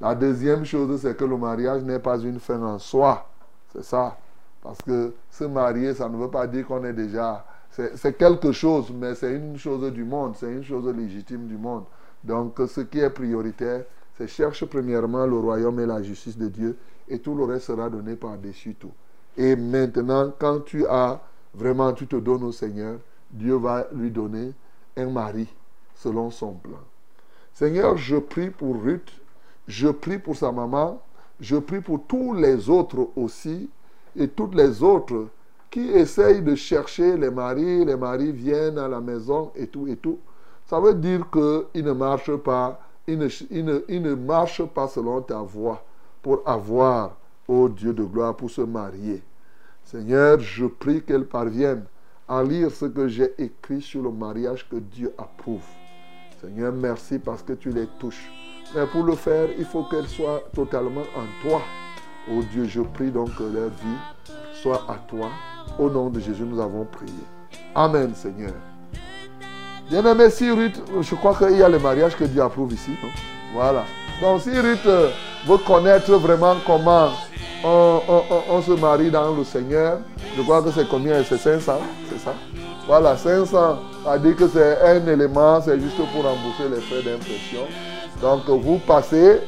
La 0.00 0.14
deuxième 0.14 0.64
chose, 0.64 1.00
c'est 1.00 1.16
que 1.16 1.24
le 1.24 1.36
mariage 1.36 1.82
n'est 1.82 1.98
pas 1.98 2.18
une 2.18 2.38
fin 2.38 2.62
en 2.62 2.78
soi. 2.78 3.28
C'est 3.72 3.84
ça. 3.84 4.16
Parce 4.62 4.80
que 4.82 5.12
se 5.30 5.44
marier, 5.44 5.94
ça 5.94 6.08
ne 6.08 6.16
veut 6.16 6.30
pas 6.30 6.46
dire 6.46 6.66
qu'on 6.66 6.84
est 6.84 6.92
déjà... 6.92 7.44
C'est 7.94 8.16
quelque 8.16 8.50
chose, 8.50 8.90
mais 8.92 9.14
c'est 9.14 9.34
une 9.34 9.56
chose 9.56 9.92
du 9.92 10.02
monde, 10.02 10.34
c'est 10.36 10.50
une 10.50 10.64
chose 10.64 10.92
légitime 10.94 11.46
du 11.46 11.56
monde. 11.56 11.84
Donc, 12.24 12.58
ce 12.66 12.80
qui 12.80 12.98
est 12.98 13.10
prioritaire, 13.10 13.84
c'est 14.16 14.26
cherche 14.26 14.64
premièrement 14.64 15.26
le 15.26 15.38
royaume 15.38 15.78
et 15.78 15.86
la 15.86 16.02
justice 16.02 16.36
de 16.36 16.48
Dieu, 16.48 16.76
et 17.08 17.20
tout 17.20 17.36
le 17.36 17.44
reste 17.44 17.66
sera 17.66 17.88
donné 17.88 18.16
par-dessus 18.16 18.74
tout. 18.74 18.90
Et 19.36 19.54
maintenant, 19.54 20.32
quand 20.36 20.64
tu 20.64 20.86
as 20.86 21.20
vraiment, 21.54 21.92
tu 21.92 22.08
te 22.08 22.16
donnes 22.16 22.42
au 22.42 22.50
Seigneur, 22.50 22.98
Dieu 23.30 23.54
va 23.54 23.86
lui 23.92 24.10
donner 24.10 24.52
un 24.96 25.10
mari 25.10 25.46
selon 25.94 26.30
son 26.30 26.54
plan. 26.54 26.80
Seigneur, 27.52 27.96
je 27.96 28.16
prie 28.16 28.50
pour 28.50 28.82
Ruth, 28.82 29.12
je 29.68 29.88
prie 29.88 30.18
pour 30.18 30.34
sa 30.34 30.50
maman, 30.50 31.00
je 31.38 31.56
prie 31.56 31.80
pour 31.80 32.02
tous 32.08 32.34
les 32.34 32.68
autres 32.68 33.10
aussi, 33.14 33.70
et 34.16 34.26
toutes 34.26 34.54
les 34.54 34.82
autres 34.82 35.28
qui 35.70 35.90
essayent 35.90 36.42
de 36.42 36.54
chercher 36.54 37.16
les 37.16 37.30
maris, 37.30 37.84
les 37.84 37.96
maris 37.96 38.32
viennent 38.32 38.78
à 38.78 38.88
la 38.88 39.00
maison 39.00 39.52
et 39.54 39.66
tout 39.66 39.86
et 39.86 39.96
tout. 39.96 40.18
Ça 40.64 40.80
veut 40.80 40.94
dire 40.94 41.26
qu'ils 41.30 41.84
ne 41.84 41.92
marchent 41.92 42.36
pas, 42.36 42.80
ils 43.06 43.18
ne, 43.18 44.14
marchent 44.14 44.64
pas 44.64 44.88
selon 44.88 45.20
ta 45.20 45.40
voie 45.40 45.84
pour 46.22 46.42
avoir, 46.46 47.16
ô 47.46 47.68
Dieu 47.68 47.92
de 47.92 48.04
gloire, 48.04 48.34
pour 48.34 48.50
se 48.50 48.62
marier. 48.62 49.22
Seigneur, 49.84 50.40
je 50.40 50.66
prie 50.66 51.02
qu'elle 51.02 51.26
parvienne 51.26 51.84
à 52.26 52.42
lire 52.42 52.70
ce 52.70 52.86
que 52.86 53.06
j'ai 53.06 53.32
écrit 53.38 53.80
sur 53.80 54.02
le 54.02 54.10
mariage 54.10 54.66
que 54.68 54.76
Dieu 54.76 55.12
approuve. 55.16 55.64
Seigneur, 56.40 56.72
merci 56.72 57.18
parce 57.18 57.42
que 57.42 57.52
tu 57.52 57.70
les 57.70 57.86
touches. 57.98 58.30
Mais 58.74 58.86
pour 58.86 59.04
le 59.04 59.14
faire, 59.14 59.48
il 59.58 59.64
faut 59.64 59.84
qu'elles 59.84 60.08
soient 60.08 60.42
totalement 60.54 61.04
en 61.16 61.48
toi. 61.48 61.62
Oh 62.30 62.42
Dieu, 62.52 62.64
je 62.66 62.82
prie 62.82 63.10
donc 63.10 63.34
que 63.36 63.42
leur 63.42 63.68
vie 63.68 64.32
soit 64.62 64.84
à 64.88 64.96
toi. 65.08 65.30
Au 65.78 65.88
nom 65.88 66.10
de 66.10 66.20
Jésus, 66.20 66.42
nous 66.44 66.60
avons 66.60 66.84
prié. 66.84 67.12
Amen, 67.74 68.12
Seigneur. 68.14 68.52
Bien-aimé, 69.88 70.28
si 70.28 70.50
Ruth, 70.50 70.82
je 71.00 71.14
crois 71.14 71.34
qu'il 71.34 71.56
y 71.56 71.62
a 71.62 71.68
le 71.68 71.78
mariage 71.78 72.14
que 72.14 72.24
Dieu 72.24 72.42
approuve 72.42 72.74
ici. 72.74 72.90
non? 73.02 73.08
Voilà. 73.54 73.84
Donc, 74.20 74.42
si 74.42 74.50
Ruth 74.50 74.84
euh, 74.84 75.08
veut 75.46 75.56
connaître 75.58 76.12
vraiment 76.16 76.56
comment 76.66 77.10
on 77.64 78.62
se 78.62 78.72
marie 78.72 79.10
dans 79.10 79.34
le 79.34 79.44
Seigneur, 79.44 80.00
je 80.36 80.42
crois 80.42 80.62
que 80.62 80.70
c'est 80.70 80.86
combien? 80.88 81.22
C'est 81.24 81.38
500, 81.38 81.72
c'est 82.10 82.18
ça? 82.18 82.34
Voilà, 82.86 83.16
500. 83.16 83.78
Ça 84.04 84.18
dit 84.18 84.34
que 84.34 84.46
c'est 84.46 84.80
un 84.82 85.06
élément, 85.06 85.60
c'est 85.62 85.80
juste 85.80 85.96
pour 85.96 86.22
rembourser 86.22 86.68
les 86.70 86.80
frais 86.82 87.02
d'impression. 87.02 87.66
Donc, 88.20 88.48
vous 88.48 88.78
passez 88.78 89.40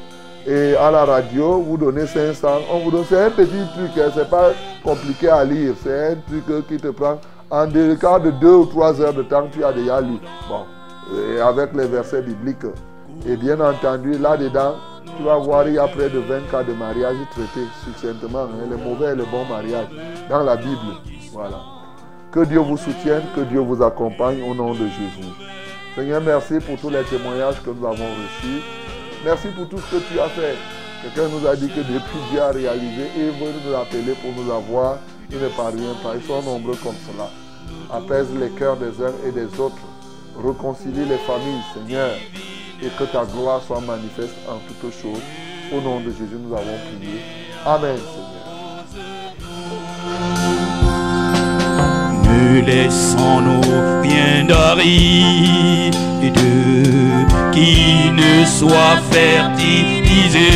et 0.47 0.74
à 0.76 0.90
la 0.90 1.05
radio, 1.05 1.60
vous 1.60 1.76
donnez 1.76 2.06
500. 2.06 2.48
On 2.72 2.78
vous 2.78 2.90
donne, 2.90 3.05
c'est 3.09 3.20
un 3.20 3.30
petit 3.30 3.51
truc, 3.74 3.90
hein, 3.98 4.10
c'est 4.14 4.28
pas 4.30 4.52
compliqué 4.82 5.28
à 5.28 5.44
lire. 5.44 5.74
C'est 5.82 6.12
un 6.12 6.16
truc 6.16 6.44
euh, 6.48 6.62
qui 6.66 6.78
te 6.78 6.88
prend 6.88 7.18
en 7.51 7.66
le 7.66 7.97
cas 7.97 8.18
de 8.18 8.30
deux 8.30 8.55
ou 8.55 8.66
trois 8.66 9.01
heures 9.01 9.12
de 9.12 9.22
temps, 9.22 9.48
tu 9.52 9.64
as 9.64 9.72
déjà 9.72 10.01
lu. 10.01 10.18
Bon, 10.48 10.64
avec 11.44 11.74
les 11.74 11.86
versets 11.86 12.22
bibliques. 12.22 12.66
Et 13.26 13.36
bien 13.36 13.60
entendu, 13.60 14.16
là-dedans, 14.18 14.76
Tu 15.16 15.24
vas 15.24 15.36
voir, 15.36 15.66
il 15.66 15.74
y 15.74 15.78
a 15.78 15.88
près 15.88 16.09
de 16.09 16.18
20 16.18 16.51
cas 16.51 16.62
de 16.62 16.72
mariage 16.72 17.16
traités 17.32 17.66
succinctement, 17.84 18.44
hein, 18.44 18.68
les 18.70 18.76
mauvais 18.76 19.12
et 19.12 19.16
les 19.16 19.24
bons 19.24 19.44
mariages, 19.44 19.88
dans 20.28 20.44
la 20.44 20.56
Bible. 20.56 20.94
Voilà. 21.32 21.60
Que 22.30 22.44
Dieu 22.44 22.60
vous 22.60 22.76
soutienne, 22.76 23.22
que 23.34 23.40
Dieu 23.40 23.60
vous 23.60 23.82
accompagne 23.82 24.40
au 24.48 24.55
nom 24.55 24.72
de 24.72 24.86
Jésus. 24.86 25.59
Seigneur, 25.94 26.20
merci 26.20 26.54
pour 26.60 26.78
tous 26.78 26.88
les 26.90 27.02
témoignages 27.02 27.60
que 27.62 27.70
nous 27.70 27.84
avons 27.84 28.06
reçus. 28.06 28.62
Merci 29.24 29.48
pour 29.48 29.68
tout 29.68 29.78
ce 29.78 29.96
que 29.96 30.02
tu 30.02 30.20
as 30.20 30.28
fait. 30.28 30.56
Quelqu'un 31.02 31.28
nous 31.28 31.46
a 31.46 31.56
dit 31.56 31.68
que 31.68 31.80
depuis 31.80 32.18
Dieu 32.30 32.40
a 32.40 32.52
réalisé 32.52 33.10
et 33.18 33.30
veut 33.30 33.52
nous 33.66 33.74
appeler 33.74 34.14
pour 34.22 34.32
nous 34.32 34.52
avoir. 34.52 34.98
Il 35.30 35.38
ne 35.38 35.48
parvient 35.48 35.94
pas. 36.02 36.14
Ils 36.14 36.22
sont 36.26 36.42
nombreux 36.42 36.76
comme 36.76 36.94
cela. 37.10 37.28
Apaise 37.92 38.28
les 38.38 38.50
cœurs 38.50 38.76
des 38.76 39.02
uns 39.02 39.12
et 39.26 39.32
des 39.32 39.58
autres. 39.58 39.76
Reconcilie 40.36 41.06
les 41.06 41.18
familles, 41.18 41.62
Seigneur. 41.74 42.12
Et 42.82 42.88
que 42.96 43.04
ta 43.04 43.24
gloire 43.24 43.60
soit 43.66 43.80
manifeste 43.80 44.36
en 44.48 44.58
toutes 44.68 44.92
choses. 44.92 45.22
Au 45.72 45.80
nom 45.80 46.00
de 46.00 46.10
Jésus, 46.10 46.38
nous 46.38 46.54
avons 46.54 46.78
prié. 46.98 47.20
Amen, 47.66 47.96
Seigneur. 47.96 48.40
Ne 52.60 52.66
laissons-nous 52.66 53.60
rien 54.02 54.44
d'aride 54.44 55.94
qui 57.52 58.10
ne 58.12 58.44
soit 58.44 58.98
fertilisé. 59.10 60.50